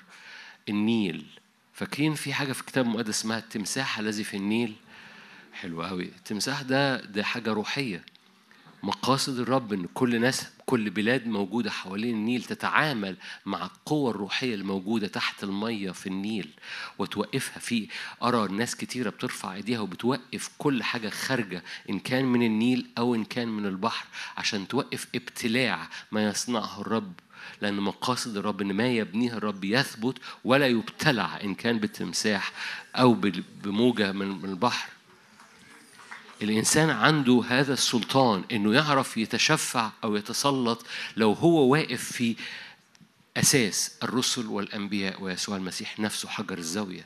النيل. 0.69 1.38
فاكرين 1.79 2.13
في 2.15 2.33
حاجة 2.33 2.53
في 2.53 2.61
الكتاب 2.61 2.85
المقدس 2.85 3.09
اسمها 3.09 3.37
التمساح 3.37 3.99
الذي 3.99 4.23
في 4.23 4.37
النيل؟ 4.37 4.75
حلو 5.53 5.83
قوي. 5.83 6.03
التمساح 6.03 6.61
ده 6.61 7.01
ده 7.01 7.23
حاجة 7.23 7.53
روحية 7.53 8.05
مقاصد 8.83 9.39
الرب 9.39 9.73
إن 9.73 9.85
كل 9.93 10.21
ناس 10.21 10.47
كل 10.65 10.89
بلاد 10.89 11.27
موجودة 11.27 11.71
حوالين 11.71 12.15
النيل 12.15 12.43
تتعامل 12.43 13.17
مع 13.45 13.65
القوة 13.65 14.11
الروحية 14.11 14.55
الموجودة 14.55 15.07
تحت 15.07 15.43
المية 15.43 15.91
في 15.91 16.07
النيل 16.07 16.49
وتوقفها. 16.97 17.59
في 17.59 17.87
أرى 18.23 18.51
ناس 18.51 18.75
كتيرة 18.75 19.09
بترفع 19.09 19.53
إيديها 19.53 19.79
وبتوقف 19.79 20.49
كل 20.57 20.83
حاجة 20.83 21.09
خارجة 21.09 21.63
إن 21.89 21.99
كان 21.99 22.25
من 22.25 22.43
النيل 22.43 22.87
أو 22.97 23.15
إن 23.15 23.23
كان 23.23 23.47
من 23.47 23.65
البحر 23.65 24.05
عشان 24.37 24.67
توقف 24.67 25.07
ابتلاع 25.15 25.89
ما 26.11 26.27
يصنعه 26.27 26.81
الرب 26.81 27.13
لأن 27.61 27.73
مقاصد 27.73 28.37
الرب 28.37 28.61
إن 28.61 28.73
ما 28.73 28.87
يبنيه 28.87 29.33
الرب 29.33 29.63
يثبت 29.63 30.17
ولا 30.43 30.67
يبتلع 30.67 31.41
إن 31.43 31.55
كان 31.55 31.79
بالتمساح 31.79 32.51
أو 32.95 33.13
بموجة 33.63 34.11
من 34.11 34.45
البحر. 34.45 34.89
الإنسان 36.41 36.89
عنده 36.89 37.43
هذا 37.47 37.73
السلطان 37.73 38.43
إنه 38.51 38.73
يعرف 38.73 39.17
يتشفع 39.17 39.91
أو 40.03 40.15
يتسلط 40.15 40.85
لو 41.17 41.33
هو 41.33 41.67
واقف 41.67 42.03
في 42.03 42.35
أساس 43.37 43.91
الرسل 44.03 44.45
والأنبياء 44.47 45.23
ويسوع 45.23 45.57
المسيح 45.57 45.99
نفسه 45.99 46.29
حجر 46.29 46.57
الزاوية. 46.57 47.05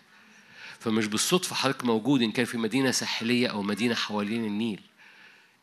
فمش 0.80 1.06
بالصدفة 1.06 1.56
حضرتك 1.56 1.86
موجود 1.86 2.22
إن 2.22 2.32
كان 2.32 2.46
في 2.46 2.58
مدينة 2.58 2.92
ساحلية 2.92 3.48
أو 3.48 3.62
مدينة 3.62 3.96
حوالين 3.96 4.46
النيل. 4.46 4.82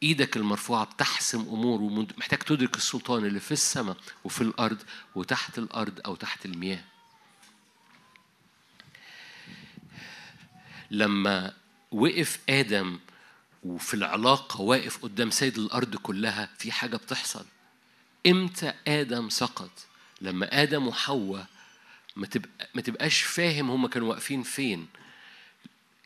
إيدك 0.03 0.37
المرفوعة 0.37 0.85
بتحسم 0.85 1.41
امور 1.41 1.81
ومحتاج 1.83 2.39
تدرك 2.39 2.77
السلطان 2.77 3.25
اللي 3.25 3.41
في 3.41 3.53
السماء 3.53 3.97
وفي 4.25 4.41
الأرض 4.41 4.79
وتحت 5.15 5.59
الأرض 5.59 6.01
أو 6.07 6.15
تحت 6.15 6.47
المياه. 6.47 6.85
لما 10.91 11.55
وقف 11.91 12.39
آدم 12.49 12.99
وفي 13.63 13.95
العلاقة 13.95 14.61
واقف 14.61 15.03
قدام 15.03 15.31
سيد 15.31 15.59
الأرض 15.59 15.97
كلها 15.97 16.49
في 16.59 16.73
حاجة 16.73 16.97
بتحصل. 16.97 17.45
إمتى 18.27 18.73
آدم 18.87 19.29
سقط؟ 19.29 19.71
لما 20.21 20.63
آدم 20.63 20.89
وحواء 20.89 21.47
ما 22.17 22.27
تبقى 22.27 22.69
ما 22.75 22.83
تبقاش 22.83 23.23
فاهم 23.23 23.71
هما 23.71 23.89
كانوا 23.89 24.09
واقفين 24.09 24.43
فين. 24.43 24.87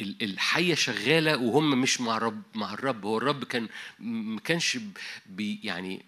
الحية 0.00 0.74
شغالة 0.74 1.36
وهم 1.36 1.80
مش 1.80 2.00
مع 2.00 2.16
الرب 2.16 2.42
مع 2.54 2.72
الرب. 2.72 3.04
هو 3.04 3.18
الرب 3.18 3.44
كان 3.44 3.68
ما 3.98 4.40
كانش 4.40 4.78
بي 5.26 5.60
يعني 5.64 6.04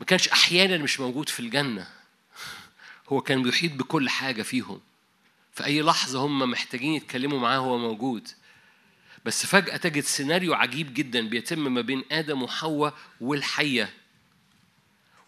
ما 0.00 0.06
كانش 0.06 0.28
أحيانا 0.28 0.78
مش 0.78 1.00
موجود 1.00 1.28
في 1.28 1.40
الجنة. 1.40 1.88
هو 3.08 3.20
كان 3.20 3.42
بيحيط 3.42 3.72
بكل 3.72 4.08
حاجة 4.08 4.42
فيهم. 4.42 4.80
في 5.54 5.64
أي 5.64 5.82
لحظة 5.82 6.26
هم 6.26 6.50
محتاجين 6.50 6.92
يتكلموا 6.92 7.40
معاه 7.40 7.58
هو 7.58 7.78
موجود. 7.78 8.28
بس 9.24 9.46
فجأة 9.46 9.76
تجد 9.76 10.04
سيناريو 10.04 10.54
عجيب 10.54 10.94
جدا 10.94 11.28
بيتم 11.28 11.74
ما 11.74 11.80
بين 11.80 12.04
آدم 12.12 12.42
وحواء 12.42 12.94
والحية. 13.20 13.92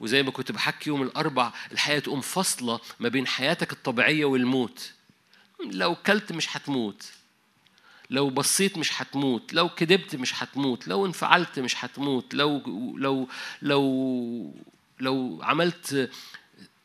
وزي 0.01 0.23
ما 0.23 0.31
كنت 0.31 0.53
بحكي 0.53 0.91
يوم 0.91 1.03
الأربع 1.03 1.53
الحية 1.73 1.99
تقوم 1.99 2.21
فاصلة 2.21 2.81
ما 3.01 3.09
بين 3.09 3.27
حياتك 3.27 3.73
الطبيعية 3.73 4.25
والموت. 4.25 4.93
لو 5.65 5.95
كلت 5.95 6.33
مش 6.33 6.57
هتموت. 6.57 7.13
لو 8.11 8.31
بصيت 8.31 8.79
مش 8.79 9.03
هتموت 9.03 9.53
لو 9.53 9.69
كذبت 9.69 10.17
مش 10.17 10.43
هتموت 10.43 10.89
لو 10.89 11.07
انفعلت 11.07 11.59
مش 11.59 11.85
هتموت 11.85 12.35
لو 12.35 12.63
لو 12.97 13.29
لو 13.63 14.55
لو 15.01 15.41
عملت 15.43 16.11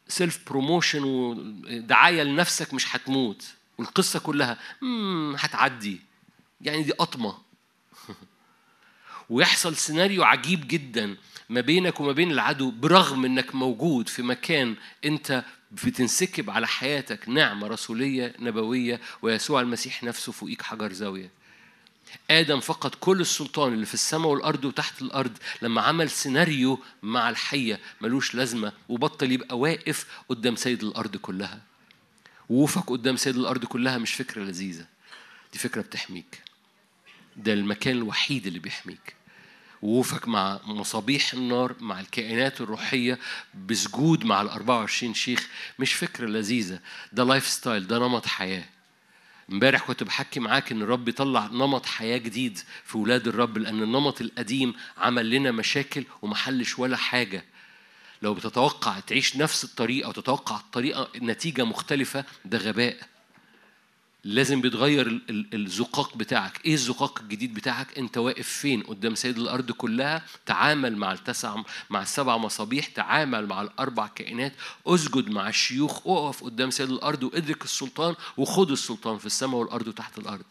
self 0.07 0.39
promotion 0.49 1.03
ودعاية 1.03 2.23
لنفسك 2.23 2.73
مش 2.73 2.95
هتموت 2.95 3.45
والقصة 3.77 4.19
كلها 4.19 4.57
هتعدي. 5.37 5.99
يعني 6.61 6.83
دي 6.83 6.91
قطمة. 6.91 7.37
ويحصل 9.29 9.75
سيناريو 9.75 10.23
عجيب 10.23 10.67
جدا 10.67 11.17
ما 11.49 11.61
بينك 11.61 11.99
وما 11.99 12.11
بين 12.11 12.31
العدو 12.31 12.71
برغم 12.71 13.25
إنك 13.25 13.55
موجود 13.55 14.09
في 14.09 14.21
مكان 14.21 14.75
أنت 15.05 15.43
بتنسكب 15.83 16.49
على 16.49 16.67
حياتك 16.67 17.29
نعمة 17.29 17.67
رسولية 17.67 18.33
نبوية 18.39 19.01
ويسوع 19.21 19.61
المسيح 19.61 20.03
نفسه 20.03 20.31
فوقيك 20.31 20.61
حجر 20.61 20.93
زاوية. 20.93 21.29
آدم 22.31 22.59
فقد 22.59 22.95
كل 22.95 23.21
السلطان 23.21 23.73
اللي 23.73 23.85
في 23.85 23.93
السماء 23.93 24.27
والأرض 24.27 24.65
وتحت 24.65 25.01
الأرض 25.01 25.37
لما 25.61 25.81
عمل 25.81 26.09
سيناريو 26.09 26.79
مع 27.03 27.29
الحية 27.29 27.79
ملوش 28.01 28.35
لازمة 28.35 28.73
وبطل 28.89 29.31
يبقى 29.31 29.59
واقف 29.59 30.05
قدام 30.29 30.55
سيد 30.55 30.83
الأرض 30.83 31.15
كلها. 31.17 31.61
وقوفك 32.49 32.89
قدام 32.89 33.17
سيد 33.17 33.35
الأرض 33.37 33.65
كلها 33.65 33.97
مش 33.97 34.13
فكرة 34.13 34.41
لذيذة 34.43 34.85
دي 35.53 35.59
فكرة 35.59 35.81
بتحميك. 35.81 36.41
ده 37.37 37.53
المكان 37.53 37.97
الوحيد 37.97 38.47
اللي 38.47 38.59
بيحميك. 38.59 39.14
وقوفك 39.85 40.27
مع 40.27 40.59
مصابيح 40.65 41.33
النار 41.33 41.75
مع 41.79 41.99
الكائنات 41.99 42.61
الروحية 42.61 43.19
بسجود 43.67 44.25
مع 44.25 44.41
ال 44.41 44.49
24 44.49 45.13
شيخ 45.13 45.47
مش 45.79 45.93
فكرة 45.93 46.25
لذيذة. 46.25 46.79
ده 47.13 47.23
lifestyle 47.23 47.87
ده 47.87 47.99
نمط 47.99 48.25
حياة. 48.25 48.63
امبارح 49.51 49.81
كنت 49.87 50.03
بحكي 50.03 50.39
معاك 50.39 50.71
إن 50.71 50.81
الرب 50.81 51.09
يطلع 51.09 51.45
نمط 51.45 51.85
حياة 51.85 52.17
جديد 52.17 52.59
في 52.85 52.97
ولاد 52.97 53.27
الرب 53.27 53.57
لأن 53.57 53.83
النمط 53.83 54.21
القديم 54.21 54.73
عمل 54.97 55.29
لنا 55.29 55.51
مشاكل 55.51 56.03
ومحلش 56.21 56.79
ولا 56.79 56.97
حاجة. 56.97 57.45
لو 58.21 58.33
بتتوقع 58.33 58.99
تعيش 58.99 59.35
نفس 59.37 59.63
الطريقة 59.63 60.09
وتتوقع 60.09 60.55
الطريقة 60.55 61.09
نتيجة 61.21 61.63
مختلفة 61.65 62.23
ده 62.45 62.57
غباء. 62.57 62.97
لازم 64.25 64.61
بيتغير 64.61 65.21
الزقاق 65.29 66.17
بتاعك. 66.17 66.65
إيه 66.65 66.73
الزقاق 66.73 67.19
الجديد 67.21 67.53
بتاعك؟ 67.53 67.97
أنت 67.97 68.17
واقف 68.17 68.47
فين؟ 68.47 68.81
قدام 68.81 69.15
سيد 69.15 69.37
الأرض 69.37 69.71
كلها. 69.71 70.25
تعامل 70.45 70.97
مع 70.97 71.11
التسع 71.11 71.55
مع 71.89 72.01
السبع 72.01 72.37
مصابيح. 72.37 72.87
تعامل 72.87 73.47
مع 73.47 73.61
الأربع 73.61 74.07
كائنات. 74.07 74.53
أسجد 74.87 75.29
مع 75.29 75.49
الشيوخ. 75.49 76.07
أقف 76.07 76.43
قدام 76.43 76.71
سيد 76.71 76.89
الأرض 76.89 77.23
وأدرك 77.23 77.63
السلطان 77.63 78.15
وخد 78.37 78.71
السلطان 78.71 79.17
في 79.17 79.25
السماء 79.25 79.55
والأرض 79.55 79.87
وتحت 79.87 80.17
الأرض. 80.17 80.45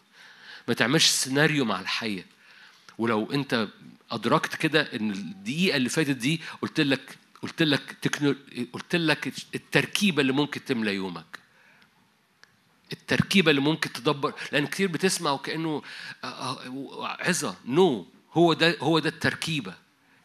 ما 0.67 0.73
تعملش 0.73 1.05
سيناريو 1.05 1.65
مع 1.65 1.79
الحية. 1.79 2.25
ولو 2.97 3.31
أنت 3.31 3.67
أدركت 4.11 4.55
كده 4.55 4.81
إن 4.81 5.11
الدقيقة 5.11 5.75
اللي 5.75 5.89
فاتت 5.89 6.15
دي 6.15 6.41
قلت 6.61 6.79
لك 6.81 7.17
قلت 7.41 7.63
لك 7.63 7.97
تكنو... 8.01 8.35
قلت 8.73 8.95
لك 8.95 9.33
التركيبة 9.55 10.21
اللي 10.21 10.33
ممكن 10.33 10.65
تملى 10.65 10.95
يومك. 10.95 11.44
التركيبة 12.91 13.49
اللي 13.51 13.61
ممكن 13.61 13.93
تدبر 13.93 14.33
لأن 14.51 14.67
كتير 14.67 14.87
بتسمع 14.87 15.31
وكأنه 15.31 15.81
آه، 16.23 16.27
آه، 16.27 17.17
عظة 17.19 17.55
نو 17.65 18.03
no. 18.03 18.37
هو 18.37 18.53
ده 18.53 18.77
هو 18.79 18.99
ده 18.99 19.09
التركيبة 19.09 19.73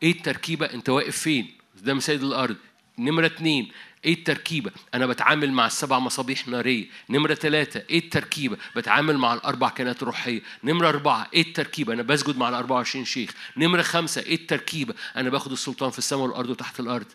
إيه 0.02 0.10
التركيبة 0.12 0.66
أنت 0.66 0.88
واقف 0.88 1.18
فين 1.18 1.54
قدام 1.76 2.00
سيد 2.00 2.22
الأرض 2.22 2.56
نمرة 2.98 3.26
اتنين 3.26 3.72
إيه 4.04 4.14
التركيبة؟ 4.14 4.70
أنا 4.94 5.06
بتعامل 5.06 5.52
مع 5.52 5.66
السبع 5.66 5.98
مصابيح 5.98 6.48
نارية، 6.48 6.86
نمرة 7.10 7.34
ثلاثة 7.34 7.82
إيه 7.90 7.98
التركيبة؟ 7.98 8.56
بتعامل 8.76 9.18
مع 9.18 9.34
الأربع 9.34 9.68
كائنات 9.68 10.02
روحية، 10.02 10.40
نمرة 10.64 10.88
أربعة 10.88 11.28
إيه 11.34 11.42
التركيبة؟ 11.42 11.92
أنا 11.92 12.02
بسجد 12.02 12.36
مع 12.36 12.48
ال 12.48 12.54
24 12.54 13.04
شيخ، 13.04 13.30
نمرة 13.56 13.82
خمسة 13.82 14.20
إيه 14.22 14.34
التركيبة؟ 14.34 14.94
أنا 15.16 15.30
باخد 15.30 15.52
السلطان 15.52 15.90
في 15.90 15.98
السماء 15.98 16.22
والأرض 16.22 16.50
وتحت 16.50 16.80
الأرض. 16.80 17.06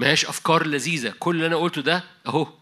ما 0.00 0.06
هيش 0.06 0.26
أفكار 0.26 0.66
لذيذة. 0.66 1.14
كل 1.18 1.34
اللي 1.36 1.46
أنا 1.46 1.56
قلته 1.56 1.82
ده 1.82 2.04
أهو. 2.26 2.52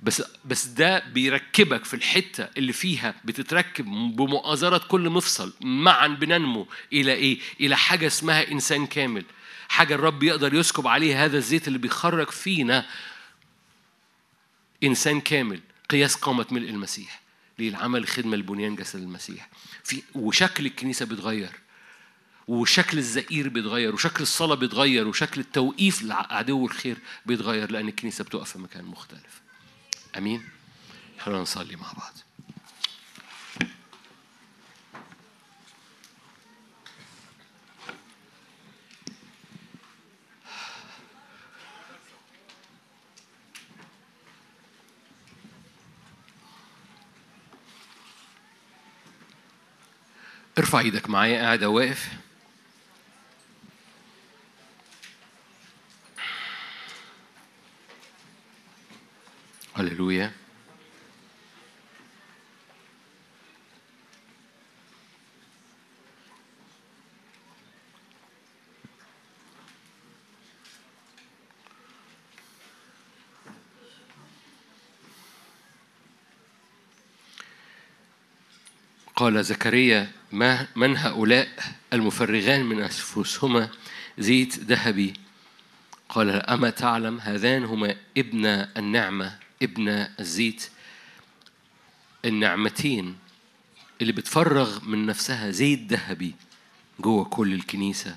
بس 0.00 0.22
بس 0.44 0.66
ده 0.66 0.98
بيركبك 0.98 1.84
في 1.84 1.94
الحتة 1.94 2.48
اللي 2.56 2.72
فيها 2.72 3.14
بتتركب 3.24 3.84
بمؤازرة 4.16 4.78
كل 4.78 5.10
مفصل 5.10 5.54
معا 5.60 6.06
بننمو 6.08 6.66
إلى 6.92 7.12
إيه؟ 7.12 7.38
إلى 7.60 7.76
حاجة 7.76 8.06
اسمها 8.06 8.50
إنسان 8.50 8.86
كامل. 8.86 9.24
حاجة 9.68 9.94
الرب 9.94 10.22
يقدر 10.22 10.54
يسكب 10.54 10.86
عليه 10.86 11.24
هذا 11.24 11.38
الزيت 11.38 11.68
اللي 11.68 11.78
بيخرج 11.78 12.30
فينا. 12.30 12.86
إنسان 14.84 15.20
كامل. 15.20 15.60
قياس 15.90 16.14
قامة 16.14 16.46
ملء 16.50 16.70
المسيح 16.70 17.20
للعمل 17.58 18.06
خدمة 18.06 18.36
لبنيان 18.36 18.76
جسد 18.76 19.00
المسيح. 19.00 19.48
في 19.84 20.02
وشكل 20.14 20.66
الكنيسة 20.66 21.06
بيتغير. 21.06 21.65
وشكل 22.48 22.98
الزئير 22.98 23.48
بيتغير 23.48 23.94
وشكل 23.94 24.22
الصلاة 24.22 24.54
بيتغير 24.54 25.08
وشكل 25.08 25.40
التوقيف 25.40 26.02
لعدو 26.02 26.66
الخير 26.66 26.96
بيتغير 27.26 27.70
لأن 27.70 27.88
الكنيسة 27.88 28.24
بتقف 28.24 28.52
في 28.52 28.58
مكان 28.58 28.84
مختلف. 28.84 29.42
أمين؟ 30.18 30.48
خلونا 31.18 31.42
نصلي 31.42 31.76
مع 31.76 31.92
بعض. 31.92 32.12
ارفع 50.58 50.78
إيدك 50.78 51.10
معايا 51.10 51.42
قاعد 51.42 51.64
واقف. 51.64 52.25
هللويا 59.76 60.32
قال 79.16 79.44
زكريا 79.44 80.10
ما 80.32 80.66
من 80.76 80.96
هؤلاء 80.96 81.48
المفرغان 81.92 82.66
من 82.66 82.82
أنفسهما 82.82 83.68
زيت 84.18 84.58
ذهبي؟ 84.58 85.14
قال 86.08 86.30
أما 86.30 86.70
تعلم 86.70 87.20
هذان 87.20 87.64
هما 87.64 87.96
ابن 88.18 88.46
النعمة. 88.46 89.45
ابن 89.62 89.88
الزيت 90.20 90.70
النعمتين 92.24 93.18
اللي 94.00 94.12
بتفرغ 94.12 94.84
من 94.84 95.06
نفسها 95.06 95.50
زيت 95.50 95.92
ذهبي 95.92 96.34
جوه 97.00 97.24
كل 97.24 97.54
الكنيسة 97.54 98.16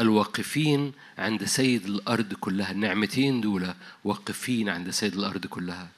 الواقفين 0.00 0.92
عند 1.18 1.44
سيد 1.44 1.86
الأرض 1.86 2.34
كلها 2.34 2.70
النعمتين 2.70 3.40
دول 3.40 3.74
واقفين 4.04 4.68
عند 4.68 4.90
سيد 4.90 5.14
الأرض 5.14 5.46
كلها. 5.46 5.88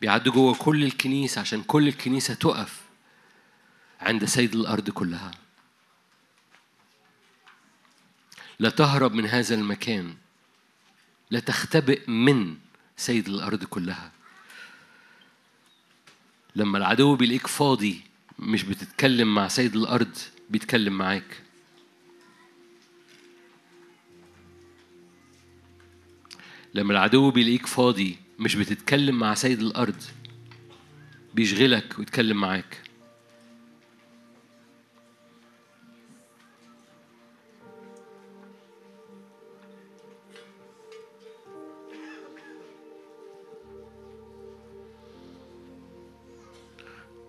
بيعدوا 0.00 0.32
جوه 0.32 0.54
كل 0.54 0.84
الكنيسة 0.84 1.40
عشان 1.40 1.62
كل 1.62 1.88
الكنيسة 1.88 2.34
تقف 2.34 2.80
عند 4.00 4.24
سيد 4.24 4.54
الأرض 4.54 4.90
كلها. 4.90 5.30
لا 8.58 8.70
تهرب 8.70 9.12
من 9.12 9.26
هذا 9.26 9.54
المكان. 9.54 10.14
لا 11.30 11.40
تختبئ 11.40 12.10
من 12.10 12.56
سيد 12.96 13.28
الأرض 13.28 13.64
كلها. 13.64 14.12
لما 16.56 16.78
العدو 16.78 17.16
بيلاقيك 17.16 17.46
فاضي 17.46 18.00
مش 18.38 18.62
بتتكلم 18.62 19.34
مع 19.34 19.48
سيد 19.48 19.76
الأرض 19.76 20.16
بيتكلم 20.50 20.98
معاك. 20.98 21.42
لما 26.74 26.92
العدو 26.92 27.30
بيلاقيك 27.30 27.66
فاضي 27.66 28.18
مش 28.38 28.54
بتتكلم 28.54 29.18
مع 29.18 29.34
سيد 29.34 29.60
الأرض 29.60 30.02
بيشغلك 31.34 31.98
ويتكلم 31.98 32.36
معاك. 32.40 32.85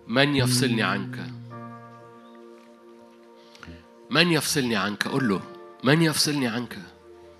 من 0.08 0.36
يفصلني 0.36 0.82
عنك؟ 0.82 1.18
من 4.10 4.32
يفصلني 4.32 4.76
عنك؟ 4.76 5.08
قل 5.08 5.28
له 5.28 5.40
من 5.84 6.02
يفصلني 6.02 6.48
عنك؟ 6.48 6.78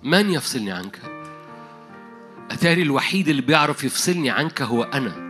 من 0.03 0.31
يفصلني 0.31 0.73
عنك؟ 0.73 0.99
أتاري 2.51 2.83
الوحيد 2.83 3.29
اللي 3.29 3.43
بيعرف 3.43 3.85
يفصلني 3.85 4.31
عنك 4.31 4.63
هو 4.63 4.83
أنا. 4.83 5.29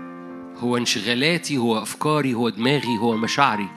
هو 0.56 0.76
انشغالاتي 0.76 1.56
هو 1.56 1.82
أفكاري 1.82 2.34
هو 2.34 2.48
دماغي 2.48 2.98
هو 2.98 3.16
مشاعري. 3.16 3.68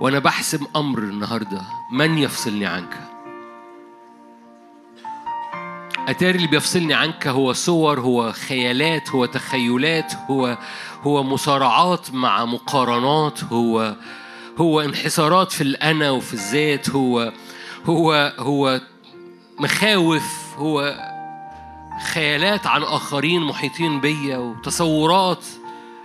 وأنا 0.00 0.18
بحسم 0.18 0.66
أمر 0.76 0.98
النهاردة. 0.98 1.62
من 1.92 2.18
يفصلني 2.18 2.66
عنك؟ 2.66 3.13
أتاري 6.08 6.36
اللي 6.36 6.46
بيفصلني 6.46 6.94
عنك 6.94 7.26
هو 7.26 7.52
صور 7.52 8.00
هو 8.00 8.32
خيالات 8.32 9.10
هو 9.10 9.26
تخيلات 9.26 10.12
هو 10.30 10.58
هو 11.02 11.22
مصارعات 11.22 12.14
مع 12.14 12.44
مقارنات 12.44 13.44
هو 13.44 13.96
هو 14.58 14.80
انحسارات 14.80 15.52
في 15.52 15.60
الأنا 15.60 16.10
وفي 16.10 16.34
الذات 16.34 16.90
هو 16.90 17.32
هو 17.86 18.32
هو 18.38 18.80
مخاوف 19.58 20.54
هو 20.56 20.94
خيالات 22.12 22.66
عن 22.66 22.82
آخرين 22.82 23.42
محيطين 23.42 24.00
بيا 24.00 24.36
وتصورات 24.36 25.44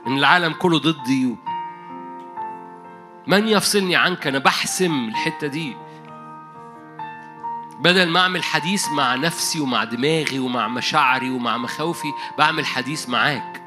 إن 0.07 0.17
العالم 0.17 0.53
كله 0.53 0.79
ضدي 0.79 1.35
من 3.27 3.47
يفصلني 3.47 3.95
عنك؟ 3.95 4.27
أنا 4.27 4.39
بحسم 4.39 5.07
الحتة 5.07 5.47
دي. 5.47 5.75
بدل 7.79 8.09
ما 8.09 8.19
أعمل 8.19 8.43
حديث 8.43 8.89
مع 8.89 9.15
نفسي 9.15 9.59
ومع 9.59 9.83
دماغي 9.83 10.39
ومع 10.39 10.67
مشاعري 10.67 11.29
ومع 11.29 11.57
مخاوفي 11.57 12.07
بعمل 12.37 12.65
حديث 12.65 13.09
معاك. 13.09 13.61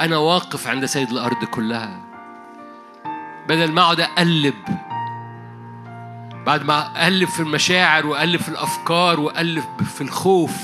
أنا 0.00 0.16
واقف 0.16 0.66
عند 0.66 0.84
سيد 0.84 1.10
الأرض 1.10 1.44
كلها. 1.44 2.00
بدل 3.48 3.72
ما 3.72 3.82
أقعد 3.82 4.00
أقلب 4.00 4.54
بعد 6.46 6.64
ما 6.64 6.86
أقلب 6.86 7.28
في 7.28 7.40
المشاعر 7.40 8.06
وأقلب 8.06 8.40
في 8.40 8.48
الأفكار 8.48 9.20
وأقلب 9.20 9.64
في 9.94 10.00
الخوف 10.00 10.56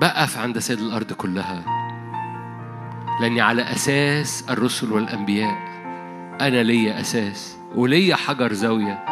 بقف 0.00 0.38
عند 0.38 0.58
سيد 0.58 0.78
الأرض 0.78 1.12
كلها. 1.12 1.62
لأني 3.20 3.40
على 3.40 3.62
أساس 3.62 4.44
الرسل 4.50 4.92
والأنبياء. 4.92 5.58
أنا 6.40 6.62
ليا 6.62 7.00
أساس. 7.00 7.61
وليا 7.74 8.16
حجر 8.16 8.52
زاوية 8.52 9.04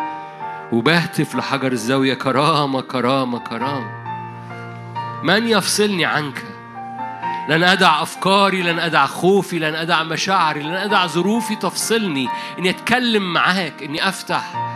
وبهتف 0.72 1.34
لحجر 1.34 1.72
الزاوية 1.72 2.14
كرامة 2.14 2.80
كرامة 2.80 3.38
كرامة. 3.38 4.00
من 5.22 5.48
يفصلني 5.48 6.04
عنك؟ 6.04 6.44
لن 7.48 7.62
أدع 7.62 8.02
أفكاري 8.02 8.62
لن 8.62 8.78
أدع 8.78 9.06
خوفي 9.06 9.58
لن 9.58 9.74
أدع 9.74 10.02
مشاعري 10.02 10.62
لن 10.62 10.74
أدع 10.74 11.06
ظروفي 11.06 11.56
تفصلني. 11.56 12.28
إني 12.58 12.70
أتكلم 12.70 13.32
معاك 13.32 13.82
إني 13.82 14.08
أفتح 14.08 14.70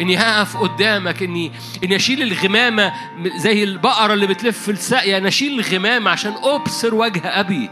إني 0.00 0.16
هقف 0.16 0.56
قدامك 0.56 1.22
إني 1.22 1.52
إني 1.84 1.96
أشيل 1.96 2.22
الغمامة 2.22 2.92
زي 3.36 3.64
البقرة 3.64 4.14
اللي 4.14 4.26
بتلف 4.26 4.58
في 4.58 4.70
الساقية. 4.70 5.18
أنا 5.18 5.28
أشيل 5.28 5.60
الغمامة 5.60 6.10
عشان 6.10 6.34
أبصر 6.42 6.94
وجه 6.94 7.40
أبي. 7.40 7.70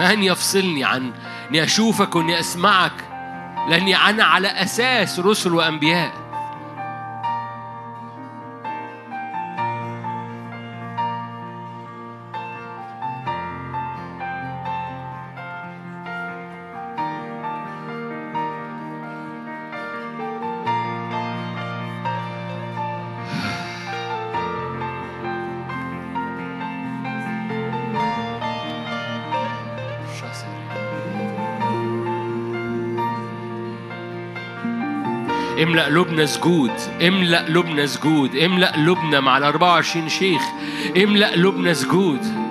من 0.00 0.22
يفصلني 0.22 0.84
عن 0.84 1.12
إني 1.50 1.62
أشوفك 1.62 2.16
وإني 2.16 2.40
أسمعك 2.40 2.92
لأني 3.68 3.96
أنا 3.96 4.24
على 4.24 4.48
أساس 4.48 5.20
رسل 5.20 5.54
وأنبياء. 5.54 6.27
املأ 35.62 35.84
قلوبنا 35.84 36.26
سجود 36.26 36.70
املأ 37.02 37.38
قلوبنا 37.38 37.86
سجود 37.86 38.36
املأ 38.36 38.72
قلوبنا 38.72 39.20
مع 39.20 39.38
ال 39.38 39.44
24 39.44 40.08
شيخ 40.08 40.42
املأ 40.96 41.30
قلوبنا 41.30 41.72
سجود. 41.74 42.47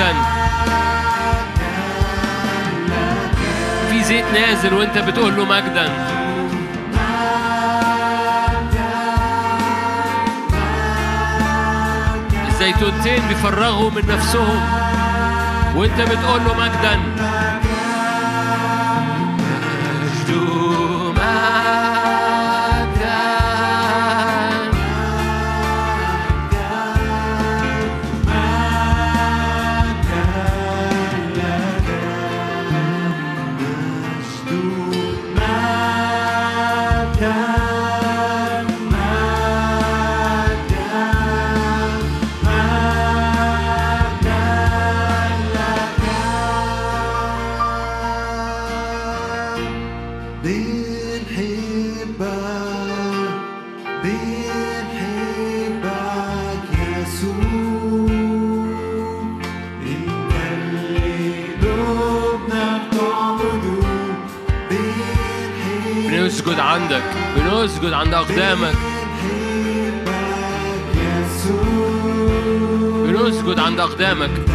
مجدا 0.00 0.14
في 3.90 4.04
زيت 4.04 4.24
نازل 4.34 4.74
وانت 4.74 4.98
بتقول 4.98 5.36
له 5.36 5.44
مجدا. 5.44 5.88
الزيتونتين 12.48 13.28
بيفرغوا 13.28 13.90
من 13.90 14.06
نفسهم 14.06 14.60
وانت 15.76 16.00
بتقول 16.00 16.40
له 16.44 16.54
مجدا. 16.54 17.29
بنحبك 51.30 52.20
بنحبك 54.04 55.40
يسوع 56.80 57.34
انت 59.86 60.32
اللي 60.52 61.44
قلوبنا 61.62 62.64
بتعبده 62.92 63.82
بنسجد 66.08 66.58
عندك 66.58 67.02
بنسجد 67.36 67.92
عند 67.92 68.14
يسوع 70.94 71.70
بنسجد 73.06 73.58
عند 73.58 73.80
أقدامك. 73.80 74.49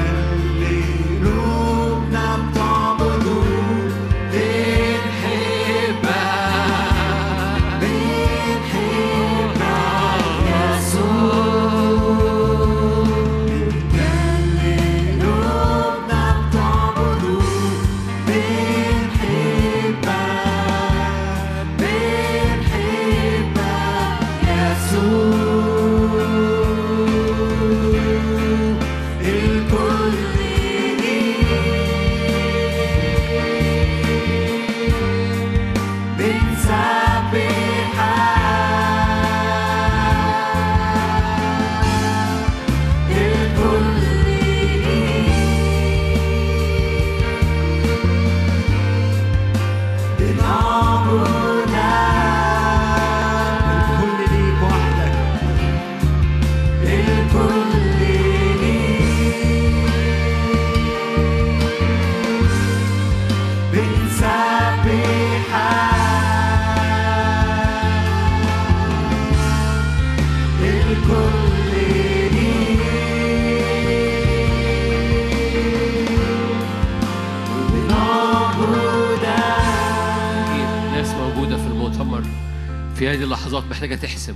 محتاجة 83.76 83.96
تحسم. 83.96 84.36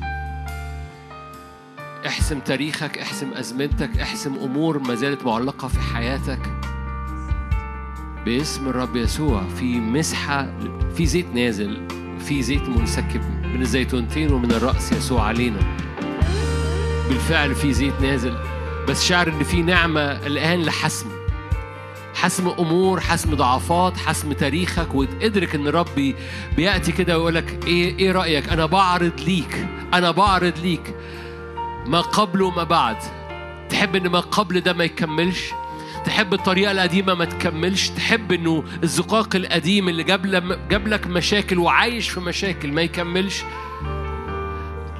احسم 2.07 2.39
تاريخك 2.39 2.97
احسم 2.97 3.33
أزمنتك 3.33 3.97
احسم 3.97 4.35
أمور 4.35 4.79
ما 4.79 4.95
زالت 4.95 5.25
معلقة 5.25 5.67
في 5.67 5.79
حياتك. 5.79 6.39
باسم 8.25 8.69
الرب 8.69 8.95
يسوع 8.95 9.43
في 9.59 9.79
مسحة 9.79 10.47
في 10.95 11.05
زيت 11.05 11.25
نازل 11.33 11.87
في 12.19 12.41
زيت 12.41 12.61
منسكب 12.61 13.21
من 13.43 13.61
الزيتونتين 13.61 14.31
ومن 14.31 14.51
الرأس 14.51 14.91
يسوع 14.91 15.23
علينا. 15.23 15.59
بالفعل 17.09 17.55
في 17.55 17.73
زيت 17.73 18.01
نازل 18.01 18.37
بس 18.87 19.03
شعر 19.05 19.27
إن 19.27 19.43
في 19.43 19.61
نعمة 19.61 20.01
الآن 20.01 20.61
لحسم. 20.61 21.18
حسم 22.21 22.47
أمور 22.47 22.99
حسم 22.99 23.35
ضعفات 23.35 23.97
حسم 23.97 24.33
تاريخك 24.33 24.95
وتدرك 24.95 25.55
إن 25.55 25.67
ربي 25.67 26.15
بيأتي 26.55 26.91
كده 26.91 27.17
ويقول 27.17 27.35
لك 27.35 27.67
إيه 27.67 27.99
إيه 27.99 28.11
رأيك؟ 28.11 28.49
أنا 28.49 28.65
بعرض 28.65 29.19
ليك 29.25 29.67
أنا 29.93 30.11
بعرض 30.11 30.53
ليك 30.63 30.95
ما 31.85 32.01
قبل 32.01 32.41
وما 32.41 32.63
بعد. 32.63 32.97
تحب 33.69 33.95
إن 33.95 34.07
ما 34.07 34.19
قبل 34.19 34.61
ده 34.61 34.73
ما 34.73 34.83
يكملش؟ 34.83 35.51
تحب 36.05 36.33
الطريقة 36.33 36.71
القديمة 36.71 37.13
ما 37.13 37.25
تكملش؟ 37.25 37.89
تحب 37.89 38.31
إنه 38.31 38.63
الزقاق 38.83 39.35
القديم 39.35 39.89
اللي 39.89 40.03
جاب 40.69 40.87
لك 40.87 41.07
مشاكل 41.07 41.57
وعايش 41.59 42.09
في 42.09 42.19
مشاكل 42.19 42.71
ما 42.71 42.81
يكملش؟ 42.81 43.43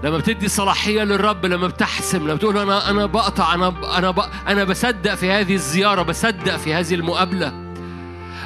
لما 0.04 0.18
بتدي 0.18 0.48
صلاحية 0.48 1.04
للرب 1.04 1.46
لما 1.46 1.68
بتحسم 1.68 2.24
لما 2.24 2.34
بتقول 2.34 2.58
أنا 2.58 2.90
أنا 2.90 3.06
بقطع 3.06 3.54
أنا 3.54 3.74
أنا 3.98 4.14
أنا 4.48 4.64
بصدق 4.64 5.16
في 5.16 5.32
هذه 5.32 5.54
الزيارة 5.54 6.02
بصدق 6.02 6.58
في 6.58 6.74
هذه 6.74 6.94
المقابلة. 6.94 7.54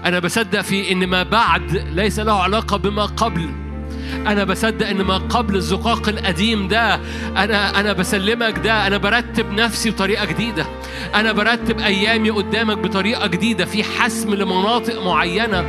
أنا 0.06 0.20
بصدق 0.20 0.62
في 0.62 0.92
إن 0.92 1.08
ما 1.08 1.24
بعد 1.24 1.72
ليس 1.94 2.20
له 2.20 2.44
علاقة 2.44 2.78
بما 2.78 3.06
قبل. 3.06 3.50
أنا 4.28 4.44
بصدق 4.44 4.88
إن 4.88 5.02
ما 5.02 5.18
قبل 5.18 5.56
الزقاق 5.56 6.10
القديم 6.10 6.68
ده 6.68 7.00
أنا 7.38 7.80
أنا 7.80 7.94
بسلمك 7.94 8.60
ده 8.60 8.88
أنا 8.88 8.98
برتب 8.98 9.52
نفسي 9.52 9.90
بطريقة 9.90 10.26
جديدة. 10.26 10.66
أنا 11.16 11.32
برتب 11.32 11.80
أيامي 11.80 12.30
قدامك 12.30 12.78
بطريقة 12.78 13.28
جديدة. 13.28 13.66
في 13.66 13.84
حسم 13.84 14.34
لمناطق 14.34 15.06
معينة 15.06 15.66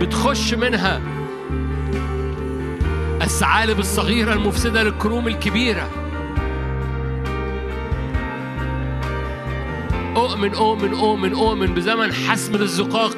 بتخش 0.00 0.54
منها. 0.54 1.15
الثعالب 3.26 3.78
الصغيرة 3.78 4.32
المفسدة 4.32 4.82
للكروم 4.82 5.28
الكبيرة. 5.28 5.90
أؤمن 10.16 10.54
أؤمن 10.54 10.94
أؤمن 10.94 11.32
أؤمن 11.32 11.74
بزمن 11.74 12.12
حسم 12.12 12.56
للزقاق 12.56 13.16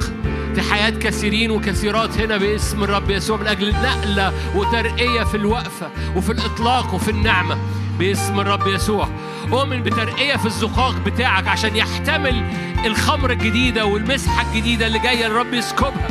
في 0.55 0.63
حياة 0.63 0.91
كثيرين 0.91 1.51
وكثيرات 1.51 2.19
هنا 2.19 2.37
باسم 2.37 2.85
الرب 2.85 3.11
يسوع 3.11 3.37
من 3.37 3.47
أجل 3.47 3.73
نقلة 3.73 4.33
وترقية 4.55 5.25
في 5.25 5.37
الوقفة 5.37 5.91
وفي 6.17 6.33
الإطلاق 6.33 6.95
وفي 6.95 7.11
النعمة 7.11 7.59
باسم 7.99 8.41
الرب 8.41 8.67
يسوع. 8.67 9.09
أؤمن 9.53 9.83
بترقية 9.83 10.37
في 10.37 10.47
الزقاق 10.47 10.95
بتاعك 11.07 11.49
عشان 11.49 11.77
يحتمل 11.77 12.43
الخمرة 12.87 13.33
الجديدة 13.33 13.87
والمسحة 13.87 14.47
الجديدة 14.49 14.87
اللي 14.87 14.99
جاية 14.99 15.27
الرب 15.27 15.55
يسكبها. 15.55 16.09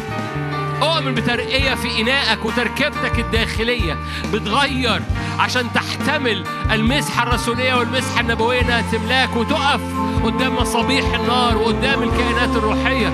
أؤمن 0.81 1.13
بترقية 1.13 1.75
في 1.75 2.01
إنائك 2.01 2.45
وتركيبتك 2.45 3.19
الداخلية. 3.19 3.97
بتغير 4.33 5.01
عشان 5.39 5.73
تحتمل 5.73 6.43
المسحة 6.71 7.23
الرسولية 7.23 7.73
والمسحة 7.73 8.21
النبوية 8.21 8.61
إنها 8.61 8.81
تملاك 8.91 9.35
وتقف 9.35 9.81
قدام 10.23 10.55
مصابيح 10.55 11.13
النار 11.13 11.57
وقدام 11.57 12.03
الكائنات 12.03 12.55
الروحية. 12.55 13.07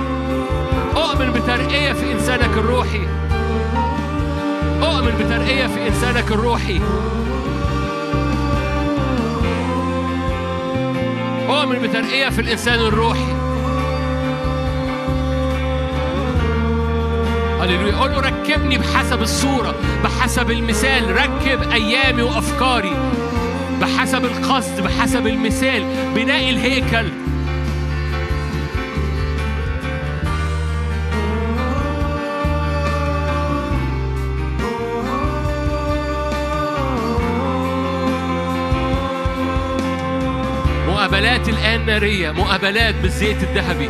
أؤمن 0.96 1.32
بترقية 1.32 1.94
في 1.94 2.12
إنسانك 2.12 2.58
الروحي. 2.58 3.08
أؤمن 4.82 5.16
بترقية 5.20 5.68
في 5.68 5.88
إنسانك 5.88 6.32
الروحي. 6.32 6.82
أؤمن 11.50 11.80
بترقية 11.82 12.30
في 12.30 12.42
الإنسان 12.42 12.80
الروحي. 12.80 13.43
هللويا. 17.64 17.96
قول 17.96 18.12
له 18.12 18.20
ركبني 18.20 18.78
بحسب 18.78 19.22
الصورة 19.22 19.76
بحسب 20.04 20.52
المثال. 20.52 21.16
ركب 21.16 21.72
أيامي 21.72 22.22
وأفكاري 22.22 22.96
بحسب 23.82 24.26
القصد 24.26 24.82
بحسب 24.82 25.28
المثال. 25.28 25.84
بناء 26.16 26.50
الهيكل. 26.50 27.12
مقابلات 40.88 41.50
الآن 41.50 41.86
نارية 41.86 42.32
مقابلات 42.32 42.96
بالزيت 42.96 43.44
الذهبي. 43.44 43.90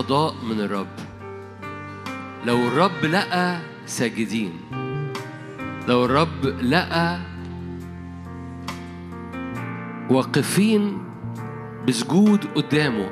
قضاء 0.00 0.34
من 0.48 0.60
الرب. 0.60 0.96
لو 2.46 2.68
الرب 2.68 3.04
لقى 3.04 3.60
ساجدين 3.86 4.52
لو 5.88 6.04
الرب 6.04 6.44
لقى 6.62 7.20
واقفين 10.10 10.98
بسجود 11.88 12.44
قدامه 12.44 13.10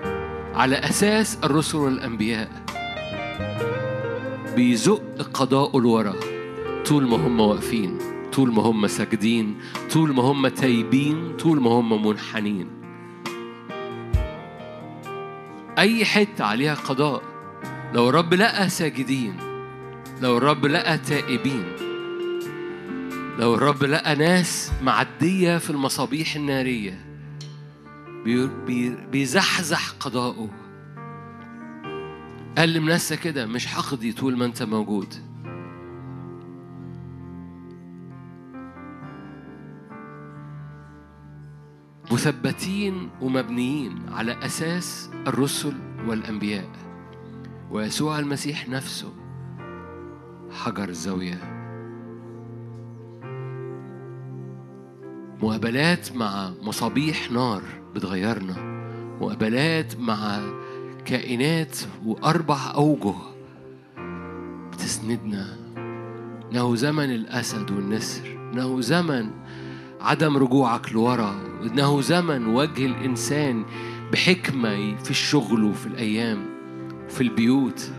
على 0.55 0.77
أساس 0.77 1.39
الرسل 1.45 1.79
والأنبياء 1.79 2.65
بيزق 4.57 5.23
قضاءه 5.35 5.79
لورا. 5.81 6.15
طول 6.87 7.09
ما 7.09 7.17
هم 7.17 7.41
واقفين 7.41 7.99
طول 8.33 8.53
ما 8.53 8.63
هم 8.63 8.87
ساجدين 8.87 9.57
طول 9.93 10.15
ما 10.15 10.23
هم 10.23 10.49
تايبين 10.49 11.37
طول 11.37 11.61
ما 11.61 11.71
هم 11.71 12.07
منحنين. 12.07 12.78
أي 15.79 16.05
حتة 16.05 16.45
عليها 16.45 16.75
قضاء. 16.75 17.23
لو 17.95 18.09
الرب 18.09 18.35
لقى 18.35 18.69
ساجدين 18.69 19.37
لو 20.23 20.39
الرب 20.39 20.67
لقى 20.67 20.99
تائبين 20.99 21.65
لو 23.39 23.55
الرب 23.55 23.85
لقى 23.85 24.15
ناس 24.15 24.73
معدية 24.83 25.59
في 25.59 25.71
المصابيح 25.71 26.37
النارية 26.37 27.05
بي- 28.25 28.47
بي- 28.67 28.97
بيزحزح 29.13 29.91
قضاءه 30.01 30.51
قال 32.59 32.73
لنفسك 32.73 33.21
كده 33.21 33.47
مش 33.47 33.75
هقضي 33.75 34.13
طول 34.13 34.37
ما 34.37 34.45
أنت 34.45 34.63
موجود. 34.63 35.15
مثبتين 42.19 43.11
ومبنيين 43.21 43.99
على 44.09 44.45
أساس 44.45 45.11
الرسل 45.27 45.75
والأنبياء. 46.07 46.69
ويسوع 47.71 48.19
المسيح 48.19 48.69
نفسه 48.69 49.13
حجر 50.51 50.89
الزاوية. 50.89 51.39
مقابلات 55.43 56.13
مع 56.17 56.51
مصابيح 56.63 57.33
نار 57.33 57.63
بتغيرنا. 57.95 58.57
مقابلات 59.21 59.97
مع 59.97 60.41
كائنات 61.05 61.79
وأربع 62.05 62.59
أوجه 62.75 63.15
بتسندنا. 64.73 65.57
إنه 66.53 66.75
زمن 66.75 67.11
الأسد 67.11 67.71
والنسر. 67.71 68.51
إنه 68.53 68.81
زمن 68.81 69.31
عدم 70.01 70.37
رجوعك 70.37 70.93
لورا 70.93 71.35
إنه 71.63 72.01
زمن 72.01 72.47
وجه 72.47 72.87
الإنسان 72.87 73.65
بحكمة 74.13 74.97
في 74.97 75.11
الشغل 75.11 75.65
وفي 75.65 75.87
الأيام 75.87 76.47
وفي 77.07 77.21
البيوت. 77.21 77.91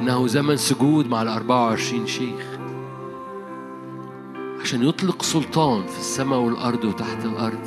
إنه 0.00 0.26
زمن 0.26 0.56
سجود 0.56 1.08
مع 1.08 1.22
الأربعة 1.22 1.66
وعشرين 1.66 2.06
شيخ. 2.06 2.58
عشان 4.60 4.84
يطلق 4.84 5.22
سلطان 5.22 5.86
في 5.86 5.98
السماء 5.98 6.38
والأرض 6.38 6.84
وتحت 6.84 7.24
الأرض. 7.24 7.66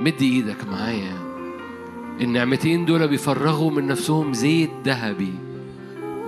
مد 0.00 0.22
إيدك 0.22 0.68
معايا. 0.70 1.18
النعمتين 2.20 2.84
دول 2.84 3.08
بيفرغوا 3.08 3.70
من 3.70 3.86
نفسهم 3.86 4.32
زيت 4.32 4.70
ذهبي 4.84 5.34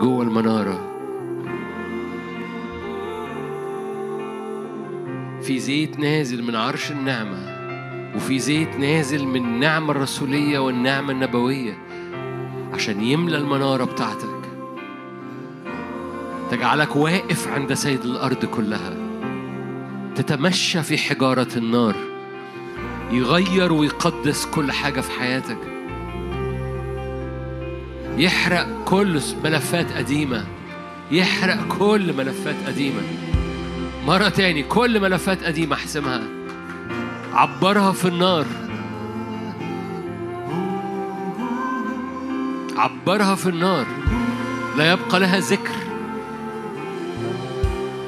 جوه 0.00 0.22
المنارة. 0.22 0.89
في 5.50 5.58
زيت 5.58 5.98
نازل 5.98 6.42
من 6.42 6.56
عرش 6.56 6.90
النعمة 6.90 7.38
وفي 8.16 8.38
زيت 8.38 8.76
نازل 8.76 9.26
من 9.26 9.44
النعمة 9.44 9.90
الرسولية 9.90 10.58
والنعمة 10.58 11.12
النبوية 11.12 11.78
عشان 12.74 13.02
يملى 13.02 13.36
المنارة 13.36 13.84
بتاعتك. 13.84 14.50
تجعلك 16.50 16.96
واقف 16.96 17.48
عند 17.48 17.74
سيد 17.74 18.04
الأرض 18.04 18.44
كلها. 18.44 18.94
تتمشى 20.14 20.82
في 20.82 20.98
حجارة 20.98 21.48
النار. 21.56 21.96
يغير 23.12 23.72
ويقدس 23.72 24.46
كل 24.46 24.72
حاجة 24.72 25.00
في 25.00 25.10
حياتك. 25.20 25.58
يحرق 28.16 28.84
كل 28.84 29.20
ملفات 29.44 29.92
قديمة. 29.92 30.46
يحرق 31.10 31.68
كل 31.78 32.12
ملفات 32.12 32.56
قديمة. 32.66 33.29
مرة 34.06 34.28
تاني 34.28 34.62
كل 34.62 35.00
ملفات 35.00 35.44
قديمة 35.44 35.76
أحسمها. 35.76 36.22
عبرها 37.32 37.92
في 37.92 38.08
النار. 38.08 38.46
عبرها 42.76 43.34
في 43.34 43.48
النار. 43.48 43.86
لا 44.76 44.92
يبقى 44.92 45.20
لها 45.20 45.38
ذكر. 45.38 45.74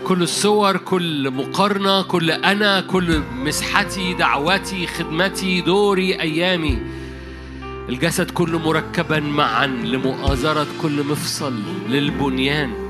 كل 0.04 0.22
الصور 0.22 0.76
كل 0.76 1.30
مقارنة 1.30 2.02
كل 2.02 2.30
أنا 2.30 2.80
كل 2.80 3.22
مسحتي 3.34 4.14
دعوتي 4.14 4.86
خدمتي 4.86 5.60
دوري 5.60 6.20
أيامي. 6.20 6.78
الجسد 7.88 8.30
كله 8.30 8.58
مركبا 8.58 9.20
معا 9.20 9.66
لمؤازرة 9.66 10.66
كل 10.82 11.04
مفصل 11.04 11.54
للبنيان. 11.88 12.81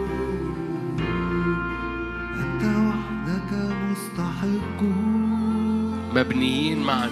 مبنيين 6.15 6.83
معا. 6.83 7.11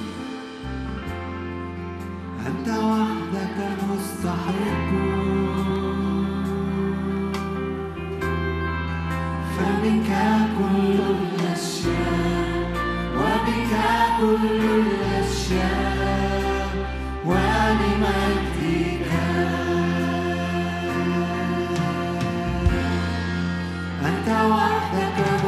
أنت 2.46 2.68
وحدك 2.68 3.56
مستحق 3.90 4.90
فبك 9.56 10.10
كل 10.58 10.98
الأشياء 11.16 12.72
وبك 13.16 13.72
كل 14.20 14.60
الأشياء 14.80 16.40
ولمجدك 17.26 19.10
أنت 24.04 24.28
وحدك 24.28 25.39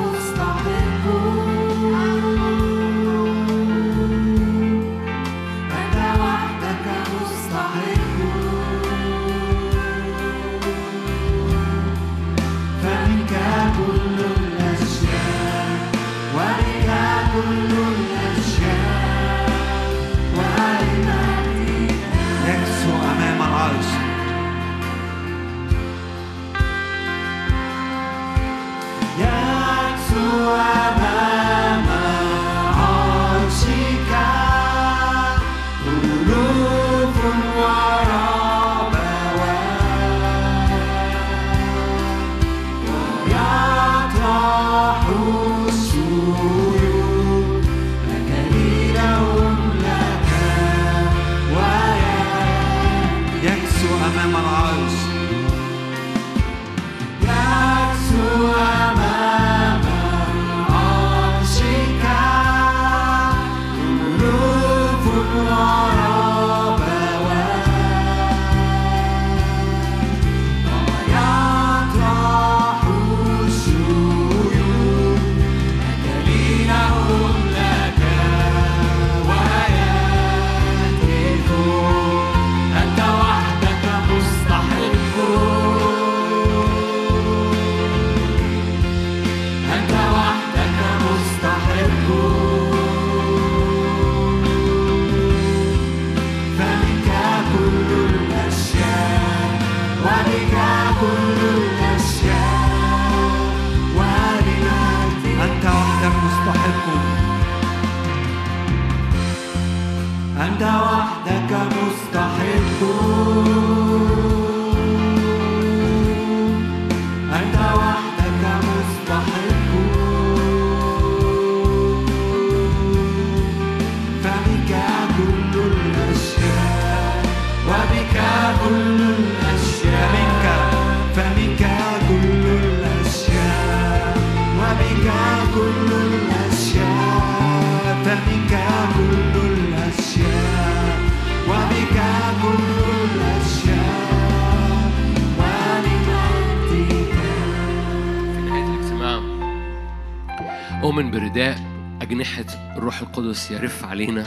أؤمن 150.92 151.10
برداء 151.10 151.58
أجنحة 152.02 152.44
الروح 152.76 153.00
القدس 153.00 153.50
يرف 153.50 153.84
علينا. 153.84 154.26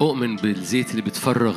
أؤمن 0.00 0.36
بالزيت 0.36 0.90
اللي 0.90 1.02
بيتفرغ 1.02 1.56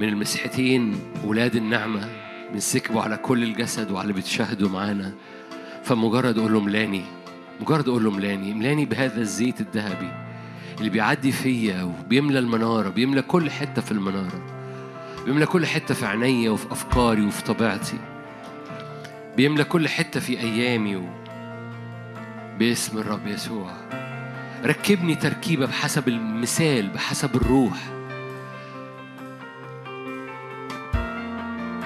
من 0.00 0.08
المسحتين 0.08 0.98
ولاد 1.24 1.56
النعمة 1.56 2.08
بنسكبه 2.52 3.02
على 3.02 3.16
كل 3.16 3.42
الجسد 3.42 3.90
وعلى 3.90 4.02
اللي 4.02 4.20
بتشاهدوا 4.20 4.68
معانا. 4.68 5.14
فمجرد 5.84 6.38
أقول 6.38 6.52
له 6.52 6.60
ملاني 6.60 7.02
مجرد 7.60 7.88
أقول 7.88 8.04
له 8.04 8.10
ملاني 8.10 8.54
ملاني 8.54 8.84
بهذا 8.84 9.20
الزيت 9.20 9.60
الذهبي 9.60 10.12
اللي 10.78 10.90
بيعدي 10.90 11.32
فيا 11.32 11.82
وبيملى 11.82 12.38
المنارة 12.38 12.88
بيملى 12.88 13.22
كل 13.22 13.50
حتة 13.50 13.82
في 13.82 13.92
المنارة 13.92 14.42
بيملى 15.24 15.46
كل 15.46 15.66
حتة 15.66 15.94
في 15.94 16.06
عينيا 16.06 16.50
وفي 16.50 16.72
أفكاري 16.72 17.26
وفي 17.26 17.44
طبيعتي 17.44 17.98
بيملى 19.36 19.64
كل 19.64 19.88
حتة 19.88 20.20
في 20.20 20.40
أيامي 20.40 20.96
و... 20.96 21.23
باسم 22.58 22.98
الرب 22.98 23.26
يسوع. 23.26 23.70
ركبني 24.64 25.14
تركيبة 25.14 25.66
بحسب 25.66 26.08
المثال 26.08 26.88
بحسب 26.88 27.36
الروح. 27.36 27.78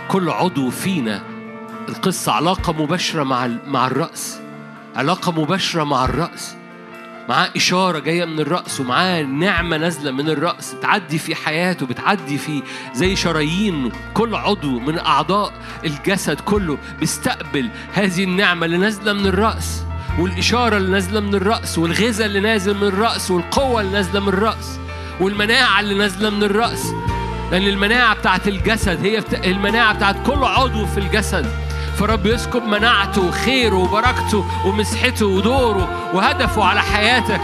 كل 0.08 0.30
عضو 0.30 0.70
فينا 0.70 1.22
القصة 1.88 2.32
علاقة 2.32 2.72
مباشرة 2.72 3.22
مع 3.22 3.46
مع 3.46 3.86
الرأس. 3.86 4.40
علاقة 4.96 5.32
مباشرة 5.32 5.84
مع 5.84 6.04
الرأس. 6.04 6.56
معاه 7.28 7.50
إشارة 7.56 7.98
جاية 7.98 8.24
من 8.24 8.40
الرأس 8.40 8.80
ومعاه 8.80 9.22
نعمة 9.22 9.76
نازلة 9.76 10.10
من 10.10 10.28
الرأس. 10.28 10.76
تعدي 10.82 11.18
في 11.18 11.34
حياته 11.34 11.86
بتعدي 11.86 12.38
في 12.38 12.62
زي 12.94 13.16
شرايين. 13.16 13.92
كل 14.14 14.34
عضو 14.34 14.80
من 14.80 14.98
أعضاء 14.98 15.52
الجسد 15.84 16.40
كله 16.40 16.78
بيستقبل 17.00 17.70
هذه 17.92 18.24
النعمة 18.24 18.66
اللي 18.66 18.78
نازلة 18.78 19.12
من 19.12 19.26
الرأس. 19.26 19.87
والإشارة 20.18 20.76
اللي 20.76 20.90
نازلة 20.90 21.20
من 21.20 21.34
الرأس 21.34 21.78
والغذاء 21.78 22.26
اللي 22.26 22.40
نازل 22.40 22.74
من 22.76 22.82
الرأس 22.82 23.30
والقوة 23.30 23.80
اللي 23.80 23.92
نازلة 23.92 24.20
من 24.20 24.28
الرأس 24.28 24.78
والمناعة 25.20 25.80
اللي 25.80 25.94
نازلة 25.94 26.30
من 26.30 26.42
الرأس. 26.42 26.92
لأن 27.52 27.62
المناعة 27.62 28.14
بتاعت 28.14 28.48
الجسد 28.48 29.04
هي 29.06 29.20
بتا... 29.20 29.44
المناعة 29.44 29.94
بتاعت 29.94 30.16
كل 30.26 30.44
عضو 30.44 30.86
في 30.86 30.98
الجسد. 31.00 31.46
فرب 31.96 32.26
يسكب 32.26 32.62
مناعته 32.62 33.28
وخيره 33.28 33.76
وبركته 33.76 34.44
ومسحته 34.66 35.26
ودوره 35.26 36.14
وهدفه 36.14 36.64
على 36.64 36.80
حياتك. 36.80 37.40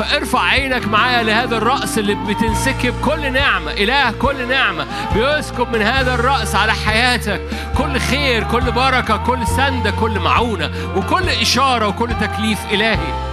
فارفع 0.00 0.40
عينك 0.40 0.88
معايا 0.88 1.22
لهذا 1.22 1.56
الرأس 1.56 1.98
اللي 1.98 2.14
بتنسكب 2.14 2.94
كل 3.04 3.32
نعمة. 3.32 3.72
إله 3.72 4.10
كل 4.10 4.48
نعمة. 4.48 4.86
بيسكب 5.14 5.76
من 5.76 5.82
هذا 5.82 6.14
الرأس 6.14 6.54
على 6.54 6.72
حياتك 6.72 7.40
كل 7.78 7.98
خير 7.98 8.44
كل 8.44 8.72
بركة 8.72 9.16
كل 9.16 9.46
سندة 9.46 9.90
كل 9.90 10.18
معونة 10.18 10.70
وكل 10.96 11.28
إشارة 11.28 11.88
وكل 11.88 12.08
تكليف 12.20 12.58
إلهي. 12.72 13.30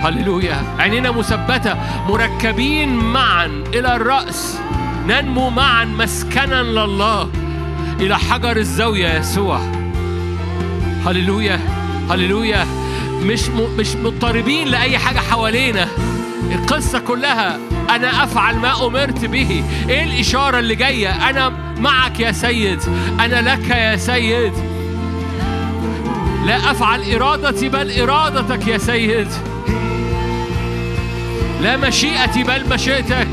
هللويا. 0.00 0.62
عينينا 0.78 1.10
مثبتة. 1.10 1.76
مركبين 2.08 2.96
معا 2.96 3.64
إلى 3.74 3.96
الرأس. 3.96 4.58
ننمو 5.06 5.50
معا 5.50 5.84
مسكنا 5.84 6.62
لله. 6.62 7.30
إلى 8.00 8.18
حجر 8.18 8.56
الزاوية 8.56 9.18
يسوع. 9.18 9.60
هللويا. 11.06 11.60
هللويا. 12.10 12.66
مش. 13.22 13.48
مش 13.78 13.96
مضطربين 13.96 14.68
لأي 14.68 14.98
حاجة 14.98 15.18
حوالينا. 15.18 15.88
القصة 16.52 16.98
كلها 16.98 17.58
أنا 17.90 18.24
أفعل 18.24 18.56
ما 18.56 18.86
أمرت 18.86 19.24
به. 19.24 19.64
إيه 19.88 20.04
الإشارة 20.04 20.58
اللي 20.58 20.74
جاية؟ 20.74 21.30
أنا 21.30 21.48
معك 21.78 22.20
يا 22.20 22.32
سيد. 22.32 22.80
أنا 23.20 23.54
لك 23.54 23.70
يا 23.70 23.96
سيد. 23.96 24.52
لا 26.46 26.70
أفعل 26.70 27.12
إرادتي 27.14 27.68
بل 27.68 28.00
إرادتك 28.00 28.68
يا 28.68 28.78
سيد. 28.78 29.28
لا 31.62 31.76
مشيئتي 31.76 32.42
بل 32.42 32.62
مشيئتك. 32.70 33.28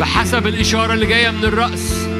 بحسب 0.00 0.46
الإشارة 0.46 0.94
اللي 0.94 1.06
جاية 1.06 1.30
من 1.30 1.44
الرأس. 1.44 2.15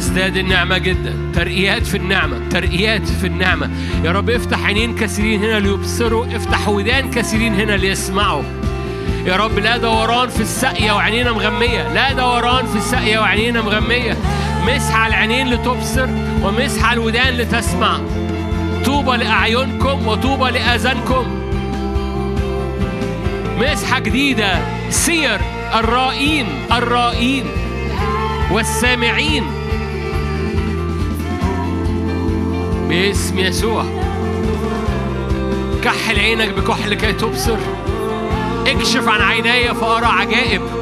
تزداد 0.00 0.36
النعمة 0.36 0.78
جدا. 0.78 1.14
ترقيات 1.34 1.86
في 1.86 1.96
النعمة 1.96 2.48
ترقيات 2.48 3.08
في 3.08 3.26
النعمة. 3.26 3.70
يا 4.04 4.12
رب 4.12 4.30
افتح 4.30 4.66
عينين 4.66 4.94
كثيرين 4.94 5.44
هنا 5.44 5.58
ليبصروا 5.58 6.26
افتح 6.36 6.68
ودان 6.68 7.10
كثيرين 7.10 7.54
هنا 7.54 7.72
ليسمعوا. 7.72 8.42
يا 9.26 9.36
رب 9.36 9.58
لا 9.58 9.76
دوران 9.76 10.28
في 10.28 10.40
الساقية 10.40 10.92
وعينينا 10.92 11.32
مغمية. 11.32 11.92
لا 11.92 12.12
دوران 12.12 12.66
في 12.66 12.76
الساقية 12.76 13.18
وعينينا 13.18 13.62
مغمية. 13.62 14.16
مسح 14.66 14.96
على 14.96 15.14
العينين 15.14 15.50
لتبصر 15.50 16.08
ومسح 16.42 16.84
على 16.84 17.00
الودان 17.00 17.34
لتسمع. 17.34 18.00
طوبى 18.84 19.16
لأعينكم 19.16 20.06
وطوبى 20.06 20.50
لآذانكم. 20.50 21.26
مسحة 23.58 23.98
جديدة. 23.98 24.58
سير 24.90 25.40
الرائين 25.74 26.46
الرائين 26.72 27.44
والسامعين. 28.50 29.59
باسم 32.90 33.38
يسوع. 33.38 33.84
كحل 35.84 36.18
عينك 36.18 36.48
بكحل 36.48 36.94
كي 36.94 37.12
تبصر. 37.12 37.56
اكشف 38.66 39.08
عن 39.08 39.20
عيني 39.20 39.74
فأرى 39.74 40.06
عجائب. 40.06 40.79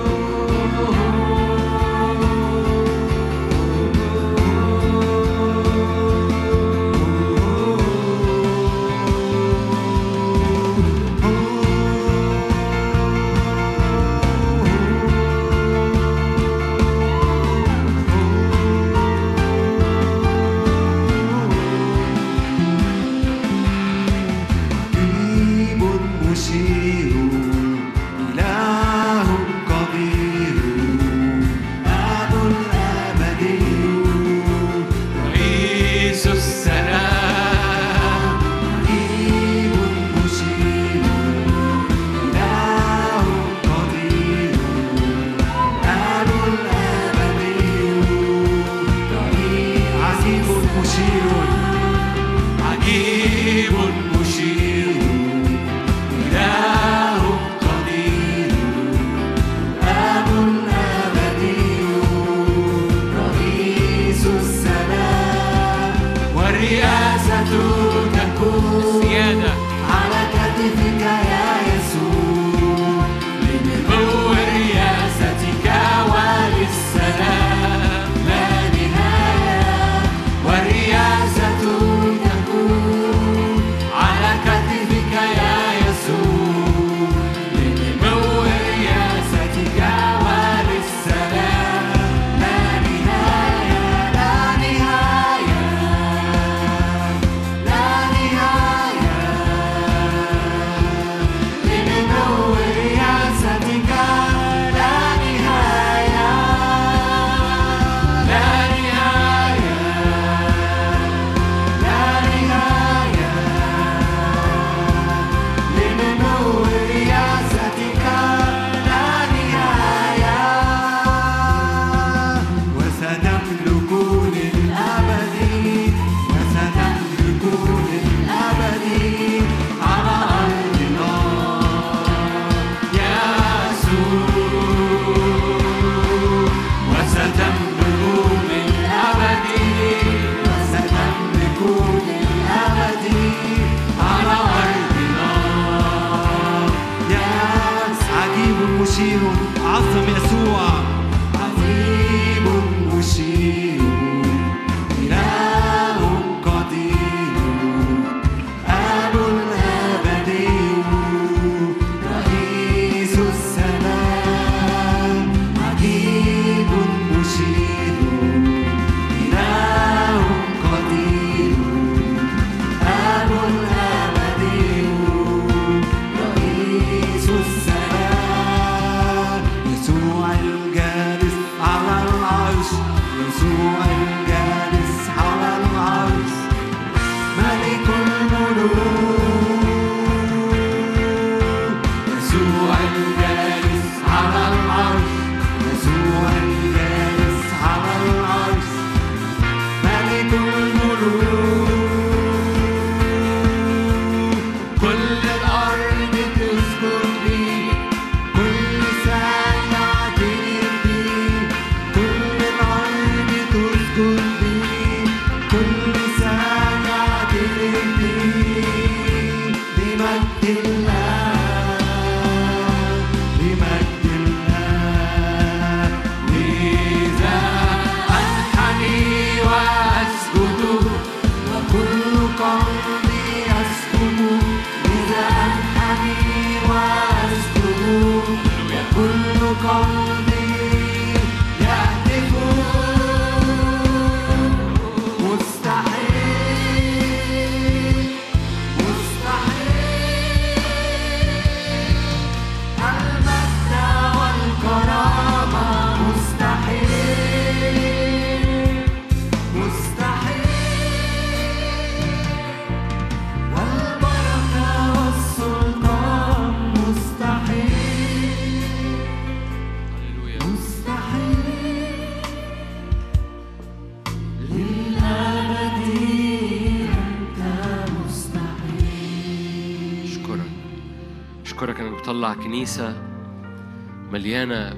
مليانة 284.29 284.77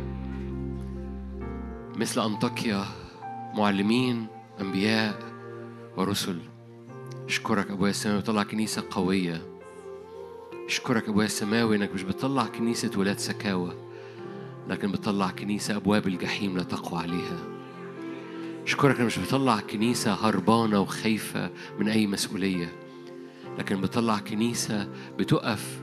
مثل 1.97 2.25
أنطاكيا 2.25 2.85
معلمين 3.55 4.27
أنبياء 4.61 5.19
ورسل. 5.97 6.39
اشكرك 7.27 7.70
ابويا 7.70 7.91
السماوي 7.91 8.20
بتطلع 8.20 8.43
كنيسة 8.43 8.85
قوية. 8.91 9.43
اشكرك 10.67 11.09
ابويا 11.09 11.27
السماوي 11.27 11.77
إنك 11.77 11.95
مش 11.95 12.03
بتطلع 12.03 12.47
كنيسة 12.47 12.91
ولاد 12.97 13.19
سكاوى 13.19 13.73
لكن 14.69 14.93
بتطلع 14.93 15.31
كنيسة 15.31 15.77
أبواب 15.77 16.07
الجحيم 16.07 16.57
لا 16.57 16.62
تقوى 16.62 17.01
عليها. 17.01 17.39
اشكرك 18.67 18.97
إنك 18.97 19.07
مش 19.07 19.19
بتطلع 19.19 19.61
كنيسة 19.61 20.12
هربانة 20.12 20.81
وخايفة 20.81 21.51
من 21.79 21.89
أي 21.89 22.07
مسؤولية 22.07 22.73
لكن 23.59 23.81
بتطلع 23.81 24.19
كنيسة 24.19 24.89
بتقف 25.19 25.83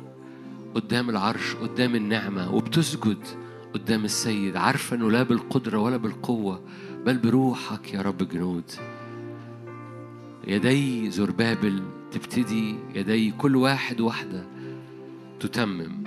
قدام 0.75 1.09
العرش 1.09 1.55
قدام 1.55 1.95
النعمة 1.95 2.55
وبتسجد 2.55 3.46
قدام 3.73 4.05
السيد 4.05 4.57
عارفة 4.57 4.95
أنه 4.95 5.11
لا 5.11 5.23
بالقدرة 5.23 5.77
ولا 5.77 5.97
بالقوة 5.97 6.61
بل 7.05 7.17
بروحك 7.17 7.93
يا 7.93 8.01
رب 8.01 8.21
الجنود 8.21 8.71
يدي 10.47 11.11
زربابل 11.11 11.83
تبتدي 12.11 12.75
يدي 12.95 13.31
كل 13.31 13.55
واحد 13.55 14.01
واحدة 14.01 14.43
تتمم 15.39 16.03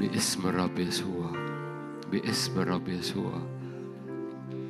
باسم 0.00 0.48
الرب 0.48 0.78
يسوع 0.78 1.48
باسم 2.12 2.60
الرب 2.60 2.88
يسوع. 2.88 3.32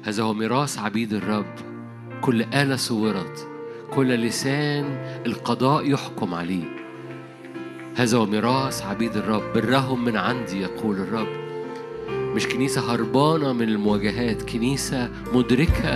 هذا 0.05 0.23
هو 0.23 0.35
ميراث 0.35 0.79
عبيد 0.79 1.13
الرب. 1.13 1.55
كل 2.21 2.43
آلة 2.43 2.77
صورت 2.77 3.49
كل 3.95 4.09
لسان 4.09 4.85
القضاء 5.27 5.91
يحكم 5.91 6.35
عليه. 6.35 6.77
هذا 7.97 8.19
هو 8.19 8.27
ميراث 8.27 8.83
عبيد 8.83 9.17
الرب. 9.17 9.53
برهم 9.55 10.05
من 10.05 10.17
عندي 10.17 10.61
يقول 10.61 10.97
الرب. 10.97 11.48
مش 12.35 12.47
كنيسة 12.47 12.95
هربانة 12.95 13.53
من 13.53 13.69
المواجهات 13.69 14.43
كنيسة 14.43 15.11
مدركة 15.33 15.95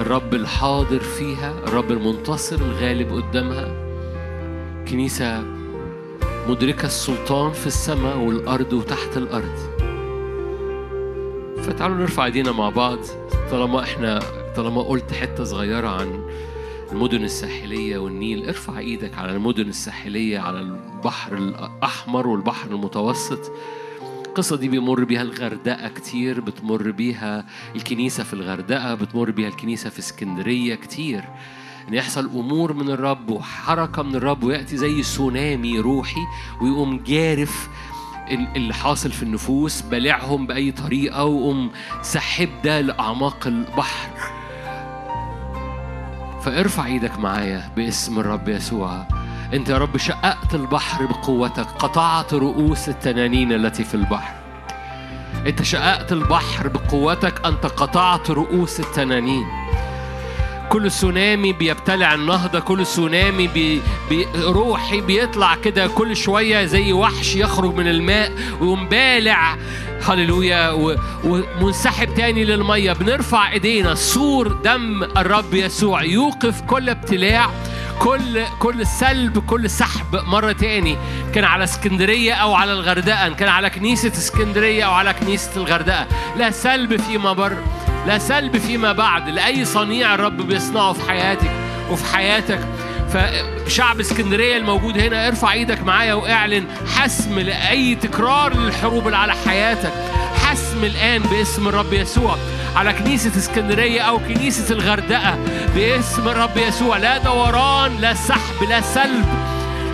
الرب 0.00 0.34
الحاضر 0.34 0.98
فيها 1.00 1.50
الرب 1.66 1.90
المنتصر 1.92 2.56
الغالب 2.56 3.12
قدامها. 3.12 3.90
كنيسة 4.88 5.44
مدركة 6.48 6.86
السلطان 6.86 7.52
في 7.52 7.66
السماء 7.66 8.18
والأرض 8.18 8.72
وتحت 8.72 9.16
الأرض. 9.16 9.56
فتعالوا 11.62 11.96
نرفع 11.96 12.24
ايدينا 12.24 12.52
مع 12.52 12.68
بعض. 12.68 12.98
طالما 13.50 13.82
إحنا 13.82 14.20
طالما 14.56 14.82
قلت 14.82 15.12
حتة 15.12 15.44
صغيرة 15.44 15.88
عن 15.88 16.20
المدن 16.92 17.24
الساحلية 17.24 17.98
والنيل 17.98 18.46
ارفع 18.46 18.78
إيدك 18.78 19.18
على 19.18 19.32
المدن 19.32 19.68
الساحلية 19.68 20.38
على 20.38 20.60
البحر 20.60 21.36
الأحمر 21.36 22.26
والبحر 22.26 22.70
المتوسط. 22.70 23.52
القصة 24.30 24.56
دي 24.56 24.68
بيمر 24.68 25.04
بيها 25.04 25.22
الغردقة 25.22 25.88
كتير 25.88 26.40
بتمر 26.40 26.90
بيها 26.90 27.44
الكنيسة 27.76 28.24
في 28.24 28.32
الغردقة 28.32 28.94
بتمر 28.94 29.30
بيها 29.30 29.48
الكنيسة 29.48 29.90
في 29.90 29.98
اسكندرية 29.98 30.74
كتير. 30.74 31.24
إن 31.88 31.94
يحصل 31.94 32.24
أمور 32.26 32.72
من 32.72 32.90
الرب 32.90 33.30
وحركة 33.30 34.02
من 34.02 34.14
الرب 34.14 34.42
ويأتي 34.44 34.76
زي 34.76 35.02
سونامي 35.02 35.78
روحي 35.78 36.20
ويقوم 36.62 37.02
جارف 37.06 37.68
ال- 38.30 38.56
اللي 38.56 38.74
حاصل 38.74 39.10
في 39.10 39.22
النفوس 39.22 39.80
بلعهم 39.82 40.46
بأي 40.46 40.72
طريقة 40.72 41.24
ويقوم 41.24 41.70
سحب 42.02 42.48
ده 42.64 42.80
لأعماق 42.80 43.46
البحر. 43.46 44.10
فارفع 46.42 46.86
إيدك 46.86 47.18
معايا 47.18 47.70
باسم 47.76 48.18
الرب 48.20 48.48
يسوع. 48.48 49.06
انت 49.52 49.68
يا 49.68 49.78
رب 49.78 49.96
شققت 49.96 50.54
البحر 50.54 51.06
بقوتك 51.06 51.66
قطعت 51.78 52.34
رؤوس 52.34 52.88
التنانين 52.88 53.52
التي 53.52 53.84
في 53.84 53.94
البحر. 53.94 54.34
انت 55.46 55.62
شققت 55.62 56.12
البحر 56.12 56.68
بقوتك 56.68 57.46
انت 57.46 57.66
قطعت 57.66 58.30
رؤوس 58.30 58.80
التنانين. 58.80 59.44
كل 60.68 60.90
سونامي 60.90 61.52
بيبتلع 61.52 62.14
النهضة 62.14 62.60
كل 62.60 62.86
سونامي 62.86 63.46
بي 63.46 63.82
بي 64.08 64.26
روحي 64.34 65.00
بيطلع 65.00 65.54
كده 65.54 65.86
كل 65.86 66.16
شوية 66.16 66.64
زي 66.64 66.92
وحش 66.92 67.36
يخرج 67.36 67.74
من 67.74 67.88
الماء 67.88 68.32
ويقوم 68.60 68.88
بالع 68.88 69.56
هللويا 70.02 70.70
ومنسحب 71.24 72.14
تاني 72.14 72.44
للمية. 72.44 72.92
بنرفع 72.92 73.52
ايدينا 73.52 73.94
سور 73.94 74.48
دم 74.48 75.02
الرب 75.02 75.54
يسوع 75.54 76.02
يوقف 76.02 76.60
كل 76.60 76.88
ابتلاع. 76.88 77.50
كل 78.00 78.44
كل 78.58 78.86
سلب 78.86 79.38
كل 79.38 79.70
سحب 79.70 80.16
مرة 80.26 80.52
تاني. 80.52 80.98
كان 81.34 81.44
على 81.44 81.64
اسكندرية 81.64 82.34
أو 82.34 82.54
على 82.54 82.72
الغردقة 82.72 83.28
كان 83.28 83.48
على 83.48 83.70
كنيسة 83.70 84.12
اسكندرية 84.12 84.84
أو 84.84 84.92
على 84.92 85.12
كنيسة 85.12 85.50
الغردقة. 85.56 86.06
لا 86.36 86.50
سلب 86.50 87.00
فيما 87.00 87.32
بر 87.32 87.56
لا 88.06 88.18
سلب 88.18 88.56
فيما 88.56 88.92
بعد 88.92 89.28
لأي 89.28 89.64
صنيع 89.64 90.14
الرب 90.14 90.36
بيصنعه 90.36 90.92
في 90.92 91.10
حياتك 91.10 91.50
وفي 91.90 92.16
حياتك. 92.16 92.60
فشعب 93.12 94.00
اسكندرية 94.00 94.56
الموجود 94.56 94.98
هنا 94.98 95.28
ارفع 95.28 95.52
إيدك 95.52 95.82
معايا 95.82 96.14
واعلن 96.14 96.64
حسم 96.96 97.38
لأي 97.38 97.94
تكرار 97.94 98.54
للحروب 98.56 99.06
اللي 99.06 99.16
على 99.16 99.32
حياتك. 99.46 99.92
حسم 100.44 100.84
الآن 100.84 101.22
باسم 101.22 101.68
الرب 101.68 101.92
يسوع. 101.92 102.38
على 102.76 102.92
كنيسة 102.92 103.36
اسكندرية 103.36 104.00
أو 104.00 104.18
كنيسة 104.18 104.74
الغردقة. 104.74 105.38
باسم 105.74 106.28
الرب 106.28 106.56
يسوع 106.56 106.96
لا 106.96 107.18
دوران 107.18 107.96
لا 107.96 108.14
سحب 108.14 108.62
لا 108.68 108.80
سلب. 108.80 109.26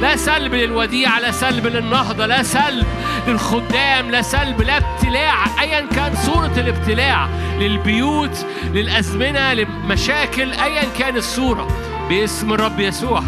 لا 0.00 0.16
سلب 0.16 0.54
للوديعة 0.54 1.20
لا 1.20 1.30
سلب 1.30 1.66
للنهضة 1.66 2.26
لا 2.26 2.42
سلب 2.42 2.86
للخدام 3.28 4.10
لا 4.10 4.22
سلب 4.22 4.62
لا 4.62 4.76
ابتلاع. 4.76 5.60
أيا 5.60 5.86
كان 5.86 6.16
صورة 6.16 6.52
الابتلاع 6.56 7.28
للبيوت 7.58 8.46
للأزمنة 8.74 9.52
للمشاكل 9.52 10.52
أيا 10.52 10.84
كان 10.98 11.16
الصورة. 11.16 11.68
باسم 12.08 12.52
الرب 12.52 12.80
يسوع. 12.80 13.22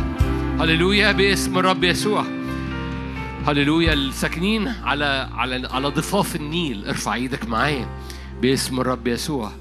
هللويا 0.60 1.12
باسم 1.12 1.58
الرب 1.58 1.84
يسوع. 1.84 2.24
هللويا 3.46 3.92
الساكنين 3.92 4.74
على 4.84 5.28
على 5.36 5.68
على 5.72 5.88
ضفاف 5.88 6.36
النيل 6.36 6.84
ارفع 6.88 7.14
إيدك 7.14 7.48
معايا. 7.48 7.88
باسم 8.42 8.80
الرب 8.80 9.06
يسوع. 9.08 9.52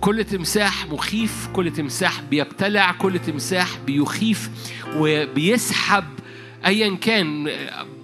كل 0.00 0.24
تمساح 0.24 0.86
مخيف 0.86 1.48
كل 1.52 1.72
تمساح 1.72 2.20
بيبتلع 2.20 2.92
كل 2.92 3.18
تمساح 3.18 3.78
بيخيف 3.86 4.50
وبيسحب 4.96 6.04
ايا 6.66 6.94
كان. 6.96 7.50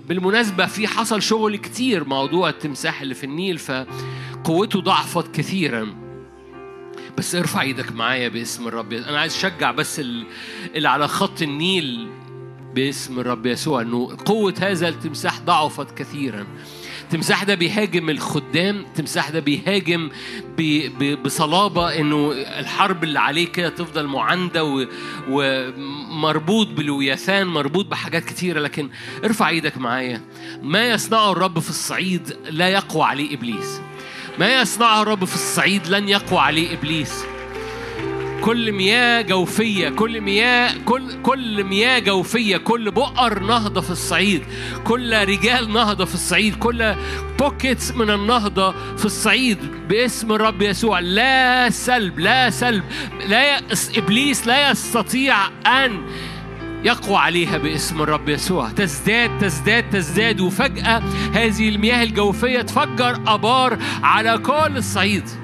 بالمناسبة 0.09 0.67
في 0.67 0.87
حصل 0.89 1.23
شغل 1.23 1.57
كتير 1.57 2.05
موضوع 2.05 2.49
التمساح 2.49 3.01
اللي 3.01 3.15
في 3.15 3.25
النيل 3.25 3.59
فقوته 3.59 4.81
ضعفت 4.81 5.35
كثيرا. 5.35 5.87
بس 7.19 7.35
ارفع 7.35 7.61
إيدك 7.63 7.93
معايا 7.93 8.29
باسم 8.29 8.69
الرب 8.69 8.93
أنا 8.93 9.21
عايز 9.21 9.35
أشجع 9.35 9.71
بس 9.71 10.01
ال- 10.01 10.27
اللي 10.75 10.89
على 10.89 11.09
خط 11.09 11.43
النيل 11.43 12.09
باسم 12.75 13.19
الرب 13.21 13.47
يسوع 13.47 13.81
إنه 13.81 14.17
قوة 14.25 14.55
هذا 14.61 14.89
التمساح 14.89 15.41
ضعفت 15.41 15.99
كثيرا. 15.99 16.47
التمساح 17.05 17.45
ده 17.45 17.55
بيهاجم 17.55 18.11
الخدام 18.11 18.77
التمساح 18.81 19.31
ده 19.31 19.41
بيهاجم 19.41 20.11
ب- 20.59 20.89
ب- 20.99 21.23
بصلابة 21.23 22.01
إنه 22.01 22.33
الحرب 22.33 23.05
اللي 23.05 23.21
عليه 23.21 23.47
كده 23.49 23.69
تفضل 23.69 24.07
معاندة 24.07 24.87
ومربوط 25.29 26.69
بالوياثان 26.69 27.47
مربوط 27.47 27.87
بحاجات 27.87 28.25
كتيرة. 28.25 28.61
لكن 28.61 28.89
ارفع 29.25 29.49
إيدك 29.49 29.79
معايا. 29.79 30.21
ما 30.63 30.91
يصنعه 30.91 31.33
الرب 31.33 31.59
في 31.59 31.71
الصعيد 31.71 32.37
لا 32.51 32.69
يقوى 32.69 33.03
عليه 33.05 33.35
إبليس. 33.35 33.81
ما 34.39 34.61
يصنعه 34.61 35.03
الرب 35.03 35.25
في 35.25 35.35
الصعيد 35.35 35.87
لن 35.89 36.09
يقوى 36.09 36.39
عليه 36.41 36.73
إبليس. 36.75 37.25
كل 38.45 38.73
مياه 38.73 39.23
جوفية 39.23 39.89
كل 39.89 40.21
مياه 40.21 40.75
كل 40.85 41.23
كل 41.23 41.65
مياه 41.65 41.99
جوفية 41.99 42.57
كل 42.57 42.91
بؤر 42.91 43.39
نهضة 43.39 43.81
في 43.81 43.91
الصعيد 43.91 44.43
كل 44.85 45.29
رجال 45.29 45.73
نهضة 45.73 46.05
في 46.05 46.15
الصعيد 46.15 46.55
كل 46.55 46.95
بوكيتس 47.39 47.93
من 47.93 48.11
النهضة 48.11 48.97
في 48.97 49.05
الصعيد 49.05 49.59
باسم 49.89 50.33
الرب 50.33 50.63
يسوع. 50.63 50.99
لا 51.01 51.71
سلب 51.71 52.19
لا 52.19 52.51
سلب 52.51 52.85
لا 53.29 53.59
ي... 53.59 53.61
إبليس 53.97 54.47
لا 54.47 54.71
يستطيع 54.71 55.37
أن 55.67 56.03
يقوى 56.85 57.17
عليها 57.17 57.59
باسم 57.59 58.03
الرب 58.03 58.29
يسوع. 58.29 58.71
تزداد 58.71 59.39
تزداد 59.39 59.91
تزداد 59.91 60.41
وفجأة 60.41 61.03
هذه 61.35 61.69
المياه 61.69 62.03
الجوفية 62.03 62.63
تفجر 62.63 63.21
أبار 63.27 63.79
على 64.03 64.39
كل 64.39 64.77
الصعيد. 64.77 65.44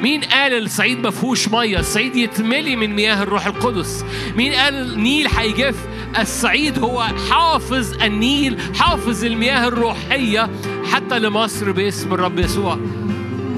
مين 0.00 0.20
قال 0.20 0.52
الصعيد 0.52 1.00
ما 1.00 1.10
فيهوش 1.10 1.48
مية؟ 1.48 1.78
الصعيد 1.78 2.16
يتملي 2.16 2.76
من 2.76 2.94
مياه 2.94 3.22
الروح 3.22 3.46
القدس. 3.46 4.04
مين 4.36 4.52
قال 4.52 4.74
النيل 4.74 5.26
هيجف؟ 5.26 5.76
الصعيد 6.18 6.78
هو 6.78 7.02
حافظ 7.30 8.02
النيل 8.02 8.58
حافظ 8.74 9.24
المياه 9.24 9.68
الروحية 9.68 10.50
حتى 10.92 11.18
لمصر 11.18 11.72
باسم 11.72 12.14
الرب 12.14 12.38
يسوع. 12.38 12.78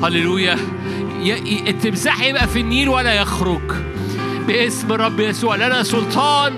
هللويا. 0.02 0.58
التمساح 1.68 2.22
يبقى 2.22 2.48
في 2.48 2.60
النيل 2.60 2.88
ولا 2.88 3.14
يخرج؟ 3.14 3.72
باسم 4.46 4.92
الرب 4.92 5.20
يسوع. 5.20 5.56
لنا 5.56 5.82
سلطان 5.82 6.54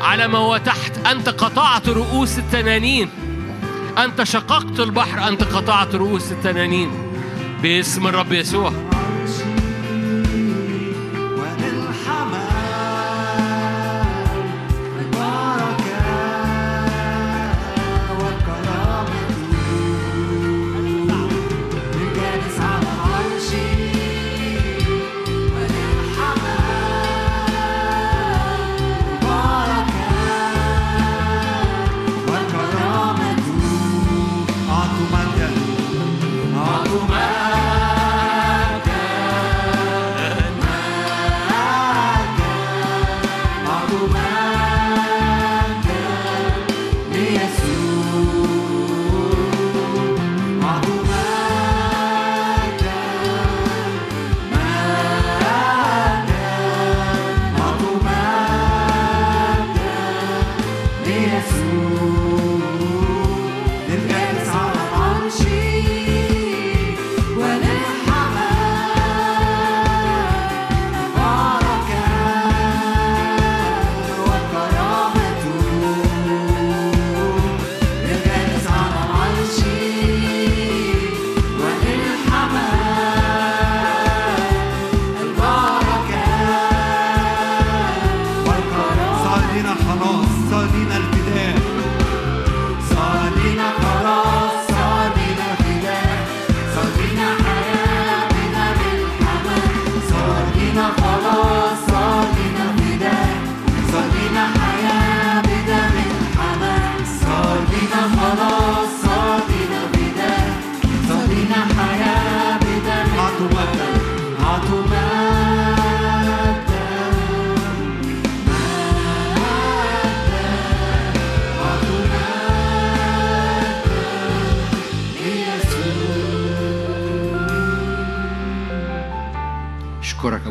على 0.00 0.28
ما 0.28 0.38
هو 0.38 0.56
تحت. 0.56 1.06
أنت 1.06 1.28
قطعت 1.28 1.88
رؤوس 1.88 2.38
التنانين. 2.38 3.08
أنت 3.98 4.22
شققت 4.22 4.80
البحر 4.80 5.28
أنت 5.28 5.42
قطعت 5.42 5.94
رؤوس 5.94 6.32
التنانين. 6.32 7.09
باسم 7.62 8.06
الرب 8.06 8.42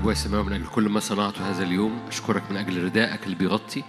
أبويا 0.09 0.21
السماوي 0.21 0.43
من 0.43 0.53
أجل 0.53 0.65
كل 0.65 0.89
ما 0.89 0.99
صنعته 0.99 1.49
هذا 1.49 1.63
اليوم 1.63 1.99
أشكرك 2.07 2.43
من 2.51 2.57
أجل 2.57 2.83
ردائك 2.83 3.23
اللي 3.23 3.35
بيغطي. 3.35 3.83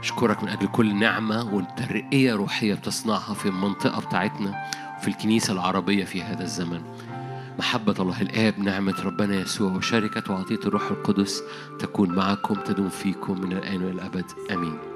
أشكرك 0.00 0.42
من 0.42 0.48
أجل 0.48 0.66
كل 0.66 0.96
نعمة 0.96 1.54
وترقية 1.54 2.34
روحية 2.34 2.74
بتصنعها 2.74 3.34
في 3.34 3.48
المنطقة 3.48 4.00
بتاعتنا 4.00 4.70
وفي 4.98 5.08
الكنيسة 5.08 5.52
العربية 5.52 6.04
في 6.04 6.22
هذا 6.22 6.42
الزمن. 6.42 6.82
محبة 7.58 7.94
الله 7.98 8.22
الآب 8.22 8.58
نعمة 8.58 9.00
ربنا 9.04 9.34
يسوع 9.34 9.72
وشركة 9.72 10.32
وعطية 10.32 10.60
الروح 10.66 10.90
القدس 10.90 11.42
تكون 11.78 12.10
معكم 12.14 12.54
تدوم 12.54 12.88
فيكم 12.88 13.40
من 13.40 13.52
الآن 13.52 13.82
وإلى 13.82 13.90
الأبد. 13.90 14.24
آمين. 14.50 14.93